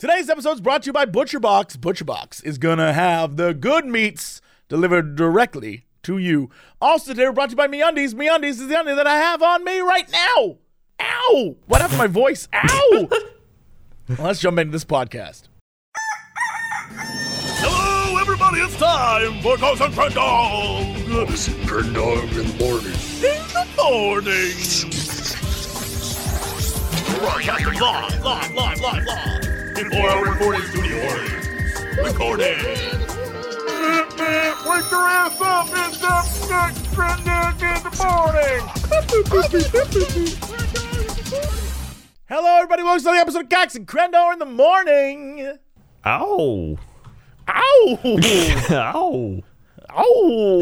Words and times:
Today's 0.00 0.30
episode 0.30 0.52
is 0.52 0.60
brought 0.62 0.84
to 0.84 0.86
you 0.86 0.94
by 0.94 1.04
ButcherBox. 1.04 1.76
ButcherBox 1.76 2.42
is 2.42 2.56
gonna 2.56 2.94
have 2.94 3.36
the 3.36 3.52
good 3.52 3.84
meats 3.84 4.40
delivered 4.66 5.14
directly 5.14 5.84
to 6.04 6.16
you. 6.16 6.48
Also, 6.80 7.12
today 7.12 7.26
we're 7.26 7.32
brought 7.32 7.50
to 7.50 7.52
you 7.52 7.56
by 7.58 7.68
MeUndies. 7.68 8.14
MeUndies 8.14 8.52
is 8.52 8.68
the 8.68 8.80
undie 8.80 8.94
that 8.94 9.06
I 9.06 9.16
have 9.16 9.42
on 9.42 9.62
me 9.62 9.80
right 9.80 10.10
now. 10.10 10.56
Ow! 11.02 11.56
What 11.66 11.82
happened 11.82 11.98
to 11.98 11.98
my 11.98 12.06
voice? 12.06 12.48
Ow! 12.54 13.08
well, 14.08 14.18
let's 14.20 14.40
jump 14.40 14.58
into 14.58 14.72
this 14.72 14.86
podcast. 14.86 15.48
Hello, 17.60 18.18
everybody! 18.18 18.60
It's 18.60 18.78
time 18.78 19.42
for 19.42 19.58
Ghost 19.58 19.82
and 19.82 19.92
Friend 19.92 20.14
Dog 20.14 20.96
Turn 21.68 21.92
dog 21.92 22.24
in 22.24 22.46
the 22.46 22.56
morning. 22.58 22.96
in 23.20 23.44
the 23.52 23.66
morning. 23.76 24.56
Broadcasting 27.20 27.78
live, 27.78 28.24
live, 28.24 28.54
live, 28.54 28.80
live, 28.80 29.04
live. 29.04 29.29
In 29.80 29.90
four-hour 29.90 30.24
recording 30.26 30.60
studio. 30.60 31.00
Recording. 32.04 32.58
Wake 32.58 32.76
your 34.90 35.08
ass 35.08 35.40
up! 35.40 35.68
It's 35.72 35.98
the 36.00 36.48
next 36.50 36.86
Friend 36.88 37.24
Dog 37.24 37.62
in 37.62 37.82
the 37.82 37.90
morning. 37.96 38.60
Hello, 42.28 42.56
everybody. 42.56 42.82
Welcome 42.82 42.98
to 42.98 43.04
the 43.04 43.12
episode 43.12 43.44
of 43.44 43.48
Cox 43.48 43.74
and 43.74 43.88
Crendor 43.88 44.34
in 44.34 44.38
the 44.38 44.44
morning. 44.44 45.56
Ow. 46.04 46.76
Ow! 47.48 47.98
Ow. 48.70 49.42
Ow! 49.96 50.60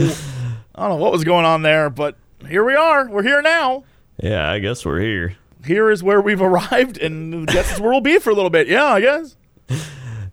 I 0.77 0.81
don't 0.81 0.91
know 0.91 0.97
what 0.97 1.11
was 1.11 1.25
going 1.25 1.45
on 1.45 1.63
there, 1.63 1.91
but 1.91 2.17
here 2.47 2.63
we 2.63 2.77
are. 2.77 3.09
We're 3.09 3.25
here 3.25 3.43
now. 3.43 3.83
Yeah, 4.23 4.49
I 4.49 4.61
guess 4.61 4.87
we're 4.87 5.01
here. 5.01 5.35
Here 5.69 5.91
is 5.91 6.03
where 6.03 6.21
we've 6.21 6.41
arrived, 6.41 6.97
and 6.99 7.49
I 7.49 7.53
guess 7.53 7.79
where 7.79 7.91
we'll 7.91 8.01
be 8.01 8.19
for 8.19 8.31
a 8.31 8.35
little 8.35 8.51
bit. 8.51 8.69
Yeah, 8.69 8.87
I 8.87 9.01
guess. 9.01 9.37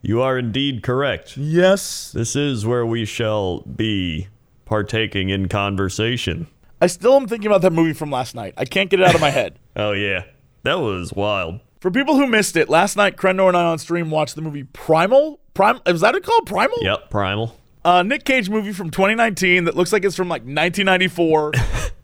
You 0.01 0.21
are 0.21 0.37
indeed 0.37 0.81
correct. 0.81 1.35
Yes. 1.35 2.11
This 2.13 2.35
is 2.35 2.65
where 2.65 2.85
we 2.85 3.05
shall 3.05 3.59
be 3.61 4.29
partaking 4.63 5.29
in 5.29 5.49
conversation. 5.49 6.47
I 6.79 6.87
still 6.87 7.15
am 7.15 7.27
thinking 7.27 7.47
about 7.47 7.61
that 7.63 7.73
movie 7.73 7.93
from 7.93 8.11
last 8.11 8.33
night. 8.33 8.53
I 8.55 8.65
can't 8.65 8.89
get 8.89 8.99
it 8.99 9.05
out 9.05 9.15
of 9.15 9.21
my 9.21 9.29
head. 9.29 9.59
Oh, 9.77 9.91
yeah. 9.91 10.23
That 10.63 10.79
was 10.79 11.11
wild. 11.11 11.59
For 11.81 11.91
people 11.91 12.15
who 12.15 12.27
missed 12.27 12.55
it, 12.55 12.69
last 12.69 12.95
night 12.95 13.17
Crendor 13.17 13.49
and 13.49 13.57
I 13.57 13.65
on 13.65 13.77
stream 13.77 14.09
watched 14.09 14.35
the 14.35 14.41
movie 14.41 14.63
Primal. 14.63 15.41
Prime 15.53 15.81
is 15.85 15.99
that 15.99 16.15
it 16.15 16.23
called 16.23 16.45
Primal? 16.45 16.77
Yep, 16.79 17.09
primal. 17.09 17.57
Uh, 17.83 18.03
Nick 18.03 18.23
Cage 18.23 18.49
movie 18.49 18.71
from 18.71 18.89
2019 18.89 19.65
that 19.65 19.75
looks 19.75 19.91
like 19.91 20.05
it's 20.05 20.15
from 20.15 20.29
like 20.29 20.43
1994. 20.43 21.51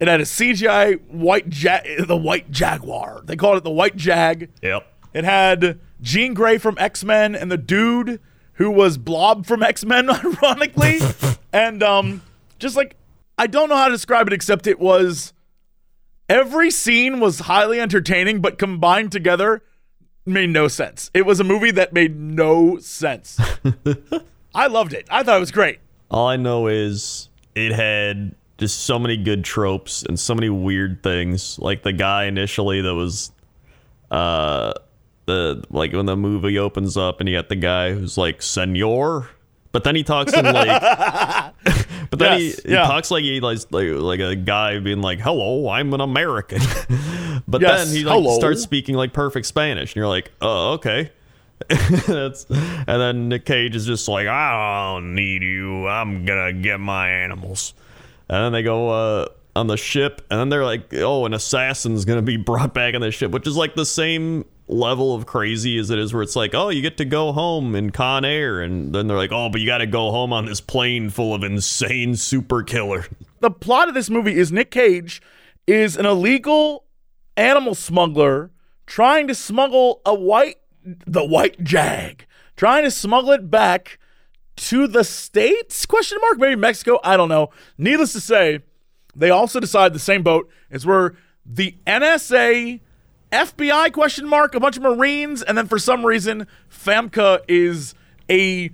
it 0.00 0.08
had 0.08 0.20
a 0.20 0.24
CGI 0.24 1.00
white 1.08 1.46
ja- 1.54 1.80
the 2.06 2.16
white 2.16 2.50
jaguar. 2.50 3.22
They 3.24 3.36
called 3.36 3.56
it 3.58 3.64
the 3.64 3.70
white 3.70 3.96
jag. 3.96 4.50
Yep. 4.62 4.86
It 5.12 5.24
had 5.24 5.78
Jean 6.00 6.34
Grey 6.34 6.58
from 6.58 6.76
X 6.78 7.04
Men 7.04 7.34
and 7.34 7.50
the 7.50 7.56
dude 7.56 8.20
who 8.54 8.70
was 8.70 8.98
Blob 8.98 9.46
from 9.46 9.62
X 9.62 9.84
Men, 9.84 10.10
ironically, 10.42 11.00
and 11.52 11.82
um, 11.82 12.22
just 12.58 12.76
like 12.76 12.96
I 13.38 13.46
don't 13.46 13.68
know 13.68 13.76
how 13.76 13.86
to 13.88 13.94
describe 13.94 14.26
it 14.26 14.32
except 14.32 14.66
it 14.66 14.78
was 14.78 15.32
every 16.28 16.70
scene 16.70 17.20
was 17.20 17.40
highly 17.40 17.80
entertaining, 17.80 18.40
but 18.40 18.58
combined 18.58 19.12
together 19.12 19.62
made 20.26 20.50
no 20.50 20.68
sense. 20.68 21.10
It 21.14 21.26
was 21.26 21.40
a 21.40 21.44
movie 21.44 21.70
that 21.72 21.92
made 21.92 22.18
no 22.18 22.78
sense. 22.78 23.38
I 24.54 24.68
loved 24.68 24.92
it. 24.92 25.06
I 25.10 25.22
thought 25.22 25.36
it 25.36 25.40
was 25.40 25.50
great. 25.50 25.80
All 26.10 26.28
I 26.28 26.36
know 26.36 26.68
is 26.68 27.28
it 27.54 27.72
had 27.72 28.34
just 28.58 28.80
so 28.80 28.98
many 28.98 29.16
good 29.16 29.44
tropes 29.44 30.02
and 30.04 30.18
so 30.18 30.34
many 30.34 30.48
weird 30.48 31.02
things. 31.02 31.58
Like 31.58 31.82
the 31.82 31.92
guy 31.92 32.24
initially 32.24 32.80
that 32.82 32.94
was 32.94 33.32
uh 34.10 34.72
the 35.26 35.64
like 35.70 35.92
when 35.92 36.06
the 36.06 36.16
movie 36.16 36.58
opens 36.58 36.96
up 36.96 37.20
and 37.20 37.28
you 37.28 37.36
got 37.36 37.48
the 37.48 37.56
guy 37.56 37.92
who's 37.92 38.18
like 38.18 38.42
senor 38.42 39.28
but 39.72 39.82
then 39.82 39.96
he 39.96 40.04
talks 40.04 40.32
in 40.34 40.44
like 40.44 40.80
but 42.10 42.18
then 42.18 42.38
Yes, 42.38 42.56
he, 42.62 42.68
he 42.68 42.74
yeah. 42.74 42.82
talks 42.86 43.10
like 43.10 43.24
he 43.24 43.40
like, 43.40 43.58
like 43.70 43.88
like 43.88 44.20
a 44.20 44.36
guy 44.36 44.78
being 44.80 45.00
like 45.00 45.20
hello 45.20 45.70
i'm 45.70 45.94
an 45.94 46.02
american 46.02 46.58
but 47.48 47.62
Yes, 47.62 47.86
then 47.88 47.96
he 47.96 48.04
like 48.04 48.12
hello. 48.22 48.38
starts 48.38 48.62
speaking 48.62 48.94
like 48.96 49.14
perfect 49.14 49.46
spanish 49.46 49.92
and 49.92 49.96
you're 49.96 50.06
like 50.08 50.30
oh 50.42 50.74
okay 50.74 51.10
That's, 51.68 52.44
and 52.50 52.86
then 52.86 53.28
Nick 53.30 53.46
Cage 53.46 53.74
is 53.76 53.86
just 53.86 54.06
like, 54.08 54.26
I 54.26 54.92
don't 54.96 55.14
need 55.14 55.42
you. 55.42 55.86
I'm 55.86 56.24
gonna 56.26 56.52
get 56.52 56.78
my 56.80 57.08
animals. 57.08 57.72
And 58.34 58.46
then 58.46 58.52
they 58.52 58.64
go 58.64 58.88
uh, 58.88 59.28
on 59.54 59.68
the 59.68 59.76
ship, 59.76 60.26
and 60.28 60.40
then 60.40 60.48
they're 60.48 60.64
like, 60.64 60.92
oh, 60.94 61.24
an 61.24 61.34
assassin's 61.34 62.04
gonna 62.04 62.20
be 62.20 62.36
brought 62.36 62.74
back 62.74 62.96
on 62.96 63.00
the 63.00 63.12
ship, 63.12 63.30
which 63.30 63.46
is 63.46 63.56
like 63.56 63.76
the 63.76 63.86
same 63.86 64.44
level 64.66 65.14
of 65.14 65.24
crazy 65.24 65.78
as 65.78 65.90
it 65.90 66.00
is 66.00 66.12
where 66.12 66.22
it's 66.22 66.34
like, 66.34 66.52
oh, 66.52 66.68
you 66.68 66.82
get 66.82 66.96
to 66.96 67.04
go 67.04 67.30
home 67.30 67.76
in 67.76 67.90
Con 67.90 68.24
Air, 68.24 68.60
and 68.60 68.92
then 68.92 69.06
they're 69.06 69.16
like, 69.16 69.30
oh, 69.30 69.50
but 69.50 69.60
you 69.60 69.68
got 69.68 69.78
to 69.78 69.86
go 69.86 70.10
home 70.10 70.32
on 70.32 70.46
this 70.46 70.60
plane 70.60 71.10
full 71.10 71.32
of 71.32 71.44
insane 71.44 72.16
super 72.16 72.64
killer. 72.64 73.06
the 73.38 73.52
plot 73.52 73.86
of 73.86 73.94
this 73.94 74.10
movie 74.10 74.36
is 74.36 74.50
Nick 74.50 74.72
Cage 74.72 75.22
is 75.68 75.96
an 75.96 76.04
illegal 76.04 76.86
animal 77.36 77.76
smuggler 77.76 78.50
trying 78.84 79.28
to 79.28 79.34
smuggle 79.34 80.02
a 80.04 80.14
white 80.14 80.56
the 81.06 81.24
white 81.24 81.62
jag 81.62 82.26
trying 82.56 82.82
to 82.82 82.90
smuggle 82.90 83.30
it 83.30 83.50
back 83.50 83.98
to 84.56 84.86
the 84.86 85.04
states? 85.04 85.84
Question 85.86 86.18
mark. 86.20 86.38
Maybe 86.38 86.56
Mexico? 86.56 86.98
I 87.04 87.16
don't 87.16 87.28
know. 87.28 87.50
Needless 87.78 88.12
to 88.12 88.20
say 88.20 88.60
they 89.16 89.30
also 89.30 89.60
decide 89.60 89.92
the 89.92 89.98
same 89.98 90.22
boat 90.22 90.48
is 90.70 90.84
where 90.86 91.14
the 91.46 91.76
NSA 91.86 92.80
FBI 93.32 93.92
question 93.92 94.26
mark 94.28 94.54
a 94.54 94.60
bunch 94.60 94.76
of 94.76 94.82
Marines 94.82 95.42
and 95.42 95.58
then 95.58 95.66
for 95.66 95.78
some 95.78 96.04
reason 96.06 96.46
Famke 96.70 97.40
is 97.48 97.94
a 98.30 98.70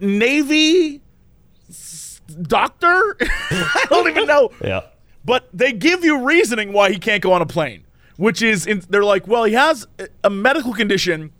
Navy 0.00 1.02
s- 1.68 2.20
doctor? 2.42 3.16
I 3.20 3.86
don't 3.90 4.08
even 4.08 4.26
know. 4.26 4.50
Yeah. 4.62 4.82
but 5.24 5.48
they 5.52 5.72
give 5.72 6.04
you 6.04 6.24
reasoning 6.24 6.72
why 6.72 6.90
he 6.90 6.98
can't 6.98 7.22
go 7.22 7.32
on 7.32 7.42
a 7.42 7.46
plane, 7.46 7.84
which 8.16 8.42
is 8.42 8.66
in, 8.66 8.82
they're 8.88 9.04
like, 9.04 9.26
well, 9.28 9.44
he 9.44 9.52
has 9.54 9.86
a- 9.98 10.08
a 10.24 10.30
medical 10.30 10.72
condition 10.72 11.32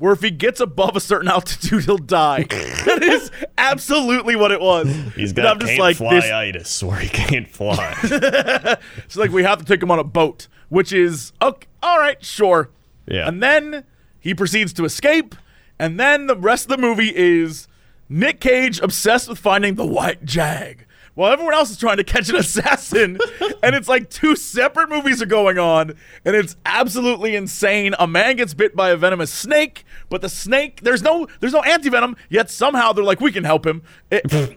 where 0.00 0.14
if 0.14 0.22
he 0.22 0.30
gets 0.30 0.60
above 0.60 0.96
a 0.96 1.00
certain 1.00 1.28
altitude, 1.28 1.84
he'll 1.84 1.98
die. 1.98 2.42
that 2.48 3.02
is 3.02 3.30
absolutely 3.58 4.34
what 4.34 4.50
it 4.50 4.60
was. 4.60 4.88
He's 5.14 5.30
And 5.30 5.36
got 5.36 5.46
I'm 5.46 5.60
just 5.60 5.78
like, 5.78 5.96
fly 5.98 6.14
this, 6.14 6.30
itis 6.30 6.82
where 6.82 6.98
he 6.98 7.08
can't 7.08 7.46
fly. 7.46 7.94
it's 8.02 9.16
like 9.16 9.30
we 9.30 9.42
have 9.44 9.58
to 9.58 9.64
take 9.64 9.82
him 9.82 9.90
on 9.90 9.98
a 9.98 10.04
boat, 10.04 10.48
which 10.70 10.90
is 10.92 11.32
okay, 11.42 11.68
all 11.82 11.98
right, 11.98 12.24
sure. 12.24 12.70
Yeah. 13.06 13.28
And 13.28 13.42
then 13.42 13.84
he 14.18 14.34
proceeds 14.34 14.72
to 14.74 14.84
escape, 14.86 15.34
and 15.78 16.00
then 16.00 16.26
the 16.28 16.36
rest 16.36 16.64
of 16.64 16.70
the 16.70 16.78
movie 16.78 17.12
is 17.14 17.68
Nick 18.08 18.40
Cage 18.40 18.80
obsessed 18.80 19.28
with 19.28 19.38
finding 19.38 19.74
the 19.74 19.86
white 19.86 20.24
jag. 20.24 20.86
While 21.20 21.34
everyone 21.34 21.52
else 21.52 21.70
is 21.70 21.76
trying 21.76 21.98
to 21.98 22.04
catch 22.04 22.30
an 22.30 22.36
assassin, 22.36 23.18
and 23.62 23.76
it's 23.76 23.88
like 23.88 24.08
two 24.08 24.34
separate 24.36 24.88
movies 24.88 25.20
are 25.20 25.26
going 25.26 25.58
on, 25.58 25.92
and 26.24 26.34
it's 26.34 26.56
absolutely 26.64 27.36
insane. 27.36 27.94
A 27.98 28.06
man 28.06 28.36
gets 28.36 28.54
bit 28.54 28.74
by 28.74 28.88
a 28.88 28.96
venomous 28.96 29.30
snake, 29.30 29.84
but 30.08 30.22
the 30.22 30.30
snake 30.30 30.80
there's 30.80 31.02
no 31.02 31.28
there's 31.40 31.52
no 31.52 31.60
antivenom, 31.60 32.16
yet 32.30 32.50
somehow 32.50 32.94
they're 32.94 33.04
like 33.04 33.20
we 33.20 33.32
can 33.32 33.44
help 33.44 33.66
him. 33.66 33.82
It- 34.10 34.56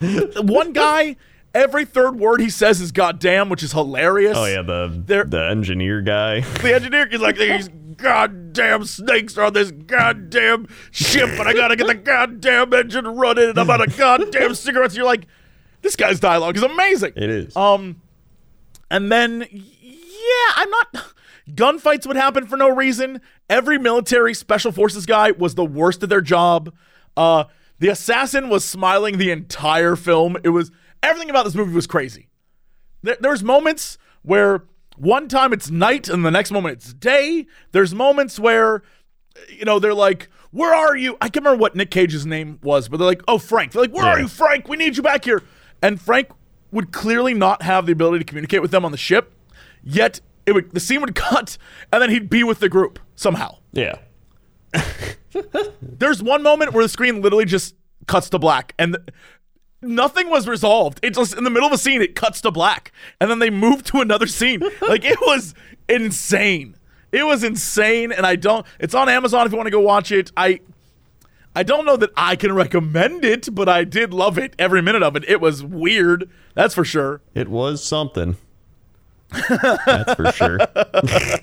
one 0.36 0.72
guy, 0.72 1.16
every 1.52 1.84
third 1.84 2.16
word 2.16 2.40
he 2.40 2.48
says 2.48 2.80
is 2.80 2.92
"goddamn," 2.92 3.48
which 3.48 3.64
is 3.64 3.72
hilarious. 3.72 4.36
oh 4.38 4.44
yeah, 4.44 4.62
the 4.62 5.02
There- 5.04 5.24
the 5.24 5.48
engineer 5.50 6.00
guy. 6.00 6.42
The 6.42 6.76
engineer 6.76 7.08
is 7.08 7.20
like, 7.20 7.36
these 7.36 7.68
goddamn 7.96 8.84
snakes 8.84 9.36
are 9.36 9.46
on 9.46 9.52
this 9.52 9.72
goddamn 9.72 10.68
ship, 10.92 11.28
and 11.28 11.42
I 11.48 11.52
gotta 11.54 11.74
get 11.74 11.88
the 11.88 11.94
goddamn 11.96 12.72
engine 12.72 13.08
running, 13.08 13.48
and 13.50 13.58
I'm 13.58 13.68
out 13.68 13.84
of 13.84 13.96
goddamn 13.96 14.54
cigarettes. 14.54 14.94
You're 14.94 15.06
like, 15.06 15.26
this 15.82 15.96
guy's 15.96 16.20
dialogue 16.20 16.56
is 16.56 16.62
amazing. 16.62 17.12
It 17.16 17.30
is. 17.30 17.56
Um, 17.56 18.00
and 18.90 19.10
then, 19.10 19.46
yeah, 19.50 20.52
I'm 20.56 20.70
not. 20.70 21.12
Gunfights 21.50 22.06
would 22.06 22.16
happen 22.16 22.46
for 22.46 22.56
no 22.56 22.68
reason. 22.68 23.20
Every 23.50 23.78
military 23.78 24.32
special 24.32 24.72
forces 24.72 25.06
guy 25.06 25.32
was 25.32 25.54
the 25.54 25.64
worst 25.64 26.02
at 26.02 26.08
their 26.08 26.20
job. 26.20 26.72
Uh, 27.16 27.44
the 27.78 27.88
assassin 27.88 28.48
was 28.48 28.64
smiling 28.64 29.18
the 29.18 29.30
entire 29.30 29.96
film. 29.96 30.36
It 30.44 30.50
was 30.50 30.70
everything 31.02 31.30
about 31.30 31.44
this 31.44 31.54
movie 31.54 31.74
was 31.74 31.86
crazy. 31.86 32.28
There, 33.02 33.16
there's 33.20 33.42
moments 33.42 33.98
where 34.22 34.64
one 34.96 35.26
time 35.26 35.52
it's 35.52 35.70
night 35.70 36.08
and 36.08 36.24
the 36.24 36.30
next 36.30 36.52
moment 36.52 36.76
it's 36.76 36.94
day. 36.94 37.46
There's 37.72 37.92
moments 37.94 38.38
where, 38.38 38.82
you 39.48 39.64
know, 39.64 39.80
they're 39.80 39.94
like, 39.94 40.28
"Where 40.52 40.72
are 40.72 40.96
you?" 40.96 41.16
I 41.20 41.28
can't 41.28 41.44
remember 41.44 41.60
what 41.60 41.74
Nick 41.74 41.90
Cage's 41.90 42.24
name 42.24 42.60
was, 42.62 42.88
but 42.88 42.98
they're 42.98 43.06
like, 43.06 43.22
"Oh, 43.26 43.38
Frank." 43.38 43.72
They're 43.72 43.82
like, 43.82 43.92
"Where 43.92 44.04
are 44.04 44.20
you, 44.20 44.28
Frank? 44.28 44.68
We 44.68 44.76
need 44.76 44.96
you 44.96 45.02
back 45.02 45.24
here." 45.24 45.42
And 45.82 46.00
Frank 46.00 46.28
would 46.70 46.92
clearly 46.92 47.34
not 47.34 47.62
have 47.62 47.86
the 47.86 47.92
ability 47.92 48.20
to 48.20 48.24
communicate 48.24 48.62
with 48.62 48.70
them 48.70 48.84
on 48.84 48.92
the 48.92 48.98
ship. 48.98 49.34
Yet 49.82 50.20
it 50.46 50.52
would 50.52 50.70
the 50.72 50.80
scene 50.80 51.00
would 51.00 51.14
cut, 51.30 51.58
and 51.92 52.00
then 52.00 52.10
he'd 52.10 52.30
be 52.30 52.44
with 52.44 52.60
the 52.60 52.68
group 52.68 52.98
somehow. 53.16 53.58
yeah. 53.72 53.96
There's 55.80 56.22
one 56.22 56.42
moment 56.42 56.72
where 56.72 56.84
the 56.84 56.88
screen 56.88 57.22
literally 57.22 57.44
just 57.44 57.74
cuts 58.06 58.28
to 58.30 58.38
black 58.38 58.74
and 58.78 58.94
th- 58.94 59.08
nothing 59.80 60.28
was 60.28 60.46
resolved. 60.48 61.00
It 61.02 61.14
just 61.14 61.34
in 61.36 61.44
the 61.44 61.50
middle 61.50 61.66
of 61.66 61.72
a 61.72 61.78
scene 61.78 62.02
it 62.02 62.14
cuts 62.14 62.40
to 62.42 62.50
black 62.50 62.92
and 63.20 63.30
then 63.30 63.38
they 63.38 63.50
move 63.50 63.82
to 63.84 64.00
another 64.00 64.26
scene. 64.26 64.60
like 64.88 65.04
it 65.04 65.18
was 65.20 65.54
insane. 65.88 66.76
It 67.12 67.24
was 67.26 67.44
insane, 67.44 68.10
and 68.10 68.24
I 68.24 68.36
don't. 68.36 68.64
It's 68.80 68.94
on 68.94 69.10
Amazon 69.10 69.44
if 69.44 69.52
you 69.52 69.58
want 69.58 69.66
to 69.66 69.70
go 69.70 69.80
watch 69.80 70.10
it. 70.12 70.32
I, 70.34 70.60
I 71.54 71.62
don't 71.62 71.84
know 71.84 71.96
that 71.98 72.10
I 72.16 72.36
can 72.36 72.52
recommend 72.54 73.24
it, 73.24 73.54
but 73.54 73.68
I 73.68 73.84
did 73.84 74.14
love 74.14 74.38
it 74.38 74.54
every 74.58 74.80
minute 74.80 75.02
of 75.02 75.16
it. 75.16 75.24
It 75.28 75.40
was 75.40 75.62
weird, 75.62 76.30
that's 76.54 76.74
for 76.74 76.84
sure. 76.84 77.20
It 77.34 77.48
was 77.48 77.84
something. 77.84 78.36
That's 79.30 80.14
for 80.14 80.32
sure. 80.32 80.58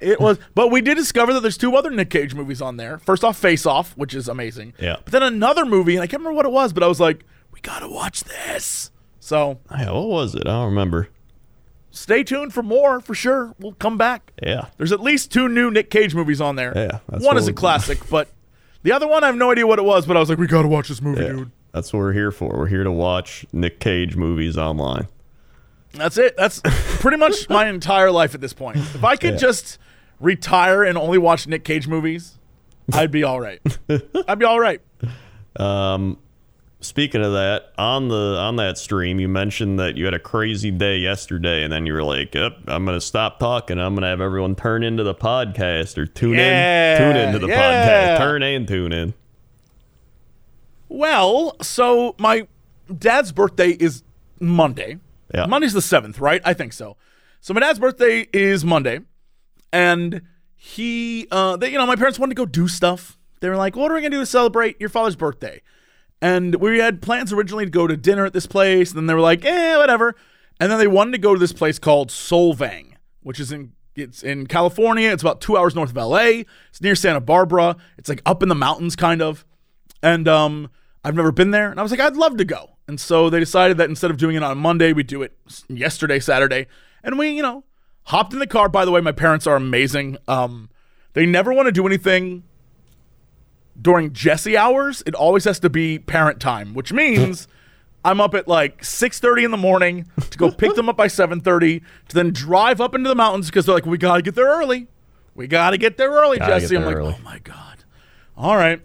It 0.00 0.18
was, 0.18 0.38
but 0.54 0.70
we 0.70 0.80
did 0.80 0.94
discover 0.96 1.34
that 1.34 1.40
there's 1.40 1.58
two 1.58 1.76
other 1.76 1.90
Nick 1.90 2.08
Cage 2.08 2.34
movies 2.34 2.62
on 2.62 2.78
there. 2.78 2.96
First 3.00 3.22
off, 3.22 3.36
Face 3.36 3.66
Off, 3.66 3.94
which 3.98 4.14
is 4.14 4.28
amazing. 4.28 4.72
Yeah. 4.78 4.96
But 5.04 5.12
then 5.12 5.22
another 5.22 5.66
movie, 5.66 5.94
and 5.94 6.02
I 6.02 6.06
can't 6.06 6.20
remember 6.22 6.36
what 6.38 6.46
it 6.46 6.52
was, 6.52 6.72
but 6.72 6.82
I 6.82 6.86
was 6.86 7.00
like, 7.00 7.22
we 7.52 7.60
gotta 7.60 7.86
watch 7.86 8.24
this. 8.24 8.90
So 9.18 9.60
Yeah, 9.70 9.90
what 9.90 10.08
was 10.08 10.34
it? 10.34 10.46
I 10.46 10.52
don't 10.52 10.70
remember. 10.70 11.10
stay 11.90 12.24
tuned 12.24 12.54
for 12.54 12.62
more 12.62 13.00
for 13.00 13.14
sure. 13.14 13.54
We'll 13.58 13.74
come 13.74 13.98
back. 13.98 14.32
Yeah. 14.42 14.68
There's 14.78 14.90
at 14.90 15.00
least 15.00 15.30
two 15.32 15.50
new 15.50 15.70
Nick 15.70 15.90
Cage 15.90 16.14
movies 16.14 16.40
on 16.40 16.56
there. 16.56 16.72
Yeah, 16.74 17.00
that's 17.10 17.22
one 17.22 17.36
is 17.36 17.46
a 17.46 17.52
classic, 17.52 17.98
but 18.08 18.30
the 18.82 18.92
other 18.92 19.06
one 19.06 19.22
I 19.24 19.26
have 19.28 19.36
no 19.36 19.50
idea 19.50 19.66
what 19.66 19.78
it 19.78 19.84
was. 19.84 20.06
But 20.06 20.16
I 20.16 20.20
was 20.20 20.28
like, 20.28 20.38
we 20.38 20.46
gotta 20.46 20.68
watch 20.68 20.88
this 20.88 21.00
movie, 21.02 21.22
Yeah. 21.22 21.28
dude. 21.32 21.50
That's 21.72 21.92
what 21.92 22.00
we're 22.00 22.12
here 22.12 22.32
for. 22.32 22.50
We're 22.58 22.66
here 22.66 22.82
to 22.84 22.90
watch 22.92 23.46
Nick 23.52 23.78
Cage 23.80 24.16
movies 24.16 24.58
online. 24.58 25.06
That's 25.92 26.18
it. 26.18 26.36
That's 26.36 26.60
pretty 26.64 27.16
much 27.16 27.48
my 27.48 27.68
entire 27.68 28.10
life 28.10 28.34
at 28.34 28.40
this 28.40 28.52
point. 28.52 28.76
If 28.78 29.04
I 29.04 29.16
could 29.16 29.32
Yeah. 29.34 29.38
just 29.38 29.78
retire 30.20 30.82
and 30.82 30.98
only 30.98 31.18
watch 31.18 31.46
Nick 31.46 31.64
Cage 31.64 31.86
movies, 31.88 32.38
I'd 32.92 33.10
be 33.10 33.22
all 33.24 33.40
right. 33.40 33.60
I'd 34.28 34.38
be 34.38 34.44
all 34.44 34.58
right. 34.60 34.80
Um, 35.56 36.18
Speaking 36.82 37.22
of 37.22 37.32
that, 37.32 37.72
on 37.76 38.08
the 38.08 38.36
on 38.38 38.56
that 38.56 38.78
stream, 38.78 39.20
you 39.20 39.28
mentioned 39.28 39.78
that 39.78 39.96
you 39.98 40.06
had 40.06 40.14
a 40.14 40.18
crazy 40.18 40.70
day 40.70 40.96
yesterday, 40.96 41.62
and 41.62 41.70
then 41.70 41.84
you 41.84 41.92
were 41.92 42.02
like, 42.02 42.34
"Yep, 42.34 42.52
I'm 42.68 42.86
gonna 42.86 43.02
stop 43.02 43.38
talking. 43.38 43.78
I'm 43.78 43.94
gonna 43.94 44.08
have 44.08 44.22
everyone 44.22 44.54
turn 44.54 44.82
into 44.82 45.02
the 45.02 45.14
podcast 45.14 45.98
or 45.98 46.06
tune 46.06 46.34
Yeah, 46.34 46.94
in, 46.96 46.98
tune 47.14 47.16
into 47.22 47.38
the 47.38 47.48
yeah. 47.48 48.16
podcast, 48.16 48.18
turn 48.18 48.42
and 48.42 48.66
tune 48.66 48.92
in." 48.92 49.14
Well, 50.88 51.56
so 51.62 52.14
my 52.18 52.48
dad's 52.98 53.32
birthday 53.32 53.70
is 53.70 54.02
Monday. 54.40 54.98
Yeah. 55.34 55.46
Monday's 55.46 55.72
the 55.72 55.80
7th, 55.80 56.20
right? 56.20 56.40
I 56.44 56.54
think 56.54 56.72
so. 56.72 56.96
So 57.40 57.54
my 57.54 57.60
dad's 57.60 57.78
birthday 57.78 58.26
is 58.32 58.64
Monday. 58.64 59.00
And 59.72 60.22
he, 60.56 61.28
uh, 61.30 61.56
they, 61.56 61.70
you 61.70 61.78
know, 61.78 61.86
my 61.86 61.94
parents 61.94 62.18
wanted 62.18 62.34
to 62.34 62.40
go 62.40 62.46
do 62.46 62.66
stuff. 62.66 63.16
They 63.40 63.48
were 63.48 63.56
like, 63.56 63.76
what 63.76 63.90
are 63.90 63.94
we 63.94 64.00
going 64.00 64.10
to 64.10 64.16
do 64.16 64.22
to 64.22 64.26
celebrate 64.26 64.80
your 64.80 64.88
father's 64.88 65.14
birthday? 65.14 65.62
And 66.22 66.56
we 66.56 66.78
had 66.78 67.00
plans 67.00 67.32
originally 67.32 67.64
to 67.64 67.70
go 67.70 67.86
to 67.86 67.96
dinner 67.96 68.26
at 68.26 68.32
this 68.32 68.46
place. 68.46 68.90
And 68.90 68.98
then 68.98 69.06
they 69.06 69.14
were 69.14 69.20
like, 69.20 69.44
eh, 69.44 69.76
whatever. 69.76 70.14
And 70.58 70.70
then 70.70 70.78
they 70.78 70.86
wanted 70.86 71.12
to 71.12 71.18
go 71.18 71.32
to 71.32 71.40
this 71.40 71.52
place 71.52 71.78
called 71.78 72.10
Solvang, 72.10 72.92
which 73.22 73.40
is 73.40 73.50
in 73.50 73.72
it's 73.96 74.22
in 74.22 74.46
California. 74.46 75.10
It's 75.10 75.22
about 75.22 75.40
two 75.40 75.56
hours 75.56 75.74
north 75.74 75.90
of 75.90 75.96
LA. 75.96 76.44
It's 76.70 76.80
near 76.80 76.94
Santa 76.94 77.20
Barbara. 77.20 77.76
It's 77.98 78.08
like 78.08 78.22
up 78.24 78.42
in 78.42 78.48
the 78.48 78.54
mountains, 78.54 78.96
kind 78.96 79.20
of. 79.20 79.44
And 80.02 80.28
um, 80.28 80.70
I've 81.04 81.14
never 81.14 81.32
been 81.32 81.50
there. 81.50 81.70
And 81.70 81.80
I 81.80 81.82
was 81.82 81.90
like, 81.90 82.00
I'd 82.00 82.16
love 82.16 82.36
to 82.38 82.44
go. 82.44 82.76
And 82.86 83.00
so 83.00 83.30
they 83.30 83.40
decided 83.40 83.78
that 83.78 83.88
instead 83.88 84.10
of 84.10 84.16
doing 84.16 84.36
it 84.36 84.42
on 84.42 84.58
Monday, 84.58 84.92
we 84.92 85.02
do 85.02 85.22
it 85.22 85.36
yesterday, 85.68 86.18
Saturday. 86.18 86.66
And 87.02 87.18
we, 87.18 87.30
you 87.30 87.42
know, 87.42 87.64
hopped 88.04 88.32
in 88.32 88.38
the 88.38 88.46
car. 88.46 88.68
By 88.68 88.84
the 88.84 88.90
way, 88.90 89.00
my 89.00 89.12
parents 89.12 89.46
are 89.46 89.56
amazing. 89.56 90.18
Um, 90.28 90.70
they 91.12 91.26
never 91.26 91.52
want 91.52 91.66
to 91.66 91.72
do 91.72 91.86
anything 91.86 92.44
during 93.80 94.12
Jesse 94.12 94.56
hours. 94.56 95.02
It 95.06 95.14
always 95.14 95.44
has 95.44 95.58
to 95.60 95.70
be 95.70 95.98
parent 95.98 96.40
time, 96.40 96.74
which 96.74 96.92
means 96.92 97.48
I'm 98.04 98.20
up 98.20 98.34
at 98.34 98.48
like 98.48 98.82
6:30 98.82 99.44
in 99.44 99.50
the 99.50 99.56
morning 99.56 100.06
to 100.30 100.38
go 100.38 100.50
pick 100.50 100.74
them 100.74 100.88
up 100.88 100.96
by 100.96 101.06
7:30 101.08 101.82
to 102.08 102.14
then 102.14 102.30
drive 102.32 102.80
up 102.80 102.94
into 102.94 103.08
the 103.08 103.14
mountains 103.14 103.46
because 103.46 103.66
they're 103.66 103.74
like, 103.74 103.86
we 103.86 103.98
gotta 103.98 104.22
get 104.22 104.34
there 104.34 104.46
early. 104.48 104.88
We 105.34 105.46
gotta 105.46 105.78
get 105.78 105.96
there 105.96 106.10
early, 106.10 106.38
Gotta 106.38 106.60
Jesse. 106.60 106.74
get 106.74 106.78
I'm 106.82 106.84
there 106.92 107.02
like, 107.02 107.14
early. 107.14 107.16
oh 107.20 107.24
my 107.24 107.38
god. 107.40 107.84
All 108.36 108.56
right. 108.56 108.80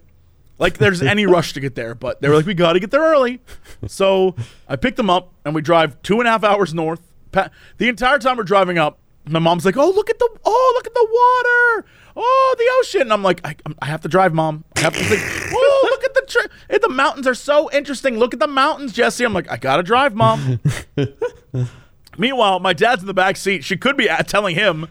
Like 0.59 0.77
there's 0.77 1.01
any 1.01 1.25
rush 1.27 1.53
to 1.53 1.59
get 1.59 1.75
there, 1.75 1.95
but 1.95 2.21
they 2.21 2.29
were 2.29 2.35
like, 2.35 2.45
we 2.45 2.53
got 2.53 2.73
to 2.73 2.79
get 2.79 2.91
there 2.91 3.01
early. 3.01 3.41
So 3.87 4.35
I 4.69 4.75
picked 4.77 4.95
them 4.97 5.09
up 5.09 5.33
and 5.43 5.53
we 5.53 5.61
drive 5.61 6.01
two 6.01 6.19
and 6.19 6.27
a 6.27 6.31
half 6.31 6.43
hours 6.45 6.73
north. 6.73 7.01
Pa- 7.33 7.49
The 7.77 7.89
entire 7.89 8.19
time 8.19 8.37
we're 8.37 8.43
driving 8.43 8.77
up, 8.77 8.99
my 9.27 9.39
mom's 9.39 9.65
like, 9.65 9.75
oh, 9.75 9.89
look 9.89 10.09
at 10.09 10.17
the, 10.17 10.29
oh, 10.45 10.73
look 10.77 10.87
at 10.87 10.93
the 10.93 11.07
water. 11.11 11.87
Oh, 12.15 12.55
the 12.57 12.65
ocean. 12.79 13.01
And 13.01 13.13
I'm 13.13 13.23
like, 13.23 13.41
I, 13.45 13.55
I 13.81 13.85
have 13.87 14.01
to 14.01 14.07
drive, 14.07 14.33
mom. 14.33 14.63
I 14.77 14.81
have 14.81 14.93
to 14.95 15.03
think, 15.03 15.21
oh, 15.53 15.87
look 15.91 16.03
at 16.03 16.13
the, 16.13 16.21
tri- 16.27 16.55
eh, 16.69 16.77
the 16.81 16.89
mountains 16.89 17.27
are 17.27 17.35
so 17.35 17.69
interesting. 17.71 18.17
Look 18.17 18.33
at 18.33 18.39
the 18.39 18.47
mountains, 18.47 18.93
Jesse. 18.93 19.23
I'm 19.25 19.33
like, 19.33 19.51
I 19.51 19.57
got 19.57 19.77
to 19.77 19.83
drive, 19.83 20.15
mom. 20.15 20.59
Meanwhile, 22.17 22.59
my 22.59 22.73
dad's 22.73 23.01
in 23.01 23.07
the 23.07 23.13
back 23.13 23.35
seat. 23.37 23.63
She 23.63 23.75
could 23.75 23.97
be 23.97 24.09
at- 24.09 24.27
telling 24.27 24.55
him. 24.55 24.87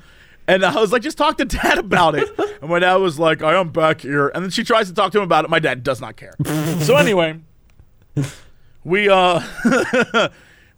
And 0.46 0.62
I 0.64 0.78
was 0.78 0.92
like, 0.92 1.00
just 1.00 1.16
talk 1.16 1.38
to 1.38 1.44
dad 1.46 1.78
about 1.78 2.14
it. 2.14 2.28
And 2.64 2.70
my 2.70 2.78
dad 2.78 2.94
was 2.96 3.18
like, 3.18 3.42
I 3.42 3.54
am 3.60 3.68
back 3.70 4.00
here. 4.00 4.28
And 4.28 4.42
then 4.42 4.50
she 4.50 4.64
tries 4.64 4.88
to 4.88 4.94
talk 4.94 5.12
to 5.12 5.18
him 5.18 5.24
about 5.24 5.44
it. 5.44 5.50
My 5.50 5.58
dad 5.58 5.82
does 5.82 6.00
not 6.00 6.16
care. 6.16 6.32
so 6.80 6.96
anyway, 6.96 7.38
we 8.84 9.10
uh 9.10 10.28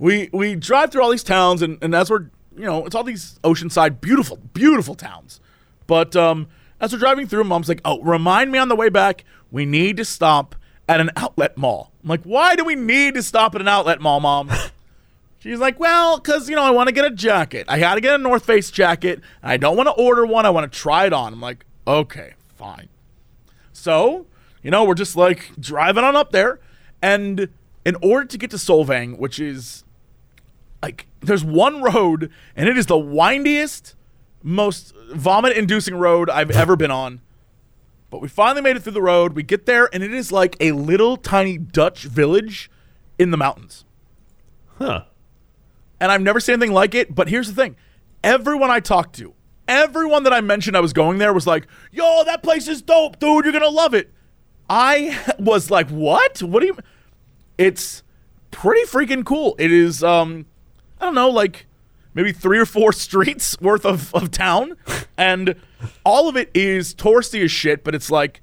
we 0.00 0.28
we 0.32 0.56
drive 0.56 0.90
through 0.90 1.02
all 1.02 1.10
these 1.10 1.22
towns 1.22 1.62
and, 1.62 1.78
and 1.82 1.94
as 1.94 2.10
we're 2.10 2.30
you 2.56 2.64
know, 2.64 2.84
it's 2.86 2.94
all 2.96 3.04
these 3.04 3.38
oceanside 3.44 4.00
beautiful, 4.00 4.36
beautiful 4.52 4.96
towns. 4.96 5.40
But 5.86 6.16
um 6.16 6.48
as 6.80 6.92
we're 6.92 6.98
driving 6.98 7.26
through, 7.26 7.44
mom's 7.44 7.68
like, 7.68 7.80
Oh, 7.84 8.00
remind 8.02 8.52
me 8.52 8.58
on 8.58 8.68
the 8.68 8.76
way 8.76 8.88
back, 8.88 9.24
we 9.50 9.64
need 9.64 9.96
to 9.98 10.04
stop 10.04 10.54
at 10.88 11.00
an 11.00 11.10
outlet 11.16 11.56
mall. 11.56 11.92
I'm 12.02 12.10
like, 12.10 12.22
why 12.22 12.54
do 12.54 12.64
we 12.64 12.74
need 12.74 13.14
to 13.14 13.22
stop 13.22 13.54
at 13.54 13.60
an 13.60 13.68
outlet 13.68 14.00
mall, 14.00 14.20
mom? 14.20 14.50
She's 15.38 15.58
like, 15.58 15.78
well, 15.78 16.18
because, 16.18 16.48
you 16.48 16.56
know, 16.56 16.62
I 16.62 16.70
want 16.70 16.88
to 16.88 16.92
get 16.92 17.04
a 17.04 17.10
jacket. 17.10 17.66
I 17.68 17.78
got 17.78 17.94
to 17.96 18.00
get 18.00 18.14
a 18.14 18.18
North 18.18 18.44
Face 18.44 18.70
jacket. 18.70 19.20
I 19.42 19.56
don't 19.56 19.76
want 19.76 19.88
to 19.88 19.92
order 19.92 20.24
one. 20.26 20.46
I 20.46 20.50
want 20.50 20.70
to 20.70 20.78
try 20.78 21.06
it 21.06 21.12
on. 21.12 21.32
I'm 21.32 21.40
like, 21.40 21.64
okay, 21.86 22.34
fine. 22.56 22.88
So, 23.72 24.26
you 24.62 24.70
know, 24.70 24.84
we're 24.84 24.94
just 24.94 25.16
like 25.16 25.50
driving 25.58 26.04
on 26.04 26.16
up 26.16 26.32
there. 26.32 26.60
And 27.02 27.48
in 27.84 27.96
order 28.02 28.26
to 28.26 28.38
get 28.38 28.50
to 28.52 28.56
Solvang, 28.56 29.18
which 29.18 29.38
is 29.38 29.84
like, 30.82 31.06
there's 31.20 31.44
one 31.44 31.82
road, 31.82 32.30
and 32.54 32.68
it 32.68 32.78
is 32.78 32.86
the 32.86 32.98
windiest, 32.98 33.94
most 34.46 34.94
vomit 35.12 35.56
inducing 35.56 35.96
road 35.96 36.30
I've 36.30 36.52
ever 36.52 36.76
been 36.76 36.92
on. 36.92 37.20
But 38.10 38.20
we 38.20 38.28
finally 38.28 38.62
made 38.62 38.76
it 38.76 38.84
through 38.84 38.92
the 38.92 39.02
road. 39.02 39.32
We 39.34 39.42
get 39.42 39.66
there, 39.66 39.90
and 39.92 40.04
it 40.04 40.14
is 40.14 40.30
like 40.30 40.56
a 40.60 40.70
little 40.70 41.16
tiny 41.16 41.58
Dutch 41.58 42.04
village 42.04 42.70
in 43.18 43.30
the 43.32 43.36
mountains 43.36 43.84
Huh. 44.78 45.04
and 45.98 46.12
I've 46.12 46.20
never 46.20 46.38
seen 46.38 46.52
anything 46.54 46.72
like 46.72 46.94
it. 46.94 47.12
But 47.14 47.28
here's 47.28 47.48
the 47.48 47.54
thing: 47.54 47.74
everyone 48.22 48.70
I 48.70 48.78
talked 48.78 49.16
to, 49.16 49.34
everyone 49.66 50.22
that 50.22 50.32
I 50.32 50.40
mentioned 50.40 50.76
I 50.76 50.80
was 50.80 50.92
going 50.92 51.18
there 51.18 51.32
was 51.32 51.46
like, 51.46 51.66
"Yo, 51.90 52.22
that 52.24 52.42
place 52.44 52.68
is 52.68 52.82
dope, 52.82 53.18
dude. 53.18 53.44
You're 53.44 53.52
gonna 53.52 53.68
love 53.68 53.94
it." 53.94 54.12
I 54.70 55.18
was 55.40 55.70
like, 55.70 55.88
"What? 55.90 56.40
What 56.42 56.60
do 56.60 56.66
you?" 56.66 56.76
It's 57.58 58.02
pretty 58.52 58.82
freaking 58.86 59.24
cool. 59.24 59.56
It 59.58 59.72
is, 59.72 60.04
um, 60.04 60.46
I 61.00 61.06
don't 61.06 61.14
know, 61.14 61.30
like 61.30 61.65
maybe 62.16 62.32
three 62.32 62.58
or 62.58 62.66
four 62.66 62.92
streets 63.04 63.60
worth 63.60 63.86
of, 63.86 64.12
of 64.12 64.32
town, 64.32 64.76
and 65.16 65.54
all 66.04 66.28
of 66.28 66.36
it 66.36 66.50
is 66.52 66.92
touristy 66.92 67.44
as 67.44 67.52
shit. 67.52 67.84
But 67.84 67.94
it's 67.94 68.10
like 68.10 68.40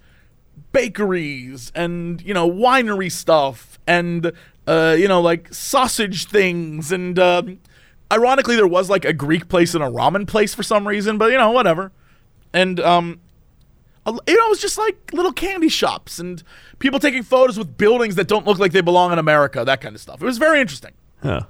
bakeries 0.71 1.71
and 1.75 2.21
you 2.21 2.33
know 2.33 2.49
winery 2.49 3.11
stuff 3.11 3.77
and 3.85 4.31
uh, 4.65 4.95
you 4.97 5.07
know 5.09 5.19
like 5.19 5.53
sausage 5.53 6.25
things 6.25 6.91
and 6.91 7.19
um, 7.19 7.59
ironically 8.11 8.55
there 8.55 8.67
was 8.67 8.89
like 8.89 9.03
a 9.03 9.13
Greek 9.13 9.49
place 9.49 9.73
and 9.73 9.83
a 9.83 9.87
ramen 9.87 10.27
place 10.27 10.53
for 10.53 10.63
some 10.63 10.87
reason, 10.87 11.17
but 11.17 11.31
you 11.31 11.37
know 11.37 11.51
whatever. 11.51 11.91
And 12.53 12.79
um, 12.79 13.19
you 14.05 14.13
know 14.13 14.45
it 14.45 14.49
was 14.49 14.61
just 14.61 14.77
like 14.77 15.11
little 15.11 15.33
candy 15.33 15.69
shops 15.69 16.19
and 16.19 16.43
people 16.79 16.99
taking 16.99 17.23
photos 17.23 17.57
with 17.57 17.77
buildings 17.77 18.15
that 18.15 18.27
don't 18.27 18.45
look 18.45 18.59
like 18.59 18.71
they 18.71 18.81
belong 18.81 19.11
in 19.11 19.19
America, 19.19 19.65
that 19.65 19.81
kind 19.81 19.95
of 19.95 20.01
stuff. 20.01 20.21
It 20.21 20.25
was 20.25 20.37
very 20.37 20.61
interesting. 20.61 20.93
Huh. 21.21 21.41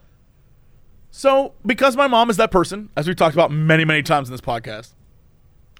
So, 1.16 1.54
because 1.64 1.96
my 1.96 2.08
mom 2.08 2.32
is 2.32 2.38
that 2.38 2.50
person, 2.50 2.90
as 2.98 3.06
we've 3.06 3.16
talked 3.16 3.36
about 3.36 3.52
many, 3.52 3.86
many 3.86 4.02
times 4.02 4.30
in 4.30 4.34
this 4.34 4.42
podcast, 4.42 4.96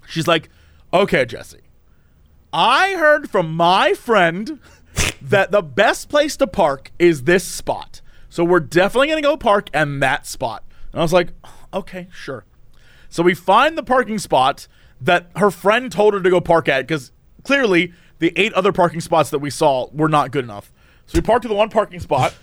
she's 0.06 0.28
like, 0.28 0.48
okay, 0.92 1.24
Jesse, 1.24 1.62
I 2.52 2.92
heard 2.92 3.28
from 3.28 3.52
my 3.52 3.94
friend 3.94 4.60
that 5.20 5.50
the 5.50 5.60
best 5.60 6.08
place 6.08 6.36
to 6.36 6.46
park 6.46 6.92
is 7.00 7.24
this 7.24 7.42
spot. 7.42 8.00
So, 8.28 8.44
we're 8.44 8.60
definitely 8.60 9.08
going 9.08 9.20
to 9.20 9.28
go 9.28 9.36
park 9.36 9.70
in 9.74 9.98
that 9.98 10.24
spot. 10.24 10.62
And 10.92 11.00
I 11.00 11.02
was 11.02 11.12
like, 11.12 11.30
okay, 11.72 12.06
sure. 12.12 12.44
So, 13.08 13.24
we 13.24 13.34
find 13.34 13.76
the 13.76 13.82
parking 13.82 14.20
spot 14.20 14.68
that 15.00 15.32
her 15.34 15.50
friend 15.50 15.90
told 15.90 16.14
her 16.14 16.22
to 16.22 16.30
go 16.30 16.40
park 16.40 16.68
at 16.68 16.86
because 16.86 17.10
clearly 17.42 17.92
the 18.20 18.32
eight 18.36 18.52
other 18.52 18.70
parking 18.70 19.00
spots 19.00 19.30
that 19.30 19.40
we 19.40 19.50
saw 19.50 19.88
were 19.92 20.08
not 20.08 20.30
good 20.30 20.44
enough. 20.44 20.72
So, 21.06 21.18
we 21.18 21.22
parked 21.22 21.44
at 21.44 21.48
the 21.48 21.56
one 21.56 21.70
parking 21.70 21.98
spot 21.98 22.34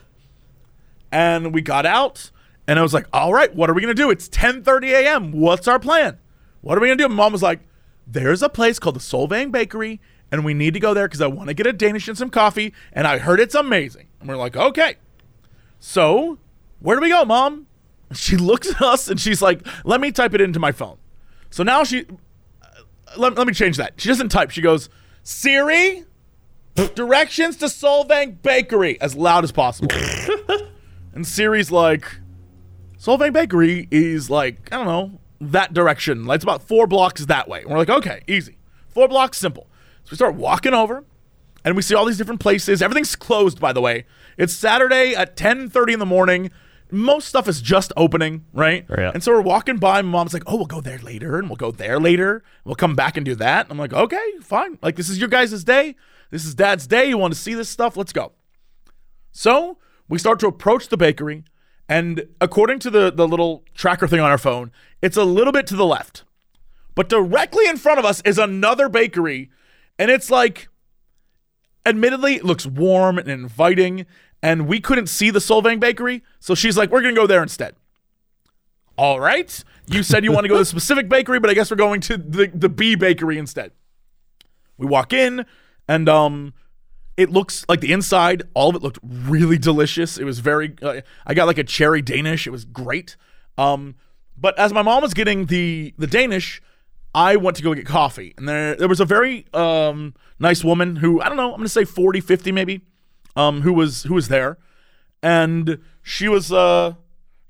and 1.10 1.54
we 1.54 1.62
got 1.62 1.86
out 1.86 2.32
and 2.72 2.80
I 2.80 2.84
was 2.84 2.94
like, 2.94 3.06
all 3.12 3.34
right, 3.34 3.54
what 3.54 3.70
are 3.70 3.74
we 3.74 3.82
gonna 3.82 3.94
do? 3.94 4.10
It's 4.10 4.30
10:30 4.30 4.92
a.m. 4.92 5.32
What's 5.34 5.68
our 5.68 5.78
plan? 5.78 6.18
What 6.62 6.78
are 6.78 6.82
we 6.82 6.88
gonna 6.88 6.96
do? 6.96 7.10
Mom 7.10 7.34
was 7.34 7.44
like, 7.44 7.60
there's 8.08 8.42
a 8.42 8.48
place 8.48 8.80
called 8.80 8.96
the 8.96 9.02
Solvang 9.02 9.52
Bakery, 9.52 10.00
and 10.32 10.46
we 10.46 10.54
need 10.54 10.74
to 10.76 10.80
go 10.80 10.94
there 10.94 11.06
because 11.06 11.20
I 11.20 11.28
want 11.28 11.50
to 11.50 11.54
get 11.54 11.68
a 11.68 11.74
Danish 11.74 12.08
and 12.08 12.18
some 12.18 12.30
coffee, 12.30 12.74
and 12.94 13.06
I 13.06 13.18
heard 13.18 13.42
it's 13.42 13.56
amazing. 13.56 14.08
And 14.22 14.30
we're 14.30 14.38
like, 14.38 14.56
okay. 14.56 14.96
So, 15.82 16.38
where 16.80 16.96
do 16.96 17.02
we 17.02 17.10
go, 17.10 17.26
mom? 17.26 17.68
She 18.14 18.38
looks 18.38 18.70
at 18.70 18.82
us 18.82 19.08
and 19.08 19.18
she's 19.20 19.42
like, 19.42 19.66
let 19.86 20.02
me 20.02 20.12
type 20.12 20.34
it 20.34 20.42
into 20.42 20.60
my 20.60 20.74
phone. 20.74 20.98
So 21.50 21.64
now 21.64 21.86
she 21.86 22.06
uh, 22.62 22.68
let, 23.16 23.36
let 23.36 23.48
me 23.48 23.54
change 23.54 23.78
that. 23.78 23.94
She 24.02 24.10
doesn't 24.10 24.30
type. 24.30 24.52
She 24.52 24.60
goes, 24.60 24.90
Siri, 25.24 26.04
directions 26.94 27.56
to 27.58 27.66
Solvang 27.68 28.42
Bakery 28.42 29.00
as 29.00 29.16
loud 29.16 29.46
as 29.46 29.54
possible. 29.54 29.96
and 31.14 31.26
Siri's 31.26 31.72
like, 31.72 32.21
Solvang 33.02 33.34
Bakery 33.34 33.88
is 33.90 34.30
like, 34.30 34.70
I 34.72 34.78
don't 34.78 34.86
know, 34.86 35.20
that 35.40 35.74
direction. 35.74 36.26
Like, 36.26 36.36
it's 36.36 36.44
about 36.44 36.62
four 36.62 36.86
blocks 36.86 37.26
that 37.26 37.48
way. 37.50 37.62
And 37.62 37.72
we're 37.72 37.80
like, 37.80 37.90
okay, 37.90 38.22
easy. 38.28 38.58
Four 38.90 39.08
blocks, 39.08 39.40
simple. 39.40 39.68
So 40.04 40.12
we 40.12 40.18
start 40.18 40.36
walking 40.36 40.76
over 40.76 41.04
and 41.66 41.76
we 41.76 41.82
see 41.82 41.96
all 41.96 42.06
these 42.06 42.20
different 42.20 42.42
places. 42.42 42.80
Everything's 42.80 43.16
closed, 43.16 43.60
by 43.60 43.74
the 43.74 43.82
way. 43.82 44.06
It's 44.38 44.54
Saturday 44.54 45.16
at 45.16 45.36
10:30 45.36 45.94
in 45.94 46.00
the 46.00 46.06
morning. 46.06 46.52
Most 46.92 47.28
stuff 47.28 47.48
is 47.48 47.60
just 47.60 47.92
opening, 47.98 48.46
right? 48.54 48.86
Yeah. 48.88 49.12
And 49.16 49.24
so 49.24 49.32
we're 49.32 49.42
walking 49.42 49.78
by. 49.78 50.04
My 50.04 50.10
mom's 50.12 50.34
like, 50.34 50.44
"Oh, 50.46 50.58
we'll 50.58 50.66
go 50.66 50.82
there 50.82 51.00
later, 51.00 51.40
and 51.40 51.50
we'll 51.50 51.56
go 51.56 51.72
there 51.72 52.00
later. 52.00 52.44
We'll 52.66 52.76
come 52.76 52.96
back 52.96 53.18
and 53.18 53.26
do 53.26 53.34
that." 53.36 53.68
I'm 53.70 53.80
like, 53.80 53.94
"Okay, 53.94 54.32
fine. 54.42 54.78
Like 54.82 54.96
this 54.96 55.10
is 55.10 55.18
your 55.18 55.30
guys' 55.30 55.64
day. 55.64 55.96
This 56.30 56.46
is 56.46 56.54
Dad's 56.54 56.86
day. 56.86 57.06
You 57.06 57.18
want 57.18 57.34
to 57.34 57.40
see 57.40 57.56
this 57.56 57.70
stuff? 57.70 57.98
Let's 57.98 58.14
go." 58.14 58.34
So 59.32 59.78
we 60.08 60.20
start 60.20 60.40
to 60.42 60.48
approach 60.48 60.90
the 60.90 60.98
bakery, 60.98 61.46
and 61.92 62.26
according 62.40 62.80
to 62.80 62.90
the 62.90 63.12
the 63.12 63.28
little 63.28 63.66
tracker 63.76 64.08
thing 64.08 64.22
on 64.22 64.32
our 64.32 64.38
phone, 64.38 64.72
it's 65.02 65.18
a 65.18 65.26
little 65.26 65.52
bit 65.52 65.68
to 65.68 65.76
the 65.76 65.86
left. 65.86 66.24
But 66.96 67.10
directly 67.10 67.68
in 67.68 67.76
front 67.76 68.00
of 68.00 68.06
us 68.06 68.22
is 68.22 68.38
another 68.38 68.88
bakery, 68.88 69.52
and 70.00 70.10
it's 70.10 70.32
like 70.32 70.70
admittedly 71.86 72.36
it 72.36 72.46
looks 72.46 72.66
warm 72.66 73.18
and 73.18 73.28
inviting. 73.28 74.06
And 74.42 74.68
we 74.68 74.80
couldn't 74.80 75.08
see 75.08 75.32
the 75.32 75.40
solvang 75.40 75.82
bakery. 75.82 76.24
So 76.40 76.56
she's 76.56 76.78
like 76.78 76.92
we're 76.92 77.02
gonna 77.02 77.14
go 77.14 77.28
there 77.28 77.44
instead. 77.44 77.76
All 78.98 79.20
right. 79.20 79.62
You 79.86 80.02
said 80.02 80.24
you 80.24 80.32
want 80.32 80.46
to 80.46 80.48
go 80.48 80.56
to 80.56 80.62
the 80.62 80.66
specific 80.78 81.10
bakery 81.10 81.42
but 81.42 81.50
i 81.50 81.54
guess 81.54 81.70
we're 81.70 81.76
going 81.76 82.00
to 82.02 82.18
the, 82.18 82.50
the 82.54 82.70
b 82.70 82.96
bakery 82.96 83.38
instead. 83.38 83.74
We 84.78 84.88
walk 84.88 85.12
in 85.12 85.46
and 85.90 86.08
um 86.08 86.54
it 87.18 87.30
looks 87.30 87.66
like 87.70 87.82
the 87.82 87.92
inside 87.92 88.44
all 88.54 88.70
of 88.70 88.76
it 88.76 88.82
looked 88.82 89.00
really 89.04 89.58
delicious. 89.58 90.18
It 90.18 90.24
was 90.24 90.40
very 90.40 90.76
uh, 90.82 91.02
i 91.26 91.34
got 91.34 91.48
like 91.48 91.58
a 91.58 91.64
cherry 91.64 92.02
danish. 92.02 92.48
It 92.48 92.52
was 92.52 92.66
great. 92.66 93.16
Um 93.58 93.96
but 94.38 94.58
as 94.58 94.74
my 94.74 94.82
mom 94.82 95.02
was 95.02 95.14
getting 95.14 95.46
the 95.46 95.94
the 95.98 96.08
danish 96.08 96.62
I 97.14 97.36
went 97.36 97.58
to 97.58 97.64
go 97.64 97.74
get 97.74 97.86
coffee, 97.86 98.34
and 98.38 98.48
there 98.48 98.76
there 98.76 98.88
was 98.88 99.02
a 99.02 99.06
very 99.06 99.46
um, 99.54 100.14
nice 100.40 100.64
woman 100.64 100.98
who 100.98 101.22
I 101.22 101.28
don't 101.28 101.38
know, 101.38 101.52
I'm 101.52 101.58
gonna 101.58 101.70
say 101.70 101.84
40, 101.84 102.22
50 102.22 102.52
maybe, 102.52 102.82
um, 103.36 103.62
who 103.62 103.74
was 103.74 104.04
who 104.04 104.14
was 104.14 104.30
there, 104.30 104.58
and 105.22 105.80
she 106.02 106.30
was 106.30 106.54
uh, 106.54 106.94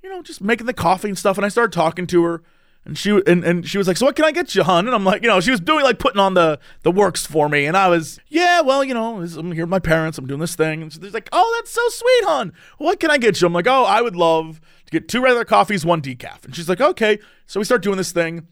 you 0.01 0.10
know, 0.10 0.22
just 0.24 0.41
making 0.41 0.65
the 0.65 0.74
coffee 0.74 1.10
and 1.10 1.18
stuff, 1.18 1.38
and 1.38 1.46
I 1.46 1.50
started 1.50 1.74
talking 1.74 2.08
to 2.08 2.24
her, 2.24 2.44
and 2.86 2.98
she 2.98 3.12
and, 3.28 3.44
and 3.44 3.68
she 3.68 3.78
was 3.78 3.88
like, 3.88 3.98
so 3.98 4.06
what 4.06 4.16
can 4.16 4.26
I 4.26 4.32
get 4.32 4.56
you, 4.56 4.64
hon?" 4.64 4.88
And 4.88 4.96
I'm 4.96 5.04
like, 5.04 5.22
you 5.22 5.28
know, 5.28 5.40
she 5.40 5.52
was 5.52 5.60
doing 5.60 5.84
like 5.84 6.00
putting 6.00 6.20
on 6.20 6.34
the 6.34 6.60
the 6.84 6.92
works 6.92 7.26
for 7.26 7.48
me, 7.50 7.66
and 7.66 7.78
I 7.78 7.90
was, 7.90 8.20
yeah, 8.28 8.62
well, 8.62 8.84
you 8.84 8.94
know, 8.94 9.22
I'm 9.22 9.52
here 9.52 9.64
with 9.64 9.70
my 9.70 9.80
parents, 9.80 10.18
I'm 10.18 10.28
doing 10.28 10.40
this 10.40 10.56
thing, 10.56 10.82
and 10.82 10.92
she's 10.92 11.14
like, 11.14 11.30
oh, 11.32 11.58
that's 11.60 11.72
so 11.72 11.82
sweet, 11.90 12.26
hon. 12.26 12.54
What 12.78 13.00
can 13.00 13.12
I 13.12 13.18
get 13.18 13.40
you? 13.40 13.48
I'm 13.48 13.54
like, 13.54 13.68
oh, 13.68 13.84
I 13.84 14.02
would 14.02 14.16
love 14.16 14.62
to 14.86 14.92
get 14.92 15.08
two 15.08 15.22
regular 15.22 15.46
coffees, 15.46 15.86
one 15.86 16.02
decaf, 16.02 16.46
and 16.46 16.56
she's 16.56 16.70
like, 16.70 16.82
okay. 16.82 17.20
So 17.46 17.60
we 17.60 17.66
start 17.66 17.84
doing 17.84 17.98
this 17.98 18.12
thing. 18.12 18.48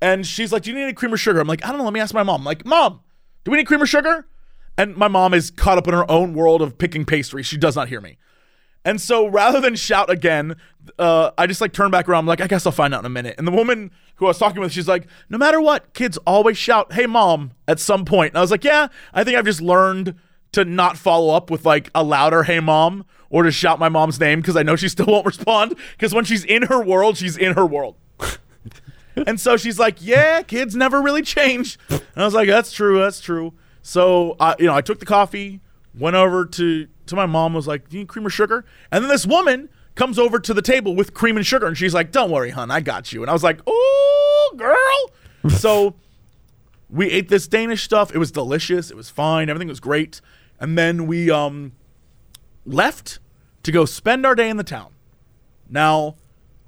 And 0.00 0.26
she's 0.26 0.52
like, 0.52 0.62
Do 0.62 0.70
you 0.70 0.76
need 0.76 0.82
any 0.82 0.92
cream 0.92 1.14
or 1.14 1.16
sugar? 1.16 1.40
I'm 1.40 1.48
like, 1.48 1.64
I 1.64 1.68
don't 1.68 1.78
know. 1.78 1.84
Let 1.84 1.92
me 1.94 2.00
ask 2.00 2.12
my 2.12 2.22
mom. 2.22 2.42
I'm 2.42 2.44
like, 2.44 2.66
Mom, 2.66 3.00
do 3.44 3.50
we 3.50 3.56
need 3.56 3.66
cream 3.66 3.82
or 3.82 3.86
sugar? 3.86 4.26
And 4.76 4.96
my 4.96 5.08
mom 5.08 5.32
is 5.34 5.50
caught 5.50 5.78
up 5.78 5.88
in 5.88 5.94
her 5.94 6.08
own 6.10 6.34
world 6.34 6.60
of 6.60 6.76
picking 6.76 7.04
pastry. 7.04 7.42
She 7.42 7.56
does 7.56 7.74
not 7.74 7.88
hear 7.88 8.00
me. 8.00 8.18
And 8.84 9.00
so 9.00 9.26
rather 9.26 9.60
than 9.60 9.76
shout 9.76 10.10
again, 10.10 10.56
uh, 10.98 11.30
I 11.38 11.46
just 11.46 11.60
like 11.60 11.72
turn 11.72 11.90
back 11.90 12.08
around. 12.08 12.20
I'm 12.20 12.26
like, 12.26 12.40
I 12.40 12.46
guess 12.46 12.66
I'll 12.66 12.72
find 12.72 12.94
out 12.94 13.00
in 13.00 13.06
a 13.06 13.10
minute. 13.10 13.34
And 13.38 13.46
the 13.46 13.52
woman 13.52 13.90
who 14.16 14.26
I 14.26 14.28
was 14.28 14.38
talking 14.38 14.60
with, 14.60 14.72
she's 14.72 14.88
like, 14.88 15.06
no 15.28 15.38
matter 15.38 15.60
what, 15.60 15.94
kids 15.94 16.18
always 16.26 16.58
shout, 16.58 16.92
hey, 16.92 17.06
mom, 17.06 17.52
at 17.66 17.80
some 17.80 18.04
point. 18.04 18.32
And 18.32 18.38
I 18.38 18.40
was 18.42 18.50
like, 18.50 18.64
yeah, 18.64 18.88
I 19.12 19.24
think 19.24 19.38
I've 19.38 19.46
just 19.46 19.62
learned 19.62 20.14
to 20.52 20.64
not 20.64 20.96
follow 20.96 21.34
up 21.34 21.50
with 21.50 21.64
like 21.64 21.90
a 21.94 22.02
louder, 22.02 22.44
hey, 22.44 22.60
mom, 22.60 23.06
or 23.30 23.42
to 23.42 23.50
shout 23.50 23.78
my 23.78 23.88
mom's 23.88 24.20
name 24.20 24.40
because 24.40 24.56
I 24.56 24.62
know 24.62 24.76
she 24.76 24.88
still 24.88 25.06
won't 25.08 25.26
respond. 25.26 25.74
Because 25.92 26.14
when 26.14 26.24
she's 26.24 26.44
in 26.44 26.64
her 26.64 26.82
world, 26.82 27.16
she's 27.16 27.36
in 27.36 27.54
her 27.54 27.66
world. 27.66 27.96
and 29.16 29.40
so 29.40 29.56
she's 29.56 29.78
like, 29.78 29.96
"Yeah, 30.00 30.42
kids 30.42 30.76
never 30.76 31.00
really 31.02 31.22
change." 31.22 31.78
And 31.88 32.02
I 32.16 32.24
was 32.24 32.34
like, 32.34 32.48
"That's 32.48 32.72
true. 32.72 32.98
That's 32.98 33.20
true." 33.20 33.52
So 33.82 34.36
I, 34.38 34.54
you 34.58 34.66
know, 34.66 34.74
I 34.74 34.80
took 34.80 35.00
the 35.00 35.06
coffee, 35.06 35.60
went 35.98 36.16
over 36.16 36.46
to 36.46 36.86
to 37.06 37.16
my 37.16 37.26
mom, 37.26 37.54
was 37.54 37.66
like, 37.66 37.88
"Do 37.88 37.96
you 37.96 38.02
need 38.02 38.08
cream 38.08 38.26
or 38.26 38.30
sugar?" 38.30 38.64
And 38.90 39.02
then 39.02 39.08
this 39.10 39.26
woman 39.26 39.68
comes 39.94 40.18
over 40.18 40.38
to 40.40 40.54
the 40.54 40.62
table 40.62 40.94
with 40.94 41.14
cream 41.14 41.36
and 41.36 41.46
sugar, 41.46 41.66
and 41.66 41.76
she's 41.76 41.94
like, 41.94 42.12
"Don't 42.12 42.30
worry, 42.30 42.50
hon, 42.50 42.70
I 42.70 42.80
got 42.80 43.12
you." 43.12 43.22
And 43.22 43.30
I 43.30 43.32
was 43.32 43.42
like, 43.42 43.60
"Oh, 43.66 44.54
girl." 44.56 45.50
so 45.58 45.94
we 46.88 47.10
ate 47.10 47.28
this 47.28 47.46
Danish 47.46 47.82
stuff. 47.82 48.14
It 48.14 48.18
was 48.18 48.30
delicious. 48.30 48.90
It 48.90 48.96
was 48.96 49.10
fine. 49.10 49.48
Everything 49.48 49.68
was 49.68 49.80
great. 49.80 50.20
And 50.60 50.78
then 50.78 51.06
we 51.06 51.30
um 51.30 51.72
left 52.64 53.18
to 53.62 53.72
go 53.72 53.84
spend 53.84 54.24
our 54.24 54.34
day 54.34 54.48
in 54.48 54.56
the 54.56 54.64
town. 54.64 54.94
Now, 55.68 56.16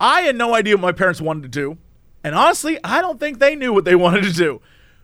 I 0.00 0.22
had 0.22 0.36
no 0.36 0.54
idea 0.54 0.74
what 0.74 0.82
my 0.82 0.92
parents 0.92 1.20
wanted 1.20 1.42
to 1.44 1.48
do. 1.48 1.78
And 2.24 2.34
honestly, 2.34 2.78
I 2.82 3.00
don't 3.00 3.20
think 3.20 3.38
they 3.38 3.54
knew 3.54 3.72
what 3.72 3.84
they 3.84 3.94
wanted 4.06 4.24
to 4.24 4.32
do. 4.32 4.60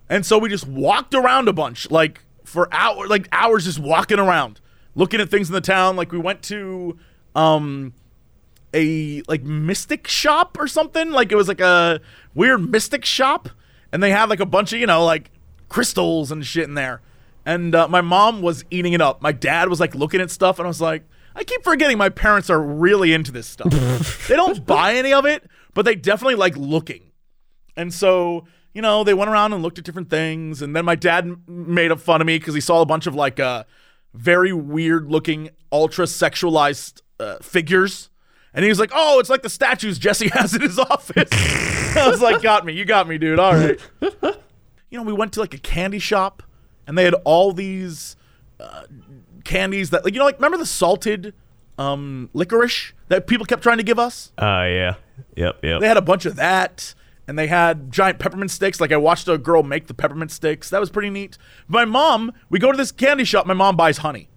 And 0.08 0.26
so 0.26 0.38
we 0.38 0.48
just 0.48 0.66
walked 0.66 1.14
around 1.14 1.48
a 1.48 1.52
bunch, 1.52 1.90
like 1.90 2.24
for 2.44 2.68
hours, 2.72 3.08
like 3.08 3.28
hours 3.32 3.64
just 3.64 3.78
walking 3.78 4.18
around, 4.18 4.60
looking 4.94 5.20
at 5.20 5.30
things 5.30 5.48
in 5.48 5.54
the 5.54 5.60
town. 5.60 5.96
Like 5.96 6.12
we 6.12 6.18
went 6.18 6.42
to 6.44 6.98
um 7.34 7.94
a 8.74 9.22
like 9.28 9.42
mystic 9.42 10.06
shop 10.06 10.58
or 10.58 10.66
something. 10.66 11.10
Like 11.10 11.32
it 11.32 11.36
was 11.36 11.48
like 11.48 11.60
a 11.60 12.00
weird 12.34 12.70
mystic 12.70 13.04
shop, 13.04 13.48
and 13.92 14.02
they 14.02 14.10
had 14.10 14.28
like 14.28 14.40
a 14.40 14.46
bunch 14.46 14.72
of 14.72 14.80
you 14.80 14.86
know 14.86 15.04
like 15.04 15.30
crystals 15.68 16.30
and 16.30 16.44
shit 16.46 16.64
in 16.64 16.74
there. 16.74 17.00
And 17.44 17.74
uh, 17.74 17.88
my 17.88 18.00
mom 18.00 18.40
was 18.40 18.64
eating 18.70 18.92
it 18.92 19.00
up. 19.00 19.20
My 19.20 19.32
dad 19.32 19.68
was 19.68 19.80
like 19.80 19.94
looking 19.94 20.20
at 20.20 20.30
stuff, 20.30 20.58
and 20.58 20.66
I 20.66 20.68
was 20.68 20.80
like, 20.80 21.02
I 21.34 21.44
keep 21.44 21.64
forgetting 21.64 21.98
my 21.98 22.08
parents 22.08 22.50
are 22.50 22.62
really 22.62 23.12
into 23.12 23.32
this 23.32 23.46
stuff. 23.46 24.26
they 24.28 24.36
don't 24.36 24.64
buy 24.64 24.94
any 24.94 25.12
of 25.12 25.26
it, 25.26 25.48
but 25.74 25.84
they 25.84 25.94
definitely 25.94 26.36
like 26.36 26.56
looking. 26.56 27.10
And 27.76 27.92
so, 27.92 28.44
you 28.74 28.82
know, 28.82 29.02
they 29.02 29.14
went 29.14 29.30
around 29.30 29.52
and 29.52 29.62
looked 29.62 29.78
at 29.78 29.84
different 29.84 30.10
things. 30.10 30.62
And 30.62 30.76
then 30.76 30.84
my 30.84 30.94
dad 30.94 31.48
made 31.48 31.98
fun 32.00 32.20
of 32.20 32.26
me 32.26 32.38
because 32.38 32.54
he 32.54 32.60
saw 32.60 32.82
a 32.82 32.86
bunch 32.86 33.06
of 33.06 33.14
like 33.14 33.40
uh, 33.40 33.64
very 34.14 34.52
weird 34.52 35.10
looking, 35.10 35.50
ultra 35.70 36.06
sexualized 36.06 37.02
uh, 37.18 37.36
figures. 37.38 38.10
And 38.54 38.64
he 38.64 38.68
was 38.68 38.78
like, 38.78 38.90
oh, 38.94 39.18
it's 39.18 39.30
like 39.30 39.42
the 39.42 39.48
statues 39.48 39.98
Jesse 39.98 40.28
has 40.34 40.54
in 40.54 40.60
his 40.60 40.78
office. 40.78 41.30
I 41.96 42.08
was 42.08 42.20
like, 42.20 42.42
got 42.42 42.64
me. 42.66 42.74
You 42.74 42.84
got 42.84 43.08
me, 43.08 43.18
dude. 43.18 43.38
All 43.38 43.54
right. 43.54 43.80
you 44.00 44.98
know, 44.98 45.02
we 45.02 45.12
went 45.12 45.32
to 45.34 45.40
like 45.40 45.54
a 45.54 45.58
candy 45.58 45.98
shop 45.98 46.42
and 46.86 46.96
they 46.98 47.04
had 47.04 47.14
all 47.24 47.52
these 47.52 48.16
uh, 48.60 48.82
candies 49.44 49.90
that, 49.90 50.04
like, 50.04 50.12
you 50.14 50.18
know, 50.18 50.24
like, 50.24 50.36
remember 50.36 50.58
the 50.58 50.66
salted 50.66 51.34
um, 51.78 52.28
licorice 52.34 52.92
that 53.08 53.26
people 53.26 53.46
kept 53.46 53.62
trying 53.62 53.78
to 53.78 53.82
give 53.82 53.98
us? 53.98 54.32
Uh, 54.38 54.66
yeah. 54.68 54.94
Yep, 55.36 55.60
yep. 55.62 55.80
They 55.80 55.88
had 55.88 55.96
a 55.96 56.02
bunch 56.02 56.26
of 56.26 56.36
that, 56.36 56.94
and 57.26 57.38
they 57.38 57.46
had 57.46 57.90
giant 57.90 58.18
peppermint 58.18 58.50
sticks. 58.50 58.80
Like 58.80 58.92
I 58.92 58.96
watched 58.96 59.28
a 59.28 59.38
girl 59.38 59.62
make 59.62 59.86
the 59.86 59.94
peppermint 59.94 60.30
sticks. 60.30 60.70
That 60.70 60.80
was 60.80 60.90
pretty 60.90 61.10
neat. 61.10 61.38
My 61.68 61.84
mom, 61.84 62.32
we 62.48 62.58
go 62.58 62.70
to 62.70 62.76
this 62.76 62.92
candy 62.92 63.24
shop. 63.24 63.46
My 63.46 63.54
mom 63.54 63.76
buys 63.76 63.98
honey, 63.98 64.28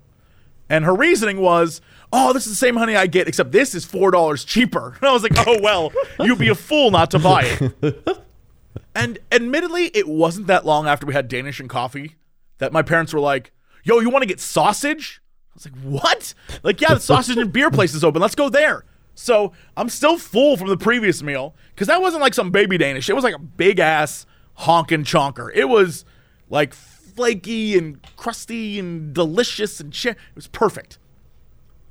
and 0.70 0.86
her 0.86 0.96
reasoning 0.96 1.40
was, 1.40 1.82
"Oh, 2.12 2.34
this 2.34 2.46
is 2.46 2.54
the 2.54 2.58
same 2.58 2.76
honey 2.76 2.96
I 2.96 3.08
get, 3.08 3.28
except 3.28 3.52
this 3.52 3.76
is 3.76 3.86
four 3.86 4.12
dollars 4.12 4.44
cheaper." 4.44 4.96
And 5.02 5.10
I 5.10 5.14
was 5.14 5.24
like, 5.24 5.34
"Oh 5.48 5.60
well, 5.62 5.92
you'd 6.20 6.40
be 6.40 6.50
a 6.50 6.56
fool 6.56 6.92
not 6.92 7.12
to 7.12 7.20
buy 7.20 7.44
it." 7.60 8.18
and 8.96 9.20
admittedly, 9.32 9.86
it 9.94 10.08
wasn't 10.08 10.48
that 10.48 10.66
long 10.66 10.88
after 10.88 11.06
we 11.06 11.14
had 11.14 11.28
Danish 11.28 11.60
and 11.60 11.70
coffee 11.70 12.16
that 12.60 12.72
my 12.72 12.82
parents 12.82 13.14
were 13.14 13.20
like, 13.20 13.52
"Yo, 13.84 14.00
you 14.00 14.10
want 14.10 14.24
to 14.24 14.28
get 14.28 14.40
sausage?" 14.40 15.22
I 15.52 15.56
was 15.56 15.66
like, 15.66 15.82
"What?" 15.84 16.34
Like, 16.64 16.82
yeah, 16.82 16.94
the 16.94 17.00
sausage 17.00 17.38
and 17.38 17.52
beer 17.52 17.72
place 17.72 17.94
is 17.94 18.04
open. 18.04 18.22
Let's 18.22 18.36
go 18.36 18.50
there. 18.50 18.86
So 19.16 19.54
I'm 19.78 19.90
still 19.90 20.18
full 20.18 20.58
from 20.58 20.68
the 20.68 20.78
previous 20.78 21.24
meal 21.24 21.56
because 21.74 21.88
that 21.88 22.02
wasn't 22.02 22.22
like 22.22 22.34
some 22.34 22.52
baby 22.52 22.78
Danish. 22.78 23.10
It 23.10 23.14
was 23.14 23.24
like 23.24 23.34
a 23.34 23.40
big 23.40 23.80
ass 23.80 24.26
honkin' 24.60 25.04
chonker. 25.04 25.50
It 25.54 25.66
was 25.66 26.06
like 26.50 26.74
flaky 26.74 27.78
and 27.78 28.00
crusty 28.18 28.78
and 28.78 29.14
delicious 29.14 29.80
and 29.80 29.96
shit. 29.96 30.18
It 30.18 30.36
was 30.36 30.48
perfect. 30.48 31.00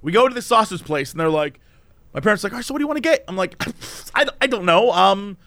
We 0.02 0.12
go 0.12 0.28
to 0.28 0.34
the 0.34 0.42
sausage 0.42 0.84
place 0.84 1.12
and 1.12 1.20
they're 1.20 1.30
like, 1.30 1.60
my 2.12 2.20
parents 2.20 2.44
are 2.44 2.48
like, 2.48 2.52
all 2.52 2.58
right, 2.58 2.64
so 2.64 2.74
what 2.74 2.78
do 2.78 2.82
you 2.82 2.88
want 2.88 2.98
to 2.98 3.02
get? 3.02 3.24
I'm 3.26 3.36
like, 3.36 3.60
I, 4.14 4.26
I 4.40 4.46
don't 4.46 4.66
know. 4.66 4.92
Um, 4.92 5.38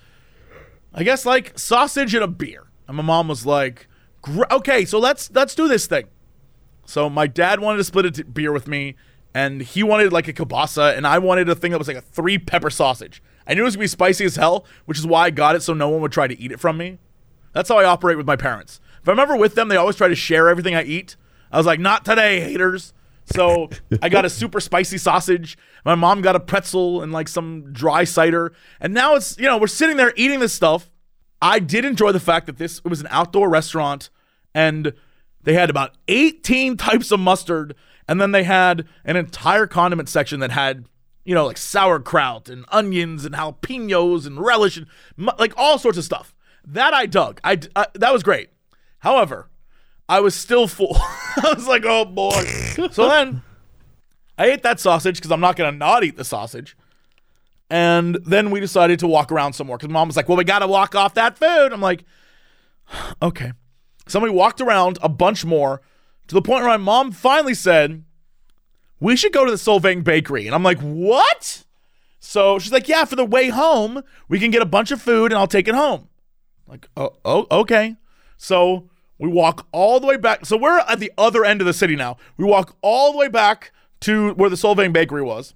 I 0.93 1.03
guess 1.03 1.25
like 1.25 1.57
sausage 1.57 2.13
and 2.15 2.23
a 2.23 2.27
beer. 2.27 2.63
And 2.87 2.97
my 2.97 3.03
mom 3.03 3.27
was 3.27 3.45
like, 3.45 3.87
okay, 4.51 4.83
so 4.83 4.99
let's 4.99 5.31
let's 5.31 5.53
do 5.55 5.67
this 5.67 5.85
thing. 5.85 6.05
So 6.85 7.09
my 7.09 7.27
dad 7.27 7.59
wanted 7.59 7.77
to 7.77 7.83
split 7.83 8.05
a 8.05 8.11
t- 8.11 8.23
beer 8.23 8.51
with 8.51 8.67
me 8.67 8.95
and 9.37 9.61
he 9.61 9.83
wanted 9.83 10.11
like 10.11 10.27
a 10.27 10.33
kielbasa, 10.33 10.97
and 10.97 11.05
I 11.05 11.19
wanted 11.19 11.47
a 11.47 11.53
thing 11.53 11.69
that 11.69 11.77
was 11.77 11.87
like 11.87 11.95
a 11.95 12.01
three 12.01 12.39
pepper 12.39 12.71
sausage. 12.71 13.21
I 13.45 13.53
knew 13.53 13.61
it 13.61 13.65
was 13.65 13.75
gonna 13.75 13.83
be 13.83 13.87
spicy 13.87 14.25
as 14.25 14.35
hell, 14.35 14.65
which 14.85 14.97
is 14.97 15.05
why 15.05 15.25
I 15.25 15.29
got 15.29 15.55
it 15.55 15.61
so 15.61 15.75
no 15.75 15.89
one 15.89 16.01
would 16.01 16.11
try 16.11 16.25
to 16.25 16.41
eat 16.41 16.51
it 16.51 16.59
from 16.59 16.75
me. 16.75 16.97
That's 17.53 17.69
how 17.69 17.77
I 17.77 17.83
operate 17.83 18.17
with 18.17 18.25
my 18.25 18.35
parents. 18.35 18.81
If 18.99 19.07
I'm 19.07 19.19
ever 19.19 19.37
with 19.37 19.53
them, 19.53 19.67
they 19.67 19.75
always 19.75 19.95
try 19.95 20.07
to 20.07 20.15
share 20.15 20.49
everything 20.49 20.73
I 20.73 20.83
eat. 20.83 21.17
I 21.51 21.57
was 21.57 21.67
like, 21.67 21.79
not 21.79 22.03
today, 22.03 22.39
haters. 22.39 22.93
So 23.27 23.69
I 24.01 24.09
got 24.09 24.25
a 24.25 24.29
super 24.29 24.59
spicy 24.59 24.97
sausage. 24.97 25.55
My 25.85 25.93
mom 25.93 26.23
got 26.23 26.35
a 26.35 26.39
pretzel 26.39 27.03
and 27.03 27.11
like 27.11 27.27
some 27.27 27.71
dry 27.71 28.05
cider. 28.05 28.53
And 28.79 28.91
now 28.91 29.13
it's, 29.13 29.37
you 29.37 29.45
know, 29.45 29.59
we're 29.59 29.67
sitting 29.67 29.97
there 29.97 30.13
eating 30.15 30.39
this 30.39 30.53
stuff. 30.53 30.89
I 31.43 31.59
did 31.59 31.85
enjoy 31.85 32.11
the 32.11 32.19
fact 32.19 32.47
that 32.47 32.57
this 32.57 32.79
it 32.79 32.87
was 32.87 33.01
an 33.01 33.07
outdoor 33.11 33.49
restaurant 33.49 34.09
and 34.55 34.93
they 35.43 35.53
had 35.53 35.69
about 35.69 35.95
18 36.07 36.75
types 36.75 37.11
of 37.11 37.19
mustard 37.19 37.75
and 38.07 38.21
then 38.21 38.31
they 38.31 38.43
had 38.43 38.87
an 39.05 39.15
entire 39.15 39.67
condiment 39.67 40.09
section 40.09 40.39
that 40.39 40.51
had 40.51 40.85
you 41.25 41.35
know 41.35 41.45
like 41.45 41.57
sauerkraut 41.57 42.49
and 42.49 42.65
onions 42.69 43.25
and 43.25 43.35
jalapenos 43.35 44.25
and 44.25 44.39
relish 44.39 44.77
and 44.77 44.87
like 45.37 45.53
all 45.57 45.77
sorts 45.77 45.97
of 45.97 46.03
stuff. 46.03 46.33
That 46.65 46.93
I 46.93 47.05
dug. 47.05 47.39
I 47.43 47.59
uh, 47.75 47.85
that 47.95 48.13
was 48.13 48.23
great. 48.23 48.49
However, 48.99 49.49
I 50.09 50.19
was 50.19 50.35
still 50.35 50.67
full. 50.67 50.95
I 50.99 51.53
was 51.55 51.67
like, 51.67 51.83
"Oh 51.85 52.05
boy." 52.05 52.43
so 52.91 53.09
then 53.09 53.41
I 54.37 54.47
ate 54.51 54.63
that 54.63 54.79
sausage 54.79 55.21
cuz 55.21 55.31
I'm 55.31 55.39
not 55.41 55.57
to 55.57 55.71
not 55.71 56.03
eat 56.03 56.17
the 56.17 56.25
sausage. 56.25 56.75
And 57.69 58.15
then 58.25 58.49
we 58.49 58.59
decided 58.59 58.99
to 58.99 59.07
walk 59.07 59.31
around 59.31 59.53
some 59.53 59.67
more 59.67 59.77
because 59.77 59.89
mom 59.89 60.07
was 60.07 60.15
like, 60.15 60.29
well, 60.29 60.37
we 60.37 60.45
got 60.45 60.59
to 60.59 60.67
walk 60.67 60.95
off 60.95 61.15
that 61.15 61.37
food. 61.37 61.73
I'm 61.73 61.81
like, 61.81 62.05
okay. 63.21 63.51
Somebody 64.07 64.33
walked 64.33 64.61
around 64.61 64.97
a 65.01 65.09
bunch 65.09 65.43
more 65.43 65.81
to 66.27 66.35
the 66.35 66.41
point 66.41 66.61
where 66.61 66.69
my 66.69 66.77
mom 66.77 67.11
finally 67.11 67.53
said, 67.53 68.03
we 68.99 69.15
should 69.15 69.33
go 69.33 69.45
to 69.45 69.51
the 69.51 69.57
Solvang 69.57 70.03
Bakery. 70.03 70.45
And 70.45 70.55
I'm 70.55 70.63
like, 70.63 70.79
what? 70.79 71.63
So 72.19 72.59
she's 72.59 72.71
like, 72.71 72.87
yeah, 72.87 73.05
for 73.05 73.15
the 73.15 73.25
way 73.25 73.49
home, 73.49 74.03
we 74.27 74.39
can 74.39 74.51
get 74.51 74.61
a 74.61 74.65
bunch 74.65 74.91
of 74.91 75.01
food 75.01 75.31
and 75.31 75.39
I'll 75.39 75.47
take 75.47 75.67
it 75.67 75.75
home. 75.75 76.09
Like, 76.67 76.87
oh, 76.97 77.13
oh 77.23 77.47
okay. 77.51 77.95
So 78.37 78.89
we 79.17 79.29
walk 79.29 79.67
all 79.71 79.99
the 79.99 80.07
way 80.07 80.17
back. 80.17 80.45
So 80.45 80.57
we're 80.57 80.79
at 80.79 80.99
the 80.99 81.11
other 81.17 81.45
end 81.45 81.61
of 81.61 81.67
the 81.67 81.73
city 81.73 81.95
now. 81.95 82.17
We 82.37 82.45
walk 82.45 82.75
all 82.81 83.11
the 83.11 83.17
way 83.17 83.27
back 83.27 83.71
to 84.01 84.31
where 84.33 84.49
the 84.49 84.55
Solvang 84.55 84.93
Bakery 84.93 85.23
was. 85.23 85.55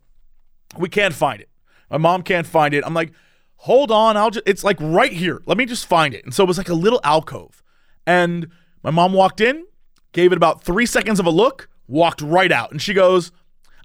We 0.77 0.89
can't 0.89 1.13
find 1.13 1.41
it. 1.41 1.49
My 1.89 1.97
mom 1.97 2.21
can't 2.23 2.47
find 2.47 2.73
it. 2.73 2.83
I'm 2.85 2.93
like, 2.93 3.11
hold 3.57 3.91
on, 3.91 4.15
I'll 4.17 4.31
just 4.31 4.47
it's 4.47 4.63
like 4.63 4.77
right 4.79 5.11
here. 5.11 5.41
Let 5.45 5.57
me 5.57 5.65
just 5.65 5.85
find 5.85 6.13
it. 6.13 6.23
And 6.23 6.33
so 6.33 6.43
it 6.43 6.47
was 6.47 6.57
like 6.57 6.69
a 6.69 6.73
little 6.73 7.01
alcove. 7.03 7.61
And 8.07 8.47
my 8.81 8.91
mom 8.91 9.13
walked 9.13 9.41
in, 9.41 9.65
gave 10.11 10.31
it 10.31 10.37
about 10.37 10.63
three 10.63 10.85
seconds 10.85 11.19
of 11.19 11.25
a 11.25 11.29
look, 11.29 11.69
walked 11.87 12.21
right 12.21 12.51
out. 12.51 12.71
And 12.71 12.81
she 12.81 12.93
goes, 12.93 13.31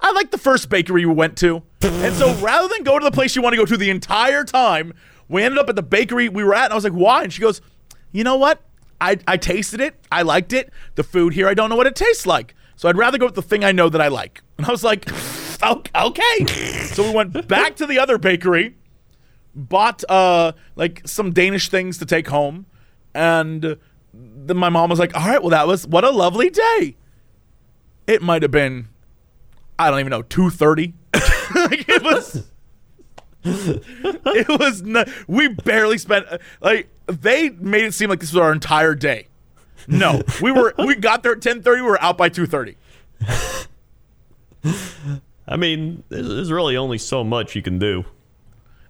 I 0.01 0.13
like 0.13 0.31
the 0.31 0.39
first 0.39 0.69
bakery 0.69 1.07
we 1.07 1.15
went 1.15 1.37
to. 1.39 1.63
and 1.83 2.15
so 2.15 2.35
rather 2.35 2.69
than 2.69 2.83
go 2.83 2.99
to 2.99 3.05
the 3.05 3.11
place 3.11 3.35
you 3.37 3.43
want 3.43 3.55
to 3.55 3.59
go 3.59 3.65
to 3.65 3.77
the 3.77 3.91
entire 3.91 4.45
time, 4.45 4.93
we 5.29 5.43
ended 5.43 5.59
up 5.59 5.69
at 5.69 5.77
the 5.77 5.83
bakery 5.83 6.29
we 6.29 6.45
were 6.45 6.55
at. 6.55 6.65
And 6.65 6.73
I 6.73 6.77
was 6.77 6.85
like, 6.85 6.93
why? 6.93 7.23
And 7.23 7.33
she 7.33 7.41
goes, 7.41 7.61
you 8.13 8.25
know 8.25 8.37
what? 8.37 8.63
I, 9.01 9.19
I 9.27 9.37
tasted 9.37 9.81
it. 9.81 9.95
I 10.11 10.23
liked 10.23 10.53
it. 10.53 10.73
The 10.95 11.03
food 11.03 11.35
here, 11.35 11.49
I 11.49 11.55
don't 11.55 11.69
know 11.71 11.77
what 11.77 11.87
it 11.87 11.97
tastes 11.97 12.27
like. 12.27 12.55
So 12.77 12.89
I'd 12.89 12.97
rather 12.97 13.19
go 13.19 13.27
with 13.27 13.35
the 13.35 13.43
thing 13.43 13.65
I 13.65 13.73
know 13.73 13.89
that 13.89 14.01
I 14.01 14.09
like. 14.09 14.43
And 14.59 14.67
I 14.67 14.71
was 14.71 14.85
like, 14.85 15.11
okay. 15.63 16.47
So 16.47 17.03
we 17.05 17.11
went 17.15 17.49
back 17.49 17.77
to 17.77 17.87
the 17.87 17.99
other 17.99 18.19
bakery, 18.19 18.77
bought 19.55 20.05
uh 20.09 20.53
like 20.77 21.03
some 21.07 21.33
Danish 21.33 21.69
things 21.69 21.99
to 21.99 22.07
take 22.07 22.29
home, 22.29 22.67
and 23.15 23.79
then 24.19 24.57
my 24.57 24.69
mom 24.69 24.91
was 24.91 24.99
like, 24.99 25.17
all 25.17 25.27
right, 25.27 25.41
well 25.41 25.51
that 25.51 25.67
was 25.67 25.87
what 25.87 26.05
a 26.05 26.11
lovely 26.11 26.51
day. 26.51 26.97
It 28.07 28.23
might 28.23 28.43
have 28.43 28.51
been, 28.51 28.89
I 29.79 29.91
don't 29.91 30.01
even 30.01 30.11
know, 30.11 30.23
two 30.23 30.51
thirty. 30.51 30.95
like 31.15 31.89
it 31.89 32.03
was. 32.03 32.47
it 33.45 34.49
was 34.59 34.83
not, 34.83 35.09
we 35.29 35.47
barely 35.47 35.99
spent 35.99 36.27
uh, 36.29 36.39
like 36.61 36.89
they 37.07 37.51
made 37.51 37.85
it 37.85 37.95
seem 37.95 38.11
like 38.11 38.19
this 38.19 38.33
was 38.33 38.43
our 38.43 38.53
entire 38.53 38.97
day 38.97 39.29
no 39.87 40.21
we 40.43 40.51
were 40.51 40.75
we 40.79 40.97
got 40.97 41.23
there 41.23 41.31
at 41.31 41.39
10.30 41.39 41.77
we 41.77 41.83
were 41.83 42.03
out 42.03 42.19
by 42.19 42.29
2.30 42.29 42.75
I 45.49 45.57
mean, 45.57 46.03
there's 46.09 46.51
really 46.51 46.77
only 46.77 46.99
so 46.99 47.23
much 47.23 47.55
you 47.55 47.63
can 47.63 47.79
do. 47.79 48.05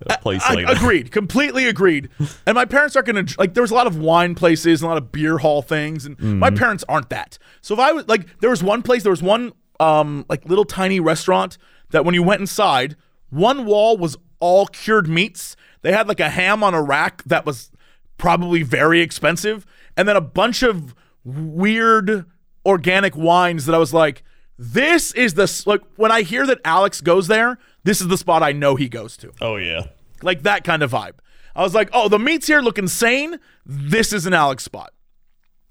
A 0.09 0.19
place 0.19 0.43
I, 0.47 0.55
like 0.55 0.67
that. 0.67 0.77
agreed 0.77 1.11
completely 1.11 1.67
agreed 1.67 2.09
and 2.47 2.55
my 2.55 2.65
parents 2.65 2.97
aren't 2.97 3.07
gonna 3.07 3.25
like 3.39 3.55
there 3.55 3.63
was 3.63 3.71
a 3.71 3.75
lot 3.75 3.87
of 3.87 3.97
wine 3.99 4.35
places 4.35 4.83
and 4.83 4.87
a 4.87 4.95
lot 4.95 4.99
of 5.03 5.11
beer 5.13 5.39
hall 5.39 5.63
things 5.63 6.05
and 6.07 6.19
my 6.21 6.49
Mm-hmm. 6.51 6.57
parents 6.59 6.85
aren't 6.89 7.09
that 7.11 7.39
so 7.63 7.75
if 7.75 7.81
i 7.81 7.93
was 7.93 8.07
like 8.09 8.39
there 8.41 8.51
was 8.51 8.63
one 8.63 8.83
place 8.83 9.03
there 9.03 9.11
was 9.13 9.23
one 9.23 9.53
um 9.81 10.25
like 10.29 10.45
little 10.45 10.65
tiny 10.65 11.01
restaurant 11.01 11.57
that 11.91 12.05
when 12.05 12.15
you 12.15 12.23
went 12.23 12.41
inside 12.41 12.97
one 13.31 13.65
wall 13.65 13.97
was 13.97 14.17
all 14.41 14.67
cured 14.67 15.09
meats 15.09 15.57
they 15.83 15.93
had 15.93 16.09
like 16.09 16.21
a 16.21 16.29
ham 16.31 16.63
on 16.63 16.75
a 16.75 16.83
rack 16.83 17.23
that 17.25 17.47
was 17.47 17.71
probably 18.19 18.63
very 18.63 19.01
expensive 19.01 19.65
and 19.97 20.07
then 20.09 20.17
a 20.17 20.21
bunch 20.21 20.63
of 20.63 20.95
weird 21.41 22.25
organic 22.65 23.17
wines 23.17 23.67
that 23.67 23.75
i 23.75 23.79
was 23.79 23.95
like 23.95 24.23
this 24.59 25.13
is 25.13 25.35
the 25.35 25.63
like 25.67 25.81
when 25.97 26.11
i 26.11 26.23
hear 26.23 26.47
that 26.47 26.59
alex 26.65 27.01
goes 27.01 27.29
there 27.29 27.59
this 27.87 28.01
is 28.03 28.09
the 28.09 28.19
spot 28.19 28.43
i 28.43 28.53
know 28.53 28.77
he 28.77 28.89
goes 28.89 29.17
to 29.17 29.33
Oh 29.41 29.57
yeah. 29.57 29.87
like 30.23 30.43
that 30.43 30.63
kind 30.65 30.83
of 30.83 30.91
vibe. 30.93 31.15
I 31.55 31.63
was 31.63 31.75
like, 31.75 31.89
oh, 31.95 32.09
the 32.11 32.19
meats 32.19 32.47
here 32.47 32.61
look 32.61 32.77
insane. 32.79 33.41
This 33.65 34.13
is 34.13 34.27
an 34.27 34.35
Alex 34.35 34.63
spot. 34.63 34.93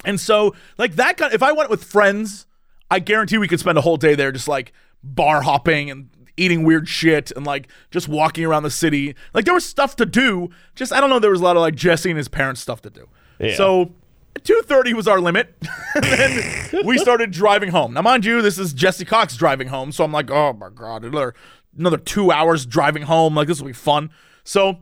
And 0.04 0.20
so, 0.20 0.56
like 0.80 0.96
that 0.96 1.16
kind 1.18 1.32
if 1.32 1.44
I 1.44 1.52
went 1.52 1.70
with 1.70 1.84
friends, 1.84 2.48
I 2.90 2.98
guarantee 2.98 3.38
we 3.38 3.48
could 3.48 3.60
spend 3.60 3.78
a 3.78 3.82
whole 3.82 3.98
day 3.98 4.16
there 4.16 4.32
just 4.32 4.48
like 4.48 4.74
bar 5.04 5.44
hopping 5.44 5.92
and 5.92 6.10
eating 6.38 6.64
weird 6.64 6.90
shit 6.90 7.32
and 7.36 7.46
like 7.46 7.68
just 7.92 8.08
walking 8.08 8.44
around 8.46 8.64
the 8.64 8.72
city. 8.72 9.14
Like 9.36 9.46
there 9.46 9.54
was 9.54 9.64
stuff 9.66 9.96
to 9.98 10.08
do. 10.08 10.50
Just 10.74 10.92
I 10.92 11.00
don't 11.00 11.12
know, 11.12 11.20
there 11.20 11.30
was 11.30 11.42
a 11.42 11.44
lot 11.44 11.56
of 11.56 11.62
like 11.62 11.76
Jesse 11.76 12.10
and 12.10 12.18
his 12.18 12.30
parents 12.30 12.62
stuff 12.62 12.82
to 12.82 12.90
do. 12.90 13.08
Yeah. 13.40 13.56
So 13.56 13.92
2:30 14.40 14.94
was 14.94 15.08
our 15.08 15.20
limit. 15.22 15.56
and 15.96 16.04
then 16.04 16.86
we 16.86 16.98
started 16.98 17.30
driving 17.30 17.70
home. 17.70 17.94
Now 17.94 18.02
mind 18.02 18.26
you, 18.26 18.42
this 18.42 18.58
is 18.58 18.74
Jesse 18.74 19.06
Cox 19.06 19.38
driving 19.38 19.68
home, 19.68 19.92
so 19.92 20.04
I'm 20.04 20.12
like, 20.12 20.32
"Oh 20.32 20.54
my 20.54 20.70
god, 20.70 21.06
another 21.78 21.98
2 21.98 22.32
hours 22.32 22.66
driving 22.66 23.04
home. 23.04 23.36
Like 23.36 23.48
this 23.48 23.60
will 23.60 23.68
be 23.68 23.74
fun." 23.74 24.10
So, 24.44 24.80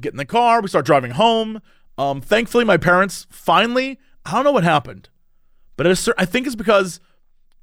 get 0.00 0.12
in 0.12 0.16
the 0.18 0.24
car, 0.24 0.60
we 0.60 0.68
start 0.68 0.86
driving 0.86 1.12
home. 1.12 1.60
Um 1.98 2.20
thankfully 2.20 2.64
my 2.64 2.76
parents 2.76 3.26
finally, 3.30 3.98
I 4.24 4.32
don't 4.32 4.44
know 4.44 4.52
what 4.52 4.64
happened. 4.64 5.08
But 5.76 5.86
at 5.86 5.92
a 5.92 5.96
cer- 5.96 6.14
I 6.18 6.24
think 6.24 6.46
it's 6.46 6.56
because 6.56 7.00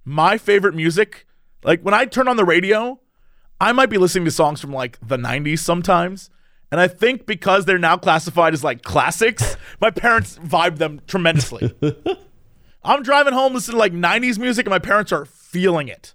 my 0.05 0.37
favorite 0.37 0.75
music, 0.75 1.25
like 1.63 1.81
when 1.81 1.93
I 1.93 2.05
turn 2.05 2.27
on 2.27 2.37
the 2.37 2.45
radio, 2.45 2.99
I 3.59 3.71
might 3.71 3.89
be 3.89 3.97
listening 3.97 4.25
to 4.25 4.31
songs 4.31 4.59
from 4.59 4.71
like 4.73 4.97
the 5.05 5.17
90s 5.17 5.59
sometimes. 5.59 6.29
And 6.71 6.81
I 6.81 6.87
think 6.87 7.25
because 7.25 7.65
they're 7.65 7.77
now 7.77 7.97
classified 7.97 8.53
as 8.53 8.63
like 8.63 8.81
classics, 8.81 9.55
my 9.81 9.91
parents 9.91 10.39
vibe 10.39 10.77
them 10.77 11.01
tremendously. 11.07 11.73
I'm 12.83 13.03
driving 13.03 13.33
home 13.33 13.53
listening 13.53 13.75
to 13.75 13.79
like 13.79 13.93
90s 13.93 14.37
music 14.37 14.65
and 14.65 14.71
my 14.71 14.79
parents 14.79 15.11
are 15.11 15.25
feeling 15.25 15.87
it. 15.87 16.13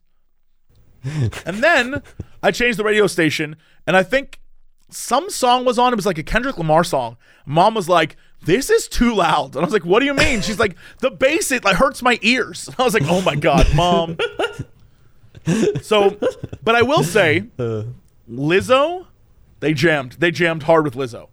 And 1.47 1.63
then 1.63 2.03
I 2.43 2.51
changed 2.51 2.79
the 2.79 2.85
radio 2.85 3.07
station 3.07 3.57
and 3.87 3.97
I 3.97 4.03
think 4.03 4.41
some 4.91 5.31
song 5.31 5.65
was 5.65 5.79
on. 5.79 5.93
It 5.93 5.97
was 5.97 6.07
like 6.07 6.19
a 6.19 6.23
Kendrick 6.23 6.59
Lamar 6.59 6.85
song. 6.85 7.17
Mom 7.45 7.75
was 7.75 7.89
like, 7.89 8.17
"This 8.43 8.71
is 8.71 8.89
too 8.89 9.15
loud," 9.15 9.55
and 9.55 9.59
I 9.59 9.65
was 9.65 9.73
like, 9.73 9.85
"What 9.85 10.01
do 10.01 10.07
you 10.07 10.15
mean?" 10.15 10.41
She's 10.41 10.59
like, 10.59 10.77
"The 11.01 11.11
bass 11.11 11.53
it 11.53 11.65
like 11.65 11.77
hurts 11.77 12.03
my 12.03 12.19
ears." 12.23 12.71
I 12.79 12.83
was 12.83 12.95
like, 12.95 13.05
"Oh 13.07 13.21
my 13.21 13.37
god, 13.37 13.67
mom." 13.75 14.17
so, 15.83 16.17
but 16.63 16.75
I 16.75 16.83
will 16.83 17.03
say, 17.03 17.45
Lizzo, 18.31 19.07
they 19.61 19.75
jammed. 19.75 20.13
They 20.13 20.31
jammed 20.31 20.65
hard 20.65 20.85
with 20.85 20.95
Lizzo. 20.95 21.29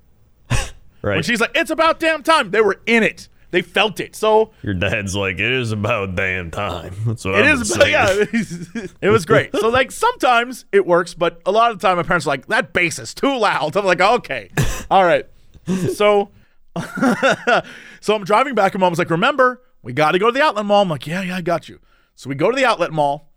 Right. 1.02 1.18
When 1.18 1.24
she's 1.24 1.40
like, 1.40 1.52
"It's 1.54 1.70
about 1.70 2.00
damn 2.00 2.24
time," 2.24 2.50
they 2.50 2.62
were 2.62 2.82
in 2.88 3.04
it. 3.04 3.30
They 3.56 3.62
felt 3.62 4.02
it. 4.02 4.18
So 4.18 4.52
Your 4.64 4.74
dad's 4.74 5.16
like, 5.16 5.36
it 5.36 5.50
is 5.50 5.72
about 5.72 6.16
damn 6.16 6.52
time. 6.52 6.94
That's 7.06 7.24
what 7.24 7.36
it 7.36 7.46
is, 7.46 7.78
been 7.78 7.90
yeah. 7.90 8.08
it 9.02 9.10
was 9.10 9.26
great. 9.26 9.56
So 9.56 9.70
like 9.70 9.94
sometimes 9.94 10.66
it 10.74 10.86
works, 10.86 11.14
but 11.14 11.42
a 11.46 11.54
lot 11.54 11.72
of 11.72 11.80
the 11.80 11.88
time 11.88 11.96
my 11.96 12.04
parents 12.04 12.28
are 12.28 12.32
like, 12.32 12.48
"That 12.48 12.74
bass 12.74 13.00
is 13.00 13.14
too 13.14 13.34
loud." 13.34 13.78
I'm 13.78 13.86
like, 13.86 14.02
"Okay, 14.02 14.50
all 14.92 15.06
right." 15.06 15.26
So, 15.94 16.32
so 18.02 18.14
I'm 18.14 18.26
driving 18.26 18.56
back, 18.56 18.74
and 18.74 18.82
mom 18.82 18.90
was 18.90 19.00
like, 19.00 19.10
"Remember, 19.10 19.62
we 19.82 19.94
got 19.94 20.12
to 20.12 20.20
go 20.20 20.26
to 20.26 20.34
the 20.34 20.44
outlet 20.44 20.66
mall." 20.66 20.82
I'm 20.82 20.90
like, 20.90 21.08
"Yeah, 21.08 21.22
yeah, 21.22 21.38
I 21.38 21.42
got 21.42 21.70
you." 21.70 21.80
So 22.16 22.28
we 22.30 22.36
go 22.36 22.52
to 22.52 22.58
the 22.58 22.66
outlet 22.66 22.92
mall, 22.92 23.32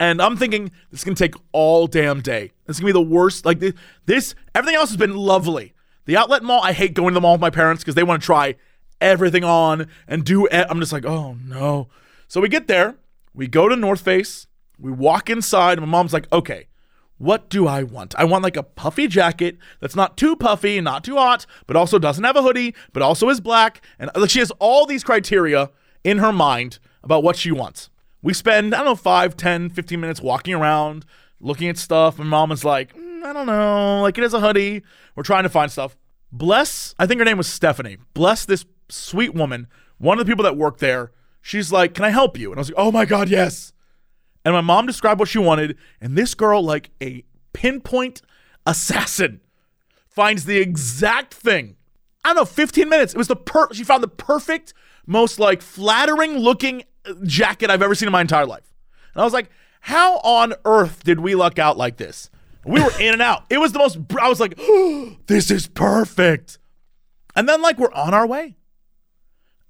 and 0.00 0.20
I'm 0.20 0.36
thinking 0.36 0.72
this 0.90 1.02
is 1.02 1.04
gonna 1.04 1.14
take 1.14 1.36
all 1.52 1.86
damn 1.86 2.22
day. 2.22 2.50
This 2.66 2.78
is 2.78 2.80
gonna 2.80 2.88
be 2.88 2.92
the 2.92 3.02
worst. 3.02 3.46
Like 3.46 3.60
this, 3.60 3.74
this 4.04 4.34
everything 4.52 4.74
else 4.74 4.90
has 4.90 4.96
been 4.96 5.14
lovely. 5.14 5.74
The 6.06 6.16
outlet 6.16 6.42
mall, 6.42 6.60
I 6.60 6.72
hate 6.72 6.94
going 6.94 7.10
to 7.10 7.14
the 7.14 7.20
mall 7.20 7.34
with 7.34 7.40
my 7.40 7.50
parents 7.50 7.84
because 7.84 7.94
they 7.94 8.02
want 8.02 8.20
to 8.20 8.26
try 8.26 8.56
everything 9.00 9.44
on 9.44 9.88
and 10.06 10.24
do. 10.24 10.48
I'm 10.50 10.80
just 10.80 10.92
like, 10.92 11.04
oh 11.04 11.36
no. 11.44 11.88
So 12.26 12.40
we 12.40 12.48
get 12.48 12.66
there, 12.66 12.96
we 13.34 13.46
go 13.46 13.68
to 13.68 13.76
North 13.76 14.00
Face, 14.00 14.46
we 14.78 14.90
walk 14.90 15.30
inside, 15.30 15.78
and 15.78 15.86
my 15.86 15.90
mom's 15.90 16.12
like, 16.12 16.30
okay, 16.32 16.68
what 17.18 17.50
do 17.50 17.66
I 17.66 17.82
want? 17.82 18.14
I 18.16 18.24
want 18.24 18.44
like 18.44 18.56
a 18.56 18.62
puffy 18.62 19.08
jacket 19.08 19.58
that's 19.80 19.96
not 19.96 20.16
too 20.16 20.36
puffy 20.36 20.80
not 20.80 21.02
too 21.04 21.16
hot, 21.16 21.46
but 21.66 21.76
also 21.76 21.98
doesn't 21.98 22.22
have 22.24 22.36
a 22.36 22.42
hoodie, 22.42 22.74
but 22.92 23.02
also 23.02 23.28
is 23.28 23.40
black. 23.40 23.84
And 23.98 24.10
like 24.14 24.30
she 24.30 24.38
has 24.38 24.52
all 24.60 24.86
these 24.86 25.04
criteria 25.04 25.70
in 26.04 26.18
her 26.18 26.32
mind 26.32 26.78
about 27.02 27.24
what 27.24 27.36
she 27.36 27.50
wants. 27.50 27.90
We 28.22 28.34
spend, 28.34 28.74
I 28.74 28.78
don't 28.78 28.86
know, 28.86 28.94
5, 28.94 29.36
10, 29.36 29.70
15 29.70 30.00
minutes 30.00 30.20
walking 30.20 30.54
around, 30.54 31.04
looking 31.40 31.68
at 31.68 31.76
stuff. 31.76 32.18
And 32.18 32.28
mom 32.28 32.52
is 32.52 32.64
like, 32.64 32.94
"Mm, 32.96 33.24
I 33.24 33.32
don't 33.32 33.46
know. 33.46 34.02
Like 34.02 34.16
it 34.16 34.24
is 34.24 34.34
a 34.34 34.40
hoodie. 34.40 34.82
We're 35.16 35.22
trying 35.24 35.42
to 35.44 35.48
find 35.48 35.70
stuff. 35.70 35.96
Bless, 36.30 36.94
I 36.98 37.06
think 37.06 37.20
her 37.20 37.24
name 37.24 37.38
was 37.38 37.48
Stephanie. 37.48 37.96
Bless 38.14 38.44
this 38.44 38.64
sweet 38.88 39.34
woman, 39.34 39.66
one 39.98 40.18
of 40.18 40.26
the 40.26 40.30
people 40.30 40.44
that 40.44 40.56
work 40.56 40.78
there. 40.78 41.12
She's 41.40 41.72
like, 41.72 41.94
Can 41.94 42.04
I 42.04 42.10
help 42.10 42.38
you? 42.38 42.50
And 42.50 42.58
I 42.58 42.60
was 42.60 42.70
like, 42.70 42.78
Oh 42.78 42.92
my 42.92 43.04
God, 43.04 43.28
yes. 43.28 43.72
And 44.44 44.54
my 44.54 44.60
mom 44.60 44.86
described 44.86 45.20
what 45.20 45.28
she 45.28 45.38
wanted, 45.38 45.76
and 46.00 46.16
this 46.16 46.34
girl, 46.34 46.62
like 46.62 46.90
a 47.02 47.24
pinpoint 47.52 48.22
assassin, 48.66 49.40
finds 50.08 50.44
the 50.44 50.58
exact 50.58 51.34
thing. 51.34 51.76
I 52.24 52.30
don't 52.30 52.36
know, 52.36 52.44
15 52.44 52.88
minutes. 52.88 53.14
It 53.14 53.18
was 53.18 53.28
the 53.28 53.36
per 53.36 53.72
she 53.72 53.84
found 53.84 54.02
the 54.02 54.08
perfect, 54.08 54.74
most 55.06 55.38
like 55.38 55.62
flattering 55.62 56.38
looking 56.38 56.84
jacket 57.24 57.70
I've 57.70 57.82
ever 57.82 57.94
seen 57.94 58.06
in 58.08 58.12
my 58.12 58.20
entire 58.20 58.46
life. 58.46 58.72
And 59.14 59.22
I 59.22 59.24
was 59.24 59.32
like, 59.32 59.50
how 59.80 60.18
on 60.18 60.54
earth 60.64 61.04
did 61.04 61.20
we 61.20 61.34
luck 61.34 61.58
out 61.58 61.76
like 61.76 61.96
this? 61.96 62.30
We 62.64 62.82
were 62.82 62.92
in 63.00 63.14
and 63.14 63.22
out. 63.22 63.44
It 63.48 63.58
was 63.58 63.72
the 63.72 63.78
most 63.78 63.98
I 64.20 64.28
was 64.28 64.40
like, 64.40 64.58
this 65.26 65.50
is 65.50 65.66
perfect. 65.66 66.58
And 67.34 67.48
then 67.48 67.62
like 67.62 67.78
we're 67.78 67.92
on 67.92 68.12
our 68.12 68.26
way. 68.26 68.56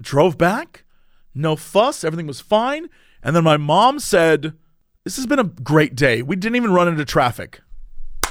Drove 0.00 0.38
back, 0.38 0.84
no 1.34 1.56
fuss, 1.56 2.04
everything 2.04 2.26
was 2.26 2.40
fine. 2.40 2.88
And 3.22 3.34
then 3.34 3.42
my 3.44 3.56
mom 3.56 3.98
said, 3.98 4.54
This 5.04 5.16
has 5.16 5.26
been 5.26 5.38
a 5.40 5.44
great 5.44 5.94
day. 5.96 6.22
We 6.22 6.36
didn't 6.36 6.56
even 6.56 6.72
run 6.72 6.86
into 6.88 7.04
traffic. 7.04 7.60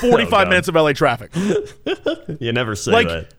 45 0.00 0.30
God. 0.30 0.48
minutes 0.48 0.68
of 0.68 0.74
LA 0.74 0.92
traffic. 0.92 1.30
You 2.40 2.52
never 2.52 2.74
say 2.74 2.90
Like, 2.92 3.08
that. 3.08 3.32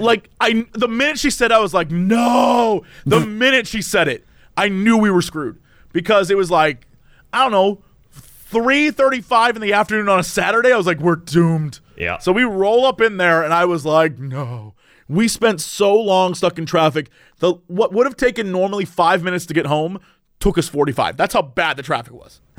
like 0.00 0.30
I 0.40 0.64
the 0.72 0.88
minute 0.88 1.18
she 1.18 1.30
said 1.30 1.50
I 1.52 1.58
was 1.58 1.74
like, 1.74 1.90
no. 1.90 2.84
The 3.04 3.20
minute 3.26 3.66
she 3.66 3.82
said 3.82 4.08
it, 4.08 4.24
I 4.56 4.68
knew 4.68 4.96
we 4.96 5.10
were 5.10 5.22
screwed. 5.22 5.58
Because 5.92 6.30
it 6.30 6.36
was 6.36 6.50
like, 6.50 6.86
I 7.32 7.42
don't 7.42 7.52
know, 7.52 7.82
3:35 8.52 9.56
in 9.56 9.62
the 9.62 9.72
afternoon 9.72 10.08
on 10.08 10.18
a 10.18 10.22
Saturday. 10.24 10.72
I 10.72 10.76
was 10.76 10.86
like, 10.86 11.00
we're 11.00 11.16
doomed. 11.16 11.80
Yeah. 11.96 12.18
So 12.18 12.32
we 12.32 12.44
roll 12.44 12.86
up 12.86 13.00
in 13.00 13.16
there 13.16 13.42
and 13.42 13.52
I 13.52 13.64
was 13.64 13.84
like, 13.84 14.18
no. 14.18 14.73
We 15.08 15.28
spent 15.28 15.60
so 15.60 15.94
long 15.94 16.34
stuck 16.34 16.58
in 16.58 16.66
traffic. 16.66 17.10
The 17.38 17.54
what 17.66 17.92
would 17.92 18.06
have 18.06 18.16
taken 18.16 18.50
normally 18.50 18.84
five 18.84 19.22
minutes 19.22 19.46
to 19.46 19.54
get 19.54 19.66
home 19.66 20.00
took 20.40 20.58
us 20.58 20.68
45. 20.68 21.16
That's 21.16 21.34
how 21.34 21.42
bad 21.42 21.76
the 21.76 21.82
traffic 21.82 22.12
was. 22.12 22.40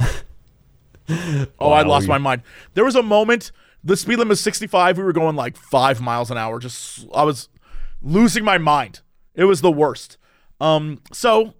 oh, 1.59 1.71
I 1.71 1.83
lost 1.83 2.07
my 2.07 2.17
mind. 2.17 2.41
There 2.73 2.85
was 2.85 2.95
a 2.95 3.03
moment, 3.03 3.51
the 3.83 3.95
speed 3.95 4.17
limit 4.17 4.29
was 4.29 4.41
65. 4.41 4.97
We 4.97 5.03
were 5.03 5.13
going 5.13 5.35
like 5.35 5.55
five 5.55 6.01
miles 6.01 6.31
an 6.31 6.37
hour. 6.37 6.59
Just 6.59 7.05
I 7.13 7.23
was 7.23 7.49
losing 8.01 8.43
my 8.43 8.57
mind. 8.57 9.01
It 9.33 9.45
was 9.45 9.61
the 9.61 9.71
worst. 9.71 10.17
Um, 10.59 11.01
so 11.11 11.53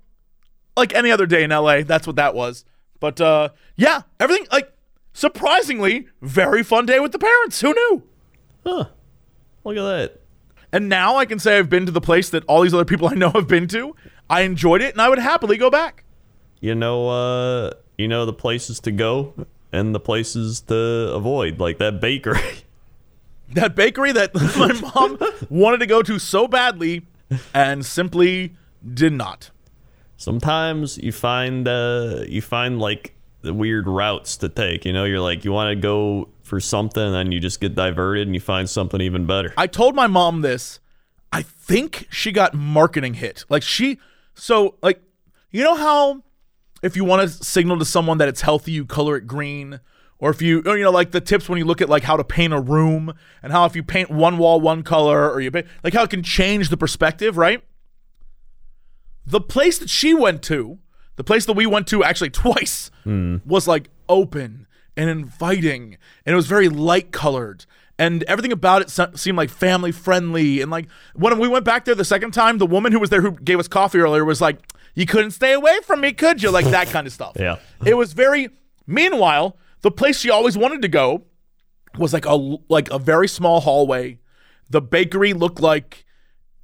like 0.78 0.94
any 0.94 1.12
other 1.12 1.26
day 1.26 1.44
in 1.44 1.52
LA, 1.52 1.82
that's 1.82 2.08
what 2.08 2.16
that 2.16 2.34
was. 2.34 2.66
But 3.00 3.20
uh 3.22 3.50
yeah, 3.76 4.02
everything 4.20 4.48
like 4.52 4.72
surprisingly, 5.14 6.08
very 6.22 6.64
fun 6.64 6.86
day 6.86 7.00
with 7.00 7.12
the 7.12 7.20
parents. 7.20 7.62
Who 7.62 7.74
knew? 7.74 8.04
Huh. 8.66 8.86
Look 9.64 9.78
at 9.78 9.84
that. 9.84 10.22
And 10.76 10.90
now 10.90 11.16
I 11.16 11.24
can 11.24 11.40
say 11.40 11.58
I've 11.58 11.70
been 11.70 11.86
to 11.86 11.92
the 11.94 12.02
place 12.02 12.30
that 12.32 12.44
all 12.48 12.60
these 12.60 12.74
other 12.74 12.84
people 12.84 13.08
I 13.12 13.14
know 13.14 13.30
have 13.30 13.48
been 13.48 13.66
to. 13.70 13.96
I 14.30 14.42
enjoyed 14.42 14.82
it 14.82 14.92
and 14.92 15.02
I 15.02 15.08
would 15.08 15.20
happily 15.20 15.56
go 15.56 15.70
back. 15.70 16.04
You 16.60 16.76
know, 16.76 17.08
uh, 17.08 17.72
you 17.98 18.10
know 18.10 18.26
the 18.26 18.34
places 18.34 18.82
to 18.82 18.92
go 18.92 19.34
and 19.72 19.96
the 19.96 20.02
places 20.02 20.60
to 20.62 20.76
avoid, 20.76 21.62
like 21.62 21.78
that 21.78 22.02
bakery. 22.02 22.42
That 23.54 23.76
bakery 23.76 24.12
that 24.12 24.34
my 24.58 24.74
mom 24.74 25.20
wanted 25.52 25.78
to 25.78 25.86
go 25.86 26.02
to 26.02 26.18
so 26.18 26.48
badly 26.48 27.06
and 27.54 27.86
simply 27.86 28.56
did 28.92 29.14
not. 29.14 29.52
Sometimes 30.18 30.98
you 30.98 31.12
find 31.12 31.68
uh, 31.68 32.24
you 32.28 32.42
find 32.42 32.80
like 32.80 33.14
the 33.44 33.54
weird 33.54 33.88
routes 33.88 34.36
to 34.38 34.50
take. 34.50 34.84
You 34.84 34.94
know, 34.94 35.04
you're 35.04 35.20
like 35.20 35.46
you 35.46 35.52
want 35.52 35.70
to 35.70 35.76
go 35.80 36.30
for 36.46 36.60
something, 36.60 37.16
and 37.16 37.34
you 37.34 37.40
just 37.40 37.60
get 37.60 37.76
diverted 37.76 38.28
and 38.28 38.36
you 38.36 38.40
find 38.40 38.70
something 38.70 39.02
even 39.02 39.26
better. 39.26 39.54
I 39.58 39.68
told 39.68 39.96
my 39.96 40.08
mom 40.08 40.42
this. 40.42 40.80
I 41.32 41.42
think 41.42 42.08
she 42.10 42.32
got 42.32 42.54
marketing 42.54 43.16
hit. 43.16 43.46
Like 43.50 43.64
she 43.64 44.00
so 44.36 44.76
like 44.82 45.02
you 45.52 45.64
know 45.64 45.76
how 45.76 46.24
if 46.82 46.96
you 46.96 47.04
want 47.04 47.24
to 47.24 47.44
signal 47.44 47.80
to 47.80 47.86
someone 47.86 48.20
that 48.20 48.28
it's 48.28 48.42
healthy, 48.42 48.72
you 48.72 48.86
color 48.86 49.18
it 49.18 49.28
green. 49.28 49.80
Or 50.18 50.30
if 50.30 50.42
you, 50.42 50.62
or, 50.66 50.78
you 50.78 50.84
know, 50.84 50.92
like 50.92 51.12
the 51.12 51.20
tips 51.20 51.50
when 51.50 51.58
you 51.58 51.66
look 51.66 51.82
at 51.82 51.90
like 51.90 52.04
how 52.04 52.16
to 52.16 52.24
paint 52.24 52.54
a 52.54 52.60
room 52.60 53.14
and 53.44 53.52
how 53.52 53.66
if 53.66 53.76
you 53.76 53.84
paint 53.84 54.10
one 54.10 54.38
wall 54.38 54.62
one 54.62 54.84
color 54.84 55.30
or 55.30 55.42
you 55.42 55.52
paint, 55.52 55.68
like 55.84 55.94
how 55.94 56.04
it 56.04 56.10
can 56.10 56.24
change 56.24 56.70
the 56.70 56.78
perspective, 56.78 57.38
right? 57.38 57.64
The 59.26 59.42
place 59.42 59.80
that 59.80 59.90
she 59.90 60.14
went 60.14 60.42
to, 60.44 60.78
the 61.16 61.24
place 61.24 61.46
that 61.48 61.54
we 61.54 61.66
went 61.66 61.88
to 61.88 62.04
actually 62.04 62.30
twice, 62.32 62.92
hmm. 63.04 63.38
was 63.46 63.68
like 63.68 63.90
open 64.08 64.68
and 64.98 65.10
inviting, 65.10 65.98
and 66.26 66.34
it 66.34 66.36
was 66.36 66.48
very 66.48 66.70
light 66.70 67.12
colored, 67.12 67.66
and 67.98 68.24
everything 68.24 68.52
about 68.52 68.82
it 68.82 68.90
se- 68.90 69.16
seemed 69.16 69.38
like 69.38 69.50
family 69.50 69.92
friendly. 69.92 70.62
And 70.62 70.72
like 70.72 70.88
when 71.14 71.38
we 71.40 71.48
went 71.48 71.66
back 71.66 71.86
there 71.86 71.96
the 71.96 72.06
second 72.06 72.32
time, 72.32 72.58
the 72.58 72.66
woman 72.66 72.92
who 72.92 73.00
was 73.00 73.10
there 73.10 73.22
who 73.22 73.32
gave 73.32 73.60
us 73.60 73.68
coffee 73.68 74.00
earlier 74.00 74.26
was 74.26 74.42
like, 74.42 74.60
"You 74.94 75.06
couldn't 75.06 75.32
stay 75.32 75.54
away 75.54 75.80
from 75.84 76.02
me, 76.02 76.14
could 76.14 76.42
you?" 76.42 76.52
Like 76.52 76.66
that 76.66 76.88
kind 76.88 77.08
of 77.08 77.14
stuff. 77.14 77.34
Yeah. 77.40 77.58
It 77.86 77.96
was 77.96 78.14
very. 78.14 78.50
Meanwhile, 78.88 79.58
the 79.82 79.92
place 79.92 80.20
she 80.20 80.30
always 80.30 80.58
wanted 80.58 80.82
to 80.84 80.88
go 80.88 81.24
was 81.98 82.14
like 82.14 82.26
a 82.26 82.36
like 82.70 82.90
a 82.92 83.00
very 83.00 83.28
small 83.28 83.62
hallway. 83.62 84.20
The 84.70 84.82
bakery 84.82 85.34
looked 85.34 85.60
like 85.60 86.06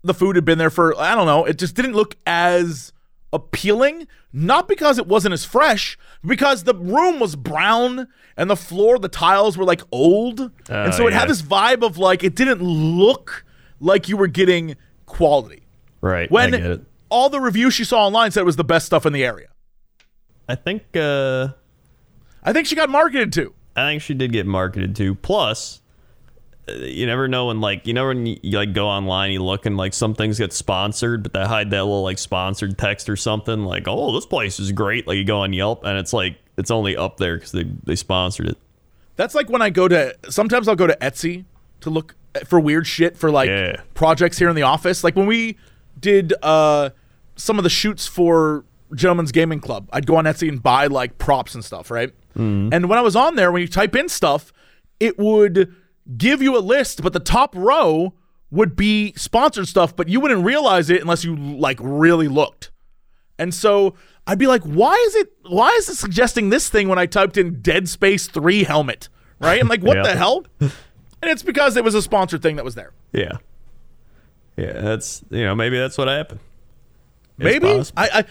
the 0.04 0.14
food 0.14 0.36
had 0.36 0.46
been 0.46 0.58
there 0.58 0.70
for 0.70 0.98
I 1.00 1.16
don't 1.16 1.26
know. 1.28 1.46
It 1.46 1.58
just 1.58 1.76
didn't 1.76 1.94
look 1.94 2.16
as 2.26 2.94
appealing. 3.34 4.08
Not 4.34 4.68
because 4.68 4.98
it 4.98 5.08
wasn't 5.08 5.34
as 5.34 5.44
fresh, 5.44 5.98
because 6.26 6.64
the 6.64 6.74
room 6.74 7.20
was 7.20 7.36
brown 7.36 8.08
and 8.38 8.50
the 8.50 8.56
floor, 8.56 8.98
the 8.98 9.10
tiles 9.10 9.58
were 9.58 9.66
like 9.66 9.82
old, 9.92 10.40
and 10.70 10.94
so 10.94 11.08
it 11.08 11.12
yeah. 11.12 11.20
had 11.20 11.30
this 11.30 11.42
vibe 11.42 11.84
of 11.84 11.98
like 11.98 12.24
it 12.24 12.36
didn't 12.36 12.62
look 12.62 13.46
like 13.80 14.08
you 14.08 14.16
were 14.16 14.28
getting 14.28 14.76
quality. 15.06 15.64
Right. 16.00 16.32
When 16.32 16.54
I 16.54 16.58
get 16.58 16.72
it. 16.72 16.82
all 17.10 17.30
the 17.30 17.42
reviews 17.42 17.74
she 17.74 17.84
saw 17.84 18.06
online 18.06 18.32
said 18.32 18.42
it 18.42 18.46
was 18.46 18.56
the 18.56 18.64
best 18.64 18.86
stuff 18.86 19.06
in 19.06 19.14
the 19.14 19.26
area. 19.26 19.48
I 20.48 20.56
think 20.56 20.84
uh, 20.96 21.50
I 22.44 22.54
think 22.54 22.68
she 22.68 22.76
got 22.76 22.90
marketed 22.90 23.34
to. 23.34 23.54
I 23.76 23.90
think 23.90 24.02
she 24.02 24.14
did 24.14 24.32
get 24.32 24.46
marketed 24.46 24.96
to. 24.98 25.16
Plus, 25.16 25.81
you 26.68 27.06
never 27.06 27.28
know 27.28 27.48
when 27.48 27.60
like 27.62 27.88
you 27.88 27.94
know 27.94 28.08
when 28.08 28.26
you, 28.26 28.38
like 28.44 28.74
go 28.74 28.88
online, 28.88 29.32
you 29.32 29.44
look 29.44 29.66
and 29.66 29.78
like 29.78 29.94
some 29.94 30.14
things 30.14 30.38
get 30.38 30.54
sponsored, 30.54 31.24
but 31.24 31.34
they 31.34 31.44
hide 31.46 31.70
that 31.72 31.84
little 31.84 32.04
like 32.04 32.18
sponsored 32.18 32.78
text 32.78 33.10
or 33.10 33.16
something 33.16 33.66
like, 33.66 33.88
"Oh, 33.88 34.12
this 34.14 34.26
place 34.26 34.60
is 34.60 34.72
great." 34.72 35.08
Like 35.08 35.18
you 35.18 35.26
go 35.26 35.42
on 35.42 35.54
Yelp 35.54 35.84
and 35.84 35.98
it's 35.98 36.14
like 36.14 36.38
it's 36.58 36.72
only 36.72 36.96
up 36.96 37.18
there 37.18 37.36
because 37.36 37.52
they 37.52 37.64
they 37.84 37.96
sponsored 37.96 38.48
it. 38.48 38.58
That's 39.16 39.36
like 39.36 39.50
when 39.50 39.62
I 39.62 39.70
go 39.70 39.88
to 39.88 40.16
sometimes 40.30 40.68
I'll 40.68 40.76
go 40.76 40.88
to 40.88 40.98
Etsy 41.02 41.46
to 41.82 41.90
look 41.90 42.16
for 42.46 42.60
weird 42.60 42.88
shit 42.88 43.18
for 43.18 43.30
like 43.32 43.50
Yeah. 43.50 43.82
projects 43.94 44.38
here 44.38 44.50
in 44.50 44.56
the 44.56 44.62
office. 44.62 45.04
Like 45.04 45.16
when 45.16 45.26
we 45.28 45.58
did 46.00 46.34
uh 46.44 46.92
some 47.36 47.58
of 47.58 47.64
the 47.64 47.70
shoots 47.70 48.08
for 48.08 48.64
Gentlemen's 48.94 49.32
Gaming 49.32 49.60
Club, 49.60 49.90
I'd 49.92 50.06
go 50.06 50.16
on 50.16 50.26
Etsy 50.26 50.48
and 50.48 50.62
buy 50.62 50.88
like 50.88 51.18
props 51.18 51.56
and 51.56 51.66
stuff, 51.66 51.90
right? 51.92 52.14
And 52.36 52.72
when 52.90 52.98
I 52.98 53.02
was 53.02 53.16
on 53.16 53.36
there, 53.36 53.52
when 53.52 53.62
you 53.62 53.68
type 53.68 53.94
in 53.96 54.08
stuff, 54.08 54.54
it 55.02 55.20
would 55.20 55.76
give 56.18 56.42
you 56.42 56.58
a 56.58 56.60
list, 56.60 57.02
but 57.04 57.14
the 57.14 57.20
top 57.20 57.56
row 57.56 58.14
would 58.50 58.76
be 58.76 59.14
sponsored 59.16 59.68
stuff, 59.68 59.96
but 59.96 60.10
you 60.10 60.20
wouldn't 60.20 60.44
realize 60.46 60.90
it 60.90 61.02
unless 61.02 61.24
you 61.24 61.36
like 61.36 61.78
really 61.82 62.28
looked. 62.28 62.72
And 63.40 63.54
so 63.54 63.96
I'd 64.28 64.38
be 64.38 64.48
like, 64.48 64.62
why 64.64 64.94
is 65.08 65.16
it 65.16 65.32
why 65.48 65.70
is 65.72 65.90
it 65.90 65.96
suggesting 65.96 66.50
this 66.50 66.70
thing 66.70 66.88
when 66.90 67.00
I 67.00 67.06
typed 67.06 67.38
in 67.38 67.62
Dead 67.62 67.88
Space 67.90 68.28
3 68.28 68.64
helmet? 68.64 69.10
Right? 69.40 69.60
I'm 69.60 69.68
like, 69.68 69.82
what 69.82 69.98
Yeah. 69.98 70.04
the 70.04 70.16
hell? 70.16 70.46
And 70.60 70.72
it's 71.32 71.44
because 71.44 71.78
it 71.78 71.84
was 71.84 71.96
a 71.96 72.02
sponsored 72.02 72.42
thing 72.42 72.58
that 72.58 72.66
was 72.66 72.76
there. 72.76 72.92
Yeah. 73.14 73.38
Yeah, 74.58 74.74
that's 74.74 75.24
you 75.30 75.44
know 75.44 75.56
maybe 75.56 75.78
that's 75.78 75.98
what 75.98 76.08
happened. 76.08 76.40
It's 77.40 77.44
Maybe. 77.64 77.68
I, 77.98 78.20
I 78.20 78.26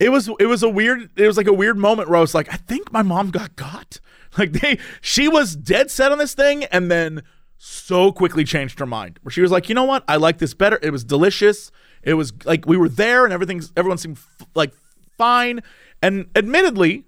it 0.00 0.08
was 0.08 0.28
it 0.40 0.46
was 0.46 0.62
a 0.62 0.68
weird 0.68 1.10
it 1.16 1.26
was 1.26 1.36
like 1.36 1.46
a 1.46 1.52
weird 1.52 1.76
moment 1.76 2.08
where 2.08 2.16
I 2.16 2.20
was 2.20 2.34
like, 2.34 2.52
I 2.52 2.56
think 2.56 2.90
my 2.92 3.02
mom 3.02 3.30
got 3.30 3.54
got. 3.56 4.00
Like 4.38 4.52
they 4.52 4.78
she 5.00 5.26
was 5.26 5.56
dead 5.56 5.90
set 5.90 6.12
on 6.12 6.18
this 6.18 6.34
thing 6.34 6.64
and 6.64 6.88
then 6.90 7.22
so 7.58 8.12
quickly 8.12 8.44
changed 8.44 8.78
her 8.78 8.86
mind. 8.86 9.18
Where 9.22 9.30
she 9.30 9.42
was 9.42 9.50
like, 9.50 9.68
you 9.68 9.74
know 9.74 9.84
what? 9.84 10.04
I 10.06 10.16
like 10.16 10.38
this 10.38 10.54
better. 10.54 10.78
It 10.82 10.90
was 10.90 11.04
delicious. 11.04 11.72
It 12.02 12.14
was 12.14 12.32
like 12.44 12.64
we 12.66 12.76
were 12.76 12.88
there 12.88 13.24
and 13.24 13.32
everything's 13.32 13.72
everyone 13.76 13.98
seemed 13.98 14.18
f- 14.18 14.46
like 14.54 14.72
fine. 15.18 15.60
And 16.00 16.26
admittedly, 16.34 17.04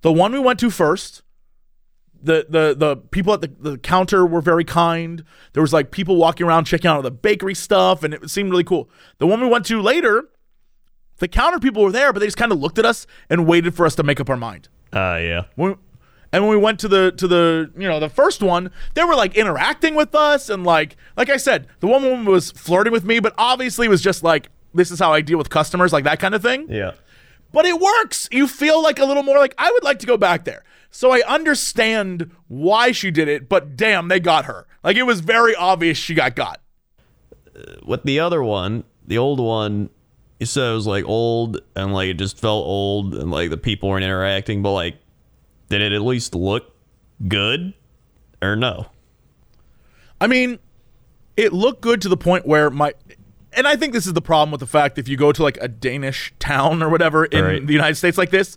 the 0.00 0.12
one 0.12 0.32
we 0.32 0.40
went 0.40 0.58
to 0.60 0.70
first, 0.70 1.22
the 2.20 2.46
the 2.48 2.74
the 2.76 2.96
people 2.96 3.34
at 3.34 3.40
the, 3.40 3.48
the 3.60 3.78
counter 3.78 4.24
were 4.26 4.40
very 4.40 4.64
kind. 4.64 5.24
There 5.52 5.62
was 5.62 5.72
like 5.72 5.90
people 5.90 6.16
walking 6.16 6.46
around 6.46 6.64
checking 6.64 6.88
out 6.88 6.96
all 6.96 7.02
the 7.02 7.10
bakery 7.10 7.54
stuff, 7.54 8.02
and 8.02 8.14
it 8.14 8.30
seemed 8.30 8.50
really 8.50 8.64
cool. 8.64 8.90
The 9.18 9.26
one 9.26 9.40
we 9.40 9.48
went 9.48 9.66
to 9.66 9.80
later, 9.80 10.24
the 11.18 11.28
counter 11.28 11.58
people 11.60 11.82
were 11.82 11.92
there, 11.92 12.12
but 12.12 12.20
they 12.20 12.26
just 12.26 12.36
kind 12.36 12.50
of 12.50 12.58
looked 12.58 12.78
at 12.78 12.86
us 12.86 13.06
and 13.30 13.46
waited 13.46 13.74
for 13.74 13.86
us 13.86 13.94
to 13.96 14.02
make 14.02 14.20
up 14.20 14.28
our 14.28 14.36
mind. 14.36 14.68
Uh 14.92 15.18
yeah. 15.22 15.42
When, 15.54 15.76
and 16.32 16.42
when 16.44 16.50
we 16.50 16.56
went 16.62 16.80
to 16.80 16.88
the 16.88 17.12
to 17.12 17.28
the 17.28 17.70
you 17.76 17.86
know 17.88 18.00
the 18.00 18.08
first 18.08 18.42
one, 18.42 18.70
they 18.94 19.04
were 19.04 19.14
like 19.14 19.36
interacting 19.36 19.94
with 19.94 20.14
us 20.14 20.48
and 20.48 20.64
like 20.64 20.96
like 21.16 21.28
I 21.30 21.36
said, 21.36 21.66
the 21.80 21.86
one 21.86 22.02
woman 22.02 22.24
was 22.24 22.50
flirting 22.52 22.92
with 22.92 23.04
me, 23.04 23.20
but 23.20 23.34
obviously 23.38 23.88
was 23.88 24.02
just 24.02 24.22
like 24.22 24.48
this 24.74 24.90
is 24.90 24.98
how 24.98 25.12
I 25.12 25.20
deal 25.20 25.38
with 25.38 25.50
customers, 25.50 25.92
like 25.92 26.04
that 26.04 26.18
kind 26.18 26.34
of 26.34 26.42
thing 26.42 26.66
Yeah. 26.70 26.92
but 27.52 27.66
it 27.66 27.78
works. 27.78 28.28
You 28.32 28.48
feel 28.48 28.82
like 28.82 28.98
a 28.98 29.04
little 29.04 29.22
more 29.22 29.38
like 29.38 29.54
I 29.58 29.70
would 29.70 29.84
like 29.84 29.98
to 30.00 30.06
go 30.06 30.16
back 30.16 30.44
there. 30.44 30.64
So 30.90 31.10
I 31.12 31.22
understand 31.26 32.30
why 32.48 32.92
she 32.92 33.10
did 33.10 33.26
it, 33.28 33.48
but 33.48 33.76
damn, 33.76 34.08
they 34.08 34.20
got 34.20 34.44
her. 34.46 34.66
Like 34.84 34.96
it 34.96 35.04
was 35.04 35.20
very 35.20 35.54
obvious 35.54 35.96
she 35.98 36.14
got 36.14 36.34
got. 36.36 36.60
Uh, 37.54 37.76
with 37.84 38.02
the 38.04 38.20
other 38.20 38.42
one, 38.42 38.84
the 39.06 39.18
old 39.18 39.40
one, 39.40 39.90
you 40.40 40.46
said 40.46 40.70
it 40.70 40.74
was 40.74 40.86
like 40.86 41.04
old 41.06 41.60
and 41.76 41.92
like 41.92 42.08
it 42.08 42.14
just 42.18 42.38
felt 42.38 42.66
old 42.66 43.14
and 43.14 43.30
like 43.30 43.50
the 43.50 43.56
people 43.56 43.88
weren't 43.90 44.04
interacting, 44.04 44.62
but 44.62 44.72
like 44.72 44.96
did 45.72 45.80
it 45.82 45.92
at 45.94 46.02
least 46.02 46.34
look 46.34 46.74
good 47.26 47.72
or 48.42 48.54
no? 48.56 48.86
I 50.20 50.26
mean, 50.26 50.58
it 51.36 51.52
looked 51.52 51.80
good 51.80 52.00
to 52.02 52.08
the 52.08 52.16
point 52.16 52.46
where 52.46 52.70
my 52.70 52.92
and 53.54 53.66
I 53.66 53.76
think 53.76 53.92
this 53.92 54.06
is 54.06 54.12
the 54.12 54.22
problem 54.22 54.50
with 54.50 54.60
the 54.60 54.66
fact 54.66 54.98
if 54.98 55.08
you 55.08 55.16
go 55.16 55.32
to 55.32 55.42
like 55.42 55.58
a 55.60 55.68
Danish 55.68 56.32
town 56.38 56.82
or 56.82 56.88
whatever 56.88 57.24
in 57.24 57.44
Right. 57.44 57.66
the 57.66 57.72
United 57.72 57.96
States 57.96 58.16
like 58.16 58.30
this. 58.30 58.56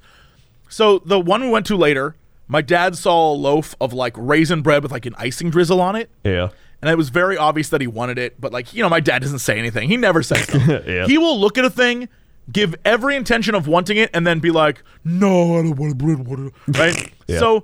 So 0.69 0.99
the 0.99 1.19
one 1.19 1.41
we 1.41 1.49
went 1.49 1.65
to 1.67 1.75
later, 1.78 2.15
my 2.47 2.62
dad 2.62 2.95
saw 2.95 3.32
a 3.32 3.36
loaf 3.36 3.75
of 3.82 3.93
like 3.93 4.13
raisin 4.17 4.62
bread 4.62 4.84
with 4.84 4.91
like 4.91 5.06
an 5.06 5.15
icing 5.17 5.49
drizzle 5.49 5.82
on 5.82 5.95
it. 5.95 6.10
Yeah. 6.23 6.49
And 6.82 6.89
it 6.91 6.97
was 6.97 7.10
very 7.10 7.38
obvious 7.38 7.69
that 7.69 7.82
he 7.82 7.88
wanted 7.88 8.17
it, 8.19 8.39
but 8.39 8.51
like, 8.54 8.73
you 8.73 8.84
know, 8.84 8.89
my 8.89 8.99
dad 8.99 9.21
doesn't 9.21 9.39
say 9.39 9.58
anything. 9.58 9.89
He 9.89 9.97
never 9.97 10.21
says. 10.21 10.47
Yeah. 10.86 11.08
He 11.08 11.17
will 11.17 11.39
look 11.39 11.58
at 11.58 11.65
a 11.65 11.69
thing, 11.69 12.10
give 12.52 12.76
every 12.86 13.16
intention 13.16 13.56
of 13.56 13.68
wanting 13.68 13.98
it, 13.98 14.10
and 14.14 14.26
then 14.26 14.40
be 14.40 14.52
like, 14.52 14.84
no, 15.04 15.60
I 15.60 15.64
don't 15.64 15.76
want 15.76 15.98
bread. 15.98 16.28
want 16.28 16.54
it," 16.68 16.78
Right? 16.78 17.12
Yeah. 17.28 17.40
So 17.40 17.64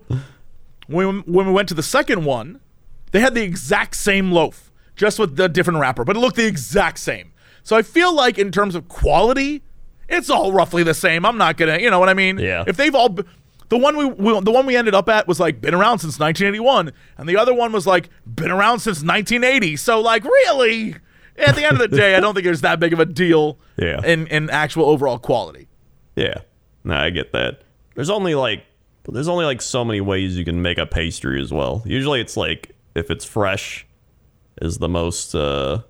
when, 0.87 1.19
when 1.21 1.45
we 1.45 1.53
went 1.53 1.67
to 1.69 1.75
the 1.75 1.83
second 1.83 2.25
one, 2.25 2.59
they 3.11 3.19
had 3.19 3.35
the 3.35 3.43
exact 3.43 3.95
same 3.95 4.31
loaf, 4.31 4.71
just 4.95 5.19
with 5.19 5.35
the 5.35 5.47
different 5.47 5.79
wrapper, 5.79 6.03
but 6.03 6.15
it 6.17 6.19
looked 6.19 6.35
the 6.37 6.47
exact 6.47 6.97
same. 6.97 7.31
So 7.63 7.75
I 7.75 7.83
feel 7.83 8.13
like 8.13 8.39
in 8.39 8.51
terms 8.51 8.73
of 8.73 8.87
quality, 8.87 9.61
it's 10.09 10.29
all 10.31 10.51
roughly 10.51 10.81
the 10.81 10.95
same. 10.95 11.25
I'm 11.27 11.37
not 11.37 11.57
gonna, 11.57 11.77
you 11.77 11.91
know 11.91 11.99
what 11.99 12.09
I 12.09 12.15
mean? 12.15 12.39
Yeah. 12.39 12.63
If 12.65 12.75
they've 12.75 12.95
all, 12.95 13.09
the 13.69 13.77
one 13.77 13.95
we, 13.95 14.05
we 14.05 14.39
the 14.41 14.51
one 14.51 14.65
we 14.65 14.75
ended 14.75 14.95
up 14.95 15.07
at 15.07 15.27
was 15.27 15.39
like 15.39 15.61
been 15.61 15.73
around 15.73 15.99
since 15.99 16.19
1981, 16.19 16.91
and 17.17 17.29
the 17.29 17.37
other 17.37 17.53
one 17.53 17.71
was 17.71 17.85
like 17.87 18.09
been 18.25 18.51
around 18.51 18.79
since 18.79 18.97
1980. 19.03 19.77
So 19.77 20.01
like 20.01 20.23
really, 20.23 20.95
at 21.37 21.55
the 21.55 21.65
end 21.65 21.79
of 21.79 21.89
the 21.89 21.95
day, 21.95 22.15
I 22.15 22.19
don't 22.19 22.33
think 22.33 22.45
there's 22.45 22.61
that 22.61 22.79
big 22.79 22.93
of 22.93 22.99
a 22.99 23.05
deal. 23.05 23.59
Yeah. 23.77 24.03
In 24.05 24.27
in 24.27 24.49
actual 24.49 24.85
overall 24.85 25.17
quality. 25.19 25.67
Yeah. 26.15 26.39
No, 26.83 26.95
I 26.95 27.09
get 27.09 27.31
that. 27.33 27.61
There's 27.95 28.09
only 28.09 28.35
like 28.35 28.63
there's 29.09 29.27
only 29.27 29.45
like 29.45 29.61
so 29.61 29.83
many 29.83 30.01
ways 30.01 30.37
you 30.37 30.45
can 30.45 30.61
make 30.61 30.77
a 30.77 30.85
pastry 30.85 31.41
as 31.41 31.51
well. 31.51 31.81
Usually 31.85 32.21
it's 32.21 32.37
like 32.37 32.75
if 32.95 33.09
it's 33.09 33.25
fresh 33.25 33.85
is 34.61 34.77
the 34.77 34.89
most 34.89 35.33
uh 35.33 35.81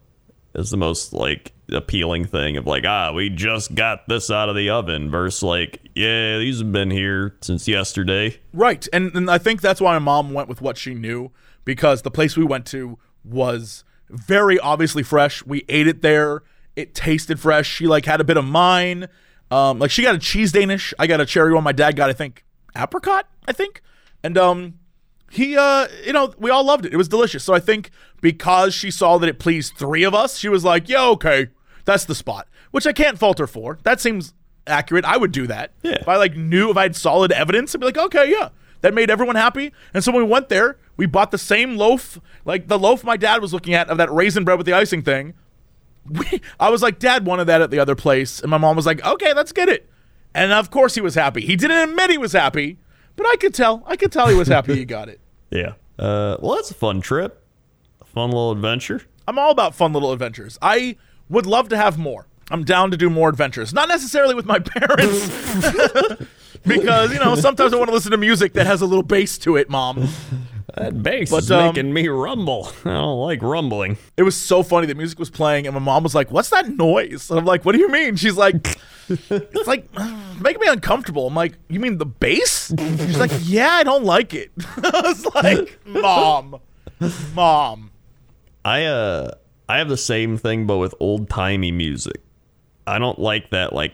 is 0.55 0.69
the 0.69 0.77
most 0.77 1.13
like 1.13 1.51
appealing 1.71 2.25
thing 2.25 2.57
of 2.57 2.67
like 2.67 2.83
ah 2.85 3.11
we 3.13 3.29
just 3.29 3.73
got 3.73 4.07
this 4.09 4.29
out 4.29 4.49
of 4.49 4.55
the 4.55 4.69
oven 4.69 5.09
versus 5.09 5.41
like 5.41 5.79
yeah 5.95 6.37
these 6.37 6.59
have 6.59 6.71
been 6.71 6.91
here 6.91 7.35
since 7.41 7.67
yesterday 7.67 8.37
Right. 8.53 8.87
And, 8.91 9.15
and 9.15 9.31
I 9.31 9.37
think 9.37 9.61
that's 9.61 9.79
why 9.79 9.93
my 9.93 9.99
mom 9.99 10.33
went 10.33 10.49
with 10.49 10.61
what 10.61 10.77
she 10.77 10.93
knew 10.93 11.31
because 11.63 12.01
the 12.01 12.11
place 12.11 12.35
we 12.35 12.43
went 12.43 12.65
to 12.67 12.99
was 13.23 13.83
very 14.11 14.59
obviously 14.59 15.03
fresh. 15.03 15.45
We 15.45 15.65
ate 15.69 15.87
it 15.87 16.01
there. 16.01 16.43
It 16.75 16.93
tasted 16.95 17.39
fresh. 17.39 17.67
She 17.67 17.87
like 17.87 18.05
had 18.05 18.21
a 18.21 18.23
bit 18.23 18.37
of 18.37 18.45
mine. 18.45 19.07
Um, 19.49 19.79
like 19.79 19.91
she 19.91 20.03
got 20.03 20.15
a 20.15 20.19
cheese 20.19 20.51
Danish. 20.51 20.93
I 20.97 21.07
got 21.07 21.19
a 21.19 21.25
cherry 21.25 21.53
one. 21.53 21.63
My 21.63 21.71
dad 21.73 21.95
got, 21.95 22.09
I 22.09 22.13
think, 22.13 22.45
apricot, 22.75 23.27
I 23.47 23.51
think. 23.51 23.81
And 24.23 24.37
um 24.37 24.75
he 25.29 25.57
uh 25.57 25.87
you 26.05 26.13
know, 26.13 26.33
we 26.37 26.49
all 26.49 26.63
loved 26.63 26.85
it. 26.85 26.93
It 26.93 26.97
was 26.97 27.07
delicious. 27.07 27.43
So 27.43 27.53
I 27.53 27.59
think 27.59 27.89
because 28.21 28.73
she 28.73 28.91
saw 28.91 29.17
that 29.17 29.27
it 29.27 29.39
pleased 29.39 29.73
three 29.77 30.03
of 30.03 30.13
us, 30.13 30.37
she 30.37 30.49
was 30.49 30.63
like, 30.63 30.87
Yeah, 30.87 31.05
okay. 31.09 31.47
That's 31.85 32.05
the 32.05 32.15
spot. 32.15 32.47
Which 32.71 32.87
I 32.87 32.93
can't 32.93 33.17
fault 33.17 33.39
her 33.39 33.47
for. 33.47 33.79
That 33.83 33.99
seems 33.99 34.33
accurate. 34.67 35.05
I 35.05 35.17
would 35.17 35.31
do 35.31 35.47
that. 35.47 35.73
Yeah. 35.81 35.97
If 35.99 36.07
I 36.07 36.17
like 36.17 36.35
knew 36.35 36.69
if 36.69 36.77
I 36.77 36.83
had 36.83 36.95
solid 36.95 37.31
evidence, 37.31 37.73
I'd 37.73 37.79
be 37.79 37.85
like, 37.85 37.97
okay, 37.97 38.29
yeah. 38.31 38.49
That 38.81 38.93
made 38.93 39.09
everyone 39.11 39.35
happy. 39.35 39.73
And 39.93 40.03
so 40.03 40.11
when 40.11 40.23
we 40.23 40.29
went 40.29 40.49
there, 40.49 40.77
we 41.01 41.07
bought 41.07 41.31
the 41.31 41.37
same 41.39 41.77
loaf, 41.77 42.19
like 42.45 42.67
the 42.67 42.77
loaf 42.77 43.03
my 43.03 43.17
dad 43.17 43.41
was 43.41 43.51
looking 43.51 43.73
at 43.73 43.89
of 43.89 43.97
that 43.97 44.11
raisin 44.13 44.43
bread 44.43 44.59
with 44.59 44.67
the 44.67 44.73
icing 44.73 45.01
thing. 45.01 45.33
We, 46.07 46.39
I 46.59 46.69
was 46.69 46.83
like, 46.83 46.99
Dad 46.99 47.25
wanted 47.25 47.45
that 47.45 47.59
at 47.59 47.71
the 47.71 47.79
other 47.79 47.95
place. 47.95 48.39
And 48.39 48.51
my 48.51 48.59
mom 48.59 48.75
was 48.75 48.85
like, 48.85 49.03
okay, 49.03 49.33
let's 49.33 49.51
get 49.51 49.67
it. 49.67 49.89
And 50.35 50.53
of 50.53 50.69
course 50.69 50.93
he 50.93 51.01
was 51.01 51.15
happy. 51.15 51.41
He 51.41 51.55
didn't 51.55 51.89
admit 51.89 52.11
he 52.11 52.19
was 52.19 52.33
happy, 52.33 52.77
but 53.15 53.25
I 53.25 53.35
could 53.37 53.55
tell. 53.55 53.81
I 53.87 53.95
could 53.95 54.11
tell 54.11 54.27
he 54.27 54.35
was 54.35 54.47
happy 54.47 54.75
he 54.75 54.85
got 54.85 55.09
it. 55.09 55.19
yeah 55.49 55.73
uh 55.97 56.37
well 56.39 56.55
that's 56.55 56.69
a 56.69 56.75
fun 56.75 57.01
trip 57.01 57.43
a 57.99 58.05
fun 58.05 58.29
little 58.29 58.51
adventure 58.51 59.01
I'm 59.27 59.39
all 59.39 59.49
about 59.51 59.73
fun 59.73 59.91
little 59.93 60.11
adventures. 60.11 60.59
I 60.61 60.97
would 61.29 61.47
love 61.47 61.69
to 61.69 61.77
have 61.77 61.97
more. 61.97 62.27
I'm 62.51 62.63
down 62.63 62.91
to 62.91 62.97
do 62.97 63.09
more 63.09 63.29
adventures. 63.29 63.73
Not 63.73 63.87
necessarily 63.87 64.35
with 64.35 64.45
my 64.45 64.59
parents. 64.65 65.29
because, 66.65 67.13
you 67.13 67.19
know, 67.19 67.35
sometimes 67.35 67.73
I 67.73 67.77
want 67.77 67.89
to 67.89 67.93
listen 67.93 68.11
to 68.11 68.17
music 68.17 68.53
that 68.53 68.67
has 68.67 68.81
a 68.81 68.85
little 68.85 69.03
bass 69.03 69.37
to 69.39 69.55
it, 69.55 69.69
mom. 69.69 70.07
That 70.75 71.01
bass 71.03 71.29
But, 71.31 71.43
is 71.43 71.51
um, 71.51 71.67
making 71.67 71.93
me 71.93 72.07
rumble 72.07 72.71
I 72.85 72.89
don't 72.91 73.19
like 73.19 73.41
rumbling 73.41 73.97
It 74.17 74.23
was 74.23 74.35
so 74.35 74.63
funny. 74.63 74.87
The 74.87 74.95
music 74.95 75.19
was 75.19 75.29
playing, 75.29 75.67
and 75.67 75.73
my 75.73 75.79
mom 75.81 76.03
was 76.03 76.15
like, 76.15 76.31
"What's 76.31 76.49
that 76.49 76.69
noise?" 76.69 77.29
And 77.29 77.39
I'm 77.39 77.45
like, 77.45 77.65
"What 77.65 77.73
do 77.73 77.79
you 77.79 77.89
mean?" 77.89 78.15
She's 78.15 78.37
like, 78.37 78.77
"It's 79.09 79.67
like 79.67 79.87
making 80.41 80.61
me 80.61 80.67
uncomfortable." 80.67 81.27
I'm 81.27 81.35
like, 81.35 81.53
"You 81.69 81.79
mean 81.79 81.97
the 81.97 82.05
bass?" 82.05 82.73
She's 82.79 83.19
like, 83.19 83.31
"Yeah, 83.41 83.69
I 83.71 83.83
don't 83.83 84.05
like 84.05 84.33
it." 84.33 84.51
I 84.77 85.01
was 85.03 85.25
like, 85.35 85.79
"Mom, 85.85 86.59
mom." 87.33 87.91
I 88.63 88.85
uh 88.85 89.31
I 89.67 89.77
have 89.77 89.89
the 89.89 89.97
same 89.97 90.37
thing 90.37 90.67
but 90.67 90.77
with 90.77 90.93
old 90.99 91.29
timey 91.29 91.71
music. 91.71 92.21
I 92.87 92.99
don't 92.99 93.19
like 93.19 93.49
that 93.51 93.73
like 93.73 93.93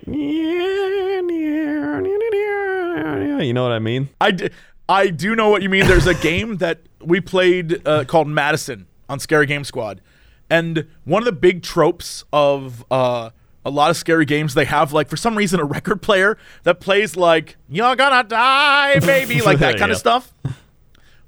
you 3.41 3.53
know 3.53 3.63
what 3.63 3.71
I 3.71 3.79
mean? 3.79 4.09
I, 4.19 4.31
d- 4.31 4.49
I 4.89 5.07
do 5.07 5.35
know 5.35 5.49
what 5.49 5.61
you 5.61 5.69
mean. 5.69 5.85
There's 5.87 6.07
a 6.07 6.13
game 6.13 6.57
that 6.57 6.79
we 7.01 7.21
played 7.21 7.85
uh, 7.87 8.05
called 8.05 8.27
Madison 8.27 8.87
on 9.09 9.19
Scary 9.19 9.45
Game 9.45 9.63
Squad, 9.63 10.01
and 10.49 10.87
one 11.03 11.21
of 11.21 11.25
the 11.25 11.31
big 11.31 11.63
tropes 11.63 12.23
of 12.31 12.85
uh, 12.91 13.31
a 13.65 13.69
lot 13.69 13.89
of 13.89 13.97
scary 13.97 14.25
games, 14.25 14.53
they 14.53 14.65
have 14.65 14.93
like 14.93 15.09
for 15.09 15.17
some 15.17 15.37
reason 15.37 15.59
a 15.59 15.65
record 15.65 16.01
player 16.01 16.37
that 16.63 16.79
plays 16.79 17.17
like 17.17 17.57
"You're 17.69 17.95
gonna 17.95 18.23
die, 18.23 18.99
baby," 18.99 19.41
like 19.45 19.59
that 19.59 19.77
kind 19.77 19.91
of 19.91 19.97
stuff. 19.97 20.33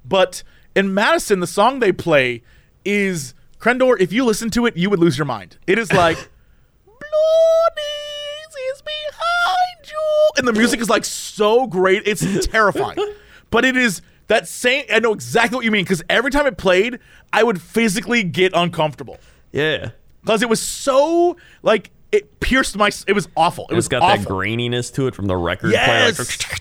But 0.06 0.43
in 0.76 0.93
Madison, 0.93 1.41
the 1.41 1.48
song 1.48 1.80
they 1.80 1.91
play 1.91 2.41
is 2.86 3.34
Crendor. 3.60 4.00
If 4.00 4.13
you 4.13 4.24
listen 4.26 4.50
to 4.52 4.65
it, 4.65 4.78
you 4.78 4.89
would 4.89 5.00
lose 5.00 5.17
your 5.17 5.26
mind. 5.26 5.58
It 5.67 5.78
is 5.78 5.91
like. 5.91 6.17
Bloodies 6.86 8.56
is 8.74 8.82
behind 8.82 9.88
you. 9.88 10.30
And 10.38 10.48
the 10.48 10.54
music 10.54 10.80
is 10.80 10.89
like 10.89 11.06
so 11.06 11.67
great. 11.67 12.04
It's 12.06 12.48
terrifying. 12.48 12.98
But 13.52 13.66
it 13.66 13.76
is 13.78 14.02
that 14.28 14.48
same. 14.48 14.86
I 14.92 15.00
know 15.00 15.14
exactly 15.14 15.56
what 15.56 15.66
you 15.66 15.72
mean 15.72 15.84
because 15.84 16.04
every 16.10 16.32
time 16.32 16.46
it 16.46 16.58
played, 16.58 17.00
I 17.34 17.44
would 17.44 17.62
physically 17.62 18.24
get 18.24 18.52
uncomfortable 18.56 19.18
Yeah. 19.52 19.92
because 20.22 20.42
it 20.42 20.50
was 20.50 20.62
so 20.62 21.36
like 21.64 21.92
it 22.12 22.40
pierced 22.40 22.76
my. 22.78 22.90
It 23.08 23.14
was 23.14 23.28
awful. 23.38 23.68
It 23.70 23.76
was 23.76 23.88
got 23.88 24.02
awful. 24.02 24.18
that 24.24 24.28
graininess 24.30 24.94
to 24.96 25.08
it 25.08 25.16
from 25.16 25.26
the 25.28 25.36
record 25.38 25.72
Yes. 25.72 26.16
player. 26.38 26.58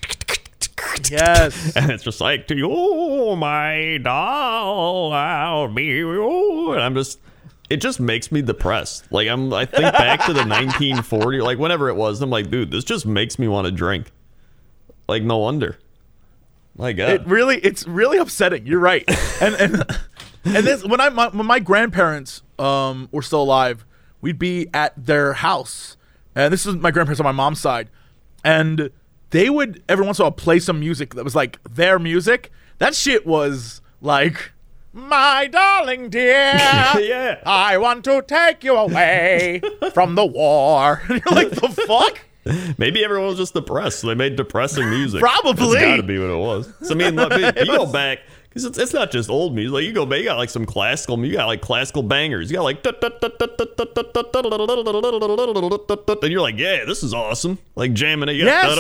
yes. 1.11 1.77
and 1.77 1.90
it's 1.90 2.03
just 2.03 2.20
like 2.20 2.46
oh, 2.62 3.37
my 3.37 3.98
doll, 4.03 5.12
I'll 5.12 5.68
be 5.68 5.85
you. 5.85 6.72
And 6.72 6.83
I'm 6.83 6.94
just, 6.94 7.18
it 7.70 7.79
just 7.79 8.01
makes 8.01 8.31
me 8.33 8.42
depressed. 8.42 9.11
Like 9.12 9.29
I'm, 9.29 9.53
I 9.53 9.64
think 9.64 9.92
back 9.92 10.20
to 10.27 10.33
the 10.33 10.40
1940, 10.44 11.40
like 11.40 11.59
whenever 11.59 11.88
it 11.88 11.96
was. 11.96 12.20
I'm 12.22 12.31
like, 12.31 12.51
dude, 12.51 12.70
this 12.70 12.85
just 12.85 13.07
makes 13.07 13.38
me 13.38 13.48
want 13.48 13.66
to 13.66 13.70
drink. 13.70 14.11
Like 15.09 15.22
no 15.22 15.38
wonder. 15.38 15.79
My 16.78 16.92
God. 16.92 17.10
It 17.10 17.26
really, 17.26 17.58
it's 17.58 17.86
really 17.86 18.18
upsetting. 18.18 18.66
You're 18.66 18.80
right. 18.80 19.04
And 19.40 19.54
and 19.54 19.84
and 20.44 20.66
this 20.66 20.84
when 20.84 21.00
I 21.00 21.10
my, 21.10 21.28
when 21.28 21.46
my 21.46 21.60
grandparents 21.60 22.42
um 22.58 23.08
were 23.12 23.22
still 23.22 23.42
alive, 23.42 23.84
we'd 24.20 24.38
be 24.38 24.66
at 24.74 24.92
their 24.96 25.34
house, 25.34 25.96
and 26.34 26.52
this 26.52 26.66
is 26.66 26.74
my 26.74 26.90
grandparents 26.90 27.20
on 27.20 27.24
my 27.24 27.30
mom's 27.30 27.60
side, 27.60 27.88
and 28.42 28.90
they 29.30 29.48
would 29.48 29.80
every 29.88 30.04
once 30.04 30.18
in 30.18 30.22
a 30.22 30.24
while 30.24 30.32
play 30.32 30.58
some 30.58 30.80
music 30.80 31.14
that 31.14 31.22
was 31.22 31.36
like 31.36 31.60
their 31.62 32.00
music. 32.00 32.50
That 32.78 32.96
shit 32.96 33.26
was 33.26 33.80
like. 34.00 34.52
My 34.92 35.46
darling 35.46 36.08
dear, 36.10 36.54
Yeah. 36.98 37.40
I 37.46 37.78
want 37.78 38.02
to 38.06 38.20
take 38.22 38.64
you 38.64 38.74
away 38.74 39.60
from 39.94 40.16
the 40.16 40.26
war. 40.26 41.02
And 41.08 41.22
you're 41.24 41.34
like, 41.34 41.50
the 41.50 41.68
fuck? 41.86 42.18
Maybe 42.78 43.04
everyone 43.04 43.28
was 43.28 43.38
just 43.38 43.54
depressed. 43.54 44.00
So 44.00 44.08
they 44.08 44.14
made 44.14 44.37
depressing 44.37 44.88
music. 44.90 45.20
Probably. 45.20 45.78
Got 45.78 45.96
to 45.96 46.02
be 46.02 46.18
what 46.18 46.30
it 46.30 46.38
was. 46.38 46.72
So 46.82 46.92
I 46.92 46.94
mean, 46.94 47.18
you 47.18 47.66
go 47.66 47.87
back 47.92 48.20
because 48.48 48.64
it's, 48.64 48.78
it's 48.78 48.92
not 48.92 49.11
just 49.11 49.30
old 49.30 49.54
music. 49.54 49.72
Like 49.72 49.84
you 49.84 49.92
go 49.92 50.06
back, 50.06 50.18
you 50.18 50.24
got 50.24 50.38
like 50.38 50.50
some 50.50 50.66
classical. 50.66 51.24
You 51.24 51.34
got 51.34 51.46
like 51.46 51.61
classical 51.61 52.02
bangers. 52.02 52.50
You 52.50 52.56
got 52.56 52.64
like 52.64 52.84
and 56.22 56.32
you're 56.32 56.40
like, 56.40 56.58
yeah, 56.58 56.84
this 56.84 57.02
is 57.02 57.14
awesome. 57.14 57.58
Like 57.76 57.92
jamming 57.92 58.28
it. 58.28 58.32
You 58.32 58.46
got 58.46 58.78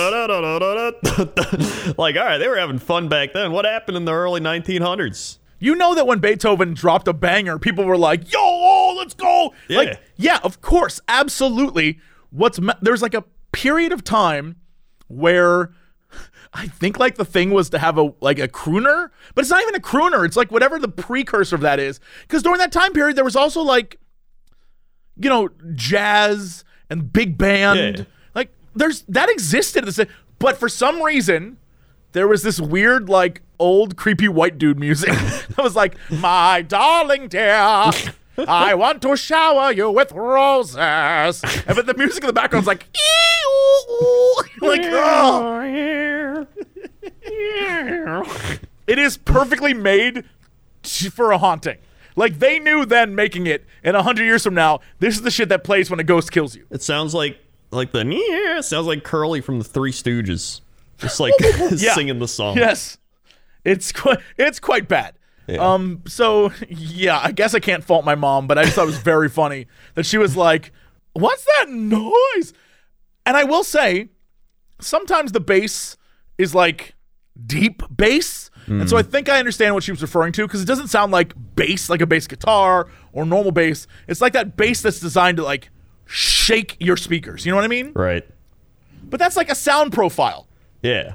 like, 1.98 2.16
all 2.16 2.24
right, 2.24 2.38
they 2.38 2.48
were 2.48 2.56
having 2.56 2.78
fun 2.78 3.08
back 3.08 3.34
then. 3.34 3.52
What 3.52 3.64
happened 3.64 3.96
in 3.96 4.04
the 4.04 4.14
early 4.14 4.40
1900s? 4.40 5.38
You 5.60 5.74
know 5.74 5.94
that 5.94 6.06
when 6.06 6.20
Beethoven 6.20 6.74
dropped 6.74 7.08
a 7.08 7.12
banger, 7.12 7.58
people 7.58 7.84
were 7.84 7.96
like, 7.96 8.32
"Yo, 8.32 8.38
oh, 8.40 8.94
let's 8.96 9.14
go!" 9.14 9.52
Yeah. 9.68 9.78
Like, 9.78 10.00
yeah, 10.16 10.38
of 10.44 10.60
course, 10.60 11.00
absolutely. 11.08 11.98
What's 12.30 12.60
ma- 12.60 12.74
there's 12.80 13.02
like 13.02 13.14
a 13.14 13.24
period 13.52 13.92
of 13.92 14.04
time 14.04 14.56
where 15.08 15.70
I 16.52 16.66
think 16.66 16.98
like 16.98 17.16
the 17.16 17.24
thing 17.24 17.50
was 17.50 17.70
to 17.70 17.78
have 17.78 17.98
a 17.98 18.12
like 18.20 18.38
a 18.38 18.48
crooner, 18.48 19.10
but 19.34 19.42
it's 19.42 19.50
not 19.50 19.62
even 19.62 19.74
a 19.74 19.80
crooner. 19.80 20.24
It's 20.24 20.36
like 20.36 20.50
whatever 20.50 20.78
the 20.78 20.88
precursor 20.88 21.54
of 21.54 21.60
that 21.62 21.78
is. 21.78 22.00
Because 22.22 22.42
during 22.42 22.58
that 22.58 22.72
time 22.72 22.92
period, 22.92 23.16
there 23.16 23.24
was 23.24 23.36
also 23.36 23.62
like, 23.62 23.98
you 25.16 25.28
know, 25.28 25.50
jazz 25.74 26.64
and 26.88 27.12
big 27.12 27.36
band. 27.36 27.98
Yeah. 27.98 28.04
Like, 28.34 28.52
there's 28.74 29.02
that 29.02 29.28
existed. 29.28 30.08
But 30.38 30.56
for 30.56 30.68
some 30.68 31.02
reason, 31.02 31.58
there 32.12 32.28
was 32.28 32.42
this 32.42 32.60
weird, 32.60 33.08
like, 33.08 33.42
old 33.58 33.96
creepy 33.96 34.28
white 34.28 34.56
dude 34.56 34.78
music 34.78 35.10
that 35.48 35.58
was 35.58 35.76
like, 35.76 35.96
"My 36.10 36.62
darling 36.62 37.28
dear, 37.28 37.90
I 38.46 38.74
want 38.74 39.02
to 39.02 39.16
shower 39.16 39.72
you 39.72 39.90
with 39.90 40.12
roses. 40.12 40.76
And 40.76 41.74
but 41.74 41.86
the 41.86 41.94
music 41.96 42.22
in 42.22 42.26
the 42.28 42.32
background's 42.32 42.66
like, 42.66 42.84
"Ee, 42.94 43.46
ooh, 43.48 44.04
ooh." 44.04 44.34
like, 44.68 44.80
oh. 44.84 46.46
It 48.86 48.98
is 48.98 49.16
perfectly 49.18 49.74
made 49.74 50.24
t- 50.82 51.08
for 51.10 51.30
a 51.32 51.38
haunting. 51.38 51.78
Like 52.16 52.38
they 52.38 52.58
knew 52.58 52.84
then 52.84 53.14
making 53.14 53.46
it, 53.46 53.64
and 53.84 53.96
a 53.96 54.02
hundred 54.02 54.24
years 54.24 54.42
from 54.42 54.54
now, 54.54 54.80
this 54.98 55.14
is 55.14 55.22
the 55.22 55.30
shit 55.30 55.48
that 55.50 55.62
plays 55.62 55.90
when 55.90 56.00
a 56.00 56.04
ghost 56.04 56.32
kills 56.32 56.56
you. 56.56 56.66
It 56.70 56.82
sounds 56.82 57.14
like 57.14 57.38
like 57.70 57.92
the 57.92 58.04
yeah. 58.04 58.60
Sounds 58.60 58.86
like 58.86 59.04
Curly 59.04 59.40
from 59.40 59.58
the 59.58 59.64
Three 59.64 59.92
Stooges, 59.92 60.60
just 60.98 61.20
like 61.20 61.34
Yeah. 61.40 61.94
singing 61.94 62.18
the 62.18 62.26
song. 62.28 62.56
Yes, 62.56 62.98
it's 63.64 63.92
quite 63.92 64.18
it's 64.36 64.58
quite 64.58 64.88
bad. 64.88 65.14
Yeah. 65.48 65.72
Um. 65.72 66.02
So 66.06 66.52
yeah, 66.68 67.20
I 67.22 67.32
guess 67.32 67.54
I 67.54 67.60
can't 67.60 67.82
fault 67.82 68.04
my 68.04 68.14
mom, 68.14 68.46
but 68.46 68.58
I 68.58 68.64
just 68.64 68.74
thought 68.74 68.82
it 68.82 68.86
was 68.86 68.98
very 68.98 69.28
funny 69.28 69.66
that 69.94 70.04
she 70.04 70.18
was 70.18 70.36
like, 70.36 70.72
"What's 71.14 71.44
that 71.44 71.70
noise?" 71.70 72.52
And 73.24 73.36
I 73.36 73.44
will 73.44 73.64
say, 73.64 74.08
sometimes 74.80 75.32
the 75.32 75.40
bass 75.40 75.96
is 76.38 76.54
like 76.54 76.94
deep 77.46 77.82
bass. 77.94 78.50
And 78.66 78.86
so 78.86 78.98
I 78.98 79.02
think 79.02 79.30
I 79.30 79.38
understand 79.38 79.72
what 79.72 79.82
she 79.82 79.92
was 79.92 80.02
referring 80.02 80.34
to 80.34 80.46
because 80.46 80.60
it 80.60 80.66
doesn't 80.66 80.88
sound 80.88 81.10
like 81.10 81.32
bass, 81.54 81.88
like 81.88 82.02
a 82.02 82.06
bass 82.06 82.26
guitar 82.26 82.86
or 83.14 83.24
normal 83.24 83.50
bass. 83.50 83.86
It's 84.06 84.20
like 84.20 84.34
that 84.34 84.58
bass 84.58 84.82
that's 84.82 85.00
designed 85.00 85.38
to 85.38 85.42
like 85.42 85.70
shake 86.04 86.76
your 86.78 86.98
speakers. 86.98 87.46
You 87.46 87.52
know 87.52 87.56
what 87.56 87.64
I 87.64 87.68
mean? 87.68 87.92
Right. 87.94 88.26
But 89.04 89.20
that's 89.20 89.36
like 89.38 89.48
a 89.48 89.54
sound 89.54 89.94
profile. 89.94 90.48
Yeah. 90.82 91.14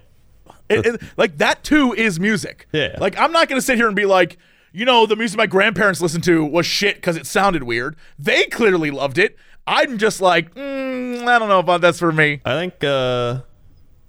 It, 0.74 0.86
it- 0.86 1.02
like 1.18 1.38
that 1.38 1.64
too 1.64 1.94
is 1.94 2.20
music. 2.20 2.68
Yeah. 2.72 2.96
Like 3.00 3.18
I'm 3.18 3.32
not 3.32 3.48
gonna 3.50 3.62
sit 3.62 3.78
here 3.78 3.88
and 3.88 3.96
be 3.96 4.06
like, 4.06 4.38
you 4.72 4.86
know, 4.86 5.06
the 5.06 5.16
music 5.16 5.38
my 5.38 5.46
grandparents 5.46 6.02
listened 6.02 6.24
to 6.26 6.44
was 6.44 6.66
shit 6.66 6.96
because 6.96 7.16
it 7.18 7.26
sounded 7.28 7.64
weird. 7.64 7.96
They 8.20 8.46
clearly 8.46 8.92
loved 8.92 9.18
it. 9.18 9.38
I'm 9.68 9.98
just 9.98 10.20
like, 10.20 10.54
mm, 10.56 11.26
I 11.28 11.40
don't 11.40 11.48
know 11.50 11.60
about 11.60 11.82
that's 11.82 12.00
for 12.00 12.12
me. 12.12 12.42
I 12.44 12.54
think 12.56 12.84
uh, 12.84 13.42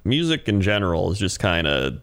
music 0.05 0.49
in 0.49 0.61
general 0.61 1.13
is 1.13 1.19
just 1.19 1.39
kind 1.39 1.67
of 1.67 2.01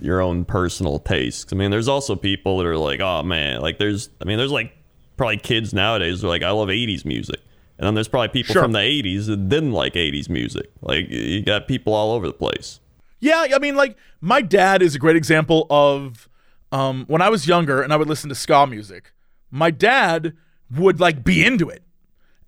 your 0.00 0.20
own 0.20 0.44
personal 0.44 0.98
taste. 0.98 1.52
I 1.52 1.56
mean, 1.56 1.70
there's 1.70 1.88
also 1.88 2.16
people 2.16 2.58
that 2.58 2.66
are 2.66 2.78
like, 2.78 3.00
oh 3.00 3.22
man, 3.22 3.60
like 3.60 3.78
there's, 3.78 4.10
I 4.20 4.24
mean, 4.24 4.38
there's 4.38 4.50
like 4.52 4.72
probably 5.16 5.36
kids 5.38 5.72
nowadays 5.74 6.20
who 6.20 6.26
are 6.26 6.30
like, 6.30 6.42
I 6.42 6.50
love 6.50 6.68
80s 6.68 7.04
music. 7.04 7.40
And 7.78 7.86
then 7.86 7.94
there's 7.94 8.08
probably 8.08 8.28
people 8.28 8.52
Sure. 8.52 8.62
from 8.62 8.72
the 8.72 8.78
80s 8.78 9.26
that 9.26 9.48
didn't 9.48 9.72
like 9.72 9.94
80s 9.94 10.28
music. 10.28 10.70
Like, 10.80 11.08
you 11.10 11.42
got 11.42 11.66
people 11.68 11.92
all 11.92 12.12
over 12.12 12.26
the 12.26 12.32
place. 12.32 12.80
Yeah, 13.24 13.46
I 13.54 13.58
mean, 13.58 13.74
like 13.76 13.96
my 14.20 14.42
dad 14.42 14.82
is 14.82 14.94
a 14.94 14.98
great 14.98 15.16
example 15.16 15.66
of 15.70 16.28
um, 16.72 17.04
when 17.06 17.22
I 17.22 17.28
was 17.30 17.46
younger 17.46 17.80
and 17.82 17.92
I 17.92 17.96
would 17.96 18.08
listen 18.08 18.28
to 18.28 18.34
ska 18.34 18.66
music. 18.66 19.12
My 19.50 19.70
dad 19.70 20.34
would 20.76 21.00
like 21.00 21.24
be 21.24 21.44
into 21.44 21.68
it, 21.70 21.82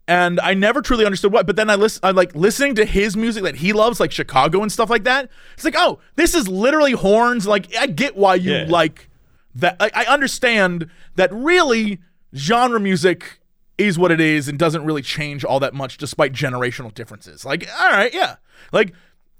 and 0.08 0.38
I 0.40 0.54
never 0.54 0.82
truly 0.82 1.06
understood 1.06 1.32
what. 1.32 1.46
But 1.46 1.56
then 1.56 1.70
I 1.70 1.76
listen, 1.76 2.00
I 2.02 2.10
like 2.10 2.34
listening 2.34 2.74
to 2.74 2.84
his 2.84 3.16
music 3.16 3.42
that 3.44 3.56
he 3.56 3.72
loves, 3.72 4.00
like 4.00 4.12
Chicago 4.12 4.60
and 4.62 4.70
stuff 4.70 4.90
like 4.90 5.04
that. 5.04 5.30
It's 5.54 5.64
like, 5.64 5.76
oh, 5.78 6.00
this 6.16 6.34
is 6.34 6.46
literally 6.48 6.92
horns. 6.92 7.46
Like 7.46 7.74
I 7.76 7.86
get 7.86 8.16
why 8.16 8.34
you 8.34 8.52
Yeah. 8.52 8.66
like 8.68 9.08
that. 9.54 9.76
I, 9.80 9.90
I 9.94 10.04
understand 10.06 10.90
that 11.14 11.32
really 11.32 12.00
genre 12.34 12.80
music 12.80 13.40
is 13.78 13.98
what 13.98 14.10
it 14.10 14.20
is 14.20 14.48
and 14.48 14.58
doesn't 14.58 14.84
really 14.84 15.02
change 15.02 15.44
all 15.44 15.60
that 15.60 15.72
much 15.74 15.96
despite 15.96 16.32
generational 16.32 16.92
differences. 16.92 17.44
Like, 17.44 17.66
all 17.80 17.90
right, 17.90 18.12
yeah, 18.12 18.36
like 18.72 18.92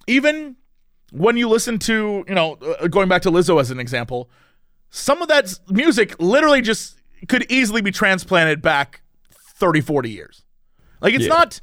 even 0.07 0.57
when 1.13 1.37
you 1.37 1.49
listen 1.49 1.79
to, 1.81 2.25
you 2.29 2.35
know, 2.35 2.55
uh, 2.55 2.87
going 2.89 3.09
back 3.09 3.23
to 3.23 3.31
Lizzo 3.31 3.61
as 3.61 3.71
an 3.71 3.79
example, 3.81 4.29
some 4.91 5.23
of 5.23 5.29
that 5.29 5.59
music 5.69 6.15
literally 6.21 6.61
just 6.63 7.01
could 7.29 7.51
easily 7.51 7.81
be 7.81 7.91
transplanted 7.91 8.61
back 8.63 9.03
30, 9.57 9.81
40 9.81 10.11
years. 10.11 10.45
Like, 11.01 11.15
it's 11.15 11.25
Yeah. 11.25 11.29
not 11.31 11.61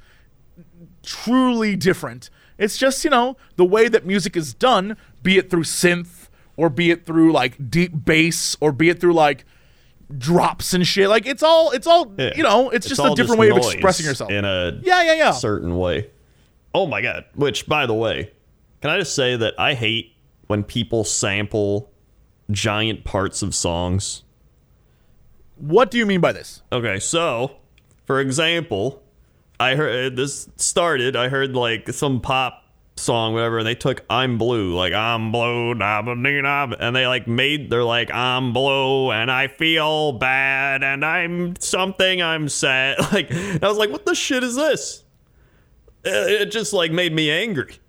truly 1.03 1.75
different. 1.75 2.29
It's 2.57 2.77
just, 2.77 3.03
you 3.03 3.09
know, 3.09 3.35
the 3.55 3.65
way 3.65 3.87
that 3.87 4.05
music 4.05 4.37
is 4.37 4.53
done, 4.53 4.95
be 5.21 5.37
it 5.37 5.49
through 5.49 5.63
synth 5.63 6.29
or 6.55 6.69
be 6.69 6.91
it 6.91 7.05
through 7.05 7.31
like 7.33 7.69
deep 7.69 8.05
bass 8.05 8.55
or 8.61 8.71
be 8.71 8.89
it 8.89 8.99
through 9.01 9.13
like 9.13 9.45
drops 10.17 10.73
and 10.73 10.85
shit. 10.85 11.09
Like, 11.09 11.25
it's 11.25 11.43
all, 11.43 11.71
it's 11.71 11.87
all, 11.87 12.13
Yeah. 12.17 12.31
you 12.35 12.43
know, 12.43 12.69
it's, 12.69 12.87
just 12.87 13.01
a 13.01 13.13
different 13.15 13.39
way 13.39 13.49
of 13.49 13.57
expressing 13.57 14.05
yourself. 14.05 14.31
in 14.31 14.45
a 14.45 14.79
yeah, 14.83 15.01
yeah, 15.03 15.13
yeah. 15.13 15.31
certain 15.31 15.77
way. 15.77 16.09
Oh 16.75 16.87
my 16.87 17.01
god! 17.01 17.25
Which, 17.35 17.67
by 17.67 17.85
the 17.85 17.93
way, 17.93 18.31
can 18.83 18.89
I 18.89 18.99
just 18.99 19.15
say 19.15 19.37
that 19.37 19.57
I 19.57 19.75
hate 19.75 20.13
when 20.47 20.61
people 20.61 21.05
sample 21.05 21.89
giant 22.51 23.05
parts 23.05 23.41
of 23.41 23.55
songs. 23.55 24.23
What 25.55 25.89
do 25.89 25.97
you 25.97 26.05
mean 26.05 26.19
by 26.19 26.33
this? 26.33 26.63
Okay, 26.69 26.99
so 26.99 27.55
for 28.03 28.19
example, 28.19 29.01
I 29.57 29.75
heard 29.75 30.11
uh, 30.11 30.15
this 30.17 30.49
started. 30.57 31.15
I 31.15 31.29
heard 31.29 31.55
like 31.55 31.93
some 31.93 32.19
pop 32.19 32.61
song, 32.97 33.33
whatever, 33.33 33.59
and 33.59 33.65
they 33.65 33.73
took 33.73 34.03
"I'm 34.09 34.37
Blue," 34.37 34.75
like 34.75 34.91
"I'm 34.91 35.31
blue," 35.31 35.75
nah, 35.75 36.01
bah, 36.01 36.15
dee, 36.15 36.41
nah, 36.41 36.67
bah, 36.67 36.75
and 36.77 36.93
they 36.93 37.07
like 37.07 37.25
made 37.25 37.69
they're 37.69 37.85
like 37.85 38.13
"I'm 38.13 38.51
blue," 38.51 39.11
and 39.11 39.31
I 39.31 39.47
feel 39.47 40.11
bad, 40.11 40.83
and 40.83 41.05
I'm 41.05 41.55
something, 41.61 42.21
I'm 42.21 42.49
sad. 42.49 42.97
Like 43.13 43.31
I 43.31 43.59
was 43.61 43.77
like, 43.77 43.91
what 43.91 44.05
the 44.05 44.13
shit 44.13 44.43
is 44.43 44.57
this? 44.57 45.05
It 46.03 46.41
it 46.41 46.51
just 46.51 46.73
like 46.73 46.91
made 46.91 47.13
me 47.13 47.31
angry. 47.31 47.79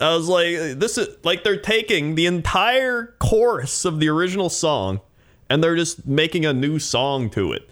I 0.00 0.14
was 0.14 0.28
like, 0.28 0.78
this 0.78 0.98
is 0.98 1.08
like 1.22 1.44
they're 1.44 1.60
taking 1.60 2.14
the 2.14 2.26
entire 2.26 3.14
chorus 3.18 3.84
of 3.84 4.00
the 4.00 4.08
original 4.08 4.48
song 4.48 5.00
and 5.48 5.62
they're 5.62 5.76
just 5.76 6.06
making 6.06 6.44
a 6.44 6.52
new 6.52 6.78
song 6.78 7.30
to 7.30 7.52
it. 7.52 7.70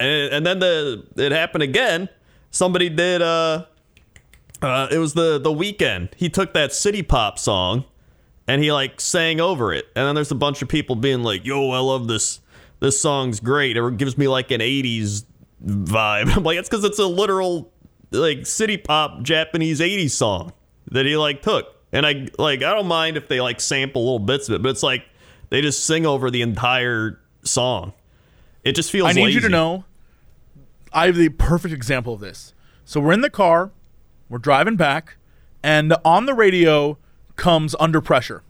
And 0.00 0.32
and 0.32 0.46
then 0.46 0.58
the 0.58 1.06
it 1.16 1.32
happened 1.32 1.62
again. 1.62 2.08
Somebody 2.50 2.88
did 2.88 3.22
uh 3.22 3.66
uh 4.60 4.88
it 4.90 4.98
was 4.98 5.14
the 5.14 5.38
the 5.38 5.50
Weeknd. 5.50 6.14
He 6.16 6.28
took 6.28 6.52
that 6.54 6.72
city 6.72 7.02
pop 7.02 7.38
song 7.38 7.84
and 8.48 8.62
he 8.62 8.72
like 8.72 9.00
sang 9.00 9.40
over 9.40 9.72
it. 9.72 9.86
And 9.94 10.06
then 10.06 10.14
there's 10.14 10.32
a 10.32 10.36
bunch 10.36 10.62
of 10.62 10.68
people 10.68 10.96
being 10.96 11.22
like, 11.22 11.44
"Yo, 11.44 11.70
I 11.70 11.78
love 11.78 12.08
this. 12.08 12.40
This 12.80 13.00
song's 13.00 13.40
great. 13.40 13.76
It 13.76 13.96
gives 13.96 14.18
me 14.18 14.26
like 14.26 14.50
an 14.50 14.60
80s 14.60 15.24
vibe." 15.64 16.28
I'm 16.36 16.42
like, 16.42 16.58
"It's 16.58 16.68
cuz 16.68 16.82
it's 16.82 16.98
a 16.98 17.06
literal 17.06 17.72
like 18.10 18.46
city 18.46 18.76
pop 18.76 19.22
Japanese 19.22 19.80
80s 19.80 20.10
song 20.10 20.52
that 20.90 21.06
he 21.06 21.16
like 21.16 21.42
took." 21.42 21.74
And 21.92 22.04
I 22.04 22.28
like 22.38 22.62
I 22.62 22.74
don't 22.74 22.88
mind 22.88 23.16
if 23.16 23.28
they 23.28 23.40
like 23.40 23.60
sample 23.60 24.02
little 24.02 24.18
bits 24.18 24.48
of 24.48 24.56
it, 24.56 24.62
but 24.62 24.70
it's 24.70 24.82
like 24.82 25.04
they 25.50 25.60
just 25.60 25.84
sing 25.84 26.06
over 26.06 26.30
the 26.30 26.42
entire 26.42 27.20
song. 27.44 27.92
It 28.64 28.74
just 28.74 28.90
feels 28.90 29.08
I 29.08 29.12
need 29.12 29.34
you 29.34 29.40
to 29.40 29.48
know 29.48 29.84
I 30.92 31.06
have 31.06 31.16
the 31.16 31.28
perfect 31.28 31.74
example 31.74 32.14
of 32.14 32.20
this. 32.20 32.54
So 32.84 33.00
we're 33.00 33.12
in 33.12 33.20
the 33.20 33.30
car, 33.30 33.72
we're 34.28 34.38
driving 34.38 34.76
back, 34.76 35.16
and 35.62 35.94
on 36.04 36.26
the 36.26 36.34
radio 36.34 36.98
comes 37.36 37.74
Under 37.80 38.00
Pressure. 38.00 38.42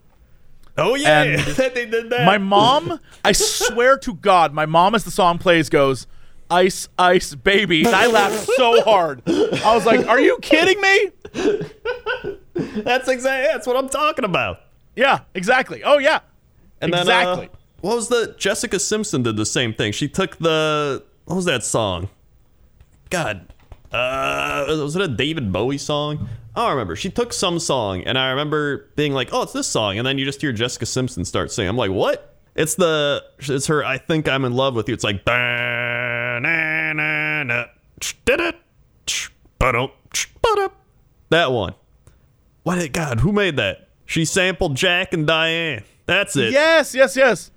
Oh 0.77 0.95
yeah, 0.95 1.23
And 1.23 1.41
they 1.75 1.87
did 1.87 2.11
that. 2.11 2.27
My 2.27 2.37
mom, 2.39 3.01
I 3.25 3.33
swear 3.33 3.97
to 3.99 4.15
God, 4.15 4.53
my 4.53 4.67
mom, 4.67 4.95
as 4.95 5.05
the 5.05 5.11
song 5.11 5.39
plays, 5.39 5.69
goes, 5.69 6.07
Ice, 6.51 6.89
Ice, 6.99 7.35
Baby. 7.35 7.85
And 7.85 7.95
I 7.95 8.07
laughed 8.07 8.49
so 8.57 8.83
hard. 8.83 9.23
I 9.27 9.75
was 9.75 9.87
like, 9.87 10.07
Are 10.07 10.21
you 10.21 10.39
kidding 10.43 10.81
me? 10.81 11.11
that's 12.85 13.09
exactly 13.09 13.53
that's 13.53 13.67
what 13.67 13.77
I'm 13.77 13.89
talking 13.89 14.25
about. 14.25 14.61
Yeah, 14.97 15.21
exactly. 15.35 15.83
Oh, 15.85 15.99
yeah. 15.99 16.21
And 16.81 16.93
then, 16.93 17.01
exactly. 17.01 17.47
uh, 17.47 17.57
what 17.81 17.97
was 17.97 18.09
the 18.09 18.35
Jessica 18.39 18.79
Simpson 18.79 19.23
did 19.23 19.37
the 19.37 19.47
same 19.47 19.75
thing. 19.75 19.93
She 19.93 20.09
took 20.09 20.37
the 20.39 21.05
what 21.25 21.37
was 21.37 21.45
that 21.45 21.65
song? 21.65 22.09
God, 23.11 23.53
uh, 23.93 24.65
was 24.69 24.97
it 24.97 25.03
a 25.03 25.09
David 25.09 25.53
Bowie 25.53 25.79
song? 25.79 26.29
I 26.57 26.63
don't 26.63 26.71
remember. 26.71 26.97
She 26.97 27.11
took 27.11 27.33
some 27.33 27.59
song, 27.59 28.03
and 28.03 28.19
I 28.19 28.31
remember 28.31 28.91
being 28.97 29.13
like, 29.13 29.31
"Oh, 29.33 29.43
it's 29.43 29.53
this 29.53 29.67
song," 29.67 29.99
and 29.99 30.07
then 30.07 30.19
you 30.19 30.25
just 30.25 30.41
hear 30.41 30.53
Jessica 30.53 30.87
Simpson 30.87 31.25
start 31.25 31.51
singing. 31.51 31.69
I'm 31.69 31.77
like, 31.77 31.91
"What?" 31.91 32.37
It's 32.55 32.77
the 32.77 33.25
it's 33.39 33.67
her. 33.67 33.85
I 33.85 33.99
think 33.99 34.29
I'm 34.29 34.45
in 34.45 34.55
love 34.55 34.75
with 34.75 34.89
you. 34.89 34.95
It's 34.95 35.05
like 35.05 35.25
that 41.31 41.51
one. 41.51 41.75
What? 42.65 42.75
did- 42.81 42.93
God, 42.93 43.21
who 43.21 43.33
made 43.33 43.57
that? 43.57 43.89
She 44.07 44.25
sampled 44.25 44.75
Jack 44.77 45.15
and 45.15 45.27
Diane. 45.27 45.85
That's 46.07 46.37
it. 46.37 46.53
yes, 46.53 46.95
yes, 46.95 47.17
yes. 47.17 47.51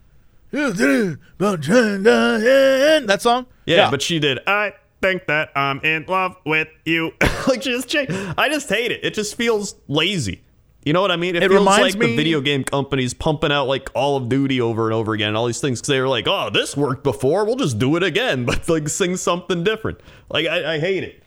That 3.05 3.17
song? 3.21 3.45
Yeah, 3.65 3.91
but 3.91 4.01
she 4.01 4.19
did. 4.19 4.39
I 4.47 4.73
think 5.01 5.27
that 5.27 5.49
I'm 5.55 5.79
in 5.81 6.05
love 6.07 6.35
with 6.45 6.67
you. 6.85 7.11
like 7.47 7.63
she 7.63 7.71
just 7.71 7.87
changed. 7.89 8.13
I 8.37 8.49
just 8.49 8.69
hate 8.69 8.91
it. 8.91 9.03
It 9.03 9.13
just 9.13 9.35
feels 9.35 9.75
lazy. 9.87 10.41
You 10.85 10.93
know 10.93 11.01
what 11.01 11.11
I 11.11 11.17
mean? 11.17 11.35
It, 11.35 11.43
It 11.43 11.49
feels 11.49 11.59
reminds 11.59 11.95
like 11.95 11.99
me- 11.99 12.07
the 12.07 12.15
video 12.15 12.39
game 12.39 12.63
companies 12.63 13.13
pumping 13.13 13.51
out 13.51 13.65
like 13.67 13.91
Call 13.93 14.15
of 14.15 14.29
Duty 14.29 14.61
over 14.61 14.85
and 14.85 14.93
over 14.93 15.13
again 15.13 15.27
and 15.29 15.37
all 15.37 15.45
these 15.47 15.59
things 15.59 15.81
because 15.81 15.89
they 15.89 15.99
were 15.99 16.07
like, 16.07 16.27
"Oh, 16.27 16.49
this 16.49 16.77
worked 16.77 17.03
before. 17.03 17.43
We'll 17.45 17.57
just 17.57 17.77
do 17.77 17.95
it 17.97 18.03
again," 18.03 18.45
but 18.45 18.69
like 18.69 18.87
sing 18.87 19.17
something 19.17 19.63
different. 19.65 19.99
Like 20.29 20.45
I, 20.47 20.75
I 20.75 20.79
hate 20.79 21.03
it. 21.03 21.23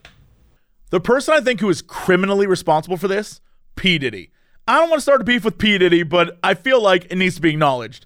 The 0.89 1.01
person 1.01 1.35
I 1.35 1.41
think 1.41 1.61
who 1.61 1.69
is 1.69 1.83
criminally 1.83 2.47
responsible 2.47 2.97
for 2.97 3.07
this, 3.07 3.41
P. 3.81 3.97
Diddy. 3.99 4.31
I 4.69 4.79
don't 4.79 4.91
want 4.91 4.99
to 4.99 5.03
start 5.03 5.23
a 5.23 5.25
beef 5.25 5.43
with 5.43 5.57
P. 5.57 5.79
Diddy, 5.79 6.03
but 6.03 6.39
I 6.45 6.53
feel 6.53 6.83
like 6.83 7.07
it 7.11 7.17
needs 7.17 7.37
to 7.37 7.41
be 7.41 7.49
acknowledged. 7.49 8.05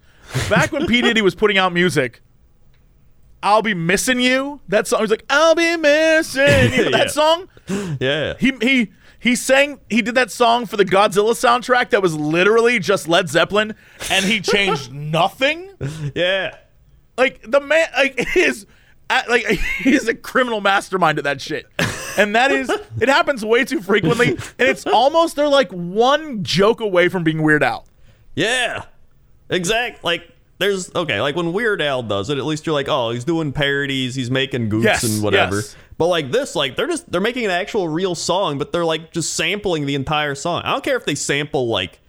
Back 0.48 0.70
when 0.70 0.86
P. 0.86 1.00
Diddy 1.02 1.20
was 1.20 1.34
putting 1.34 1.58
out 1.58 1.72
music, 1.72 2.22
I'll 3.42 3.60
be 3.60 3.74
missing 3.74 4.20
you. 4.20 4.60
That 4.68 4.86
song. 4.86 5.00
He's 5.00 5.10
like, 5.10 5.24
I'll 5.28 5.56
be 5.56 5.76
missing 5.76 6.72
you. 6.72 6.84
Yeah. 6.84 6.90
That 6.90 7.10
song. 7.10 7.48
Yeah. 8.00 8.34
He 8.38 8.52
he 8.62 8.92
he 9.18 9.34
sang. 9.34 9.80
He 9.90 10.00
did 10.00 10.14
that 10.14 10.30
song 10.30 10.64
for 10.66 10.76
the 10.76 10.84
Godzilla 10.84 11.32
soundtrack. 11.32 11.90
That 11.90 12.00
was 12.02 12.14
literally 12.14 12.78
just 12.78 13.08
Led 13.08 13.28
Zeppelin, 13.28 13.74
and 14.10 14.24
he 14.24 14.40
changed 14.40 14.92
nothing. 14.94 15.70
yeah. 16.14 16.56
Like 17.18 17.42
the 17.50 17.60
man, 17.60 17.88
like 17.96 18.18
his, 18.28 18.66
like 19.10 19.44
he's 19.82 20.08
a 20.08 20.14
criminal 20.14 20.60
mastermind 20.60 21.18
at 21.18 21.24
that 21.24 21.40
shit. 21.40 21.66
And 22.16 22.36
that 22.36 22.52
is, 22.52 22.70
it 23.00 23.08
happens 23.08 23.44
way 23.44 23.64
too 23.64 23.80
frequently, 23.82 24.28
and 24.28 24.40
it's 24.68 24.86
almost 24.86 25.34
they're 25.34 25.48
like 25.48 25.70
one 25.72 26.44
joke 26.44 26.80
away 26.80 27.08
from 27.08 27.24
being 27.24 27.42
Weird 27.42 27.62
Al. 27.64 27.86
Yeah. 28.36 28.84
Exact. 29.50 30.04
Like, 30.04 30.30
there's 30.58 30.94
okay. 30.94 31.20
Like 31.20 31.34
when 31.34 31.52
Weird 31.52 31.82
Al 31.82 32.02
does 32.04 32.30
it, 32.30 32.38
at 32.38 32.44
least 32.44 32.66
you're 32.66 32.72
like, 32.72 32.88
oh, 32.88 33.10
he's 33.10 33.24
doing 33.24 33.52
parodies, 33.52 34.14
he's 34.14 34.30
making 34.30 34.70
goofs 34.70 34.84
Yes, 34.84 35.02
and 35.02 35.22
whatever. 35.24 35.56
yes. 35.56 35.76
But 35.98 36.06
like 36.06 36.30
this, 36.30 36.54
like 36.54 36.76
they're 36.76 36.86
just 36.86 37.10
they're 37.10 37.20
making 37.20 37.44
an 37.46 37.50
actual 37.50 37.88
real 37.88 38.14
song, 38.14 38.58
but 38.58 38.70
they're 38.72 38.84
like 38.84 39.12
just 39.12 39.34
sampling 39.34 39.86
the 39.86 39.94
entire 39.96 40.34
song. 40.36 40.62
I 40.64 40.70
don't 40.70 40.84
care 40.84 40.96
if 40.96 41.04
they 41.04 41.14
sample 41.16 41.66
like 41.68 42.00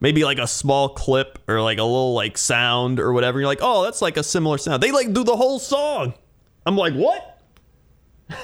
maybe 0.00 0.24
like 0.24 0.38
a 0.38 0.46
small 0.46 0.90
clip 0.90 1.38
or 1.48 1.62
like 1.62 1.78
a 1.78 1.82
little 1.84 2.12
like 2.14 2.36
sound 2.38 3.00
or 3.00 3.12
whatever. 3.14 3.40
You're 3.40 3.48
like, 3.48 3.60
oh, 3.62 3.82
that's 3.84 4.02
like 4.02 4.16
a 4.18 4.22
similar 4.22 4.58
sound. 4.58 4.82
They 4.82 4.92
like 4.92 5.12
do 5.14 5.24
the 5.24 5.36
whole 5.36 5.58
song. 5.58 6.12
I'm 6.66 6.76
like, 6.76 6.94
what? 6.94 7.40
I 8.30 8.36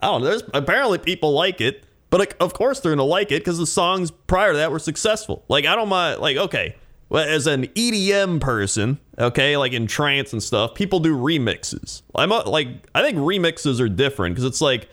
don't 0.00 0.22
know. 0.22 0.28
There's 0.28 0.42
apparently 0.54 0.98
people 0.98 1.32
like 1.32 1.60
it, 1.60 1.84
but 2.10 2.20
like, 2.20 2.36
of 2.40 2.54
course 2.54 2.80
they're 2.80 2.92
gonna 2.92 3.04
like 3.04 3.32
it 3.32 3.40
because 3.40 3.58
the 3.58 3.66
songs 3.66 4.10
prior 4.10 4.52
to 4.52 4.58
that 4.58 4.70
were 4.70 4.78
successful. 4.78 5.44
Like 5.48 5.66
I 5.66 5.74
don't 5.74 5.88
mind. 5.88 6.20
Like 6.20 6.36
okay, 6.36 6.76
well, 7.08 7.28
as 7.28 7.46
an 7.46 7.66
EDM 7.66 8.40
person, 8.40 8.98
okay, 9.18 9.56
like 9.56 9.72
in 9.72 9.86
trance 9.86 10.32
and 10.32 10.42
stuff, 10.42 10.74
people 10.74 11.00
do 11.00 11.16
remixes. 11.16 12.02
I'm 12.14 12.30
a, 12.30 12.48
like 12.48 12.68
I 12.94 13.02
think 13.02 13.18
remixes 13.18 13.80
are 13.80 13.88
different 13.88 14.34
because 14.34 14.44
it's 14.44 14.60
like 14.60 14.88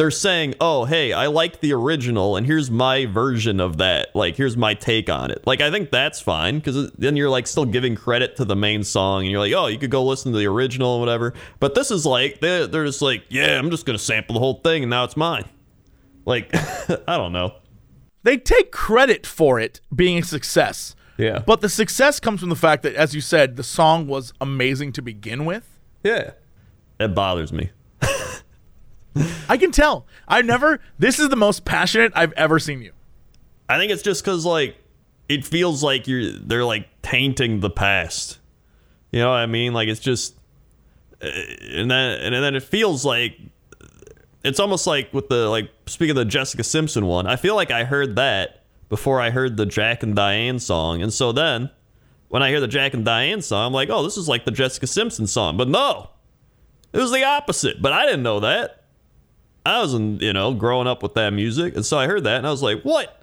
they're 0.00 0.10
saying, 0.10 0.54
oh 0.62 0.86
hey, 0.86 1.12
I 1.12 1.26
like 1.26 1.60
the 1.60 1.74
original 1.74 2.36
and 2.36 2.46
here's 2.46 2.70
my 2.70 3.04
version 3.04 3.60
of 3.60 3.76
that. 3.76 4.16
Like 4.16 4.34
here's 4.34 4.56
my 4.56 4.72
take 4.72 5.10
on 5.10 5.30
it. 5.30 5.46
Like 5.46 5.60
I 5.60 5.70
think 5.70 5.90
that's 5.90 6.22
fine 6.22 6.56
because 6.56 6.90
then 6.92 7.16
you're 7.16 7.28
like 7.28 7.46
still 7.46 7.66
giving 7.66 7.96
credit 7.96 8.34
to 8.36 8.46
the 8.46 8.56
main 8.56 8.82
song 8.82 9.24
and 9.24 9.30
you're 9.30 9.40
like, 9.40 9.52
oh, 9.52 9.66
you 9.66 9.76
could 9.76 9.90
go 9.90 10.02
listen 10.02 10.32
to 10.32 10.38
the 10.38 10.46
original 10.46 10.94
and 10.94 11.00
whatever. 11.00 11.34
But 11.58 11.74
this 11.74 11.90
is 11.90 12.06
like 12.06 12.40
they're, 12.40 12.66
they're 12.66 12.86
just 12.86 13.02
like, 13.02 13.24
yeah, 13.28 13.58
I'm 13.58 13.70
just 13.70 13.84
gonna 13.84 13.98
sample 13.98 14.32
the 14.32 14.40
whole 14.40 14.62
thing 14.64 14.84
and 14.84 14.88
now 14.88 15.04
it's 15.04 15.18
mine. 15.18 15.44
Like 16.24 16.48
I 17.06 17.18
don't 17.18 17.34
know. 17.34 17.56
They 18.22 18.38
take 18.38 18.72
credit 18.72 19.26
for 19.26 19.60
it 19.60 19.82
being 19.94 20.16
a 20.16 20.22
success. 20.22 20.96
Yeah. 21.18 21.42
But 21.46 21.60
the 21.60 21.68
success 21.68 22.20
comes 22.20 22.40
from 22.40 22.48
the 22.48 22.56
fact 22.56 22.84
that, 22.84 22.94
as 22.94 23.14
you 23.14 23.20
said, 23.20 23.56
the 23.56 23.62
song 23.62 24.06
was 24.06 24.32
amazing 24.40 24.92
to 24.92 25.02
begin 25.02 25.44
with. 25.44 25.78
Yeah. 26.02 26.30
It 26.98 27.14
bothers 27.14 27.52
me. 27.52 27.70
I 29.48 29.56
can 29.56 29.72
tell. 29.72 30.06
I've 30.28 30.44
never. 30.44 30.80
This 30.98 31.18
is 31.18 31.28
the 31.28 31.36
most 31.36 31.64
passionate 31.64 32.12
I've 32.14 32.32
ever 32.32 32.58
seen 32.58 32.82
you. 32.82 32.92
I 33.68 33.78
think 33.78 33.92
it's 33.92 34.02
just 34.02 34.24
because 34.24 34.44
like 34.44 34.76
it 35.28 35.44
feels 35.44 35.82
like 35.82 36.08
you're 36.08 36.32
they're 36.32 36.64
like 36.64 36.88
tainting 37.02 37.60
the 37.60 37.70
past. 37.70 38.38
You 39.10 39.20
know 39.20 39.30
what 39.30 39.36
I 39.36 39.46
mean? 39.46 39.72
Like 39.72 39.88
it's 39.88 40.00
just, 40.00 40.36
uh, 41.22 41.26
and 41.72 41.90
then 41.90 42.20
and 42.20 42.34
then 42.34 42.54
it 42.54 42.62
feels 42.62 43.04
like 43.04 43.36
it's 44.44 44.60
almost 44.60 44.86
like 44.86 45.12
with 45.12 45.28
the 45.28 45.48
like 45.48 45.70
speaking 45.86 46.10
of 46.10 46.16
the 46.16 46.24
Jessica 46.24 46.64
Simpson 46.64 47.06
one. 47.06 47.26
I 47.26 47.36
feel 47.36 47.54
like 47.54 47.70
I 47.70 47.84
heard 47.84 48.16
that 48.16 48.64
before 48.88 49.20
I 49.20 49.30
heard 49.30 49.56
the 49.56 49.66
Jack 49.66 50.02
and 50.02 50.14
Diane 50.14 50.58
song, 50.58 51.02
and 51.02 51.12
so 51.12 51.32
then 51.32 51.70
when 52.28 52.42
I 52.42 52.48
hear 52.48 52.60
the 52.60 52.68
Jack 52.68 52.94
and 52.94 53.04
Diane 53.04 53.42
song, 53.42 53.66
I'm 53.66 53.72
like, 53.72 53.88
oh, 53.90 54.04
this 54.04 54.16
is 54.16 54.28
like 54.28 54.44
the 54.44 54.52
Jessica 54.52 54.86
Simpson 54.86 55.26
song. 55.26 55.56
But 55.56 55.68
no, 55.68 56.10
it 56.92 56.98
was 56.98 57.12
the 57.12 57.24
opposite. 57.24 57.82
But 57.82 57.92
I 57.92 58.06
didn't 58.06 58.22
know 58.22 58.40
that. 58.40 58.79
I 59.64 59.80
wasn't, 59.80 60.22
you 60.22 60.32
know, 60.32 60.54
growing 60.54 60.86
up 60.86 61.02
with 61.02 61.14
that 61.14 61.32
music, 61.32 61.74
and 61.76 61.84
so 61.84 61.98
I 61.98 62.06
heard 62.06 62.24
that, 62.24 62.38
and 62.38 62.46
I 62.46 62.50
was 62.50 62.62
like, 62.62 62.82
"What?" 62.82 63.22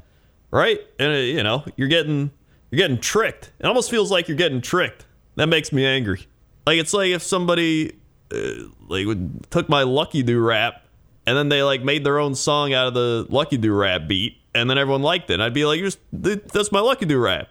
Right? 0.51 0.79
And 0.99 1.13
uh, 1.13 1.17
you 1.17 1.43
know, 1.43 1.63
you're 1.75 1.87
getting 1.87 2.31
you're 2.71 2.77
getting 2.77 2.99
tricked. 2.99 3.51
It 3.59 3.65
almost 3.65 3.89
feels 3.89 4.11
like 4.11 4.27
you're 4.27 4.37
getting 4.37 4.61
tricked. 4.61 5.05
That 5.35 5.47
makes 5.47 5.71
me 5.71 5.85
angry. 5.85 6.27
Like 6.65 6.77
it's 6.77 6.93
like 6.93 7.09
if 7.09 7.23
somebody 7.23 7.97
uh, 8.31 8.65
like 8.87 9.05
would, 9.05 9.49
took 9.49 9.69
my 9.69 9.83
Lucky 9.83 10.23
Do 10.23 10.39
rap, 10.39 10.85
and 11.25 11.37
then 11.37 11.49
they 11.49 11.63
like 11.63 11.83
made 11.83 12.03
their 12.03 12.19
own 12.19 12.35
song 12.35 12.73
out 12.73 12.87
of 12.87 12.93
the 12.93 13.25
Lucky 13.29 13.57
Do 13.57 13.73
rap 13.73 14.07
beat, 14.07 14.37
and 14.53 14.69
then 14.69 14.77
everyone 14.77 15.01
liked 15.01 15.29
it. 15.29 15.35
And 15.35 15.43
I'd 15.43 15.53
be 15.53 15.65
like, 15.65 15.79
"You're 15.79 15.87
just, 15.87 15.99
"That's 16.11 16.71
my 16.71 16.79
Lucky 16.79 17.05
Do 17.05 17.17
rap," 17.17 17.49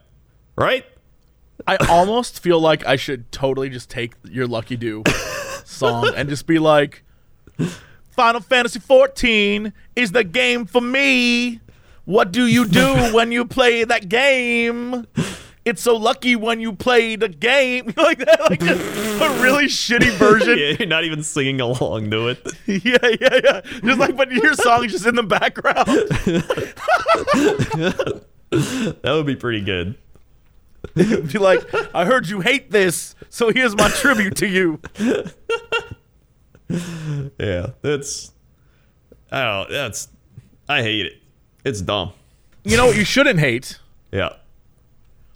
right? 0.57 0.85
I 1.67 1.77
almost 1.89 2.41
feel 2.41 2.61
like 2.61 2.87
I 2.87 2.97
should 2.97 3.31
totally 3.33 3.71
just 3.71 3.89
take 3.89 4.15
your 4.25 4.47
Lucky 4.47 4.77
Do 4.77 5.03
song 5.65 6.13
and 6.15 6.29
just 6.29 6.47
be 6.47 6.59
like, 6.59 7.03
Final 8.17 8.41
Fantasy 8.41 8.81
14 8.81 9.75
is 9.95 10.13
the 10.13 10.25
game 10.25 10.65
for 10.65 10.81
me. 10.81 11.61
What 12.07 12.33
do 12.33 12.47
you 12.47 12.67
do 12.67 12.95
when 13.13 13.31
you 13.31 13.45
play 13.45 13.85
that 13.85 14.09
game? 14.09 15.07
It's 15.67 15.83
so 15.83 15.97
lucky 15.97 16.35
when 16.35 16.59
you 16.61 16.73
play 16.73 17.17
the 17.17 17.29
game. 17.29 17.87
like 17.97 18.19
that, 18.19 18.41
like 18.49 18.61
just 18.61 18.81
a 18.81 19.43
really 19.43 19.67
shitty 19.67 20.11
version. 20.19 20.59
yeah, 20.59 20.77
you're 20.79 20.89
not 20.89 21.05
even 21.05 21.23
singing 21.23 21.61
along 21.61 22.11
to 22.13 22.29
it. 22.29 22.47
yeah, 22.67 22.97
yeah, 23.21 23.41
yeah. 23.45 23.61
Just 23.85 23.99
like, 23.99 24.17
but 24.17 24.31
your 24.33 24.55
song's 24.55 24.93
just 24.93 25.07
in 25.07 25.17
the 25.17 25.23
background. 25.23 25.87
That 29.03 29.13
would 29.13 29.27
be 29.27 29.37
pretty 29.37 29.61
good. 29.61 29.97
be 30.95 31.39
like, 31.39 31.63
I 31.95 32.05
heard 32.05 32.29
you 32.29 32.41
hate 32.41 32.71
this, 32.71 33.15
so 33.29 33.51
here's 33.51 33.77
my 33.77 33.89
tribute 33.89 34.37
to 34.37 34.47
you. 34.47 34.81
Yeah, 37.39 37.71
that's. 37.83 38.33
I 39.31 39.45
don't. 39.45 39.71
That's. 39.71 40.09
I 40.69 40.83
hate 40.83 41.07
it. 41.07 41.23
It's 41.65 41.81
dumb. 41.81 42.13
You 42.65 42.77
know 42.77 42.87
what 42.87 42.97
you 42.97 43.05
shouldn't 43.05 43.39
hate? 43.39 43.79
Yeah. 44.13 44.31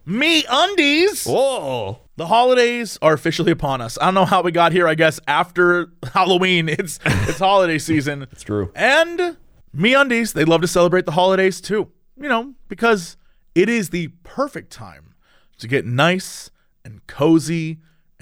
MeUndies. 0.07 1.27
Whoa. 1.27 2.01
The 2.17 2.27
holidays 2.27 2.99
are 3.01 3.13
officially 3.13 3.53
upon 3.53 3.81
us. 3.81 3.97
I 4.01 4.07
don't 4.07 4.15
know 4.15 4.25
how 4.25 4.43
we 4.43 4.51
got 4.51 4.73
here. 4.73 4.89
I 4.89 4.95
guess 4.95 5.21
after 5.29 5.91
Halloween, 6.13 6.69
it's 6.69 6.99
it's 7.05 7.39
holiday 7.39 7.79
season. 7.79 8.27
It's 8.33 8.43
true. 8.43 8.73
And 8.75 9.37
MeUndies, 9.77 10.33
they 10.33 10.45
love 10.45 10.61
to 10.63 10.69
celebrate 10.69 11.07
the 11.07 11.13
holidays 11.13 11.61
too. 11.61 11.91
You 12.21 12.29
know, 12.29 12.55
because 12.69 13.17
it 13.55 13.69
is 13.69 13.91
the 13.91 14.09
perfect 14.25 14.71
time 14.73 15.15
to 15.59 15.69
get 15.69 15.87
nice 15.87 16.51
and 16.85 17.07
cozy 17.07 17.79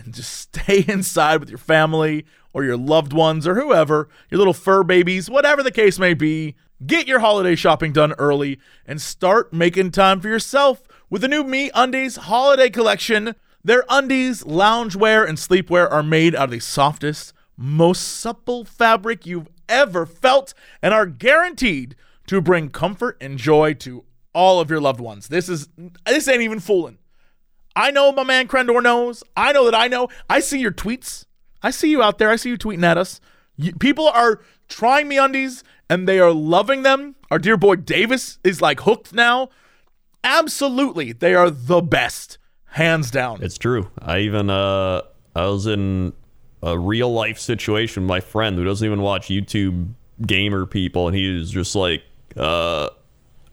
just 0.15 0.33
stay 0.33 0.85
inside 0.89 1.41
with 1.41 1.49
your 1.49 1.59
family 1.59 2.25
or 2.53 2.65
your 2.65 2.77
loved 2.77 3.13
ones 3.13 3.47
or 3.47 3.55
whoever, 3.55 4.09
your 4.31 4.39
little 4.39 4.55
fur 4.55 4.83
babies, 4.83 5.31
whatever 5.31 5.63
the 5.63 5.71
case 5.71 5.99
may 5.99 6.15
be. 6.15 6.57
Get 6.87 7.09
your 7.09 7.19
holiday 7.19 7.57
shopping 7.57 7.93
done 7.93 8.13
early 8.15 8.59
and 8.87 9.01
start 9.01 9.53
making 9.53 9.91
time 9.91 10.21
for 10.21 10.29
yourself 10.29 10.87
with 11.11 11.23
the 11.23 11.29
new 11.29 11.43
MeUndies 11.43 12.19
holiday 12.19 12.71
collection. 12.71 13.35
Their 13.65 13.85
undies, 13.89 14.45
loungewear, 14.45 15.29
and 15.29 15.37
sleepwear 15.37 15.91
are 15.91 16.03
made 16.03 16.35
out 16.35 16.45
of 16.45 16.51
the 16.53 16.61
softest, 16.61 17.33
most 17.57 18.01
supple 18.03 18.65
fabric 18.65 19.27
you've 19.27 19.49
ever 19.69 20.07
felt 20.07 20.55
and 20.81 20.95
are 20.95 21.07
guaranteed 21.07 21.97
to 22.29 22.41
bring 22.41 22.69
comfort 22.69 23.17
and 23.21 23.39
joy 23.39 23.75
to 23.75 24.05
all 24.33 24.61
of 24.61 24.71
your 24.71 24.81
loved 24.81 25.01
ones. 25.01 25.29
This 25.29 25.49
is 25.49 25.69
this 26.07 26.29
ain't 26.29 26.43
even 26.43 26.61
fooling. 26.61 26.99
I 27.77 27.91
know 27.91 28.13
my 28.13 28.25
man 28.25 28.49
Crendor 28.49 28.83
knows. 28.83 29.23
I 29.37 29.53
know 29.53 29.65
that 29.65 29.75
I 29.75 29.89
know. 29.89 30.09
I 30.29 30.41
see 30.41 30.59
your 30.61 30.73
tweets. 30.73 31.25
I 31.63 31.71
see 31.71 31.91
you 31.91 32.03
out 32.03 32.19
there. 32.19 32.31
I 32.31 32.37
see 32.37 32.51
you 32.51 32.59
tweeting 32.59 32.85
at 32.85 32.99
us. 32.99 33.21
You, 33.57 33.73
people 33.75 34.09
are 34.09 34.41
trying 34.69 35.09
MeUndies 35.09 35.63
and 35.89 36.09
they 36.09 36.21
are 36.21 36.33
loving 36.33 36.83
them. 36.83 37.17
Our 37.31 37.39
dear 37.39 37.57
boy 37.57 37.77
Davis 37.77 38.39
is 38.45 38.61
like 38.61 38.81
hooked 38.81 39.13
now. 39.13 39.51
Absolutely, 40.25 41.13
they 41.13 41.35
are 41.35 41.51
the 41.51 41.81
best, 41.81 42.39
hands 42.67 43.11
down. 43.11 43.43
It's 43.43 43.59
true. 43.59 43.91
I 43.99 44.21
even 44.21 44.51
uh 44.51 45.03
I 45.35 45.47
was 45.47 45.67
in 45.67 46.13
a 46.63 46.79
real 46.79 47.13
life 47.13 47.39
situation 47.39 48.03
with 48.05 48.09
my 48.09 48.21
friend 48.21 48.57
who 48.57 48.65
doesn't 48.65 48.85
even 48.85 49.01
watch 49.01 49.29
YouTube 49.29 49.93
gamer 50.27 50.67
people 50.67 51.07
and 51.07 51.17
he 51.17 51.33
was 51.33 51.51
just 51.51 51.75
like 51.75 52.03
uh 52.37 52.89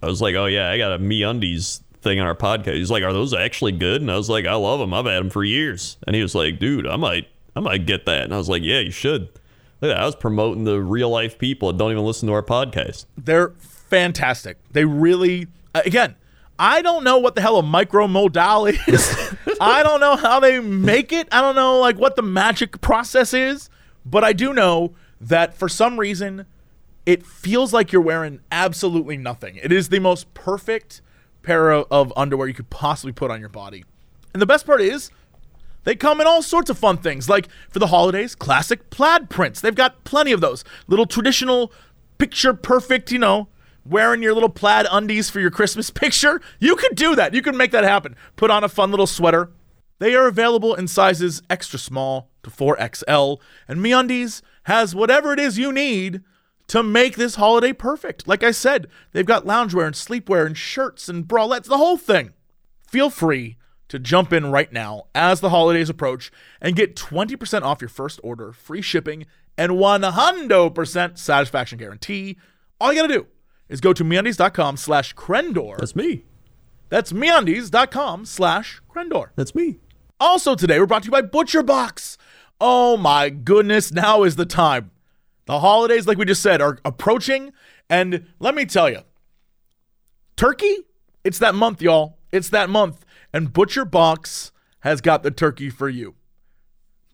I 0.01 0.07
was 0.07 0.21
like, 0.21 0.35
"Oh 0.35 0.45
yeah, 0.45 0.69
I 0.69 0.77
got 0.77 0.91
a 0.91 0.99
MeUndies 0.99 1.81
thing 2.05 2.21
on 2.21 2.27
our 2.27 2.35
podcast." 2.35 2.75
He's 2.75 2.89
like, 2.89 3.03
"Are 3.03 3.11
those 3.11 3.33
actually 3.33 3.73
good?" 3.73 4.01
And 4.01 4.09
I 4.09 4.15
was 4.15 4.29
like, 4.29 4.45
"I 4.45 4.55
love 4.55 4.79
them. 4.79 4.93
I've 4.93 5.05
had 5.05 5.19
them 5.19 5.29
for 5.29 5.43
years." 5.43 5.97
And 6.07 6.15
he 6.15 6.21
was 6.21 6.33
like, 6.33 6.59
"Dude, 6.59 6.87
I 6.87 6.95
might 6.95 7.27
I 7.53 7.59
might 7.59 7.85
get 7.85 8.05
that." 8.05 8.23
And 8.23 8.33
I 8.33 8.37
was 8.37 8.47
like, 8.47 8.63
"Yeah, 8.63 8.79
you 8.79 8.91
should." 8.91 9.23
Look 9.81 9.91
at 9.91 9.95
that. 9.95 9.99
I 9.99 10.05
was 10.05 10.15
promoting 10.15 10.63
the 10.63 10.79
real 10.79 11.09
life 11.09 11.37
people 11.37 11.71
that 11.71 11.77
don't 11.77 11.91
even 11.91 12.05
listen 12.05 12.27
to 12.27 12.33
our 12.33 12.43
podcast. 12.43 13.05
They're 13.17 13.49
fantastic. 13.59 14.57
They 14.71 14.85
really, 14.85 15.47
uh, 15.73 15.81
again, 15.85 16.15
I 16.57 16.81
don't 16.81 17.03
know 17.03 17.17
what 17.17 17.35
the 17.35 17.41
hell 17.41 17.57
a 17.57 17.63
micro 17.63 18.07
micromodal 18.07 18.87
is. 18.87 19.35
I 19.61 19.83
don't 19.83 19.99
know 19.99 20.15
how 20.15 20.39
they 20.39 20.59
make 20.59 21.11
it. 21.11 21.27
I 21.31 21.41
don't 21.41 21.55
know 21.55 21.79
like 21.79 21.97
what 21.97 22.15
the 22.15 22.21
magic 22.21 22.79
process 22.79 23.33
is, 23.33 23.69
but 24.05 24.23
I 24.23 24.31
do 24.31 24.53
know 24.53 24.93
that 25.19 25.53
for 25.53 25.67
some 25.67 25.99
reason 25.99 26.45
it 27.05 27.25
feels 27.25 27.73
like 27.73 27.91
you're 27.91 28.01
wearing 28.01 28.39
absolutely 28.51 29.17
nothing. 29.17 29.57
It 29.61 29.71
is 29.71 29.89
the 29.89 29.99
most 29.99 30.33
perfect 30.33 31.01
pair 31.45 31.71
of, 31.71 32.11
underwear 32.17 32.47
you 32.47 32.53
could 32.53 32.69
possibly 32.69 33.11
put 33.13 33.31
on 33.31 33.39
your 33.39 33.49
body. 33.49 33.85
And 34.33 34.41
the 34.41 34.45
best 34.45 34.65
part 34.65 34.81
is 34.81 35.11
They 35.83 35.95
come 35.95 36.19
in 36.19 36.27
all 36.27 36.41
sorts 36.41 36.69
of 36.71 36.77
fun 36.79 36.97
things, 36.97 37.29
like 37.29 37.47
for 37.69 37.79
the 37.79 37.87
holidays, 37.87 38.33
classic 38.33 38.89
plaid 38.89 39.29
prints. 39.29 39.61
They've 39.61 39.75
got 39.75 40.03
plenty 40.03 40.31
of 40.31 40.41
those. 40.41 40.63
Little 40.87 41.05
traditional, 41.05 41.71
picture 42.17 42.53
perfect, 42.53 43.11
you 43.11 43.19
know, 43.19 43.47
wearing 43.85 44.23
your 44.23 44.33
little 44.33 44.49
plaid 44.49 44.87
undies 44.91 45.29
for 45.29 45.39
your 45.39 45.51
Christmas 45.51 45.89
picture. 46.03 46.41
You 46.59 46.75
could 46.75 46.95
do 46.95 47.15
that. 47.15 47.33
You 47.35 47.43
can 47.43 47.55
make 47.55 47.71
that 47.71 47.83
happen. 47.83 48.15
Put 48.35 48.49
on 48.49 48.63
a 48.63 48.69
fun 48.69 48.89
little 48.89 49.07
sweater. 49.07 49.51
They 49.99 50.15
are 50.15 50.27
available 50.27 50.73
in 50.73 50.87
sizes 50.87 51.41
extra 51.49 51.79
small 51.79 52.29
to 52.43 52.49
4XL, 52.49 53.37
and 53.67 53.79
MeUndies 53.79 54.41
has 54.63 54.93
whatever 54.93 55.31
it 55.31 55.39
is 55.39 55.57
you 55.57 55.71
need 55.71 56.21
to 56.67 56.83
make 56.83 57.15
this 57.15 57.35
holiday 57.35 57.73
perfect. 57.73 58.27
Like 58.27 58.43
I 58.43 58.51
said, 58.51 58.87
they've 59.11 59.25
got 59.25 59.45
loungewear 59.45 59.85
and 59.85 59.95
sleepwear 59.95 60.45
and 60.45 60.57
shirts 60.57 61.07
and 61.07 61.25
bralettes, 61.27 61.65
the 61.65 61.77
whole 61.77 61.97
thing. 61.97 62.33
Feel 62.87 63.09
free 63.09 63.57
to 63.87 63.99
jump 63.99 64.33
in 64.33 64.51
right 64.51 64.71
now 64.71 65.05
as 65.13 65.39
the 65.39 65.49
holidays 65.49 65.89
approach 65.89 66.31
and 66.59 66.75
get 66.75 66.95
20% 66.95 67.61
off 67.61 67.81
your 67.81 67.89
first 67.89 68.19
order, 68.23 68.51
free 68.51 68.81
shipping, 68.81 69.25
and 69.57 69.73
100% 69.73 71.17
satisfaction 71.17 71.77
guarantee. 71.77 72.37
All 72.79 72.91
you 72.91 73.01
gotta 73.01 73.13
do 73.13 73.27
is 73.69 73.81
go 73.81 73.93
to 73.93 74.03
MeUndies.com 74.03 74.77
slash 74.77 75.15
Crendor. 75.15 75.77
That's 75.77 75.95
me. 75.95 76.23
That's 76.89 77.13
MeUndies.com 77.13 78.25
slash 78.25 78.81
Crendor. 78.89 79.29
That's 79.35 79.55
me. 79.55 79.77
Also 80.19 80.55
today, 80.55 80.79
we're 80.79 80.85
brought 80.85 81.03
to 81.03 81.07
you 81.07 81.11
by 81.11 81.21
Butcher 81.21 81.63
Box. 81.63 82.17
Oh 82.59 82.95
my 82.97 83.29
goodness, 83.29 83.91
now 83.91 84.23
is 84.23 84.35
the 84.35 84.45
time. 84.45 84.91
The 85.45 85.59
holidays, 85.59 86.07
like 86.07 86.17
we 86.17 86.25
just 86.25 86.41
said, 86.41 86.61
are 86.61 86.79
approaching. 86.83 87.53
And 87.89 88.27
let 88.39 88.55
me 88.55 88.65
tell 88.65 88.89
you, 88.89 89.01
turkey, 90.35 90.77
it's 91.23 91.39
that 91.39 91.55
month, 91.55 91.81
y'all. 91.81 92.17
It's 92.31 92.49
that 92.49 92.69
month. 92.69 93.05
And 93.31 93.53
Butcher 93.53 93.85
Box 93.85 94.51
has 94.81 95.01
got 95.01 95.23
the 95.23 95.31
turkey 95.31 95.69
for 95.69 95.89
you. 95.89 96.15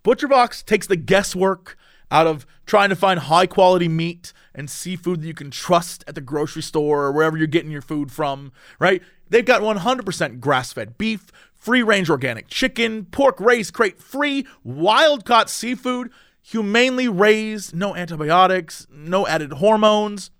Butcher 0.04 0.28
Box 0.28 0.64
takes 0.64 0.88
the 0.88 0.96
guesswork 0.96 1.78
out 2.10 2.28
of 2.28 2.46
trying 2.66 2.90
to 2.90 2.96
find 2.96 3.20
high 3.22 3.48
quality 3.48 3.88
meat 3.88 4.34
and 4.54 4.70
seafood 4.70 5.22
that 5.22 5.28
you 5.28 5.34
can 5.34 5.50
trust 5.52 6.04
at 6.08 6.16
the 6.16 6.22
grocery 6.22 6.62
store 6.62 7.06
or 7.06 7.12
wherever 7.12 7.38
you're 7.38 7.48
getting 7.48 7.72
your 7.72 7.82
food 7.82 8.12
from, 8.12 8.52
right? 8.80 9.02
They've 9.30 9.46
got 9.46 9.62
100% 9.62 10.40
grass 10.42 10.74
fed 10.74 10.98
beef, 10.98 11.32
free 11.54 11.84
range 11.84 12.10
organic 12.10 12.50
chicken, 12.50 13.06
pork 13.06 13.40
raised 13.40 13.74
crate 13.74 14.00
free, 14.00 14.46
wild 14.64 15.24
caught 15.24 15.50
seafood, 15.50 16.12
humanely 16.42 17.08
raised, 17.08 17.76
no 17.76 17.96
antibiotics, 17.96 18.88
no 18.92 19.28
added 19.28 19.54
hormones. 19.54 20.32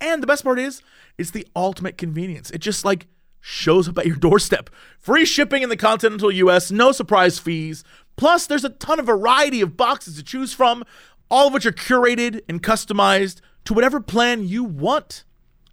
And 0.00 0.22
the 0.22 0.26
best 0.26 0.44
part 0.44 0.58
is, 0.58 0.82
it's 1.18 1.30
the 1.30 1.46
ultimate 1.54 1.98
convenience. 1.98 2.50
It 2.50 2.58
just 2.58 2.84
like 2.84 3.06
shows 3.40 3.88
up 3.88 3.98
at 3.98 4.06
your 4.06 4.16
doorstep. 4.16 4.70
Free 4.98 5.24
shipping 5.24 5.62
in 5.62 5.68
the 5.68 5.76
continental 5.76 6.30
US, 6.30 6.70
no 6.70 6.92
surprise 6.92 7.38
fees. 7.38 7.84
Plus, 8.16 8.46
there's 8.46 8.64
a 8.64 8.70
ton 8.70 9.00
of 9.00 9.06
variety 9.06 9.60
of 9.60 9.76
boxes 9.76 10.16
to 10.16 10.22
choose 10.22 10.52
from, 10.52 10.84
all 11.30 11.48
of 11.48 11.52
which 11.54 11.66
are 11.66 11.72
curated 11.72 12.40
and 12.48 12.62
customized 12.62 13.40
to 13.64 13.74
whatever 13.74 14.00
plan 14.00 14.46
you 14.46 14.64
want. 14.64 15.24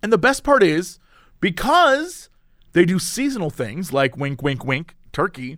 And 0.02 0.14
the 0.14 0.18
best 0.18 0.44
part 0.44 0.64
is, 0.64 1.00
because 1.42 2.30
they 2.74 2.86
do 2.86 3.00
seasonal 3.00 3.50
things 3.50 3.92
like 3.92 4.18
wink, 4.18 4.42
wink, 4.42 4.64
wink, 4.64 4.96
turkey, 5.12 5.58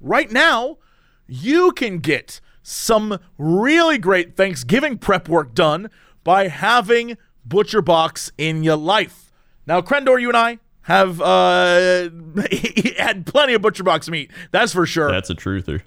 right 0.00 0.30
now, 0.30 0.78
you 1.26 1.72
can 1.72 1.98
get 1.98 2.40
some 2.62 3.18
really 3.38 3.98
great 3.98 4.36
Thanksgiving 4.36 4.98
prep 4.98 5.28
work 5.28 5.54
done 5.54 5.90
by 6.24 6.48
having 6.48 7.16
Butcher 7.44 7.82
Box 7.82 8.32
in 8.38 8.62
your 8.62 8.76
life. 8.76 9.32
Now, 9.66 9.80
Crendor, 9.80 10.20
you 10.20 10.28
and 10.28 10.36
I 10.36 10.58
have 10.82 11.20
uh, 11.20 12.08
had 12.98 13.26
plenty 13.26 13.54
of 13.54 13.62
Butcher 13.62 13.84
Box 13.84 14.08
meat. 14.08 14.30
That's 14.50 14.72
for 14.72 14.86
sure. 14.86 15.10
That's 15.10 15.30
a 15.30 15.34
truther. 15.34 15.82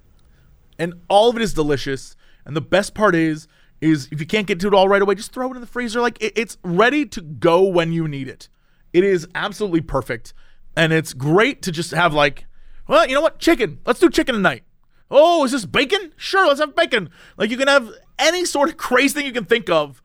and 0.79 0.93
all 1.09 1.29
of 1.29 1.35
it 1.35 1.41
is 1.41 1.53
delicious. 1.53 2.15
And 2.45 2.55
the 2.55 2.61
best 2.61 2.93
part 2.93 3.15
is, 3.15 3.47
is 3.81 4.07
if 4.11 4.19
you 4.19 4.25
can't 4.25 4.47
get 4.47 4.59
to 4.61 4.67
it 4.67 4.73
all 4.73 4.87
right 4.87 5.01
away, 5.01 5.15
just 5.15 5.33
throw 5.33 5.51
it 5.51 5.55
in 5.55 5.61
the 5.61 5.67
freezer. 5.67 6.01
Like 6.01 6.21
it, 6.21 6.33
it's 6.35 6.57
ready 6.63 7.05
to 7.07 7.21
go 7.21 7.63
when 7.63 7.91
you 7.91 8.07
need 8.07 8.27
it. 8.27 8.49
It 8.93 9.03
is 9.03 9.27
absolutely 9.35 9.81
perfect, 9.81 10.33
and 10.77 10.93
it's 10.93 11.13
great 11.13 11.61
to 11.63 11.71
just 11.71 11.91
have 11.91 12.13
like, 12.13 12.45
well, 12.87 13.05
you 13.05 13.13
know 13.13 13.21
what, 13.21 13.39
chicken. 13.39 13.79
Let's 13.85 13.99
do 13.99 14.09
chicken 14.09 14.35
tonight. 14.35 14.63
Oh, 15.09 15.45
is 15.45 15.51
this 15.51 15.65
bacon? 15.65 16.13
Sure, 16.15 16.47
let's 16.47 16.59
have 16.59 16.75
bacon. 16.75 17.09
Like 17.37 17.49
you 17.49 17.57
can 17.57 17.67
have 17.67 17.91
any 18.17 18.45
sort 18.45 18.69
of 18.69 18.77
crazy 18.77 19.13
thing 19.13 19.25
you 19.25 19.31
can 19.31 19.45
think 19.45 19.69
of, 19.69 20.01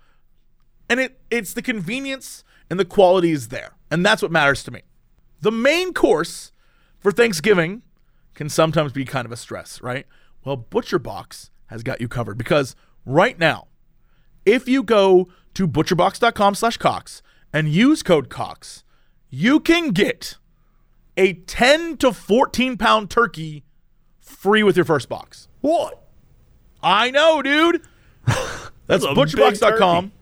and 0.88 1.01
it 1.01 1.20
it's 1.30 1.55
the 1.55 1.62
convenience 1.62 2.44
and 2.68 2.78
the 2.78 2.84
quality 2.84 3.30
is 3.30 3.48
there, 3.48 3.76
and 3.90 4.05
that's 4.05 4.22
what 4.22 4.30
matters 4.30 4.62
to 4.64 4.70
me. 4.70 4.82
The 5.40 5.51
main 5.51 5.94
course 5.94 6.53
for 6.98 7.11
Thanksgiving 7.11 7.82
can 8.34 8.48
sometimes 8.48 8.92
be 8.92 9.05
kind 9.05 9.26
of 9.26 9.32
a 9.32 9.36
stress, 9.36 9.80
right? 9.80 10.07
Well, 10.44 10.57
Butcher 10.57 10.98
Box 10.98 11.51
has 11.66 11.82
got 11.82 12.01
you 12.01 12.09
covered 12.09 12.38
because 12.38 12.76
right 13.05 13.38
now, 13.38 13.68
if 14.44 14.68
you 14.68 14.82
go 14.82 15.28
to 15.55 15.66
butcherbox.com 15.66 16.55
slash 16.55 16.76
Cox 16.76 17.22
and 17.53 17.68
use 17.68 18.03
code 18.03 18.28
Cox, 18.28 18.84
you 19.28 19.61
can 19.61 19.90
get 19.90 20.36
a 21.16 21.34
10 21.34 21.96
to 21.98 22.12
14 22.12 22.76
pound 22.76 23.11
turkey 23.11 23.64
free 24.31 24.62
with 24.62 24.76
your 24.76 24.85
first 24.85 25.09
box. 25.09 25.49
What? 25.61 26.03
I 26.83 27.11
know, 27.11 27.43
dude. 27.43 27.83
That's 28.87 29.05
butcherbox.com. 29.05 30.12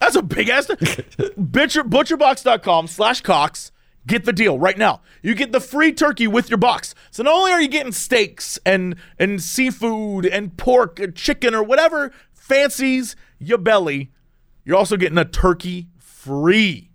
That's 0.00 0.16
a 0.16 0.22
big 0.22 0.48
ass. 0.48 0.66
Butcher, 1.36 1.84
butcherbox.com 1.84 2.86
slash 2.86 3.20
Cox. 3.20 3.72
Get 4.06 4.24
the 4.24 4.32
deal 4.32 4.58
right 4.58 4.78
now. 4.78 5.00
You 5.22 5.34
get 5.34 5.52
the 5.52 5.60
free 5.60 5.92
turkey 5.92 6.28
with 6.28 6.48
your 6.48 6.58
box. 6.58 6.94
So 7.10 7.22
not 7.22 7.34
only 7.34 7.50
are 7.50 7.60
you 7.60 7.68
getting 7.68 7.92
steaks 7.92 8.58
and 8.64 8.96
and 9.18 9.42
seafood 9.42 10.26
and 10.26 10.56
pork, 10.56 11.00
and 11.00 11.14
chicken, 11.14 11.54
or 11.54 11.62
whatever 11.62 12.12
fancies 12.32 13.16
your 13.38 13.58
belly, 13.58 14.12
you're 14.64 14.76
also 14.76 14.96
getting 14.96 15.18
a 15.18 15.24
turkey 15.24 15.88
free. 15.98 16.90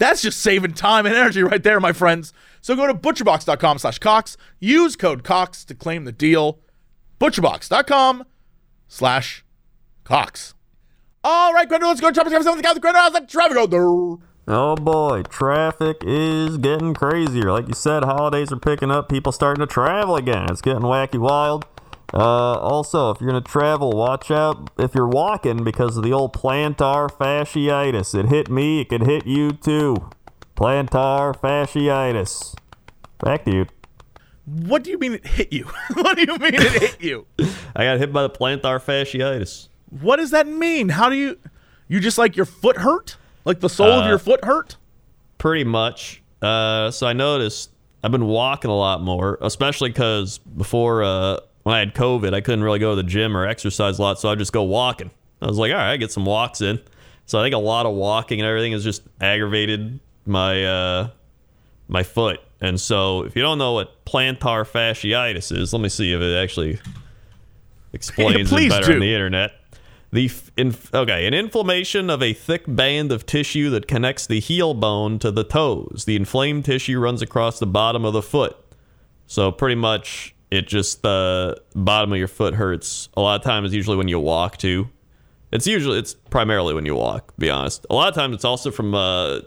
That's 0.00 0.22
just 0.22 0.40
saving 0.40 0.72
time 0.72 1.04
and 1.04 1.14
energy 1.14 1.42
right 1.42 1.62
there, 1.62 1.78
my 1.78 1.92
friends. 1.92 2.32
So 2.62 2.74
go 2.74 2.86
to 2.86 2.94
butcherbox.com 2.94 3.78
slash 3.78 3.98
Cox. 3.98 4.38
Use 4.58 4.96
code 4.96 5.22
Cox 5.24 5.62
to 5.66 5.74
claim 5.74 6.04
the 6.04 6.12
deal. 6.12 6.58
Butcherbox.com 7.20 8.24
slash 8.88 9.44
Cox. 10.04 10.54
All 11.22 11.52
right, 11.52 11.68
Crendor, 11.68 11.82
let's 11.82 12.00
go. 12.00 12.10
Traffic, 12.10 12.32
traffic, 12.32 12.62
traffic, 12.62 12.82
Crendor, 12.82 12.94
how's 12.94 13.12
the 13.12 13.20
traffic 13.26 13.54
go 13.54 13.66
there? 13.66 13.86
Oh 14.48 14.74
boy, 14.74 15.22
traffic 15.24 15.98
is 16.02 16.56
getting 16.56 16.94
crazier. 16.94 17.52
Like 17.52 17.68
you 17.68 17.74
said, 17.74 18.02
holidays 18.02 18.50
are 18.50 18.58
picking 18.58 18.90
up. 18.90 19.10
People 19.10 19.32
starting 19.32 19.60
to 19.60 19.66
travel 19.70 20.16
again. 20.16 20.46
It's 20.48 20.62
getting 20.62 20.80
wacky 20.80 21.20
wild. 21.20 21.66
Uh, 22.12 22.58
also, 22.58 23.10
if 23.10 23.20
you're 23.20 23.28
gonna 23.28 23.40
travel, 23.40 23.90
watch 23.90 24.30
out 24.30 24.70
if 24.78 24.94
you're 24.94 25.08
walking 25.08 25.62
because 25.62 25.96
of 25.96 26.02
the 26.02 26.12
old 26.12 26.32
plantar 26.32 27.08
fasciitis. 27.08 28.18
It 28.18 28.28
hit 28.28 28.48
me. 28.50 28.80
It 28.80 28.88
could 28.88 29.02
hit 29.02 29.26
you 29.26 29.52
too. 29.52 30.10
Plantar 30.56 31.38
fasciitis. 31.38 32.54
Back 33.18 33.44
to 33.44 33.52
you. 33.52 33.66
What 34.44 34.82
do 34.82 34.90
you 34.90 34.98
mean 34.98 35.14
it 35.14 35.26
hit 35.26 35.52
you? 35.52 35.64
what 35.94 36.16
do 36.16 36.22
you 36.22 36.38
mean 36.38 36.54
it 36.54 36.82
hit 36.82 37.00
you? 37.00 37.26
I 37.76 37.84
got 37.84 37.98
hit 37.98 38.12
by 38.12 38.22
the 38.22 38.30
plantar 38.30 38.82
fasciitis. 38.82 39.68
What 40.00 40.16
does 40.16 40.32
that 40.32 40.48
mean? 40.48 40.88
How 40.88 41.08
do 41.08 41.16
you 41.16 41.38
you 41.86 42.00
just 42.00 42.18
like 42.18 42.36
your 42.36 42.46
foot 42.46 42.78
hurt? 42.78 43.16
Like 43.44 43.60
the 43.60 43.68
sole 43.68 43.92
of 43.92 44.06
your 44.06 44.18
foot 44.18 44.44
hurt? 44.44 44.76
Pretty 45.38 45.64
much. 45.64 46.22
Uh, 46.42 46.90
so 46.90 47.06
I 47.06 47.12
noticed 47.12 47.70
I've 48.02 48.12
been 48.12 48.26
walking 48.26 48.70
a 48.70 48.76
lot 48.76 49.02
more, 49.02 49.38
especially 49.40 49.90
because 49.90 50.38
before 50.38 51.02
uh, 51.02 51.40
when 51.62 51.74
I 51.74 51.78
had 51.78 51.94
COVID, 51.94 52.34
I 52.34 52.40
couldn't 52.40 52.64
really 52.64 52.78
go 52.78 52.90
to 52.90 52.96
the 52.96 53.08
gym 53.08 53.36
or 53.36 53.46
exercise 53.46 53.98
a 53.98 54.02
lot, 54.02 54.18
so 54.18 54.30
I 54.30 54.34
just 54.34 54.52
go 54.52 54.62
walking. 54.62 55.10
I 55.42 55.46
was 55.46 55.58
like, 55.58 55.72
all 55.72 55.78
right, 55.78 55.92
I 55.92 55.96
get 55.96 56.12
some 56.12 56.24
walks 56.24 56.60
in. 56.60 56.80
So 57.26 57.38
I 57.38 57.44
think 57.44 57.54
a 57.54 57.58
lot 57.58 57.86
of 57.86 57.94
walking 57.94 58.40
and 58.40 58.48
everything 58.48 58.72
has 58.72 58.82
just 58.82 59.02
aggravated 59.20 60.00
my 60.26 60.64
uh, 60.64 61.10
my 61.88 62.02
foot. 62.02 62.40
And 62.60 62.80
so 62.80 63.22
if 63.22 63.36
you 63.36 63.42
don't 63.42 63.58
know 63.58 63.72
what 63.72 64.04
plantar 64.04 64.66
fasciitis 64.66 65.56
is, 65.56 65.72
let 65.72 65.80
me 65.80 65.88
see 65.88 66.12
if 66.12 66.20
it 66.20 66.36
actually 66.42 66.78
explains 67.92 68.48
Please 68.50 68.66
it 68.66 68.70
better 68.70 68.86
do. 68.88 68.94
on 68.94 69.00
the 69.00 69.14
internet. 69.14 69.52
The 70.12 70.26
f- 70.26 70.50
inf- 70.56 70.92
okay, 70.92 71.26
an 71.26 71.34
inflammation 71.34 72.10
of 72.10 72.20
a 72.20 72.32
thick 72.32 72.64
band 72.66 73.12
of 73.12 73.26
tissue 73.26 73.70
that 73.70 73.86
connects 73.86 74.26
the 74.26 74.40
heel 74.40 74.74
bone 74.74 75.20
to 75.20 75.30
the 75.30 75.44
toes. 75.44 76.04
The 76.04 76.16
inflamed 76.16 76.64
tissue 76.64 76.98
runs 76.98 77.22
across 77.22 77.60
the 77.60 77.66
bottom 77.66 78.04
of 78.04 78.12
the 78.12 78.22
foot. 78.22 78.56
So 79.28 79.52
pretty 79.52 79.76
much, 79.76 80.34
it 80.50 80.66
just 80.66 81.02
the 81.02 81.60
bottom 81.74 82.12
of 82.12 82.18
your 82.18 82.28
foot 82.28 82.54
hurts. 82.54 83.08
A 83.16 83.20
lot 83.20 83.40
of 83.40 83.44
times, 83.44 83.74
usually 83.74 83.96
when 83.96 84.08
you 84.08 84.18
walk 84.18 84.56
too. 84.56 84.88
It's 85.52 85.66
usually 85.66 85.98
it's 85.98 86.14
primarily 86.14 86.74
when 86.74 86.86
you 86.86 86.94
walk. 86.94 87.34
Be 87.36 87.50
honest, 87.50 87.84
a 87.90 87.94
lot 87.94 88.08
of 88.08 88.14
times 88.14 88.36
it's 88.36 88.44
also 88.44 88.70
from 88.70 88.94
uh, 88.94 89.40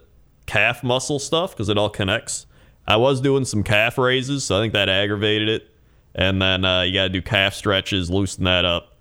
calf 0.45 0.83
muscle 0.83 1.19
stuff 1.19 1.51
because 1.51 1.69
it 1.69 1.77
all 1.77 1.89
connects. 1.89 2.45
I 2.85 2.97
was 2.97 3.21
doing 3.21 3.45
some 3.45 3.63
calf 3.63 3.97
raises, 3.97 4.43
so 4.43 4.57
I 4.57 4.61
think 4.61 4.73
that 4.73 4.89
aggravated 4.89 5.47
it. 5.47 5.69
And 6.15 6.41
then 6.41 6.65
uh, 6.65 6.81
you 6.81 6.93
got 6.93 7.03
to 7.03 7.09
do 7.09 7.21
calf 7.21 7.53
stretches, 7.53 8.09
loosen 8.09 8.43
that 8.43 8.65
up 8.65 8.93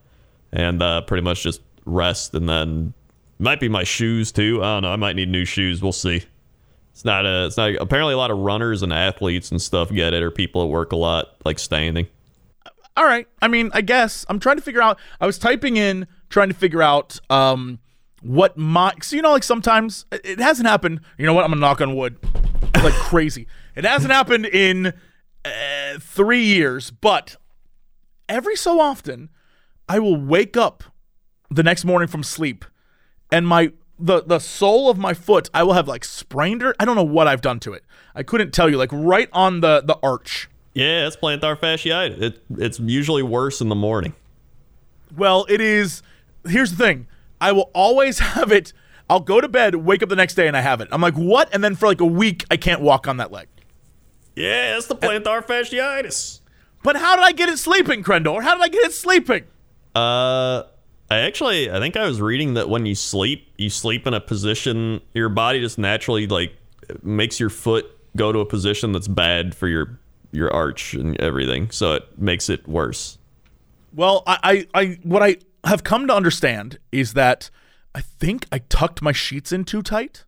and 0.52 0.82
uh, 0.82 1.02
pretty 1.02 1.22
much 1.22 1.42
just 1.42 1.60
rest. 1.84 2.34
And 2.34 2.48
then 2.48 2.94
might 3.38 3.60
be 3.60 3.68
my 3.68 3.84
shoes 3.84 4.30
too. 4.30 4.62
I 4.62 4.74
don't 4.74 4.82
know. 4.82 4.92
I 4.92 4.96
might 4.96 5.16
need 5.16 5.28
new 5.28 5.44
shoes. 5.44 5.82
We'll 5.82 5.92
see. 5.92 6.24
It's 6.92 7.04
not 7.04 7.24
a. 7.26 7.46
It's 7.46 7.56
not. 7.56 7.74
Apparently, 7.80 8.14
a 8.14 8.18
lot 8.18 8.30
of 8.30 8.38
runners 8.38 8.82
and 8.82 8.92
athletes 8.92 9.50
and 9.50 9.60
stuff 9.60 9.90
get 9.90 10.12
it, 10.12 10.22
or 10.22 10.30
people 10.30 10.62
that 10.62 10.68
work 10.68 10.92
a 10.92 10.96
lot, 10.96 11.34
like 11.44 11.58
standing. 11.58 12.06
all 12.96 13.04
right. 13.04 13.26
I 13.40 13.48
mean, 13.48 13.70
I 13.72 13.80
guess 13.80 14.26
I'm 14.28 14.38
trying 14.38 14.56
to 14.56 14.62
figure 14.62 14.82
out. 14.82 14.98
I 15.20 15.26
was 15.26 15.38
typing 15.38 15.76
in, 15.78 16.06
trying 16.28 16.48
to 16.48 16.54
figure 16.54 16.82
out 16.82 17.18
um, 17.30 17.78
what 18.20 18.58
my. 18.58 18.92
So 19.02 19.16
you 19.16 19.22
know, 19.22 19.32
like 19.32 19.42
sometimes 19.42 20.04
it 20.12 20.38
hasn't 20.38 20.68
happened. 20.68 21.00
You 21.16 21.24
know 21.26 21.32
what? 21.32 21.44
I'm 21.44 21.50
gonna 21.50 21.62
knock 21.62 21.80
on 21.80 21.96
wood, 21.96 22.18
like 22.82 22.94
crazy. 22.94 23.46
It 23.74 23.84
hasn't 23.84 24.12
happened 24.12 24.46
in 24.46 24.92
uh, 25.44 25.98
three 25.98 26.44
years, 26.44 26.90
but 26.90 27.36
every 28.28 28.54
so 28.56 28.80
often, 28.80 29.30
I 29.88 29.98
will 29.98 30.16
wake 30.16 30.58
up 30.58 30.84
the 31.50 31.62
next 31.62 31.86
morning 31.86 32.08
from 32.08 32.22
sleep, 32.22 32.66
and 33.30 33.46
my 33.48 33.72
the 34.02 34.22
the 34.22 34.40
sole 34.40 34.90
of 34.90 34.98
my 34.98 35.14
foot, 35.14 35.48
I 35.54 35.62
will 35.62 35.74
have 35.74 35.88
like 35.88 36.04
sprained 36.04 36.62
it. 36.62 36.74
I 36.78 36.84
don't 36.84 36.96
know 36.96 37.04
what 37.04 37.28
I've 37.28 37.40
done 37.40 37.60
to 37.60 37.72
it. 37.72 37.84
I 38.14 38.22
couldn't 38.22 38.52
tell 38.52 38.68
you. 38.68 38.76
Like 38.76 38.90
right 38.92 39.28
on 39.32 39.60
the 39.60 39.80
the 39.80 39.98
arch. 40.02 40.50
Yeah, 40.74 41.06
it's 41.06 41.16
plantar 41.16 41.56
fasciitis. 41.56 42.20
It, 42.20 42.42
it's 42.58 42.80
usually 42.80 43.22
worse 43.22 43.60
in 43.60 43.68
the 43.68 43.74
morning. 43.74 44.14
Well, 45.16 45.46
it 45.48 45.60
is. 45.60 46.02
Here's 46.46 46.72
the 46.72 46.76
thing. 46.76 47.06
I 47.40 47.52
will 47.52 47.70
always 47.74 48.18
have 48.34 48.50
it. 48.50 48.72
I'll 49.08 49.20
go 49.20 49.40
to 49.40 49.48
bed, 49.48 49.74
wake 49.76 50.02
up 50.02 50.08
the 50.08 50.16
next 50.16 50.34
day, 50.34 50.48
and 50.48 50.56
I 50.56 50.62
have 50.62 50.80
it. 50.80 50.88
I'm 50.90 51.02
like, 51.02 51.14
what? 51.14 51.48
And 51.52 51.62
then 51.62 51.74
for 51.74 51.86
like 51.86 52.00
a 52.00 52.06
week, 52.06 52.44
I 52.50 52.56
can't 52.56 52.80
walk 52.80 53.06
on 53.06 53.18
that 53.18 53.30
leg. 53.30 53.48
Yeah, 54.34 54.78
it's 54.78 54.86
the 54.86 54.96
plantar 54.96 55.44
fasciitis. 55.44 56.40
But 56.82 56.96
how 56.96 57.16
did 57.16 57.24
I 57.24 57.32
get 57.32 57.48
it 57.48 57.58
sleeping, 57.58 58.02
Crendor? 58.02 58.42
How 58.42 58.54
did 58.54 58.62
I 58.64 58.68
get 58.68 58.84
it 58.84 58.92
sleeping? 58.92 59.44
Uh, 59.94 60.62
I 61.12 61.20
actually, 61.20 61.70
I 61.70 61.78
think 61.78 61.96
I 61.96 62.06
was 62.06 62.22
reading 62.22 62.54
that 62.54 62.70
when 62.70 62.86
you 62.86 62.94
sleep, 62.94 63.52
you 63.58 63.68
sleep 63.68 64.06
in 64.06 64.14
a 64.14 64.20
position, 64.20 65.02
your 65.12 65.28
body 65.28 65.60
just 65.60 65.78
naturally 65.78 66.26
like 66.26 66.56
makes 67.02 67.38
your 67.38 67.50
foot 67.50 67.86
go 68.16 68.32
to 68.32 68.38
a 68.38 68.46
position 68.46 68.92
that's 68.92 69.08
bad 69.08 69.54
for 69.54 69.68
your 69.68 69.98
your 70.32 70.50
arch 70.50 70.94
and 70.94 71.20
everything, 71.20 71.70
so 71.70 71.92
it 71.92 72.18
makes 72.18 72.48
it 72.48 72.66
worse. 72.66 73.18
Well, 73.94 74.22
I, 74.26 74.66
I, 74.74 74.80
I, 74.80 74.98
what 75.02 75.22
I 75.22 75.36
have 75.64 75.84
come 75.84 76.06
to 76.06 76.14
understand 76.14 76.78
is 76.90 77.12
that 77.12 77.50
I 77.94 78.00
think 78.00 78.46
I 78.50 78.58
tucked 78.70 79.02
my 79.02 79.12
sheets 79.12 79.52
in 79.52 79.64
too 79.64 79.82
tight. 79.82 80.24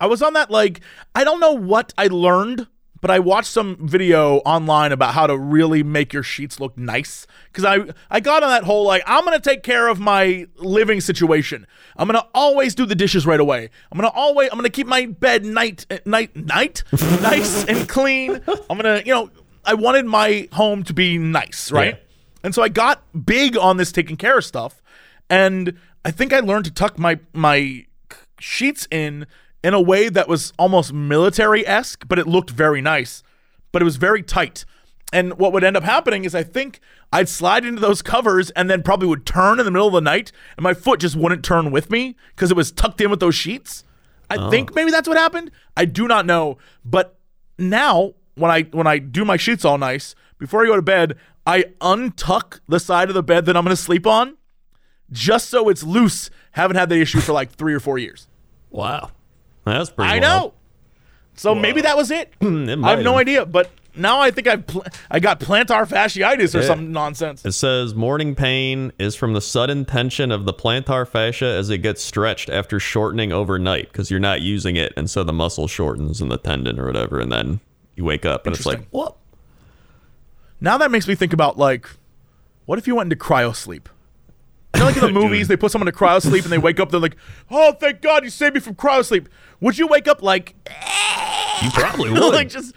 I 0.00 0.06
was 0.06 0.22
on 0.22 0.32
that 0.32 0.50
like 0.50 0.80
I 1.14 1.22
don't 1.22 1.38
know 1.38 1.52
what 1.52 1.94
I 1.96 2.08
learned, 2.08 2.66
but 3.00 3.10
I 3.10 3.18
watched 3.18 3.50
some 3.50 3.76
video 3.80 4.38
online 4.38 4.92
about 4.92 5.14
how 5.14 5.26
to 5.26 5.36
really 5.36 5.82
make 5.82 6.12
your 6.12 6.22
sheets 6.22 6.60
look 6.60 6.76
nice 6.76 7.26
because 7.46 7.64
I 7.64 7.92
I 8.10 8.20
got 8.20 8.42
on 8.42 8.50
that 8.50 8.64
whole 8.64 8.84
like 8.84 9.02
I'm 9.06 9.24
gonna 9.24 9.40
take 9.40 9.62
care 9.62 9.88
of 9.88 9.98
my 10.00 10.46
living 10.56 11.00
situation. 11.00 11.66
I'm 11.96 12.06
gonna 12.06 12.26
always 12.34 12.74
do 12.74 12.86
the 12.86 12.94
dishes 12.94 13.26
right 13.26 13.40
away. 13.40 13.70
I'm 13.90 13.98
gonna 13.98 14.12
always 14.14 14.50
I'm 14.50 14.58
gonna 14.58 14.70
keep 14.70 14.86
my 14.86 15.06
bed 15.06 15.44
night 15.44 15.86
eh, 15.90 15.98
night 16.04 16.34
night 16.36 16.82
nice 16.92 17.64
and 17.64 17.88
clean. 17.88 18.40
I'm 18.68 18.76
gonna 18.76 19.02
you 19.04 19.12
know 19.12 19.30
I 19.64 19.74
wanted 19.74 20.06
my 20.06 20.48
home 20.52 20.82
to 20.84 20.94
be 20.94 21.18
nice, 21.18 21.70
right? 21.72 21.94
Yeah. 21.94 22.00
And 22.42 22.54
so 22.54 22.62
I 22.62 22.68
got 22.68 23.02
big 23.26 23.56
on 23.56 23.76
this 23.76 23.92
taking 23.92 24.16
care 24.16 24.38
of 24.38 24.44
stuff, 24.44 24.82
and 25.28 25.78
I 26.04 26.10
think 26.10 26.32
I 26.32 26.40
learned 26.40 26.64
to 26.66 26.70
tuck 26.70 26.98
my 26.98 27.18
my 27.32 27.86
sheets 28.38 28.88
in 28.90 29.26
in 29.62 29.74
a 29.74 29.80
way 29.80 30.08
that 30.08 30.28
was 30.28 30.52
almost 30.58 30.92
military 30.92 31.66
esque, 31.66 32.06
but 32.08 32.18
it 32.18 32.26
looked 32.26 32.50
very 32.50 32.80
nice, 32.80 33.22
but 33.72 33.82
it 33.82 33.84
was 33.84 33.96
very 33.96 34.22
tight. 34.22 34.64
And 35.12 35.38
what 35.38 35.52
would 35.52 35.64
end 35.64 35.76
up 35.76 35.82
happening 35.82 36.24
is 36.24 36.34
I 36.34 36.42
think 36.42 36.80
I'd 37.12 37.28
slide 37.28 37.64
into 37.64 37.80
those 37.80 38.00
covers 38.00 38.50
and 38.50 38.70
then 38.70 38.82
probably 38.82 39.08
would 39.08 39.26
turn 39.26 39.58
in 39.58 39.64
the 39.64 39.70
middle 39.70 39.88
of 39.88 39.94
the 39.94 40.00
night, 40.00 40.32
and 40.56 40.62
my 40.62 40.74
foot 40.74 41.00
just 41.00 41.16
wouldn't 41.16 41.44
turn 41.44 41.70
with 41.70 41.90
me 41.90 42.16
because 42.34 42.50
it 42.50 42.56
was 42.56 42.70
tucked 42.70 43.00
in 43.00 43.10
with 43.10 43.20
those 43.20 43.34
sheets. 43.34 43.84
I 44.30 44.36
oh. 44.36 44.50
think 44.50 44.74
maybe 44.74 44.90
that's 44.90 45.08
what 45.08 45.18
happened. 45.18 45.50
I 45.76 45.84
do 45.84 46.06
not 46.06 46.26
know, 46.26 46.58
but 46.84 47.18
now 47.58 48.14
when 48.36 48.50
I 48.50 48.62
when 48.62 48.86
I 48.86 48.98
do 48.98 49.24
my 49.24 49.36
sheets 49.36 49.64
all 49.64 49.78
nice 49.78 50.14
before 50.38 50.62
I 50.62 50.66
go 50.66 50.76
to 50.76 50.82
bed, 50.82 51.16
I 51.46 51.64
untuck 51.80 52.60
the 52.68 52.78
side 52.78 53.08
of 53.08 53.14
the 53.14 53.22
bed 53.22 53.46
that 53.46 53.56
I'm 53.56 53.64
going 53.64 53.76
to 53.76 53.82
sleep 53.82 54.06
on, 54.06 54.36
just 55.10 55.50
so 55.50 55.68
it's 55.68 55.82
loose. 55.82 56.30
Haven't 56.52 56.76
had 56.76 56.88
that 56.88 56.98
issue 56.98 57.20
for 57.20 57.32
like 57.32 57.50
three 57.50 57.74
or 57.74 57.80
four 57.80 57.98
years. 57.98 58.28
Wow, 58.70 59.10
that's 59.78 59.90
pretty. 59.90 60.10
I 60.10 60.18
wild. 60.18 60.22
know. 60.22 60.54
So 61.34 61.54
maybe 61.54 61.80
that 61.82 61.96
was 61.96 62.10
it. 62.10 62.32
It 62.40 62.78
I 62.84 62.90
have 62.90 63.02
no 63.02 63.16
idea, 63.16 63.46
but 63.46 63.70
now 63.96 64.20
I 64.20 64.30
think 64.30 64.46
I've 64.46 64.66
pl- 64.66 64.84
I 65.10 65.20
got 65.20 65.40
plantar 65.40 65.86
fasciitis 65.88 66.54
or 66.54 66.60
Yeah. 66.60 66.66
some 66.66 66.92
nonsense. 66.92 67.44
It 67.44 67.52
says 67.52 67.94
morning 67.94 68.34
pain 68.34 68.92
is 68.98 69.16
from 69.16 69.32
the 69.32 69.40
sudden 69.40 69.84
tension 69.84 70.30
of 70.30 70.44
the 70.44 70.52
plantar 70.52 71.08
fascia 71.08 71.46
as 71.46 71.70
it 71.70 71.78
gets 71.78 72.02
stretched 72.02 72.50
after 72.50 72.78
shortening 72.78 73.32
overnight 73.32 73.90
because 73.90 74.10
you're 74.10 74.20
not 74.20 74.42
using 74.42 74.76
it, 74.76 74.92
and 74.96 75.08
so 75.10 75.24
the 75.24 75.32
muscle 75.32 75.66
shortens 75.66 76.20
and 76.20 76.30
the 76.30 76.38
tendon 76.38 76.78
or 76.78 76.86
whatever, 76.86 77.18
and 77.20 77.32
then 77.32 77.60
you 77.96 78.04
wake 78.04 78.24
up 78.26 78.46
and 78.46 78.54
it's 78.54 78.66
like, 78.66 78.86
what? 78.90 79.16
Now 80.60 80.76
that 80.78 80.90
makes 80.90 81.08
me 81.08 81.14
think 81.14 81.32
about 81.32 81.56
like, 81.58 81.88
what 82.66 82.78
if 82.78 82.86
you 82.86 82.94
went 82.96 83.10
into 83.12 83.24
cryo 83.24 83.54
sleep? 83.54 83.88
You 84.74 84.80
know, 84.80 84.86
like 84.86 84.96
in 84.96 85.02
the 85.02 85.10
movies, 85.20 85.48
they 85.48 85.56
put 85.56 85.72
someone 85.72 85.86
to 85.86 85.92
cryo 85.92 86.20
sleep 86.22 86.44
and 86.44 86.52
they 86.52 86.58
wake 86.58 86.80
up. 86.80 86.90
They're 86.90 87.00
like, 87.00 87.16
"Oh, 87.50 87.72
thank 87.72 88.00
God 88.02 88.24
you 88.24 88.30
saved 88.30 88.54
me 88.54 88.60
from 88.60 88.74
cryo 88.74 89.04
sleep." 89.04 89.28
Would 89.60 89.78
you 89.78 89.86
wake 89.86 90.08
up 90.08 90.22
like, 90.22 90.54
You 91.62 91.70
probably 91.72 92.10
would. 92.12 92.32
like 92.34 92.48
just 92.48 92.74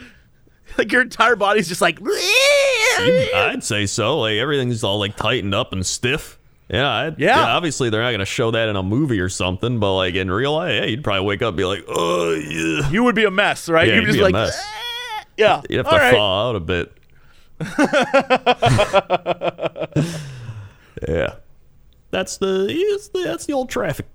like 0.77 0.91
your 0.91 1.01
entire 1.01 1.35
body's 1.35 1.67
just 1.67 1.81
like? 1.81 1.99
I'd 2.01 3.59
say 3.63 3.85
so. 3.85 4.19
Like 4.19 4.35
everything's 4.37 4.83
all 4.83 4.99
like 4.99 5.15
tightened 5.15 5.55
up 5.55 5.73
and 5.73 5.85
stiff. 5.85 6.39
Yeah, 6.69 6.89
I'd, 6.89 7.19
Yeah. 7.19 7.39
Obviously, 7.39 7.89
they're 7.89 8.01
not 8.01 8.11
gonna 8.11 8.25
show 8.25 8.51
that 8.51 8.69
in 8.69 8.75
a 8.75 8.83
movie 8.83 9.19
or 9.19 9.29
something, 9.29 9.79
but 9.79 9.95
like 9.95 10.15
in 10.15 10.31
real 10.31 10.53
life, 10.53 10.73
yeah, 10.73 10.85
you'd 10.85 11.03
probably 11.03 11.25
wake 11.27 11.41
up 11.41 11.49
and 11.49 11.57
be 11.57 11.65
like, 11.65 11.83
"Oh 11.87 12.33
yeah." 12.33 12.89
You 12.89 13.03
would 13.03 13.15
be 13.15 13.25
a 13.25 13.31
mess, 13.31 13.69
right? 13.69 13.87
Yeah, 13.87 13.95
You'd 13.95 13.99
you'd 14.01 14.07
just 14.07 14.17
be 14.17 14.21
a 14.21 14.23
like, 14.23 14.33
mess. 14.33 14.57
Ah. 14.59 15.25
yeah. 15.37 15.61
You'd 15.69 15.77
have 15.77 15.87
all 15.87 15.93
to 15.93 15.99
right. 15.99 16.13
thaw 16.13 16.49
out 16.49 16.55
a 16.55 16.59
bit. 16.59 16.91
yeah, 21.07 21.35
that's 22.13 22.37
the, 22.37 23.09
that's 23.25 23.45
the 23.45 23.53
old 23.53 23.69
traffic. 23.69 24.05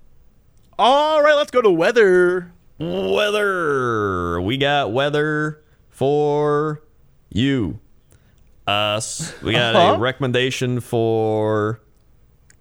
All 0.79 1.21
right, 1.21 1.35
let's 1.35 1.51
go 1.51 1.61
to 1.61 1.69
weather. 1.69 2.51
Weather. 2.79 4.41
We 4.41 4.57
got 4.57 4.91
weather 4.93 5.61
for 5.89 6.81
you. 7.29 7.79
Us. 8.65 9.33
We 9.41 9.51
got 9.53 9.75
Uh-huh. 9.75 9.93
a 9.95 9.97
recommendation 9.99 10.79
for 10.79 11.81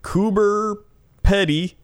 Coober 0.02 0.76
Pedy 1.22 1.74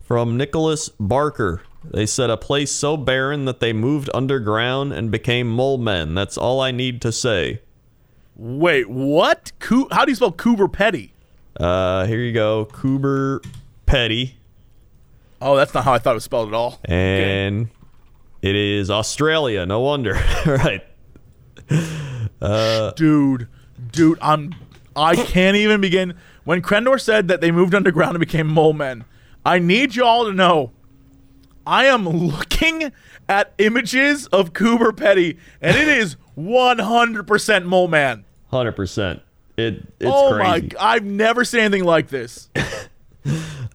from 0.00 0.36
Nicholas 0.36 0.88
Barker. 1.00 1.62
They 1.84 2.04
said 2.06 2.28
a 2.30 2.36
place 2.36 2.70
so 2.72 2.96
barren 2.96 3.44
that 3.44 3.60
they 3.60 3.72
moved 3.72 4.10
underground 4.12 4.92
and 4.92 5.10
became 5.10 5.48
mole 5.48 5.78
men. 5.78 6.14
That's 6.14 6.36
all 6.36 6.60
I 6.60 6.70
need 6.72 7.00
to 7.02 7.12
say. 7.12 7.62
Wait, 8.36 8.88
what? 8.90 9.52
Coo- 9.60 9.88
How 9.92 10.04
do 10.04 10.10
you 10.10 10.16
spell 10.16 10.32
Coober 10.32 10.68
Pedy? 10.70 11.10
Uh, 11.58 12.06
here 12.06 12.20
you 12.20 12.32
go. 12.32 12.66
Coober 12.66 13.44
Pedy. 13.86 14.32
Oh, 15.40 15.56
that's 15.56 15.74
not 15.74 15.84
how 15.84 15.92
I 15.92 15.98
thought 15.98 16.12
it 16.12 16.14
was 16.14 16.24
spelled 16.24 16.48
at 16.48 16.54
all. 16.54 16.78
And 16.84 17.68
it 18.42 18.54
is 18.56 18.90
Australia. 18.90 19.66
No 19.66 19.80
wonder. 19.80 20.14
right. 20.46 20.84
dude, 22.96 23.48
dude, 23.90 24.18
I'm 24.20 24.54
I 24.96 25.16
can't 25.16 25.56
even 25.56 25.80
begin. 25.80 26.14
When 26.44 26.62
Crendor 26.62 27.00
said 27.00 27.28
that 27.28 27.40
they 27.40 27.50
moved 27.50 27.74
underground 27.74 28.16
and 28.16 28.20
became 28.20 28.46
mole 28.46 28.72
men, 28.72 29.04
I 29.44 29.58
need 29.58 29.94
you 29.94 30.04
all 30.04 30.24
to 30.24 30.32
know 30.32 30.72
I 31.66 31.84
am 31.84 32.08
looking 32.08 32.92
at 33.28 33.52
images 33.58 34.26
of 34.28 34.54
Coober 34.54 34.90
Pedy, 34.92 35.36
and 35.60 35.76
it 35.76 35.86
is 35.86 36.16
100% 36.36 37.64
mole 37.66 37.88
man. 37.88 38.24
Hundred 38.50 38.72
percent. 38.72 39.20
It 39.58 39.82
it's 39.98 40.10
oh 40.10 40.38
my! 40.38 40.60
crazy. 40.60 40.68
g- 40.68 40.76
I've 40.78 41.04
never 41.04 41.44
seen 41.44 41.60
anything 41.60 41.84
like 41.84 42.08
this. 42.08 42.48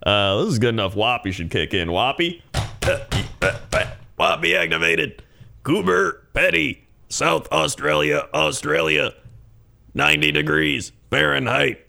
Uh, 0.05 0.43
this 0.43 0.51
is 0.53 0.59
good 0.59 0.69
enough. 0.73 0.95
Whoppy 0.95 1.31
should 1.31 1.49
kick 1.49 1.73
in. 1.73 1.89
Whoppy. 1.89 2.43
Whoppy 4.17 4.53
activated. 4.55 5.23
Coober 5.63 6.23
Pedy, 6.33 6.79
South 7.07 7.47
Australia, 7.53 8.27
Australia. 8.33 9.13
90 9.93 10.31
degrees 10.33 10.91
Fahrenheit. 11.09 11.87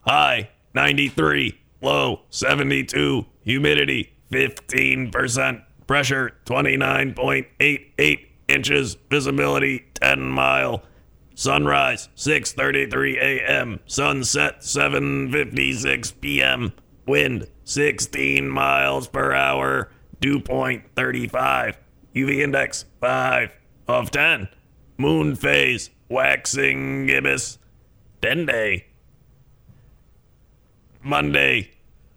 High 0.00 0.48
93. 0.72 1.58
Low 1.82 2.22
72. 2.30 3.26
Humidity 3.42 4.12
15%. 4.32 5.62
Pressure 5.86 6.32
29.88 6.46 8.26
inches. 8.48 8.96
Visibility 9.10 9.84
10 10.00 10.20
mile. 10.22 10.82
Sunrise 11.38 12.08
6:33 12.16 13.14
a.m. 13.14 13.78
Sunset 13.86 14.62
7:56 14.62 16.20
p.m. 16.20 16.72
Wind 17.06 17.46
16 17.62 18.48
miles 18.48 19.06
per 19.06 19.32
hour. 19.32 19.88
Dew 20.18 20.40
point 20.40 20.82
35. 20.96 21.78
UV 22.16 22.40
index 22.40 22.86
5 23.00 23.52
of 23.86 24.10
10. 24.10 24.48
Moon 24.96 25.36
phase 25.36 25.90
waxing 26.08 27.06
gibbous. 27.06 27.58
10 28.20 28.46
day. 28.46 28.86
Monday 31.00 31.70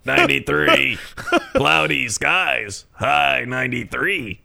93. 0.03 0.97
Cloudy 1.53 2.09
skies. 2.09 2.85
High 2.93 3.45
93. 3.47 4.41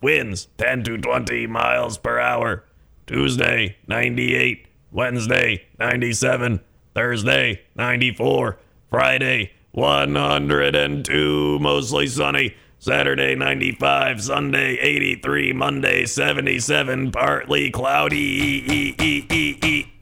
Winds 0.00 0.48
10 0.58 0.82
to 0.82 0.98
20 0.98 1.46
miles 1.46 1.96
per 1.96 2.18
hour. 2.18 2.65
Tuesday 3.06 3.76
98. 3.86 4.66
Wednesday, 4.92 5.66
97. 5.78 6.60
Thursday, 6.94 7.62
94. 7.76 8.58
Friday, 8.90 9.52
102. 9.72 11.58
Mostly 11.60 12.06
sunny. 12.06 12.54
Saturday, 12.78 13.34
95. 13.34 14.22
Sunday, 14.22 14.78
83. 14.78 15.52
Monday, 15.52 16.06
77. 16.06 17.10
Partly 17.12 17.70
cloudy. 17.70 18.16
E, 18.16 18.94
e, 19.00 19.26
e. 19.30 19.92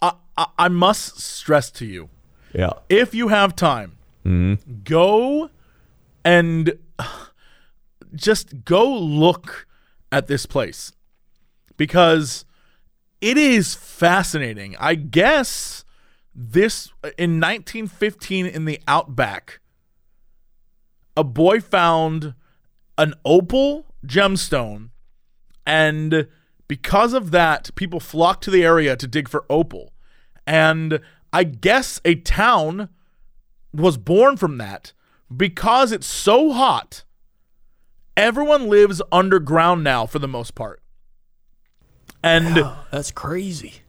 I, 0.00 0.12
I, 0.36 0.46
I 0.58 0.68
must 0.68 1.20
stress 1.20 1.70
to 1.72 1.86
you 1.86 2.08
Yeah. 2.54 2.70
if 2.88 3.14
you 3.14 3.28
have 3.28 3.56
time, 3.56 3.98
mm-hmm. 4.24 4.54
go 4.84 5.50
and 6.24 6.78
just 8.14 8.64
go 8.64 8.90
look 8.90 9.66
at 10.10 10.26
this 10.26 10.46
place 10.46 10.92
because 11.76 12.44
it 13.20 13.38
is 13.38 13.74
fascinating. 13.74 14.76
I 14.78 14.94
guess 14.94 15.84
this 16.34 16.88
in 17.18 17.40
1915 17.40 18.46
in 18.46 18.64
the 18.64 18.80
outback, 18.88 19.60
a 21.16 21.24
boy 21.24 21.60
found 21.60 22.34
an 22.98 23.14
opal 23.24 23.86
gemstone, 24.06 24.90
and 25.66 26.26
because 26.68 27.12
of 27.12 27.30
that, 27.30 27.70
people 27.74 28.00
flocked 28.00 28.44
to 28.44 28.50
the 28.50 28.64
area 28.64 28.96
to 28.96 29.06
dig 29.06 29.28
for 29.28 29.44
opal. 29.48 29.92
And 30.46 31.00
I 31.32 31.44
guess 31.44 32.00
a 32.04 32.14
town 32.16 32.88
was 33.72 33.96
born 33.96 34.36
from 34.36 34.58
that 34.58 34.92
because 35.34 35.92
it's 35.92 36.06
so 36.06 36.52
hot. 36.52 37.04
Everyone 38.16 38.68
lives 38.68 39.00
underground 39.10 39.82
now 39.82 40.06
for 40.06 40.18
the 40.18 40.28
most 40.28 40.54
part. 40.54 40.81
And 42.22 42.64
That's 42.90 43.10
crazy. 43.10 43.82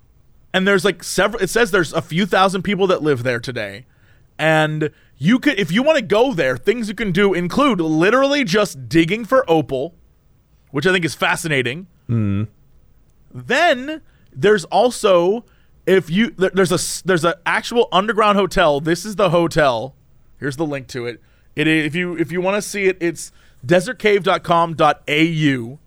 and 0.53 0.67
there's 0.67 0.83
like 0.83 1.03
several 1.03 1.41
it 1.43 1.49
says 1.49 1.71
there's 1.71 1.93
a 1.93 2.01
few 2.01 2.25
thousand 2.25 2.63
people 2.63 2.87
that 2.87 3.01
live 3.03 3.23
there 3.23 3.39
today. 3.39 3.85
And 4.39 4.89
you 5.17 5.39
could 5.39 5.59
if 5.59 5.71
you 5.71 5.83
want 5.83 5.97
to 5.99 6.03
go 6.03 6.33
there, 6.33 6.57
things 6.57 6.89
you 6.89 6.95
can 6.95 7.11
do 7.11 7.33
include 7.33 7.79
literally 7.79 8.43
just 8.43 8.89
digging 8.89 9.25
for 9.25 9.49
opal, 9.49 9.93
which 10.71 10.87
I 10.87 10.91
think 10.91 11.05
is 11.05 11.13
fascinating. 11.15 11.87
Hmm. 12.07 12.43
Then 13.31 14.01
there's 14.31 14.65
also 14.65 15.45
if 15.85 16.09
you 16.09 16.31
there's 16.31 16.71
a 16.71 16.79
there's 17.05 17.25
an 17.25 17.33
actual 17.45 17.87
underground 17.91 18.37
hotel. 18.37 18.79
This 18.79 19.05
is 19.05 19.15
the 19.15 19.29
hotel. 19.29 19.95
Here's 20.39 20.57
the 20.57 20.65
link 20.65 20.87
to 20.87 21.05
it. 21.05 21.21
It 21.55 21.67
if 21.67 21.93
you 21.93 22.17
if 22.17 22.31
you 22.31 22.41
want 22.41 22.55
to 22.55 22.61
see 22.61 22.85
it, 22.85 22.97
it's 22.99 23.31
desertcave.com.au. 23.65 25.79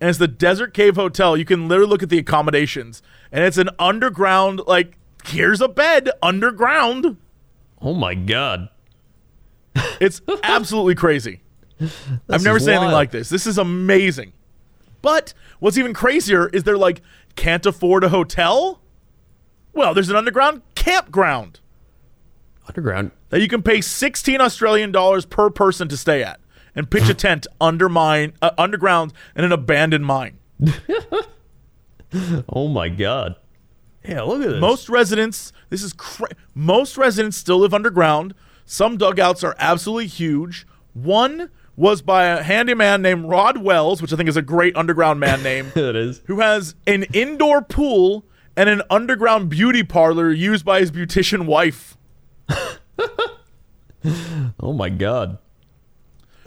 And 0.00 0.08
it's 0.08 0.18
the 0.18 0.28
Desert 0.28 0.74
Cave 0.74 0.96
Hotel. 0.96 1.36
You 1.36 1.44
can 1.44 1.68
literally 1.68 1.90
look 1.90 2.02
at 2.02 2.08
the 2.08 2.18
accommodations. 2.18 3.02
And 3.32 3.44
it's 3.44 3.58
an 3.58 3.70
underground 3.78 4.60
like 4.66 4.96
here's 5.24 5.60
a 5.60 5.68
bed 5.68 6.08
underground. 6.22 7.16
Oh 7.80 7.94
my 7.94 8.14
God. 8.14 8.68
It's 10.00 10.20
absolutely 10.42 10.94
crazy. 10.94 11.40
I've 12.28 12.42
never 12.42 12.58
seen 12.58 12.70
anything 12.70 12.90
like 12.90 13.10
this. 13.10 13.28
This 13.28 13.46
is 13.46 13.58
amazing. 13.58 14.32
But 15.02 15.32
what's 15.60 15.78
even 15.78 15.94
crazier 15.94 16.48
is 16.48 16.64
they're 16.64 16.76
like, 16.76 17.02
can't 17.36 17.64
afford 17.64 18.02
a 18.02 18.08
hotel? 18.08 18.80
Well, 19.72 19.94
there's 19.94 20.10
an 20.10 20.16
underground 20.16 20.62
campground 20.74 21.60
Underground. 22.66 23.12
that 23.30 23.40
you 23.40 23.46
can 23.48 23.62
pay 23.62 23.80
16 23.80 24.40
Australian 24.40 24.90
dollars 24.92 25.24
per 25.24 25.50
person 25.50 25.88
to 25.88 25.96
stay 25.96 26.22
at 26.22 26.40
and 26.78 26.90
pitch 26.90 27.08
a 27.08 27.14
tent 27.14 27.46
under 27.60 27.88
mine, 27.88 28.32
uh, 28.40 28.52
underground 28.56 29.12
in 29.36 29.44
an 29.44 29.52
abandoned 29.52 30.06
mine. 30.06 30.38
Oh 32.48 32.68
my 32.68 32.88
God. 32.88 33.36
Yeah, 34.02 34.22
look 34.22 34.40
at 34.42 34.48
this. 34.48 34.60
Most 34.62 34.88
residents, 34.88 35.52
this 35.68 35.82
is 35.82 35.92
cra- 35.92 36.30
most 36.54 36.96
residents 36.96 37.36
still 37.36 37.58
live 37.58 37.74
underground. 37.74 38.32
Some 38.64 38.96
dugouts 38.96 39.44
are 39.44 39.54
absolutely 39.58 40.06
huge. 40.06 40.66
One 40.94 41.50
was 41.76 42.00
by 42.00 42.24
a 42.24 42.42
handyman 42.42 43.02
named 43.02 43.26
Rod 43.28 43.58
Wells, 43.58 44.00
which 44.00 44.10
I 44.12 44.16
think 44.16 44.28
is 44.30 44.38
a 44.38 44.42
great 44.42 44.74
underground 44.74 45.20
man 45.20 45.42
name, 45.42 45.70
it 45.76 45.94
is. 45.96 46.22
who 46.24 46.40
has 46.40 46.74
an 46.86 47.02
indoor 47.12 47.60
pool 47.60 48.24
and 48.56 48.70
an 48.70 48.80
underground 48.88 49.50
beauty 49.50 49.82
parlor 49.82 50.32
used 50.32 50.64
by 50.64 50.80
his 50.80 50.90
beautician 50.90 51.44
wife. 51.44 51.96
Oh 54.60 54.72
my 54.72 54.88
God. 54.88 55.38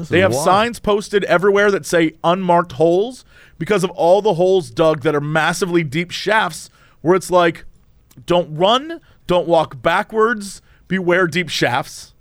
This 0.02 0.10
They 0.10 0.20
have 0.20 0.32
wild. 0.34 0.43
signs 0.45 0.80
posted 0.80 1.24
everywhere 1.26 1.72
that 1.72 1.86
say 1.86 2.14
unmarked 2.24 2.74
holes 2.74 3.24
because 3.58 3.84
of 3.84 3.89
all 3.91 4.22
the 4.22 4.34
holes 4.36 4.70
dug 4.72 5.02
that 5.02 5.16
are 5.16 5.22
massively 5.22 5.84
deep 5.84 6.12
shafts 6.12 6.70
where 7.02 7.16
it's 7.16 7.32
like, 7.32 7.66
don't 8.26 8.56
run, 8.56 8.99
don't 9.28 9.47
walk 9.47 9.82
backwards, 9.82 10.62
beware 10.88 11.28
deep 11.28 11.49
shafts. 11.49 12.14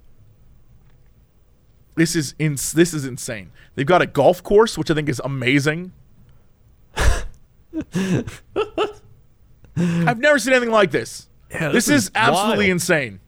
This 1.96 2.14
is 2.14 2.34
ins- 2.38 2.72
this 2.72 2.94
is 2.94 3.04
insane. 3.04 3.50
They've 3.74 3.86
got 3.86 4.00
a 4.02 4.06
golf 4.06 4.42
course, 4.42 4.78
which 4.78 4.90
I 4.90 4.94
think 4.94 5.08
is 5.08 5.20
amazing. 5.24 5.92
I've 9.76 10.18
never 10.18 10.38
seen 10.38 10.52
anything 10.52 10.70
like 10.72 10.90
this. 10.90 11.28
Yeah, 11.50 11.68
this, 11.70 11.86
this 11.86 11.88
is, 11.96 12.04
is 12.04 12.10
absolutely 12.14 12.66
wild. 12.66 12.70
insane. 12.72 13.20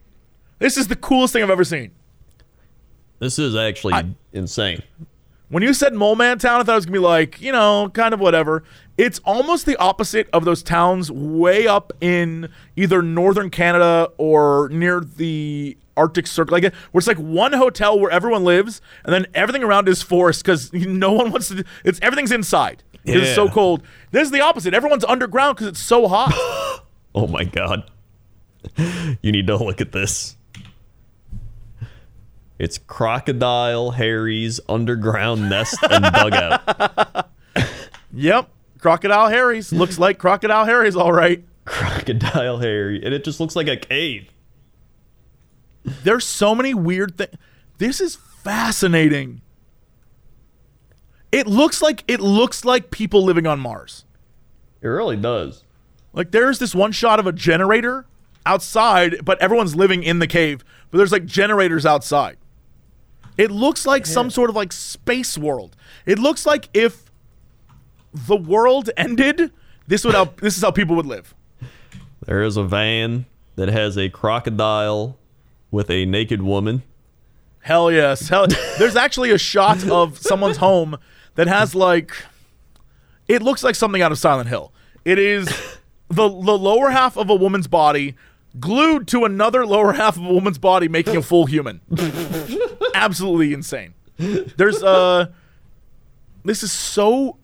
This 0.58 0.76
is 0.76 0.88
the 0.88 0.96
coolest 0.96 1.32
thing 1.32 1.42
I've 1.42 1.50
ever 1.50 1.64
seen. 1.64 1.90
This 3.22 3.38
is 3.38 3.54
actually 3.54 4.16
insane. 4.32 4.82
When 5.48 5.62
you 5.62 5.74
said 5.74 5.94
Mole 5.94 6.16
Man 6.16 6.40
Town, 6.40 6.60
I 6.60 6.64
thought 6.64 6.72
it 6.72 6.74
was 6.74 6.86
gonna 6.86 6.98
be 6.98 7.04
like, 7.04 7.40
you 7.40 7.52
know, 7.52 7.88
kind 7.94 8.12
of 8.12 8.18
whatever. 8.18 8.64
It's 8.98 9.20
almost 9.20 9.64
the 9.64 9.76
opposite 9.76 10.28
of 10.32 10.44
those 10.44 10.60
towns 10.60 11.08
way 11.08 11.68
up 11.68 11.92
in 12.00 12.48
either 12.74 13.00
northern 13.00 13.48
Canada 13.48 14.10
or 14.18 14.70
near 14.72 14.98
the 14.98 15.76
Arctic 15.96 16.26
Circle, 16.26 16.52
like 16.52 16.64
where 16.64 16.98
it's 16.98 17.06
like 17.06 17.18
one 17.18 17.52
hotel 17.52 17.96
where 17.96 18.10
everyone 18.10 18.42
lives, 18.42 18.80
and 19.04 19.14
then 19.14 19.26
everything 19.34 19.62
around 19.62 19.88
is 19.88 20.02
forest 20.02 20.42
because 20.44 20.72
no 20.72 21.12
one 21.12 21.30
wants 21.30 21.46
to. 21.46 21.64
It's 21.84 22.00
everything's 22.02 22.32
inside. 22.32 22.82
Yeah. 23.04 23.18
It's 23.18 23.36
so 23.36 23.48
cold. 23.48 23.84
This 24.10 24.24
is 24.24 24.30
the 24.32 24.40
opposite. 24.40 24.74
Everyone's 24.74 25.04
underground 25.04 25.58
because 25.58 25.68
it's 25.68 25.80
so 25.80 26.08
hot. 26.08 26.32
Oh 27.14 27.26
my 27.26 27.44
God. 27.44 27.88
You 29.22 29.30
need 29.32 29.46
to 29.48 29.56
look 29.56 29.82
at 29.82 29.92
this. 29.92 30.38
It's 32.62 32.78
Crocodile 32.78 33.90
Harry's 33.90 34.60
underground 34.68 35.50
nest 35.50 35.78
and 35.90 36.04
dugout. 36.04 37.28
yep, 38.12 38.50
Crocodile 38.78 39.30
Harry's 39.30 39.72
looks 39.72 39.98
like 39.98 40.18
Crocodile 40.18 40.64
Harry's 40.64 40.94
all 40.94 41.10
right. 41.10 41.42
Crocodile 41.64 42.58
Harry. 42.58 43.04
And 43.04 43.12
it 43.12 43.24
just 43.24 43.40
looks 43.40 43.56
like 43.56 43.66
a 43.66 43.76
cave. 43.76 44.32
There's 45.84 46.24
so 46.24 46.54
many 46.54 46.72
weird 46.72 47.18
things. 47.18 47.34
This 47.78 48.00
is 48.00 48.14
fascinating. 48.14 49.42
It 51.32 51.48
looks 51.48 51.82
like 51.82 52.04
it 52.06 52.20
looks 52.20 52.64
like 52.64 52.92
people 52.92 53.24
living 53.24 53.48
on 53.48 53.58
Mars. 53.58 54.04
It 54.80 54.86
really 54.86 55.16
does. 55.16 55.64
Like 56.12 56.30
there's 56.30 56.60
this 56.60 56.76
one 56.76 56.92
shot 56.92 57.18
of 57.18 57.26
a 57.26 57.32
generator 57.32 58.06
outside, 58.46 59.24
but 59.24 59.42
everyone's 59.42 59.74
living 59.74 60.04
in 60.04 60.20
the 60.20 60.28
cave. 60.28 60.64
But 60.92 60.98
there's 60.98 61.10
like 61.10 61.26
generators 61.26 61.84
outside. 61.84 62.36
It 63.38 63.50
looks 63.50 63.86
like 63.86 64.06
some 64.06 64.30
sort 64.30 64.50
of 64.50 64.56
like 64.56 64.72
space 64.72 65.38
world. 65.38 65.76
It 66.06 66.18
looks 66.18 66.44
like 66.44 66.68
if 66.74 67.10
the 68.12 68.36
world 68.36 68.90
ended, 68.96 69.50
this 69.86 70.04
would 70.04 70.14
how 70.14 70.26
this 70.40 70.56
is 70.56 70.62
how 70.62 70.70
people 70.70 70.96
would 70.96 71.06
live. 71.06 71.34
There 72.24 72.42
is 72.42 72.56
a 72.56 72.62
van 72.62 73.26
that 73.56 73.68
has 73.68 73.96
a 73.98 74.08
crocodile 74.08 75.18
with 75.70 75.90
a 75.90 76.04
naked 76.04 76.42
woman. 76.42 76.82
Hell 77.60 77.90
yes. 77.90 78.28
Hell 78.28 78.46
There's 78.78 78.96
actually 78.96 79.30
a 79.30 79.38
shot 79.38 79.86
of 79.88 80.18
someone's 80.18 80.58
home 80.58 80.98
that 81.34 81.46
has 81.46 81.74
like 81.74 82.12
it 83.28 83.42
looks 83.42 83.62
like 83.62 83.74
something 83.74 84.02
out 84.02 84.12
of 84.12 84.18
Silent 84.18 84.48
Hill. 84.48 84.72
It 85.04 85.18
is 85.18 85.46
the 86.08 86.28
the 86.28 86.58
lower 86.58 86.90
half 86.90 87.16
of 87.16 87.30
a 87.30 87.34
woman's 87.34 87.66
body 87.66 88.14
glued 88.60 89.08
to 89.08 89.24
another 89.24 89.66
lower 89.66 89.92
half 89.94 90.16
of 90.16 90.24
a 90.24 90.32
woman's 90.32 90.58
body 90.58 90.88
making 90.88 91.16
a 91.16 91.22
full 91.22 91.46
human. 91.46 91.80
Absolutely 92.94 93.52
insane. 93.52 93.94
There's 94.18 94.82
uh 94.82 95.26
this 96.44 96.62
is 96.62 96.72
so 96.72 97.38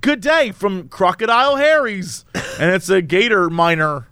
good 0.00 0.20
day 0.20 0.52
from 0.52 0.88
Crocodile 0.88 1.56
Harry's 1.56 2.24
and 2.60 2.70
it's 2.72 2.88
a 2.88 3.00
gator 3.00 3.48
miner, 3.48 4.08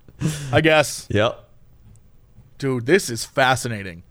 I 0.53 0.61
guess. 0.61 1.07
Yep. 1.11 1.43
Dude, 2.59 2.87
this 2.87 3.11
is 3.11 3.25
fascinating. 3.25 4.03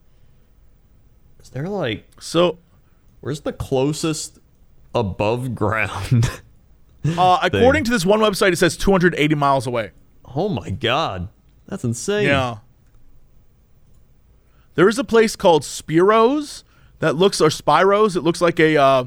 Is 1.42 1.50
there 1.50 1.68
like 1.68 2.06
So 2.20 2.60
where's 3.22 3.42
the 3.42 3.54
closest 3.54 4.40
above 4.94 5.56
ground? 5.56 6.30
Uh, 7.04 7.40
according 7.44 7.84
to 7.86 7.92
this 7.92 8.06
one 8.06 8.20
website, 8.20 8.52
it 8.54 8.58
says 8.58 8.78
280 8.78 9.36
miles 9.36 9.68
away. 9.68 9.92
Oh 10.36 10.50
my 10.50 10.70
god. 10.70 11.30
That's 11.68 11.84
insane. 11.84 12.28
Yeah. 12.28 12.58
There 14.76 14.90
is 14.90 15.00
a 15.00 15.04
place 15.04 15.36
called 15.36 15.64
Spiros 15.64 16.64
that 17.00 17.16
looks, 17.16 17.42
or 17.42 17.50
Spiros. 17.50 18.16
It 18.16 18.22
looks 18.22 18.42
like 18.42 18.60
a 18.60 18.78
uh, 18.78 19.06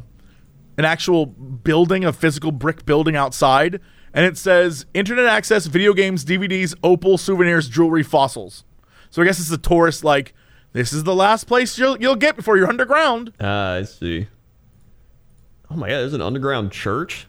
an 0.77 0.85
actual 0.85 1.27
building, 1.27 2.05
a 2.05 2.13
physical 2.13 2.53
brick 2.53 2.87
building 2.87 3.17
outside, 3.17 3.81
and 4.15 4.25
it 4.25 4.37
says 4.39 4.87
internet 4.95 5.27
access, 5.27 5.67
video 5.67 5.93
games, 5.93 6.25
DVDs, 6.25 6.75
opal, 6.83 7.19
souvenirs, 7.19 7.69
jewelry, 7.69 8.03
fossils. 8.03 8.65
So 9.11 9.23
I 9.23 9.25
guess 9.25 9.41
it's 9.41 9.51
a 9.51 9.59
tourist 9.59 10.05
like 10.05 10.35
this 10.73 10.93
is 10.93 11.05
the 11.05 11.15
last 11.15 11.45
place 11.45 11.79
you'll 11.79 11.99
you'll 11.99 12.17
get 12.17 12.37
before 12.37 12.57
you're 12.57 12.69
underground. 12.69 13.33
Ah, 13.41 13.75
I 13.75 13.83
see. 13.83 14.29
Oh 15.71 15.77
my 15.77 15.89
god, 15.89 15.97
there's 15.99 16.15
an 16.15 16.23
underground 16.23 16.73
church? 16.73 17.27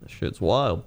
That 0.00 0.10
shit's 0.10 0.40
wild. 0.40 0.84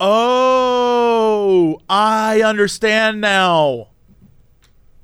Oh, 0.00 1.78
I 1.88 2.40
understand 2.40 3.20
now. 3.20 3.88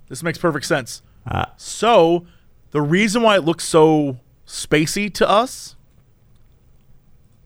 This 0.09 0.23
makes 0.23 0.39
perfect 0.39 0.65
sense. 0.65 1.03
Ah. 1.27 1.53
So, 1.59 2.25
the 2.71 2.81
reason 2.81 3.23
why 3.23 3.37
it 3.37 3.45
looks 3.45 3.65
so 3.65 4.19
spacey 4.47 5.13
to 5.15 5.29
us, 5.29 5.77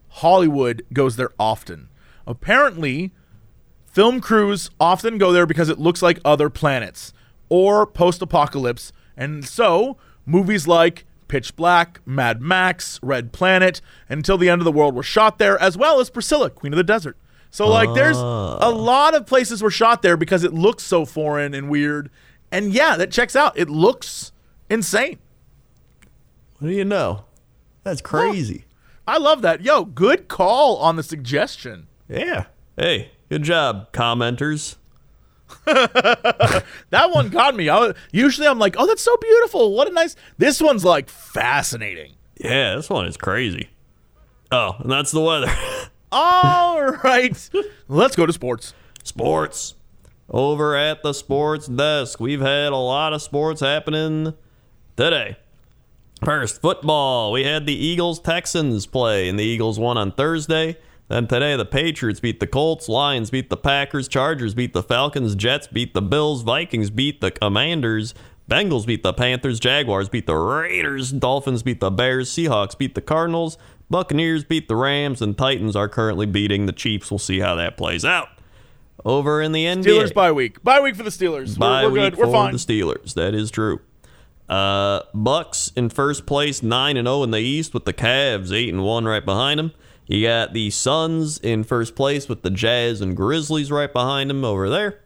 Hollywood 0.09 0.85
goes 0.93 1.17
there 1.17 1.31
often. 1.37 1.89
Apparently, 2.25 3.11
film 3.85 4.21
crews 4.21 4.69
often 4.79 5.17
go 5.17 5.33
there 5.33 5.45
because 5.45 5.67
it 5.67 5.79
looks 5.79 6.01
like 6.01 6.19
other 6.23 6.49
planets 6.49 7.11
or 7.49 7.85
post 7.85 8.21
apocalypse. 8.21 8.93
And 9.17 9.43
so, 9.43 9.97
movies 10.25 10.67
like 10.67 11.05
Pitch 11.27 11.55
Black, 11.55 11.99
Mad 12.05 12.41
Max, 12.41 12.99
Red 13.03 13.33
Planet, 13.33 13.81
and 14.07 14.19
Until 14.19 14.37
the 14.37 14.49
End 14.49 14.61
of 14.61 14.65
the 14.65 14.71
World 14.71 14.95
were 14.95 15.03
shot 15.03 15.37
there, 15.37 15.61
as 15.61 15.77
well 15.77 15.99
as 15.99 16.09
Priscilla, 16.09 16.49
Queen 16.49 16.71
of 16.71 16.77
the 16.77 16.83
Desert. 16.83 17.17
So, 17.51 17.67
like, 17.67 17.93
there's 17.93 18.17
a 18.17 18.21
ah. 18.21 18.69
lot 18.69 19.13
of 19.13 19.25
places 19.25 19.61
were 19.61 19.69
shot 19.69 20.01
there 20.01 20.15
because 20.15 20.43
it 20.45 20.53
looks 20.53 20.83
so 20.83 21.05
foreign 21.05 21.53
and 21.53 21.69
weird. 21.69 22.09
And 22.49 22.73
yeah, 22.73 22.95
that 22.95 23.11
checks 23.11 23.35
out. 23.35 23.57
It 23.57 23.69
looks 23.69 24.31
insane. 24.69 25.19
What 26.59 26.69
do 26.69 26.73
you 26.73 26.85
know? 26.85 27.25
That's 27.83 28.01
crazy. 28.01 28.65
I 29.07 29.17
love 29.17 29.41
that. 29.41 29.61
Yo, 29.61 29.83
good 29.83 30.27
call 30.27 30.77
on 30.77 30.95
the 30.95 31.03
suggestion. 31.03 31.87
Yeah. 32.07 32.45
Hey, 32.77 33.11
good 33.29 33.43
job, 33.43 33.91
commenters. 33.91 34.77
That 35.65 37.11
one 37.11 37.29
got 37.29 37.55
me. 37.55 37.67
I, 37.67 37.79
was- 37.79 37.95
usually 38.11 38.47
I'm 38.47 38.59
like, 38.59 38.75
oh, 38.77 38.85
that's 38.85 39.01
so 39.01 39.15
beautiful. 39.17 39.73
What 39.73 39.89
a 39.89 39.91
nice. 39.91 40.15
This 40.37 40.61
one's 40.61 40.85
like 40.85 41.09
fascinating. 41.09 42.13
Yeah, 42.39 42.75
this 42.75 42.89
one 42.89 43.05
is 43.05 43.17
crazy. 43.17 43.69
Oh, 44.51 44.75
and 44.79 44.91
that's 44.91 45.11
the 45.11 45.21
weather. 45.21 45.47
All 46.11 46.81
right. 47.03 47.49
Let's 47.87 48.15
go 48.15 48.25
to 48.25 48.33
sports. 48.33 48.73
sports. 49.03 49.75
Over 50.29 50.75
at 50.75 51.03
the 51.03 51.13
sports 51.13 51.67
desk, 51.67 52.19
we've 52.19 52.41
had 52.41 52.71
a 52.71 52.77
lot 52.77 53.13
of 53.13 53.21
sports 53.21 53.61
happening 53.61 54.33
today. 54.95 55.37
First, 56.23 56.61
football. 56.61 57.31
We 57.31 57.43
had 57.43 57.65
the 57.65 57.73
Eagles 57.73 58.19
Texans 58.19 58.85
play, 58.85 59.27
and 59.27 59.39
the 59.39 59.43
Eagles 59.43 59.79
won 59.79 59.97
on 59.97 60.11
Thursday. 60.11 60.77
Then 61.07 61.27
today, 61.27 61.57
the 61.57 61.65
Patriots 61.65 62.21
beat 62.21 62.39
the 62.39 62.47
Colts, 62.47 62.87
Lions 62.87 63.29
beat 63.29 63.49
the 63.49 63.57
Packers, 63.57 64.07
Chargers 64.07 64.53
beat 64.53 64.71
the 64.71 64.83
Falcons, 64.83 65.35
Jets 65.35 65.67
beat 65.67 65.93
the 65.93 66.01
Bills, 66.01 66.43
Vikings 66.43 66.89
beat 66.89 67.19
the 67.19 67.31
Commanders, 67.31 68.13
Bengals 68.49 68.85
beat 68.85 69.03
the 69.03 69.11
Panthers, 69.11 69.59
Jaguars 69.59 70.07
beat 70.07 70.27
the 70.27 70.35
Raiders, 70.35 71.11
Dolphins 71.11 71.63
beat 71.63 71.81
the 71.81 71.91
Bears, 71.91 72.29
Seahawks 72.29 72.77
beat 72.77 72.95
the 72.95 73.01
Cardinals, 73.01 73.57
Buccaneers 73.91 74.43
beat 74.43 74.67
the 74.67 74.75
Rams, 74.75 75.21
and 75.21 75.37
Titans 75.37 75.75
are 75.75 75.89
currently 75.89 76.25
beating 76.25 76.65
the 76.65 76.71
Chiefs. 76.71 77.11
We'll 77.11 77.19
see 77.19 77.39
how 77.39 77.55
that 77.55 77.77
plays 77.77 78.05
out. 78.05 78.29
Over 79.03 79.41
in 79.41 79.51
the 79.51 79.65
NBA, 79.65 79.83
Steelers 79.83 80.13
bye 80.13 80.31
week. 80.31 80.63
Bye 80.63 80.79
week 80.79 80.95
for 80.95 81.03
the 81.03 81.09
Steelers. 81.09 81.57
Bye 81.57 81.83
we're 81.83 81.89
we're 81.89 81.93
week 81.93 82.13
good. 82.13 82.19
We're 82.19 82.25
for 82.25 82.31
fine. 82.31 82.51
the 82.51 82.57
Steelers. 82.57 83.13
That 83.15 83.33
is 83.33 83.51
true. 83.51 83.81
Uh, 84.47 85.01
Bucks 85.13 85.71
in 85.75 85.89
first 85.89 86.25
place, 86.25 86.61
nine 86.61 86.97
and 86.97 87.07
zero 87.07 87.23
in 87.23 87.31
the 87.31 87.39
East, 87.39 87.73
with 87.73 87.85
the 87.85 87.93
Cavs 87.93 88.51
eight 88.51 88.69
and 88.69 88.83
one 88.83 89.05
right 89.05 89.25
behind 89.25 89.59
them. 89.59 89.71
You 90.05 90.27
got 90.27 90.53
the 90.53 90.69
Suns 90.69 91.37
in 91.39 91.63
first 91.63 91.95
place 91.95 92.27
with 92.27 92.41
the 92.41 92.49
Jazz 92.49 93.01
and 93.01 93.15
Grizzlies 93.15 93.71
right 93.71 93.91
behind 93.91 94.29
them 94.29 94.43
over 94.43 94.69
there. 94.69 94.99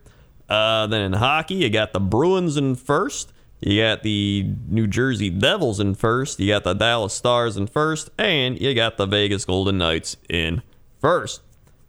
Uh, 0.49 0.88
then 0.88 1.01
in 1.01 1.13
hockey, 1.13 1.55
you 1.55 1.69
got 1.69 1.93
the 1.93 1.99
Bruins 1.99 2.57
in 2.57 2.75
first. 2.75 3.31
You 3.61 3.81
got 3.81 4.03
the 4.03 4.53
New 4.67 4.87
Jersey 4.87 5.29
Devils 5.29 5.79
in 5.79 5.95
first. 5.95 6.39
You 6.39 6.49
got 6.53 6.63
the 6.63 6.73
Dallas 6.73 7.13
Stars 7.13 7.57
in 7.57 7.67
first, 7.67 8.09
and 8.17 8.59
you 8.59 8.73
got 8.73 8.97
the 8.97 9.05
Vegas 9.05 9.45
Golden 9.45 9.77
Knights 9.77 10.17
in 10.29 10.61
first. 10.99 11.41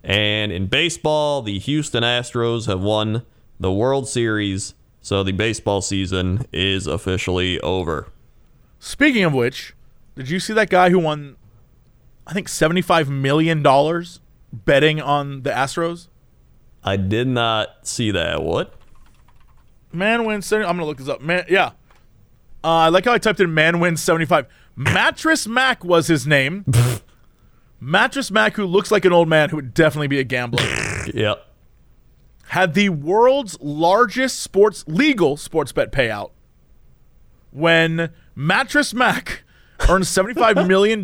And 0.02 0.52
in 0.52 0.66
baseball, 0.66 1.42
the 1.42 1.58
Houston 1.58 2.04
Astros 2.04 2.66
have 2.66 2.80
won 2.80 3.26
the 3.58 3.72
World 3.72 4.08
Series, 4.08 4.74
so 5.00 5.22
the 5.22 5.32
baseball 5.32 5.82
season 5.82 6.46
is 6.52 6.86
officially 6.86 7.60
over. 7.60 8.08
Speaking 8.78 9.24
of 9.24 9.34
which, 9.34 9.74
did 10.14 10.30
you 10.30 10.38
see 10.38 10.52
that 10.52 10.70
guy 10.70 10.90
who 10.90 11.00
won, 11.00 11.36
I 12.26 12.32
think, 12.32 12.48
$75 12.48 13.08
million 13.08 13.62
betting 14.52 15.00
on 15.00 15.42
the 15.42 15.50
Astros? 15.50 16.08
I 16.84 16.96
did 16.96 17.26
not 17.26 17.86
see 17.86 18.12
that. 18.12 18.44
What? 18.44 18.75
Man 19.96 20.24
wins 20.24 20.46
70. 20.46 20.68
I'm 20.68 20.76
going 20.76 20.84
to 20.84 20.86
look 20.86 20.98
this 20.98 21.08
up. 21.08 21.20
Man, 21.20 21.44
yeah. 21.48 21.72
Uh, 22.62 22.68
I 22.68 22.88
like 22.88 23.04
how 23.04 23.12
I 23.12 23.18
typed 23.18 23.40
in 23.40 23.52
man 23.54 23.80
wins 23.80 24.02
75. 24.02 24.46
Mattress 24.76 25.46
Mac 25.46 25.84
was 25.84 26.06
his 26.08 26.26
name. 26.26 26.64
Mattress 27.80 28.30
Mac, 28.30 28.54
who 28.56 28.64
looks 28.66 28.90
like 28.90 29.04
an 29.04 29.12
old 29.12 29.28
man 29.28 29.50
who 29.50 29.56
would 29.56 29.74
definitely 29.74 30.08
be 30.08 30.18
a 30.18 30.24
gambler, 30.24 30.62
Yep. 31.14 31.46
had 32.48 32.74
the 32.74 32.88
world's 32.88 33.58
largest 33.60 34.40
sports 34.40 34.84
legal 34.88 35.36
sports 35.36 35.72
bet 35.72 35.92
payout 35.92 36.30
when 37.50 38.10
Mattress 38.34 38.92
Mac 38.94 39.44
earned 39.88 40.04
$75 40.04 40.66
million 40.66 41.02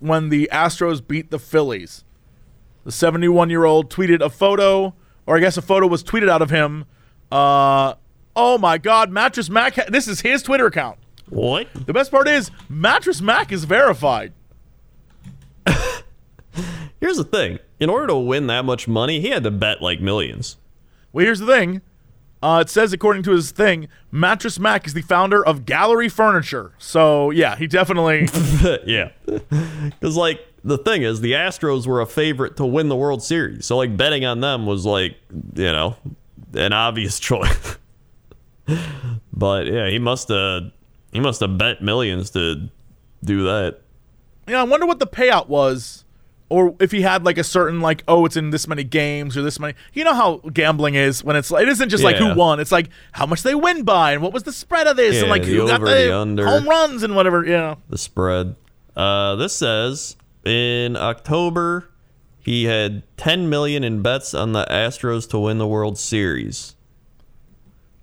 when 0.00 0.28
the 0.28 0.48
Astros 0.52 1.06
beat 1.06 1.30
the 1.30 1.38
Phillies. 1.38 2.04
The 2.84 2.92
71 2.92 3.50
year 3.50 3.64
old 3.64 3.90
tweeted 3.90 4.20
a 4.20 4.30
photo, 4.30 4.94
or 5.26 5.36
I 5.36 5.40
guess 5.40 5.56
a 5.56 5.62
photo 5.62 5.86
was 5.86 6.02
tweeted 6.02 6.28
out 6.28 6.42
of 6.42 6.50
him. 6.50 6.84
Uh, 7.30 7.94
oh 8.38 8.56
my 8.56 8.78
God, 8.78 9.10
Mattress 9.10 9.50
Mac. 9.50 9.74
Ha- 9.74 9.84
this 9.88 10.06
is 10.08 10.20
his 10.20 10.42
Twitter 10.42 10.66
account. 10.66 10.98
What? 11.28 11.66
The 11.74 11.92
best 11.92 12.10
part 12.10 12.28
is 12.28 12.50
Mattress 12.68 13.20
Mac 13.20 13.52
is 13.52 13.64
verified. 13.64 14.32
Here's 17.00 17.16
the 17.16 17.24
thing. 17.24 17.58
In 17.80 17.90
order 17.90 18.06
to 18.06 18.16
win 18.16 18.46
that 18.46 18.64
much 18.64 18.88
money, 18.88 19.20
he 19.20 19.28
had 19.28 19.42
to 19.42 19.50
bet 19.50 19.82
like 19.82 20.00
millions. 20.00 20.56
Well, 21.12 21.24
here's 21.24 21.38
the 21.38 21.46
thing. 21.46 21.80
Uh, 22.42 22.62
it 22.64 22.68
says, 22.70 22.92
according 22.92 23.22
to 23.24 23.32
his 23.32 23.50
thing, 23.50 23.88
Mattress 24.12 24.58
Mac 24.58 24.86
is 24.86 24.94
the 24.94 25.02
founder 25.02 25.44
of 25.44 25.64
Gallery 25.64 26.08
Furniture. 26.08 26.72
So, 26.78 27.30
yeah, 27.30 27.56
he 27.56 27.66
definitely. 27.66 28.28
yeah. 28.86 29.10
Because, 30.00 30.16
like, 30.16 30.40
the 30.62 30.78
thing 30.78 31.02
is, 31.02 31.20
the 31.20 31.32
Astros 31.32 31.86
were 31.86 32.00
a 32.00 32.06
favorite 32.06 32.56
to 32.58 32.66
win 32.66 32.88
the 32.88 32.94
World 32.96 33.22
Series. 33.22 33.66
So, 33.66 33.76
like, 33.76 33.96
betting 33.96 34.24
on 34.24 34.40
them 34.40 34.66
was, 34.66 34.86
like, 34.86 35.16
you 35.54 35.72
know, 35.72 35.96
an 36.54 36.72
obvious 36.72 37.18
choice. 37.18 37.78
But, 39.32 39.66
yeah, 39.66 39.88
he 39.88 39.98
must 39.98 40.28
have. 40.28 40.72
He 41.12 41.20
must 41.20 41.40
have 41.40 41.56
bet 41.56 41.80
millions 41.82 42.30
to 42.30 42.68
do 43.24 43.44
that. 43.44 43.78
Yeah, 44.46 44.60
I 44.60 44.64
wonder 44.64 44.86
what 44.86 44.98
the 44.98 45.06
payout 45.06 45.48
was, 45.48 46.04
or 46.50 46.74
if 46.80 46.90
he 46.92 47.00
had 47.00 47.24
like 47.24 47.38
a 47.38 47.44
certain 47.44 47.80
like, 47.80 48.04
oh, 48.06 48.26
it's 48.26 48.36
in 48.36 48.50
this 48.50 48.68
many 48.68 48.84
games 48.84 49.36
or 49.36 49.42
this 49.42 49.58
many. 49.58 49.74
You 49.94 50.04
know 50.04 50.12
how 50.14 50.36
gambling 50.52 50.94
is 50.96 51.24
when 51.24 51.34
it's 51.36 51.50
like 51.50 51.62
it 51.62 51.68
isn't 51.70 51.88
just 51.88 52.04
like 52.04 52.16
Yeah. 52.18 52.32
who 52.34 52.38
won. 52.38 52.60
It's 52.60 52.72
like 52.72 52.90
how 53.12 53.24
much 53.26 53.42
they 53.42 53.54
win 53.54 53.84
by 53.84 54.12
and 54.12 54.22
what 54.22 54.32
was 54.34 54.42
the 54.42 54.52
spread 54.52 54.86
of 54.86 54.96
this 54.96 55.20
and 55.20 55.30
like 55.30 55.44
who 55.44 55.66
got 55.66 55.80
over, 55.80 55.86
the, 55.90 55.94
the 55.94 56.16
under. 56.16 56.46
home 56.46 56.68
runs 56.68 57.02
and 57.02 57.16
whatever. 57.16 57.44
Yeah, 57.44 57.76
the 57.88 57.98
spread. 57.98 58.54
Uh, 58.94 59.34
this 59.36 59.54
says 59.54 60.16
in 60.44 60.94
October 60.96 61.88
he 62.40 62.64
had 62.64 63.02
10 63.16 63.48
million 63.48 63.82
in 63.84 64.02
bets 64.02 64.34
on 64.34 64.52
the 64.52 64.66
Astros 64.70 65.28
to 65.30 65.38
win 65.38 65.58
the 65.58 65.66
World 65.68 65.98
Series. 65.98 66.74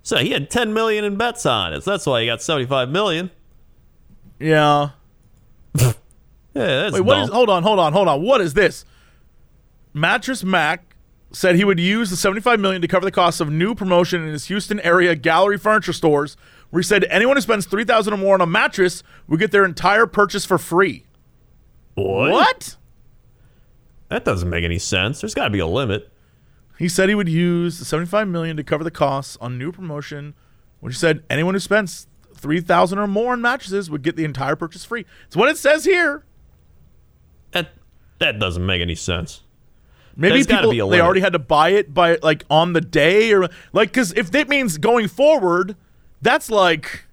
So 0.06 0.18
he 0.18 0.30
had 0.30 0.50
10 0.50 0.72
million 0.72 1.04
in 1.04 1.16
bets 1.16 1.44
on 1.44 1.72
it. 1.72 1.82
So 1.82 1.90
that's 1.90 2.06
why 2.06 2.20
he 2.20 2.26
got 2.28 2.40
75 2.40 2.88
million. 2.88 3.28
yeah. 4.38 4.90
Yeah, 6.54 6.64
that's 6.82 6.94
Wait, 6.94 7.00
what 7.02 7.14
dumb. 7.16 7.24
is? 7.24 7.30
Hold 7.30 7.50
on, 7.50 7.62
hold 7.64 7.78
on, 7.78 7.92
hold 7.92 8.08
on. 8.08 8.22
What 8.22 8.40
is 8.40 8.54
this? 8.54 8.86
Mattress 9.92 10.42
Mac 10.42 10.94
said 11.30 11.56
he 11.56 11.64
would 11.64 11.78
use 11.78 12.08
the 12.08 12.16
75 12.16 12.60
million 12.60 12.80
to 12.80 12.88
cover 12.88 13.04
the 13.04 13.10
costs 13.10 13.40
of 13.42 13.50
new 13.50 13.74
promotion 13.74 14.22
in 14.22 14.28
his 14.32 14.46
Houston 14.46 14.80
area 14.80 15.14
gallery 15.16 15.58
furniture 15.58 15.92
stores, 15.92 16.36
where 16.70 16.80
he 16.80 16.86
said 16.86 17.04
anyone 17.10 17.36
who 17.36 17.42
spends 17.42 17.66
3000 17.66 18.14
or 18.14 18.16
more 18.16 18.32
on 18.34 18.40
a 18.40 18.46
mattress 18.46 19.02
would 19.28 19.38
get 19.38 19.50
their 19.50 19.66
entire 19.66 20.06
purchase 20.06 20.46
for 20.46 20.56
free. 20.56 21.04
what? 21.94 22.30
What? 22.30 22.76
That 24.08 24.24
doesn't 24.24 24.48
make 24.48 24.64
any 24.64 24.78
sense. 24.78 25.20
There's 25.20 25.34
got 25.34 25.44
to 25.44 25.50
be 25.50 25.58
a 25.58 25.66
limit. 25.66 26.10
He 26.78 26.88
said 26.88 27.08
he 27.08 27.14
would 27.14 27.28
use 27.28 27.78
the 27.78 27.84
75 27.84 28.28
million 28.28 28.56
to 28.56 28.64
cover 28.64 28.84
the 28.84 28.90
costs 28.90 29.36
on 29.40 29.58
new 29.58 29.72
promotion, 29.72 30.34
which 30.80 30.94
he 30.94 30.98
said 30.98 31.22
anyone 31.30 31.54
who 31.54 31.60
spends 31.60 32.06
3000 32.34 32.98
or 32.98 33.06
more 33.06 33.32
on 33.32 33.40
mattresses 33.40 33.90
would 33.90 34.02
get 34.02 34.16
the 34.16 34.24
entire 34.24 34.56
purchase 34.56 34.84
free. 34.84 35.06
It's 35.26 35.36
what 35.36 35.48
it 35.48 35.56
says 35.56 35.84
here. 35.84 36.24
That 37.52 37.70
that 38.18 38.38
doesn't 38.38 38.64
make 38.64 38.82
any 38.82 38.94
sense. 38.94 39.42
Maybe 40.14 40.42
There's 40.42 40.46
people 40.46 40.88
they 40.88 41.00
already 41.00 41.20
had 41.20 41.34
to 41.34 41.38
buy 41.38 41.70
it 41.70 41.92
by 41.92 42.18
like 42.22 42.44
on 42.48 42.72
the 42.72 42.80
day 42.80 43.32
or 43.32 43.48
like 43.72 43.92
cuz 43.92 44.12
if 44.12 44.30
that 44.32 44.48
means 44.48 44.78
going 44.78 45.08
forward, 45.08 45.76
that's 46.22 46.50
like 46.50 47.04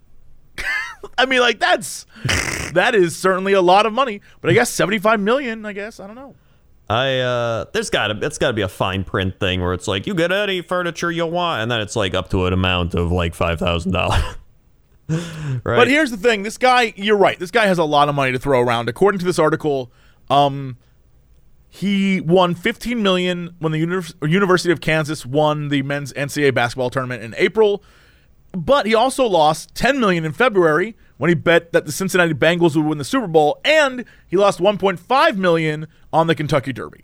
I 1.17 1.25
mean 1.25 1.39
like 1.39 1.59
that's 1.59 2.05
that 2.73 2.95
is 2.95 3.15
certainly 3.15 3.53
a 3.53 3.61
lot 3.61 3.85
of 3.85 3.93
money. 3.93 4.21
But 4.41 4.51
I 4.51 4.53
guess 4.53 4.69
seventy-five 4.69 5.19
million. 5.19 5.65
I 5.65 5.73
guess 5.73 5.99
I 5.99 6.07
don't 6.07 6.15
know. 6.15 6.35
I 6.93 7.19
uh 7.19 7.65
there's 7.73 7.89
gotta 7.89 8.19
it's 8.23 8.37
gotta 8.37 8.53
be 8.53 8.61
a 8.61 8.67
fine 8.67 9.03
print 9.03 9.39
thing 9.39 9.61
where 9.61 9.73
it's 9.73 9.87
like 9.87 10.05
you 10.05 10.13
get 10.13 10.31
any 10.31 10.61
furniture 10.61 11.11
you 11.11 11.25
want 11.25 11.63
and 11.63 11.71
then 11.71 11.81
it's 11.81 11.95
like 11.95 12.13
up 12.13 12.29
to 12.29 12.45
an 12.45 12.53
amount 12.53 12.93
of 12.93 13.11
like 13.11 13.33
five 13.33 13.57
thousand 13.57 13.93
dollars. 13.93 14.21
right. 15.09 15.61
But 15.63 15.87
here's 15.87 16.11
the 16.11 16.17
thing: 16.17 16.43
this 16.43 16.57
guy, 16.57 16.93
you're 16.95 17.17
right. 17.17 17.39
This 17.39 17.51
guy 17.51 17.65
has 17.65 17.79
a 17.79 17.83
lot 17.83 18.09
of 18.09 18.15
money 18.15 18.31
to 18.31 18.39
throw 18.39 18.61
around. 18.61 18.89
According 18.89 19.19
to 19.19 19.25
this 19.25 19.39
article, 19.39 19.91
um, 20.29 20.77
he 21.67 22.21
won 22.21 22.53
15 22.53 23.01
million 23.01 23.55
when 23.57 23.71
the 23.71 23.79
Univers- 23.79 24.13
University 24.21 24.71
of 24.71 24.79
Kansas 24.79 25.25
won 25.25 25.69
the 25.69 25.81
men's 25.81 26.13
NCAA 26.13 26.53
basketball 26.53 26.91
tournament 26.91 27.23
in 27.23 27.33
April. 27.37 27.83
But 28.51 28.85
he 28.85 28.93
also 28.93 29.25
lost 29.25 29.73
10 29.73 29.99
million 29.99 30.25
in 30.25 30.31
February 30.31 30.95
when 31.17 31.29
he 31.29 31.33
bet 31.33 31.73
that 31.73 31.85
the 31.85 31.91
Cincinnati 31.91 32.35
Bengals 32.35 32.75
would 32.75 32.85
win 32.85 32.99
the 32.99 33.03
Super 33.03 33.27
Bowl, 33.27 33.59
and 33.65 34.05
he 34.27 34.37
lost 34.37 34.59
1.5 34.59 35.37
million 35.37 35.87
on 36.13 36.27
the 36.27 36.35
Kentucky 36.35 36.71
Derby. 36.71 37.03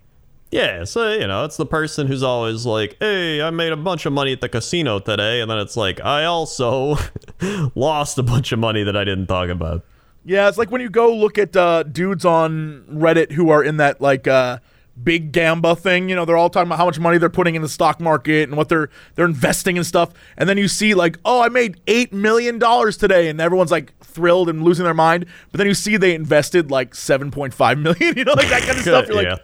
Yeah, 0.52 0.84
so 0.84 1.12
you 1.12 1.28
know, 1.28 1.46
it's 1.46 1.58
the 1.58 1.66
person 1.66 2.08
who's 2.08 2.24
always 2.24 2.66
like, 2.66 2.98
"Hey, 3.00 3.42
I 3.42 3.50
made 3.50 3.72
a 3.72 3.78
bunch 3.78 4.06
of 4.06 4.14
money 4.14 4.32
at 4.34 4.42
the 4.42 4.50
casino 4.50 5.00
today," 5.00 5.42
and 5.42 5.52
then 5.52 5.60
it's 5.60 5.78
like, 5.78 6.00
"I 6.04 6.26
also 6.26 6.96
lost 7.76 8.18
a 8.18 8.24
bunch 8.24 8.52
of 8.52 8.58
money 8.58 8.84
that 8.84 8.96
I 8.96 9.04
didn't 9.04 9.28
talk 9.28 9.50
about." 9.50 9.84
Yeah, 10.26 10.48
it's 10.48 10.58
like 10.58 10.72
when 10.72 10.82
you 10.82 10.90
go 10.90 11.14
look 11.14 11.38
at 11.38 11.56
uh, 11.56 11.84
dudes 11.84 12.26
on 12.26 12.84
Reddit 12.92 13.32
who 13.32 13.50
are 13.50 13.64
in 13.64 13.78
that 13.78 14.02
like 14.02 14.28
uh, 14.28 14.58
big 15.04 15.32
gamba 15.32 15.76
thing. 15.76 16.10
You 16.10 16.16
know, 16.16 16.26
they're 16.26 16.38
all 16.38 16.50
talking 16.50 16.68
about 16.68 16.78
how 16.78 16.86
much 16.86 17.00
money 17.00 17.18
they're 17.18 17.30
putting 17.30 17.56
in 17.56 17.62
the 17.62 17.70
stock 17.70 18.00
market 18.00 18.50
and 18.50 18.58
what 18.58 18.70
they're 18.70 18.90
they're 19.16 19.26
investing 19.26 19.78
and 19.78 19.86
stuff. 19.86 20.12
And 20.38 20.48
then 20.50 20.58
you 20.58 20.68
see 20.68 20.94
like, 20.94 21.18
oh, 21.26 21.42
I 21.42 21.50
made 21.50 21.80
eight 21.88 22.12
million 22.14 22.60
dollars 22.60 22.98
today, 22.98 23.30
and 23.30 23.40
everyone's 23.42 23.72
like 23.72 23.98
thrilled 24.00 24.50
and 24.50 24.64
losing 24.64 24.86
their 24.86 24.94
mind. 24.94 25.26
But 25.52 25.58
then 25.60 25.68
you 25.68 25.74
see 25.74 25.98
they 25.98 26.14
invested 26.16 26.70
like 26.72 26.96
seven 26.96 27.32
point 27.32 27.54
five 27.54 27.78
million. 27.80 28.18
You 28.18 28.24
know, 28.26 28.34
like 28.34 28.50
that 28.50 28.62
kind 28.64 28.78
of 28.78 28.84
stuff. 28.84 29.08
You're 29.10 29.22
Yeah. 29.24 29.32
like, 29.34 29.42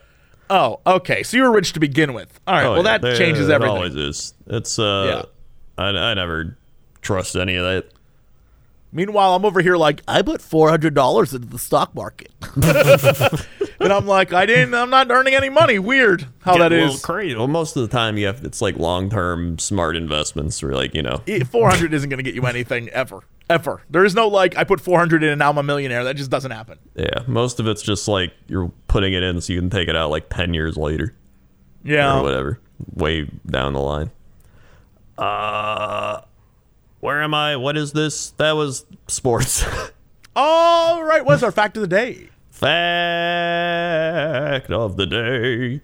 oh, 0.49 0.79
okay, 0.85 1.23
so 1.23 1.37
you 1.37 1.43
were 1.43 1.51
rich 1.51 1.73
to 1.73 1.79
begin 1.79 2.13
with. 2.13 2.39
All 2.47 2.53
right, 2.55 2.65
Oh, 2.65 2.71
well 2.73 2.77
yeah, 2.83 2.83
that 2.83 3.01
there- 3.01 3.17
changes 3.17 3.49
it 3.49 3.53
everything. 3.53 3.75
always 3.75 3.95
is. 3.95 4.33
It's 4.47 4.77
uh, 4.79 5.25
I, 5.77 5.87
I 5.89 6.13
never 6.13 6.57
trust 7.01 7.35
any 7.35 7.55
of 7.55 7.63
that. 7.65 7.91
Meanwhile, 8.91 9.35
I'm 9.35 9.43
over 9.43 9.59
here 9.61 9.75
like 9.75 10.01
I 10.07 10.21
put 10.21 10.41
four 10.41 10.69
hundred 10.69 10.93
dollars 10.93 11.33
into 11.33 11.47
the 11.47 11.59
stock 11.59 11.93
market, 11.95 12.31
and 13.79 13.91
I'm 13.93 14.05
like, 14.07 14.33
I 14.33 14.45
didn't. 14.45 14.73
I'm 14.73 14.89
not 14.89 15.11
earning 15.11 15.33
any 15.35 15.49
money. 15.49 15.79
Weird 15.79 16.27
how 16.41 16.53
Get 16.57 16.69
that 16.69 16.71
is. 16.73 17.01
crazy. 17.01 17.35
Well, 17.35 17.47
most 17.47 17.75
of 17.75 17.81
the 17.81 17.87
time, 17.95 18.17
you 18.17 18.25
have 18.27 18.43
it's 18.43 18.61
like 18.61 18.77
long 18.77 19.09
term 19.09 19.57
smart 19.59 19.95
investments, 19.95 20.61
where 20.63 20.73
like 20.73 20.93
you 20.93 21.01
know, 21.03 21.21
Four 21.49 21.69
hundred 21.69 21.93
isn't 21.93 22.09
going 22.09 22.17
to 22.17 22.23
get 22.23 22.35
you 22.35 22.45
anything 22.45 22.89
ever, 22.89 23.19
ever. 23.49 23.81
There 23.89 24.05
is 24.05 24.15
no 24.15 24.27
like 24.27 24.57
I 24.57 24.63
put 24.63 24.81
four 24.81 24.99
hundred 24.99 25.23
in 25.23 25.29
and 25.29 25.39
now 25.39 25.49
I'm 25.49 25.57
a 25.57 25.63
millionaire. 25.63 26.03
That 26.03 26.15
just 26.15 26.29
doesn't 26.31 26.51
happen. 26.51 26.77
yeah, 26.95 27.23
most 27.27 27.59
of 27.59 27.67
it's 27.67 27.81
just 27.81 28.07
like 28.07 28.33
you're 28.47 28.71
putting 28.87 29.13
it 29.13 29.23
in 29.23 29.41
so 29.41 29.53
you 29.53 29.59
can 29.59 29.69
take 29.69 29.87
it 29.87 29.95
out 29.95 30.09
like 30.09 30.29
ten 30.29 30.53
years 30.53 30.77
later 30.77 31.13
Yeah, 31.83 31.93
or 32.13 32.17
Yeah. 32.17 32.21
whatever, 32.21 32.59
way 32.93 33.29
down 33.47 33.73
the 33.73 33.81
line. 33.81 34.11
Uh, 35.17 36.21
where 36.99 37.21
am 37.21 37.33
I? 37.33 37.55
What 37.55 37.77
is 37.77 37.93
this? 37.93 38.31
That 38.31 38.53
was 38.53 38.85
sports. 39.07 39.65
All 40.35 41.03
right. 41.03 41.23
What's 41.23 41.43
our 41.43 41.51
fact 41.51 41.77
of 41.77 41.81
the 41.81 41.87
day? 41.87 42.29
Fact 43.35 44.69
of 44.71 44.95
the 44.97 45.05
day. 45.05 45.81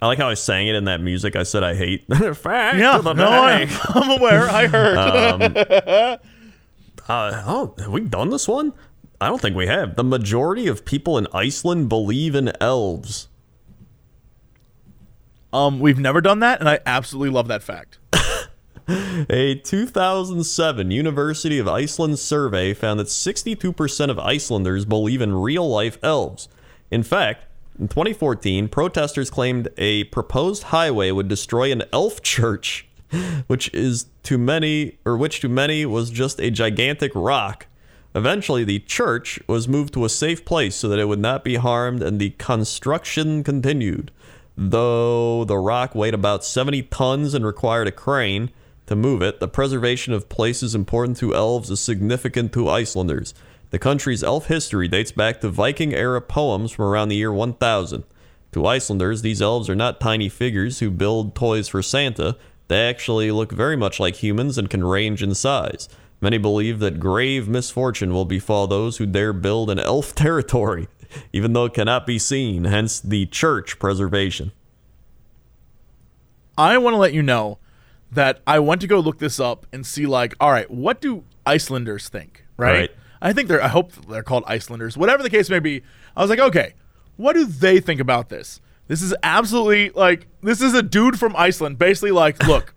I 0.00 0.06
like 0.06 0.18
how 0.18 0.28
I 0.28 0.34
sang 0.34 0.66
it 0.68 0.74
in 0.74 0.84
that 0.84 1.00
music 1.00 1.34
I 1.34 1.42
said 1.44 1.64
I 1.64 1.74
hate. 1.74 2.04
Fact 2.36 2.76
Yeah. 2.78 2.98
of 2.98 3.04
the 3.04 3.14
No, 3.14 3.24
day. 3.24 3.66
I'm, 3.68 3.68
I'm 4.02 4.10
aware. 4.20 4.48
I 4.48 4.66
heard. 4.66 6.20
Uh, 7.08 7.42
oh, 7.46 7.74
have 7.78 7.88
we 7.88 8.02
done 8.02 8.28
this 8.28 8.46
one? 8.46 8.74
I 9.18 9.28
don't 9.28 9.40
think 9.40 9.56
we 9.56 9.66
have. 9.66 9.96
The 9.96 10.04
majority 10.04 10.66
of 10.66 10.84
people 10.84 11.16
in 11.16 11.26
Iceland 11.32 11.88
believe 11.88 12.34
in 12.34 12.52
elves. 12.60 13.28
um, 15.54 15.80
we've 15.80 15.98
never 15.98 16.20
done 16.20 16.40
that, 16.40 16.60
and 16.60 16.68
I 16.68 16.80
absolutely 16.84 17.30
love 17.30 17.48
that 17.48 17.62
fact. 17.62 17.97
A 19.28 19.56
2007 19.56 20.90
University 20.90 21.58
of 21.58 21.68
Iceland 21.68 22.18
survey 22.18 22.72
found 22.72 22.98
that 22.98 23.08
62% 23.08 24.08
of 24.08 24.18
Icelanders 24.18 24.86
believe 24.86 25.20
in 25.20 25.34
real 25.34 25.68
life 25.68 25.98
elves. 26.02 26.48
In 26.90 27.02
fact, 27.02 27.44
in 27.78 27.88
2014, 27.88 28.68
protesters 28.68 29.28
claimed 29.28 29.68
a 29.76 30.04
proposed 30.04 30.64
highway 30.64 31.10
would 31.10 31.28
destroy 31.28 31.70
an 31.70 31.82
elf 31.92 32.22
church, 32.22 32.88
which 33.46 33.72
is 33.74 34.06
to 34.22 34.38
many 34.38 34.98
or 35.04 35.18
which 35.18 35.40
to 35.40 35.50
many 35.50 35.84
was 35.84 36.08
just 36.08 36.40
a 36.40 36.50
gigantic 36.50 37.12
rock. 37.14 37.66
Eventually, 38.14 38.64
the 38.64 38.78
church 38.80 39.38
was 39.46 39.68
moved 39.68 39.92
to 39.94 40.06
a 40.06 40.08
safe 40.08 40.46
place 40.46 40.74
so 40.74 40.88
that 40.88 40.98
it 40.98 41.08
would 41.08 41.18
not 41.18 41.44
be 41.44 41.56
harmed 41.56 42.02
and 42.02 42.18
the 42.18 42.30
construction 42.30 43.44
continued. 43.44 44.10
Though 44.56 45.44
the 45.44 45.58
rock 45.58 45.94
weighed 45.94 46.14
about 46.14 46.42
70 46.42 46.84
tons 46.84 47.34
and 47.34 47.44
required 47.44 47.86
a 47.86 47.92
crane 47.92 48.50
to 48.88 48.96
move 48.96 49.22
it, 49.22 49.40
the 49.40 49.48
preservation 49.48 50.12
of 50.12 50.28
places 50.28 50.74
important 50.74 51.16
to 51.18 51.34
elves 51.34 51.70
is 51.70 51.80
significant 51.80 52.52
to 52.52 52.68
Icelanders. 52.68 53.34
The 53.70 53.78
country's 53.78 54.24
elf 54.24 54.46
history 54.46 54.88
dates 54.88 55.12
back 55.12 55.40
to 55.40 55.48
Viking 55.48 55.94
era 55.94 56.20
poems 56.20 56.72
from 56.72 56.86
around 56.86 57.08
the 57.08 57.16
year 57.16 57.32
1000. 57.32 58.04
To 58.52 58.66
Icelanders, 58.66 59.22
these 59.22 59.42
elves 59.42 59.68
are 59.68 59.74
not 59.74 60.00
tiny 60.00 60.28
figures 60.28 60.78
who 60.78 60.90
build 60.90 61.34
toys 61.34 61.68
for 61.68 61.82
Santa. 61.82 62.36
They 62.68 62.88
actually 62.88 63.30
look 63.30 63.52
very 63.52 63.76
much 63.76 64.00
like 64.00 64.16
humans 64.16 64.56
and 64.56 64.70
can 64.70 64.84
range 64.84 65.22
in 65.22 65.34
size. 65.34 65.88
Many 66.20 66.38
believe 66.38 66.78
that 66.80 66.98
grave 66.98 67.46
misfortune 67.46 68.12
will 68.12 68.24
befall 68.24 68.66
those 68.66 68.96
who 68.96 69.06
dare 69.06 69.32
build 69.32 69.70
an 69.70 69.78
elf 69.78 70.14
territory, 70.16 70.88
even 71.32 71.52
though 71.52 71.66
it 71.66 71.74
cannot 71.74 72.06
be 72.06 72.18
seen, 72.18 72.64
hence 72.64 72.98
the 73.00 73.26
church 73.26 73.78
preservation. 73.78 74.52
I 76.56 76.76
want 76.78 76.94
to 76.94 76.98
let 76.98 77.12
you 77.12 77.22
know 77.22 77.58
that 78.12 78.40
I 78.46 78.58
went 78.58 78.80
to 78.80 78.86
go 78.86 79.00
look 79.00 79.18
this 79.18 79.38
up 79.38 79.66
and 79.72 79.86
see 79.86 80.06
like, 80.06 80.34
all 80.40 80.50
right, 80.50 80.70
what 80.70 81.00
do 81.00 81.24
Icelanders 81.44 82.08
think? 82.08 82.44
Right. 82.56 82.72
Right. 82.72 82.90
I 83.20 83.32
think 83.32 83.48
they're. 83.48 83.62
I 83.62 83.68
hope 83.68 83.92
they're 84.06 84.22
called 84.22 84.44
Icelanders. 84.46 84.96
Whatever 84.96 85.22
the 85.22 85.30
case 85.30 85.50
may 85.50 85.58
be, 85.58 85.82
I 86.16 86.22
was 86.22 86.30
like, 86.30 86.38
okay, 86.38 86.74
what 87.16 87.32
do 87.34 87.44
they 87.44 87.80
think 87.80 88.00
about 88.00 88.28
this? 88.28 88.60
This 88.86 89.02
is 89.02 89.14
absolutely 89.22 89.90
like 89.90 90.28
this 90.42 90.60
is 90.62 90.74
a 90.74 90.82
dude 90.82 91.18
from 91.18 91.34
Iceland, 91.36 91.78
basically 91.78 92.12
like, 92.12 92.42
look. 92.46 92.74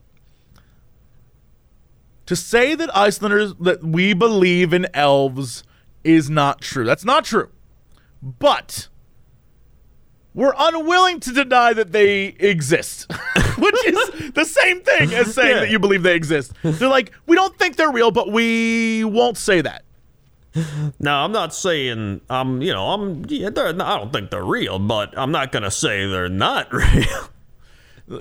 To 2.27 2.35
say 2.35 2.75
that 2.75 2.95
Icelanders 2.95 3.53
that 3.59 3.83
we 3.83 4.13
believe 4.13 4.73
in 4.73 4.87
elves 4.93 5.63
is 6.03 6.29
not 6.29 6.61
true. 6.61 6.85
That's 6.85 7.05
not 7.05 7.25
true. 7.25 7.49
But 8.21 8.87
we're 10.33 10.53
unwilling 10.57 11.19
to 11.21 11.33
deny 11.33 11.73
that 11.73 11.91
they 11.91 12.27
exist, 12.39 13.11
which 13.65 13.85
is 13.85 14.31
the 14.33 14.45
same 14.45 14.81
thing 14.81 15.13
as 15.13 15.33
saying 15.33 15.49
Yeah. 15.55 15.59
that 15.61 15.69
you 15.69 15.79
believe 15.79 16.03
they 16.03 16.15
exist. 16.15 16.53
They're 16.63 16.89
like, 16.89 17.11
we 17.27 17.35
don't 17.35 17.57
think 17.57 17.75
they're 17.77 17.91
real, 17.91 18.11
but 18.11 18.31
we 18.31 19.03
won't 19.03 19.37
say 19.37 19.61
that. 19.61 19.83
Now, 20.99 21.23
I'm 21.23 21.31
not 21.31 21.53
saying 21.53 22.19
I'm, 22.29 22.61
you 22.61 22.73
know, 22.73 22.87
I'm. 22.89 23.23
Yeah, 23.29 23.49
they're, 23.51 23.67
I 23.69 23.71
don't 23.97 24.11
think 24.11 24.31
they're 24.31 24.43
real, 24.43 24.79
but 24.79 25.17
I'm 25.17 25.31
not 25.31 25.53
gonna 25.53 25.71
say 25.71 26.05
they're 26.07 26.27
not 26.27 26.73
real. 26.73 27.29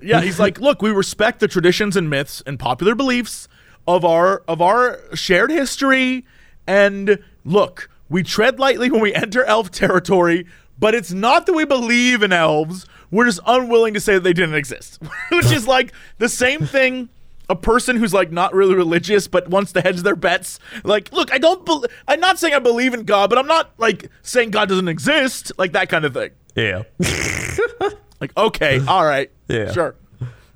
Yeah, 0.01 0.21
he's 0.21 0.39
like, 0.39 0.61
look, 0.61 0.81
we 0.81 0.91
respect 0.91 1.41
the 1.41 1.49
traditions 1.49 1.97
and 1.97 2.09
myths 2.09 2.41
and 2.47 2.57
popular 2.57 2.95
beliefs 2.95 3.49
of 3.89 4.05
our 4.05 4.45
of 4.47 4.61
our 4.63 5.01
shared 5.17 5.51
history, 5.51 6.25
and 6.69 7.19
look, 7.45 7.91
we 8.09 8.23
tread 8.23 8.61
lightly 8.61 8.93
when 8.93 9.01
we 9.01 9.13
enter 9.13 9.43
elf 9.45 9.73
territory. 9.73 10.47
But 10.79 10.95
it's 10.95 11.11
not 11.13 11.47
that 11.47 11.53
we 11.55 11.65
believe 11.65 12.23
in 12.23 12.33
elves; 12.33 12.87
we're 13.11 13.25
just 13.27 13.41
unwilling 13.47 13.95
to 13.95 14.01
say 14.01 14.15
that 14.15 14.21
they 14.25 14.33
didn't 14.33 14.55
exist, 14.55 15.01
which 15.33 15.51
is 15.53 15.67
like 15.67 15.93
the 16.19 16.29
same 16.29 16.61
thing. 16.67 17.09
A 17.49 17.57
person 17.57 17.97
who's 17.97 18.15
like 18.15 18.31
not 18.31 18.55
really 18.55 18.77
religious 18.77 19.27
but 19.27 19.49
wants 19.49 19.73
to 19.73 19.81
hedge 19.81 20.03
their 20.03 20.15
bets. 20.15 20.61
Like, 20.85 21.13
look, 21.13 21.33
I 21.33 21.39
don't. 21.39 21.67
Be- 21.67 21.83
I'm 22.07 22.21
not 22.21 22.39
saying 22.39 22.55
I 22.55 22.61
believe 22.61 22.95
in 22.95 23.03
God, 23.03 23.29
but 23.29 23.39
I'm 23.41 23.49
not 23.49 23.73
like 23.77 24.09
saying 24.23 24.51
God 24.51 24.69
doesn't 24.69 24.87
exist. 24.87 25.51
Like 25.59 25.73
that 25.73 25.89
kind 25.89 26.05
of 26.05 26.15
thing. 26.15 26.31
Yeah. 26.55 26.85
Like, 28.21 28.37
okay, 28.37 28.81
all 28.87 29.05
right, 29.05 29.31
Yeah. 29.49 29.73
sure. 29.73 29.95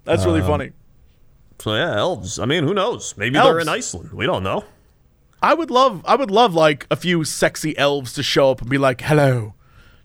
That's 0.05 0.27
really 0.27 0.43
um, 0.43 0.47
funny. 0.47 0.73
So 1.59 1.75
yeah, 1.75 1.97
elves. 1.97 2.39
I 2.39 2.45
mean, 2.45 2.63
who 2.65 2.75
knows? 2.75 3.17
Maybe 3.17 3.39
they're 3.39 3.59
in 3.59 3.69
Iceland. 3.71 4.13
We 4.13 4.27
don't 4.27 4.43
know. 4.43 4.65
I 5.43 5.55
would 5.55 5.71
love 5.71 6.03
I 6.07 6.15
would 6.15 6.31
love 6.31 6.55
like 6.55 6.87
a 6.91 6.97
few 6.97 7.25
sexy 7.25 7.77
elves 7.79 8.13
to 8.15 8.23
show 8.23 8.51
up 8.51 8.61
and 8.61 8.69
be 8.69 8.77
like, 8.77 9.01
"Hello, 9.01 9.55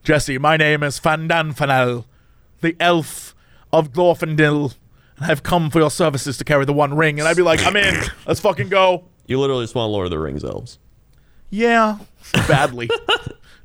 Jesse. 0.03 0.37
My 0.37 0.55
name 0.55 0.83
is 0.83 0.99
Fandanfanel, 1.01 2.05
the 2.61 2.75
elf 2.79 3.35
of 3.71 3.91
Glorfindel, 3.93 4.75
and 5.17 5.31
I've 5.31 5.43
come 5.43 5.69
for 5.69 5.79
your 5.79 5.91
services 5.91 6.37
to 6.37 6.43
carry 6.43 6.65
the 6.65 6.73
One 6.73 6.93
Ring." 6.95 7.19
And 7.19 7.27
I'd 7.27 7.37
be 7.37 7.43
like, 7.43 7.63
"I'm 7.65 7.75
in. 7.75 8.01
Let's 8.27 8.39
fucking 8.39 8.69
go." 8.69 9.05
You 9.27 9.39
literally 9.39 9.63
just 9.63 9.75
want 9.75 9.91
Lord 9.91 10.05
of 10.05 10.11
the 10.11 10.19
Rings 10.19 10.43
elves. 10.43 10.79
Yeah, 11.51 11.97
badly, 12.47 12.89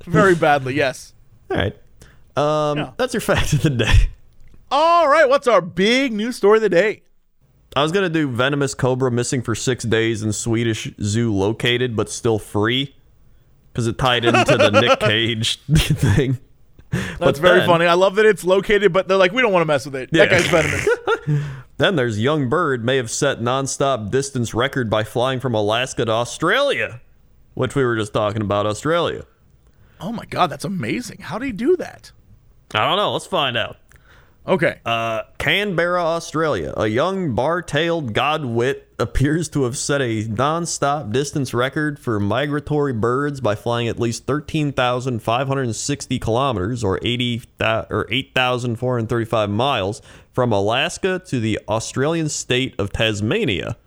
very 0.05 0.35
badly. 0.35 0.75
Yes. 0.75 1.13
All 1.51 1.57
right. 1.57 1.75
Um, 2.37 2.77
Yeah. 2.77 2.91
that's 2.97 3.13
your 3.13 3.21
fact 3.21 3.53
of 3.53 3.61
the 3.61 3.69
day. 3.69 4.09
All 4.71 5.07
right. 5.07 5.29
What's 5.29 5.47
our 5.47 5.61
big 5.61 6.11
news 6.11 6.35
story 6.35 6.57
of 6.57 6.61
the 6.63 6.69
day? 6.69 7.03
I 7.75 7.83
was 7.83 7.91
gonna 7.91 8.09
do 8.09 8.27
venomous 8.29 8.73
cobra 8.73 9.11
missing 9.11 9.41
for 9.41 9.53
six 9.53 9.83
days 9.83 10.23
in 10.23 10.33
Swedish 10.33 10.89
zoo 11.01 11.33
located 11.33 11.95
but 11.95 12.09
still 12.09 12.39
free. 12.39 12.95
because 13.71 13.85
it 13.87 13.97
tied 13.97 14.23
into 14.25 14.57
the 14.57 14.69
Nick 14.71 14.99
Cage 15.01 15.59
thing. 15.73 16.39
That's 16.91 17.39
very 17.39 17.59
then- 17.59 17.67
funny. 17.67 17.85
I 17.85 17.93
love 17.93 18.15
that 18.15 18.25
it's 18.25 18.43
located, 18.43 18.93
but 18.93 19.07
they're 19.07 19.17
like, 19.17 19.31
we 19.31 19.41
don't 19.41 19.51
want 19.53 19.61
to 19.61 19.67
mess 19.67 19.85
with 19.85 19.95
it. 19.95 20.09
That 20.11 20.29
guy's 20.29 20.47
venomous. 20.47 20.87
Then 21.77 21.97
there's 21.97 22.21
Young 22.21 22.47
Bird 22.47 22.85
may 22.85 22.95
have 22.95 23.11
set 23.11 23.39
nonstop 23.41 24.09
distance 24.09 24.53
record 24.53 24.89
by 24.89 25.03
flying 25.03 25.41
from 25.41 25.53
Alaska 25.53 26.05
to 26.05 26.11
Australia, 26.11 27.01
which 27.53 27.75
we 27.75 27.83
were 27.83 27.97
just 27.97 28.13
talking 28.13 28.41
about 28.41 28.65
Australia. 28.65 29.25
oh 29.99 30.13
my 30.13 30.23
god, 30.25 30.47
that's 30.49 30.63
amazing. 30.63 31.17
How 31.19 31.37
do 31.37 31.45
he 31.45 31.51
do 31.51 31.75
that? 31.77 32.13
I 32.73 32.87
don't 32.87 32.95
know. 32.95 33.11
Let's 33.11 33.25
find 33.25 33.57
out. 33.57 33.75
Okay. 34.47 34.79
Uh, 34.85 35.23
Canberra, 35.39 36.03
Australia. 36.03 36.71
A 36.77 36.85
young 36.87 37.33
bar-tailed 37.33 38.13
godwit 38.13 38.81
appears 38.99 39.49
to 39.49 39.63
have 39.63 39.75
set 39.75 40.01
a 40.01 40.23
non-stop 40.23 41.11
distance 41.11 41.51
record 41.53 41.99
for 41.99 42.19
migratory 42.19 42.93
birds 42.93 43.41
by 43.41 43.55
flying 43.55 43.87
at 43.87 43.99
least 43.99 44.27
13,560 44.27 46.19
kilometers 46.19 46.83
or 46.83 46.99
80 47.01 47.41
thou- 47.57 47.87
or 47.89 48.05
8,435 48.11 49.49
miles 49.49 50.03
from 50.31 50.51
Alaska 50.51 51.19
to 51.25 51.39
the 51.39 51.59
Australian 51.67 52.29
state 52.29 52.75
of 52.77 52.91
Tasmania. 52.91 53.77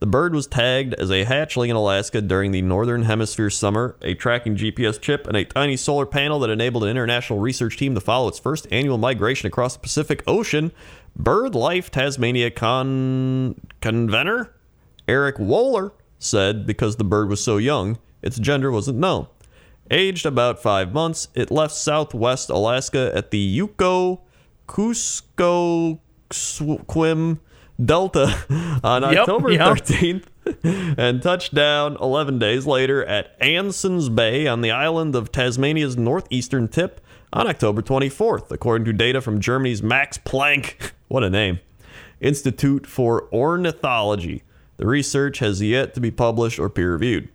The 0.00 0.06
bird 0.06 0.34
was 0.34 0.46
tagged 0.46 0.94
as 0.94 1.10
a 1.10 1.26
hatchling 1.26 1.68
in 1.68 1.76
Alaska 1.76 2.22
during 2.22 2.52
the 2.52 2.62
Northern 2.62 3.02
Hemisphere 3.02 3.50
summer. 3.50 3.96
A 4.00 4.14
tracking 4.14 4.56
GPS 4.56 4.98
chip 4.98 5.26
and 5.26 5.36
a 5.36 5.44
tiny 5.44 5.76
solar 5.76 6.06
panel 6.06 6.40
that 6.40 6.48
enabled 6.48 6.84
an 6.84 6.90
international 6.90 7.38
research 7.38 7.76
team 7.76 7.94
to 7.94 8.00
follow 8.00 8.26
its 8.26 8.38
first 8.38 8.66
annual 8.70 8.96
migration 8.96 9.46
across 9.46 9.74
the 9.74 9.80
Pacific 9.80 10.22
Ocean. 10.26 10.72
BirdLife 11.18 11.90
Tasmania 11.90 12.50
con- 12.50 13.60
convener 13.82 14.54
Eric 15.06 15.36
Woehler 15.36 15.92
said 16.18 16.64
because 16.64 16.96
the 16.96 17.04
bird 17.04 17.28
was 17.28 17.44
so 17.44 17.58
young, 17.58 17.98
its 18.22 18.38
gender 18.38 18.70
wasn't 18.70 18.98
known. 18.98 19.26
Aged 19.90 20.24
about 20.24 20.62
five 20.62 20.94
months, 20.94 21.28
it 21.34 21.50
left 21.50 21.74
southwest 21.74 22.48
Alaska 22.48 23.12
at 23.14 23.32
the 23.32 23.38
Yukon 23.38 24.16
Kuskokwim 24.66 25.98
Delta 27.82 28.80
on 28.84 29.02
Yep, 29.02 29.18
October 29.18 29.52
yep. 29.52 29.60
13th 29.60 30.24
and 30.98 31.22
touched 31.22 31.54
down 31.54 31.96
11 32.00 32.38
days 32.38 32.66
later 32.66 33.04
at 33.04 33.36
Anson's 33.40 34.08
Bay 34.08 34.46
on 34.46 34.60
the 34.60 34.70
island 34.70 35.14
of 35.14 35.32
Tasmania's 35.32 35.96
northeastern 35.96 36.68
tip 36.68 37.00
on 37.32 37.46
October 37.46 37.82
24th, 37.82 38.50
according 38.50 38.84
to 38.86 38.92
data 38.92 39.20
from 39.20 39.40
Germany's 39.40 39.82
Max 39.82 40.18
Planck, 40.18 40.92
what 41.08 41.22
a 41.22 41.30
name, 41.30 41.60
Institute 42.20 42.86
for 42.86 43.28
Ornithology. 43.32 44.42
The 44.76 44.86
research 44.86 45.38
has 45.38 45.62
yet 45.62 45.94
to 45.94 46.00
be 46.00 46.10
published 46.10 46.58
or 46.58 46.68
peer 46.70 46.92
reviewed. 46.92 47.28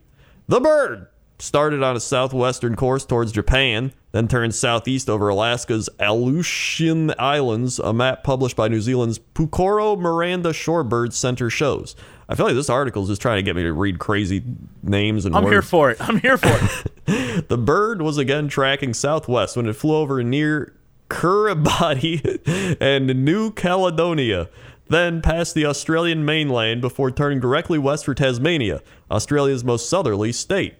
The 0.47 0.59
bird 0.59 1.07
started 1.39 1.83
on 1.83 1.95
a 1.95 1.99
southwestern 1.99 2.75
course 2.75 3.05
towards 3.05 3.31
Japan, 3.31 3.93
then 4.15 4.29
turned 4.29 4.55
southeast 4.55 5.09
over 5.09 5.27
Alaska's 5.27 5.89
Aleutian 5.99 7.13
Islands, 7.19 7.79
a 7.79 7.91
map 7.91 8.23
published 8.23 8.55
by 8.55 8.69
New 8.69 8.79
Zealand's 8.79 9.19
Pukoro 9.19 9.99
Miranda 9.99 10.51
Shorebird 10.51 11.11
Center 11.11 11.49
shows. 11.49 11.97
I 12.29 12.35
feel 12.35 12.45
like 12.45 12.55
this 12.55 12.69
article 12.69 13.03
is 13.03 13.09
just 13.09 13.21
trying 13.21 13.39
to 13.39 13.43
get 13.43 13.57
me 13.57 13.63
to 13.63 13.73
read 13.73 13.99
crazy 13.99 14.41
names 14.81 15.25
and 15.25 15.35
I'm 15.35 15.43
words. 15.43 15.53
here 15.53 15.61
for 15.61 15.91
it. 15.91 15.97
I'm 15.99 16.21
here 16.21 16.37
for 16.37 16.47
it. 16.47 17.47
The 17.49 17.57
bird 17.57 18.01
was 18.01 18.17
again 18.17 18.47
tracking 18.47 18.93
southwest 18.93 19.57
when 19.57 19.67
it 19.67 19.75
flew 19.75 19.97
over 19.97 20.23
near 20.23 20.73
Kiribati 21.09 22.77
and 22.81 23.25
New 23.25 23.51
Caledonia, 23.51 24.47
then 24.87 25.21
past 25.21 25.53
the 25.53 25.65
Australian 25.65 26.23
mainland 26.23 26.79
before 26.79 27.11
turning 27.11 27.41
directly 27.41 27.77
west 27.77 28.05
for 28.05 28.15
Tasmania, 28.15 28.81
Australia's 29.11 29.65
most 29.65 29.89
southerly 29.89 30.31
state. 30.31 30.75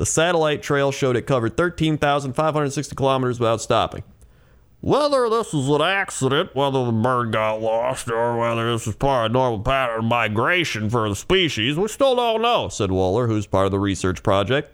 The 0.00 0.06
satellite 0.06 0.62
trail 0.62 0.92
showed 0.92 1.14
it 1.14 1.26
covered 1.26 1.58
13,560 1.58 2.96
kilometers 2.96 3.38
without 3.38 3.60
stopping. 3.60 4.02
Whether 4.80 5.28
this 5.28 5.52
is 5.52 5.68
an 5.68 5.82
accident, 5.82 6.56
whether 6.56 6.86
the 6.86 6.90
bird 6.90 7.32
got 7.32 7.60
lost, 7.60 8.10
or 8.10 8.38
whether 8.38 8.72
this 8.72 8.86
is 8.86 8.94
part 8.94 9.26
of 9.26 9.32
normal 9.32 9.60
pattern 9.60 9.98
of 9.98 10.04
migration 10.06 10.88
for 10.88 11.06
the 11.06 11.14
species, 11.14 11.76
we 11.76 11.86
still 11.88 12.16
don't 12.16 12.40
know, 12.40 12.70
said 12.70 12.90
Waller, 12.90 13.26
who's 13.26 13.46
part 13.46 13.66
of 13.66 13.72
the 13.72 13.78
research 13.78 14.22
project. 14.22 14.72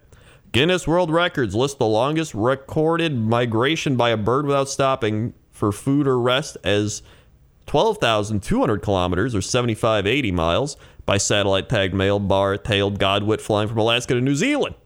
Guinness 0.52 0.86
World 0.86 1.10
Records 1.10 1.56
lists 1.56 1.76
the 1.76 1.86
longest 1.86 2.32
recorded 2.32 3.18
migration 3.18 3.96
by 3.96 4.10
a 4.10 4.16
bird 4.16 4.46
without 4.46 4.68
stopping 4.68 5.34
for 5.50 5.72
food 5.72 6.06
or 6.06 6.20
rest 6.20 6.56
as 6.62 7.02
12,200 7.66 8.80
kilometers 8.80 9.34
or 9.34 9.42
7580 9.42 10.30
miles 10.30 10.76
by 11.04 11.18
satellite 11.18 11.68
tagged 11.68 11.94
male 11.94 12.20
bar 12.20 12.56
tailed 12.56 13.00
godwit 13.00 13.40
flying 13.40 13.66
from 13.66 13.78
Alaska 13.78 14.14
to 14.14 14.20
New 14.20 14.36
Zealand. 14.36 14.76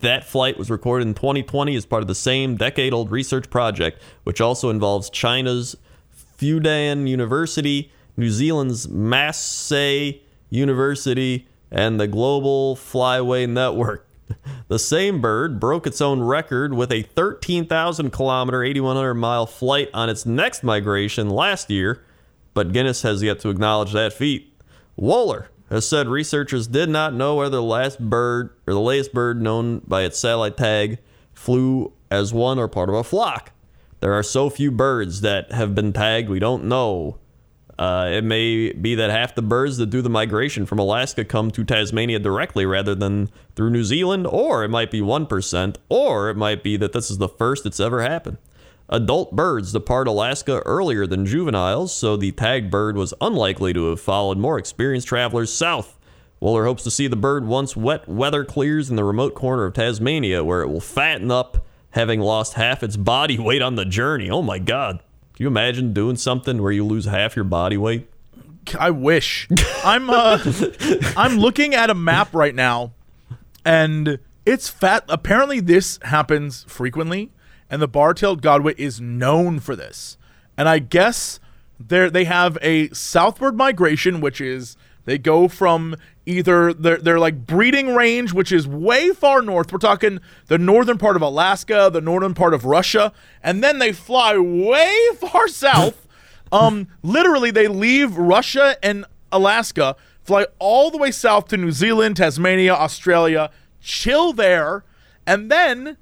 That 0.00 0.24
flight 0.24 0.58
was 0.58 0.70
recorded 0.70 1.08
in 1.08 1.14
2020 1.14 1.74
as 1.74 1.86
part 1.86 2.02
of 2.02 2.08
the 2.08 2.14
same 2.14 2.56
decade 2.56 2.92
old 2.92 3.10
research 3.10 3.50
project, 3.50 4.00
which 4.24 4.40
also 4.40 4.70
involves 4.70 5.10
China's 5.10 5.76
Fudan 6.38 7.08
University, 7.08 7.90
New 8.16 8.30
Zealand's 8.30 8.88
Massey 8.88 10.22
University, 10.50 11.48
and 11.70 11.98
the 11.98 12.06
Global 12.06 12.76
Flyway 12.76 13.48
Network. 13.48 14.06
The 14.68 14.78
same 14.78 15.22
bird 15.22 15.58
broke 15.58 15.86
its 15.86 16.02
own 16.02 16.22
record 16.22 16.74
with 16.74 16.92
a 16.92 17.00
13,000 17.02 18.10
kilometer, 18.10 18.62
8,100 18.62 19.14
mile 19.14 19.46
flight 19.46 19.88
on 19.94 20.10
its 20.10 20.26
next 20.26 20.62
migration 20.62 21.30
last 21.30 21.70
year, 21.70 22.04
but 22.52 22.72
Guinness 22.72 23.00
has 23.00 23.22
yet 23.22 23.40
to 23.40 23.48
acknowledge 23.48 23.92
that 23.92 24.12
feat. 24.12 24.54
Woehler 25.00 25.46
has 25.70 25.88
said 25.88 26.08
researchers 26.08 26.66
did 26.66 26.88
not 26.88 27.14
know 27.14 27.36
whether 27.36 27.56
the 27.56 27.62
last 27.62 27.98
bird 27.98 28.50
or 28.66 28.72
the 28.72 28.80
latest 28.80 29.12
bird 29.12 29.40
known 29.40 29.80
by 29.86 30.02
its 30.02 30.18
satellite 30.18 30.56
tag 30.56 30.98
flew 31.34 31.92
as 32.10 32.32
one 32.32 32.58
or 32.58 32.68
part 32.68 32.88
of 32.88 32.94
a 32.94 33.04
flock. 33.04 33.52
There 34.00 34.12
are 34.12 34.22
so 34.22 34.48
few 34.48 34.70
birds 34.70 35.20
that 35.22 35.52
have 35.52 35.74
been 35.74 35.92
tagged, 35.92 36.28
we 36.28 36.38
don't 36.38 36.64
know. 36.64 37.18
Uh, 37.78 38.10
it 38.12 38.24
may 38.24 38.72
be 38.72 38.94
that 38.96 39.10
half 39.10 39.34
the 39.34 39.42
birds 39.42 39.76
that 39.76 39.86
do 39.86 40.02
the 40.02 40.10
migration 40.10 40.66
from 40.66 40.80
Alaska 40.80 41.24
come 41.24 41.50
to 41.52 41.64
Tasmania 41.64 42.18
directly 42.18 42.66
rather 42.66 42.94
than 42.94 43.30
through 43.54 43.70
New 43.70 43.84
Zealand, 43.84 44.26
or 44.26 44.64
it 44.64 44.68
might 44.68 44.90
be 44.90 45.00
1%, 45.00 45.76
or 45.88 46.28
it 46.30 46.36
might 46.36 46.64
be 46.64 46.76
that 46.76 46.92
this 46.92 47.10
is 47.10 47.18
the 47.18 47.28
first 47.28 47.66
it's 47.66 47.78
ever 47.78 48.02
happened. 48.02 48.38
Adult 48.90 49.36
birds 49.36 49.72
depart 49.72 50.08
Alaska 50.08 50.62
earlier 50.64 51.06
than 51.06 51.26
juveniles, 51.26 51.94
so 51.94 52.16
the 52.16 52.32
tagged 52.32 52.70
bird 52.70 52.96
was 52.96 53.12
unlikely 53.20 53.74
to 53.74 53.90
have 53.90 54.00
followed 54.00 54.38
more 54.38 54.58
experienced 54.58 55.08
travelers 55.08 55.52
south. 55.52 55.98
Woehler 56.40 56.64
hopes 56.64 56.84
to 56.84 56.90
see 56.90 57.06
the 57.06 57.16
bird 57.16 57.46
once 57.46 57.76
wet 57.76 58.08
weather 58.08 58.44
clears 58.44 58.88
in 58.88 58.96
the 58.96 59.04
remote 59.04 59.34
corner 59.34 59.64
of 59.64 59.74
Tasmania, 59.74 60.42
where 60.42 60.62
it 60.62 60.68
will 60.68 60.80
fatten 60.80 61.30
up, 61.30 61.66
having 61.90 62.20
lost 62.20 62.54
half 62.54 62.82
its 62.82 62.96
body 62.96 63.38
weight 63.38 63.60
on 63.60 63.74
the 63.74 63.84
journey. 63.84 64.30
Oh 64.30 64.42
my 64.42 64.58
God. 64.58 65.00
Can 65.34 65.44
you 65.44 65.48
imagine 65.48 65.92
doing 65.92 66.16
something 66.16 66.62
where 66.62 66.72
you 66.72 66.84
lose 66.84 67.04
half 67.04 67.36
your 67.36 67.44
body 67.44 67.76
weight? 67.76 68.08
I 68.78 68.90
wish. 68.90 69.48
I'm 69.84 70.08
uh 70.08 70.38
I'm 71.16 71.36
looking 71.36 71.74
at 71.74 71.90
a 71.90 71.94
map 71.94 72.34
right 72.34 72.54
now 72.54 72.92
and 73.64 74.18
it's 74.46 74.68
fat 74.68 75.04
apparently 75.08 75.60
this 75.60 75.98
happens 76.02 76.64
frequently 76.68 77.30
and 77.70 77.82
the 77.82 77.88
bar-tailed 77.88 78.42
godwit 78.42 78.78
is 78.78 79.00
known 79.00 79.60
for 79.60 79.76
this. 79.76 80.16
And 80.56 80.68
I 80.68 80.78
guess 80.78 81.40
there 81.78 82.10
they 82.10 82.24
have 82.24 82.58
a 82.60 82.88
southward 82.90 83.56
migration 83.56 84.20
which 84.20 84.40
is 84.40 84.76
they 85.04 85.16
go 85.16 85.48
from 85.48 85.94
either 86.26 86.74
their 86.74 86.96
their 86.96 87.18
like 87.18 87.46
breeding 87.46 87.94
range 87.94 88.32
which 88.32 88.50
is 88.50 88.66
way 88.66 89.10
far 89.10 89.42
north. 89.42 89.72
We're 89.72 89.78
talking 89.78 90.20
the 90.46 90.58
northern 90.58 90.98
part 90.98 91.16
of 91.16 91.22
Alaska, 91.22 91.90
the 91.92 92.00
northern 92.00 92.34
part 92.34 92.54
of 92.54 92.64
Russia, 92.64 93.12
and 93.42 93.62
then 93.62 93.78
they 93.78 93.92
fly 93.92 94.36
way 94.36 94.96
far 95.20 95.48
south 95.48 96.08
um, 96.52 96.88
literally, 97.02 97.50
they 97.50 97.68
leave 97.68 98.16
Russia 98.16 98.76
and 98.82 99.04
Alaska, 99.30 99.96
fly 100.22 100.46
all 100.58 100.90
the 100.90 100.98
way 100.98 101.10
south 101.10 101.48
to 101.48 101.56
New 101.56 101.72
Zealand, 101.72 102.16
Tasmania, 102.16 102.74
Australia, 102.74 103.50
chill 103.80 104.32
there, 104.32 104.84
and 105.26 105.50
then 105.50 105.96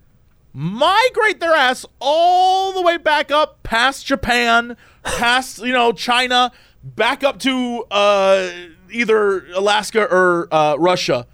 migrate 0.57 1.39
their 1.39 1.55
ass 1.55 1.85
all 2.01 2.73
the 2.73 2.81
way 2.81 2.97
back 2.97 3.31
up 3.31 3.63
past 3.63 4.07
Japan, 4.07 4.75
past 5.05 5.59
you 5.59 5.73
know 5.73 5.93
China, 5.93 6.51
back 6.83 7.23
up 7.23 7.39
to 7.41 7.85
uh, 7.91 8.51
either 8.91 9.47
Alaska 9.53 10.03
or 10.11 10.49
uh, 10.51 10.77
Russia, 10.79 11.27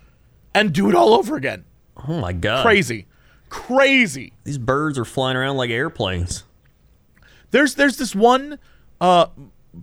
and 0.53 0.73
do 0.73 0.89
it 0.89 0.97
all 0.97 1.15
over 1.15 1.37
again. 1.37 1.65
Oh 2.09 2.19
my 2.19 2.33
God. 2.33 2.65
Crazy, 2.65 3.07
crazy. 3.49 4.33
These 4.43 4.59
birds 4.59 4.99
are 4.99 5.05
flying 5.05 5.37
around 5.37 5.57
like 5.57 5.71
airplanes. 5.71 6.43
there's 7.53 7.77
there's 7.77 7.99
this 7.99 8.17
one 8.17 8.59
uh, 9.01 9.27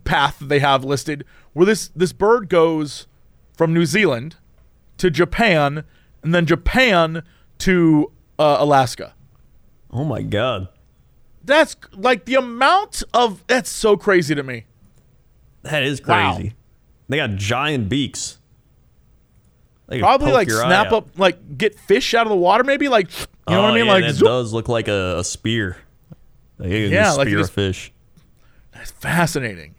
path 0.03 0.39
that 0.39 0.49
they 0.49 0.59
have 0.59 0.83
listed 0.83 1.23
where 1.53 1.65
this 1.65 1.91
this 1.95 2.11
bird 2.11 2.49
goes 2.49 3.07
from 3.55 3.73
New 3.73 3.85
Zealand 3.85 4.35
to 4.97 5.09
Japan 5.09 5.85
and 6.23 6.35
then 6.35 6.45
Japan 6.45 7.23
to 7.59 8.11
uh, 8.37 8.57
Alaska. 8.59 9.13
Oh 9.91 10.03
my 10.03 10.21
God. 10.21 10.67
That's 11.43 11.75
like 11.93 12.25
the 12.25 12.35
amount 12.35 13.01
of 13.13 13.43
that's 13.47 13.69
so 13.69 13.97
crazy 13.97 14.35
to 14.35 14.43
me. 14.43 14.65
That 15.63 15.83
is 15.83 16.01
Wow. 16.05 16.35
crazy. 16.35 16.53
They 17.07 17.17
got 17.17 17.31
giant 17.35 17.89
beaks. 17.89 18.37
Like 19.87 20.01
Probably 20.01 20.31
like 20.31 20.51
snap 20.51 20.91
up, 20.91 21.17
like 21.17 21.57
get 21.57 21.79
fish 21.79 22.13
out 22.13 22.27
of 22.27 22.29
the 22.29 22.35
water, 22.35 22.63
maybe 22.63 22.87
like 22.87 23.09
you 23.11 23.25
know 23.55 23.61
what 23.63 23.69
Oh, 23.69 23.73
I 23.73 23.75
mean, 23.75 23.85
yeah, 23.87 23.91
like 23.93 24.03
it 24.03 24.13
zoop. 24.13 24.27
does 24.27 24.53
look 24.53 24.67
like 24.69 24.87
a, 24.87 25.17
a 25.19 25.23
spear. 25.23 25.77
Like 26.59 26.69
a 26.69 26.87
Yeah, 26.87 27.13
like 27.13 27.27
spear 27.27 27.39
just- 27.39 27.51
fish. 27.53 27.91
That's 28.73 28.91
fascinating. 28.91 29.73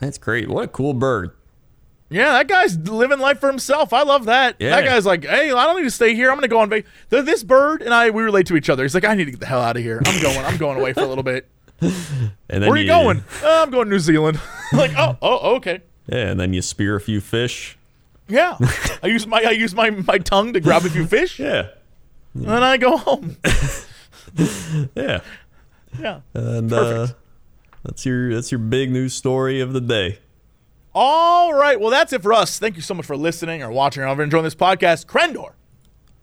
That's 0.00 0.18
great. 0.18 0.48
What 0.48 0.64
a 0.64 0.68
cool 0.68 0.92
bird. 0.92 1.30
Yeah, 2.08 2.32
that 2.32 2.46
guy's 2.46 2.78
living 2.78 3.18
life 3.18 3.40
for 3.40 3.48
himself. 3.48 3.92
I 3.92 4.02
love 4.04 4.26
that. 4.26 4.56
Yeah. 4.60 4.70
That 4.70 4.84
guy's 4.84 5.04
like, 5.04 5.24
hey, 5.24 5.50
I 5.50 5.64
don't 5.66 5.76
need 5.76 5.84
to 5.84 5.90
stay 5.90 6.14
here. 6.14 6.30
I'm 6.30 6.36
gonna 6.36 6.46
go 6.48 6.60
on 6.60 6.68
vacation. 6.68 6.90
This 7.08 7.42
bird 7.42 7.82
and 7.82 7.92
I, 7.92 8.10
we 8.10 8.22
relate 8.22 8.46
to 8.46 8.56
each 8.56 8.70
other. 8.70 8.84
He's 8.84 8.94
like, 8.94 9.04
I 9.04 9.14
need 9.14 9.24
to 9.24 9.32
get 9.32 9.40
the 9.40 9.46
hell 9.46 9.60
out 9.60 9.76
of 9.76 9.82
here. 9.82 10.00
I'm 10.06 10.22
going. 10.22 10.38
I'm 10.44 10.56
going 10.56 10.78
away 10.78 10.92
for 10.92 11.00
a 11.00 11.06
little 11.06 11.24
bit. 11.24 11.48
And 12.48 12.62
then 12.62 12.70
Where 12.70 12.78
are 12.78 12.80
you 12.80 12.86
going? 12.86 13.24
"Uh, 13.42 13.62
I'm 13.64 13.70
going 13.70 13.86
to 13.86 13.90
New 13.90 13.98
Zealand. 13.98 14.40
like, 14.72 14.92
oh, 14.96 15.18
oh, 15.20 15.56
okay. 15.56 15.80
Yeah, 16.06 16.30
and 16.30 16.38
then 16.40 16.54
you 16.54 16.62
spear 16.62 16.94
a 16.94 17.00
few 17.00 17.20
fish. 17.20 17.76
Yeah. 18.28 18.56
I 19.02 19.08
use 19.08 19.26
my 19.26 19.42
I 19.42 19.50
use 19.50 19.74
my 19.74 19.90
my 19.90 20.18
tongue 20.18 20.52
to 20.52 20.60
grab 20.60 20.84
a 20.84 20.88
few 20.90 21.06
fish, 21.06 21.38
Yeah. 21.40 21.70
and 22.34 22.44
then 22.44 22.62
I 22.62 22.76
go 22.76 22.96
home. 22.96 23.36
Yeah. 24.94 25.20
Yeah. 25.98 26.20
And 26.34 26.72
uh, 26.72 27.08
that's 27.84 28.06
your 28.06 28.34
that's 28.34 28.50
your 28.52 28.58
big 28.60 28.90
news 28.90 29.12
story 29.14 29.60
of 29.60 29.72
the 29.72 29.80
day. 29.80 30.18
All 30.98 31.52
right. 31.52 31.78
Well, 31.78 31.90
that's 31.90 32.14
it 32.14 32.22
for 32.22 32.32
us. 32.32 32.58
Thank 32.58 32.76
you 32.76 32.80
so 32.80 32.94
much 32.94 33.04
for 33.04 33.18
listening 33.18 33.62
or 33.62 33.70
watching 33.70 34.02
or 34.02 34.22
enjoying 34.22 34.44
this 34.44 34.54
podcast. 34.54 35.04
Crendor, 35.04 35.52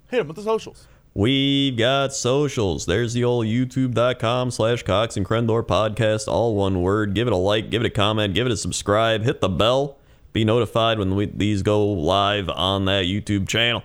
hit 0.10 0.22
him 0.22 0.28
with 0.28 0.36
the 0.36 0.42
socials. 0.42 0.88
We've 1.14 1.78
got 1.78 2.12
socials. 2.12 2.88
There's 2.88 3.14
the 3.14 3.24
old 3.24 3.46
youtube.com 3.46 4.50
slash 4.50 4.82
Cox 4.82 5.16
and 5.16 5.28
Crendor 5.28 5.62
podcast, 5.64 6.28
all 6.28 6.56
one 6.56 6.82
word. 6.82 7.14
Give 7.14 7.28
it 7.28 7.34
a 7.34 7.38
like, 7.38 7.70
give 7.70 7.84
it 7.84 7.86
a 7.86 7.92
comment, 7.92 8.34
give 8.34 8.48
it 8.48 8.52
a 8.52 8.58
subscribe, 8.58 9.22
hit 9.22 9.42
the 9.42 9.50
bell, 9.50 10.00
be 10.32 10.44
notified 10.44 10.98
when 10.98 11.16
we, 11.16 11.28
these 11.28 11.62
go 11.62 11.86
live 11.86 12.50
on 12.50 12.86
that 12.86 13.06
YouTube 13.06 13.48
channel. 13.48 13.84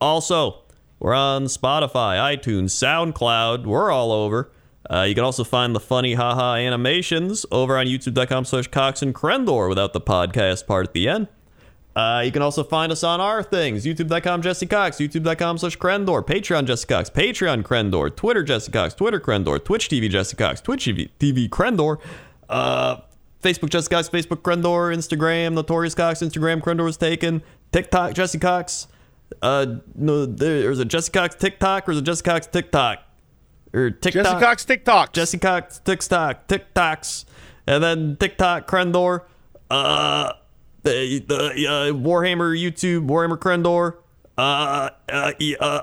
Also, 0.00 0.62
we're 0.98 1.12
on 1.12 1.44
Spotify, 1.44 2.38
iTunes, 2.38 2.70
SoundCloud. 2.70 3.66
We're 3.66 3.90
all 3.90 4.10
over. 4.10 4.50
Uh, 4.90 5.02
you 5.08 5.14
can 5.14 5.24
also 5.24 5.44
find 5.44 5.74
the 5.74 5.80
funny 5.80 6.14
haha 6.14 6.54
animations 6.54 7.46
over 7.52 7.78
on 7.78 7.86
youtube.com 7.86 8.44
slash 8.44 8.66
Cox 8.68 9.00
and 9.02 9.14
Crendor 9.14 9.68
without 9.68 9.92
the 9.92 10.00
podcast 10.00 10.66
part 10.66 10.86
at 10.88 10.92
the 10.92 11.08
end. 11.08 11.28
Uh, 11.94 12.22
you 12.24 12.32
can 12.32 12.40
also 12.40 12.64
find 12.64 12.90
us 12.90 13.04
on 13.04 13.20
our 13.20 13.42
things 13.42 13.84
youtube.com 13.84 14.42
Jesse 14.42 14.66
Cox, 14.66 14.96
youtube.com 14.96 15.58
slash 15.58 15.78
Crendor, 15.78 16.26
Patreon 16.26 16.64
Jesse 16.64 16.86
Cox, 16.86 17.10
Patreon 17.10 17.62
Crendor, 17.62 18.14
Twitter 18.14 18.42
Jesse 18.42 18.72
Cox, 18.72 18.94
Twitter 18.94 19.20
Crendor, 19.20 19.62
Twitch 19.62 19.88
TV 19.88 20.08
Jesse 20.10 20.36
Cox, 20.36 20.60
Twitch 20.60 20.86
TV, 20.86 21.48
Crendor, 21.48 21.98
uh, 22.48 22.96
Facebook 23.42 23.68
Jesse 23.68 23.88
Cox, 23.88 24.08
Facebook 24.08 24.42
Crendor, 24.42 24.94
Instagram 24.94 25.52
Notorious 25.52 25.94
Cox, 25.94 26.20
Instagram 26.20 26.60
Crendor 26.60 26.88
is 26.88 26.96
taken, 26.96 27.42
TikTok 27.72 28.14
Jesse 28.14 28.38
Cox. 28.38 28.88
Uh, 29.40 29.76
no, 29.94 30.26
there's 30.26 30.78
a 30.78 30.84
Jesse 30.84 31.12
Cox 31.12 31.34
TikTok 31.34 31.88
or 31.88 31.92
is 31.92 31.98
it 31.98 32.04
Jesse 32.04 32.22
Cox 32.22 32.46
TikTok? 32.46 33.00
Or 33.74 33.90
TikTok. 33.90 34.24
Jesse 34.24 34.40
Cox 34.40 34.64
TikTok. 34.64 35.12
Jesse 35.12 35.38
Cox, 35.38 35.78
TikTok, 35.84 36.46
TikToks, 36.46 37.24
and 37.66 37.82
then 37.82 38.16
TikTok, 38.18 38.66
Crendor, 38.68 39.22
uh, 39.70 40.32
the, 40.82 41.18
the 41.26 41.36
uh, 41.36 41.92
Warhammer 41.94 42.54
YouTube, 42.58 43.08
Warhammer 43.08 43.38
Crendor. 43.38 43.96
uh, 44.36 44.90
uh, 45.10 45.32
uh, 45.60 45.80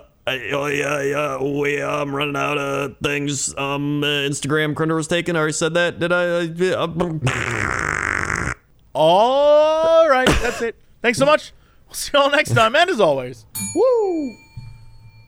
oh 0.51 0.67
yeah, 0.67 1.01
yeah, 1.01 1.37
oh 1.39 1.65
yeah, 1.65 1.89
I'm 2.01 2.15
running 2.15 2.35
out 2.35 2.57
of 2.59 2.97
things. 3.01 3.55
Um, 3.57 4.03
uh, 4.03 4.07
Instagram 4.07 4.75
Crendor 4.75 4.95
was 4.95 5.07
taken. 5.07 5.35
I 5.35 5.39
already 5.39 5.53
said 5.53 5.73
that. 5.73 5.99
Did 5.99 6.11
I? 6.11 6.25
Uh, 6.73 8.53
All 8.95 10.09
right. 10.09 10.27
That's 10.41 10.61
it. 10.61 10.75
Thanks 11.01 11.17
so 11.17 11.25
much. 11.25 11.53
We'll 11.87 11.95
see 11.95 12.11
you 12.13 12.19
all 12.19 12.29
next 12.29 12.53
time. 12.53 12.75
And 12.75 12.89
as 12.89 12.99
always, 12.99 13.45
woo. 13.75 14.35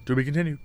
Do 0.05 0.15
we 0.15 0.23
continued. 0.23 0.59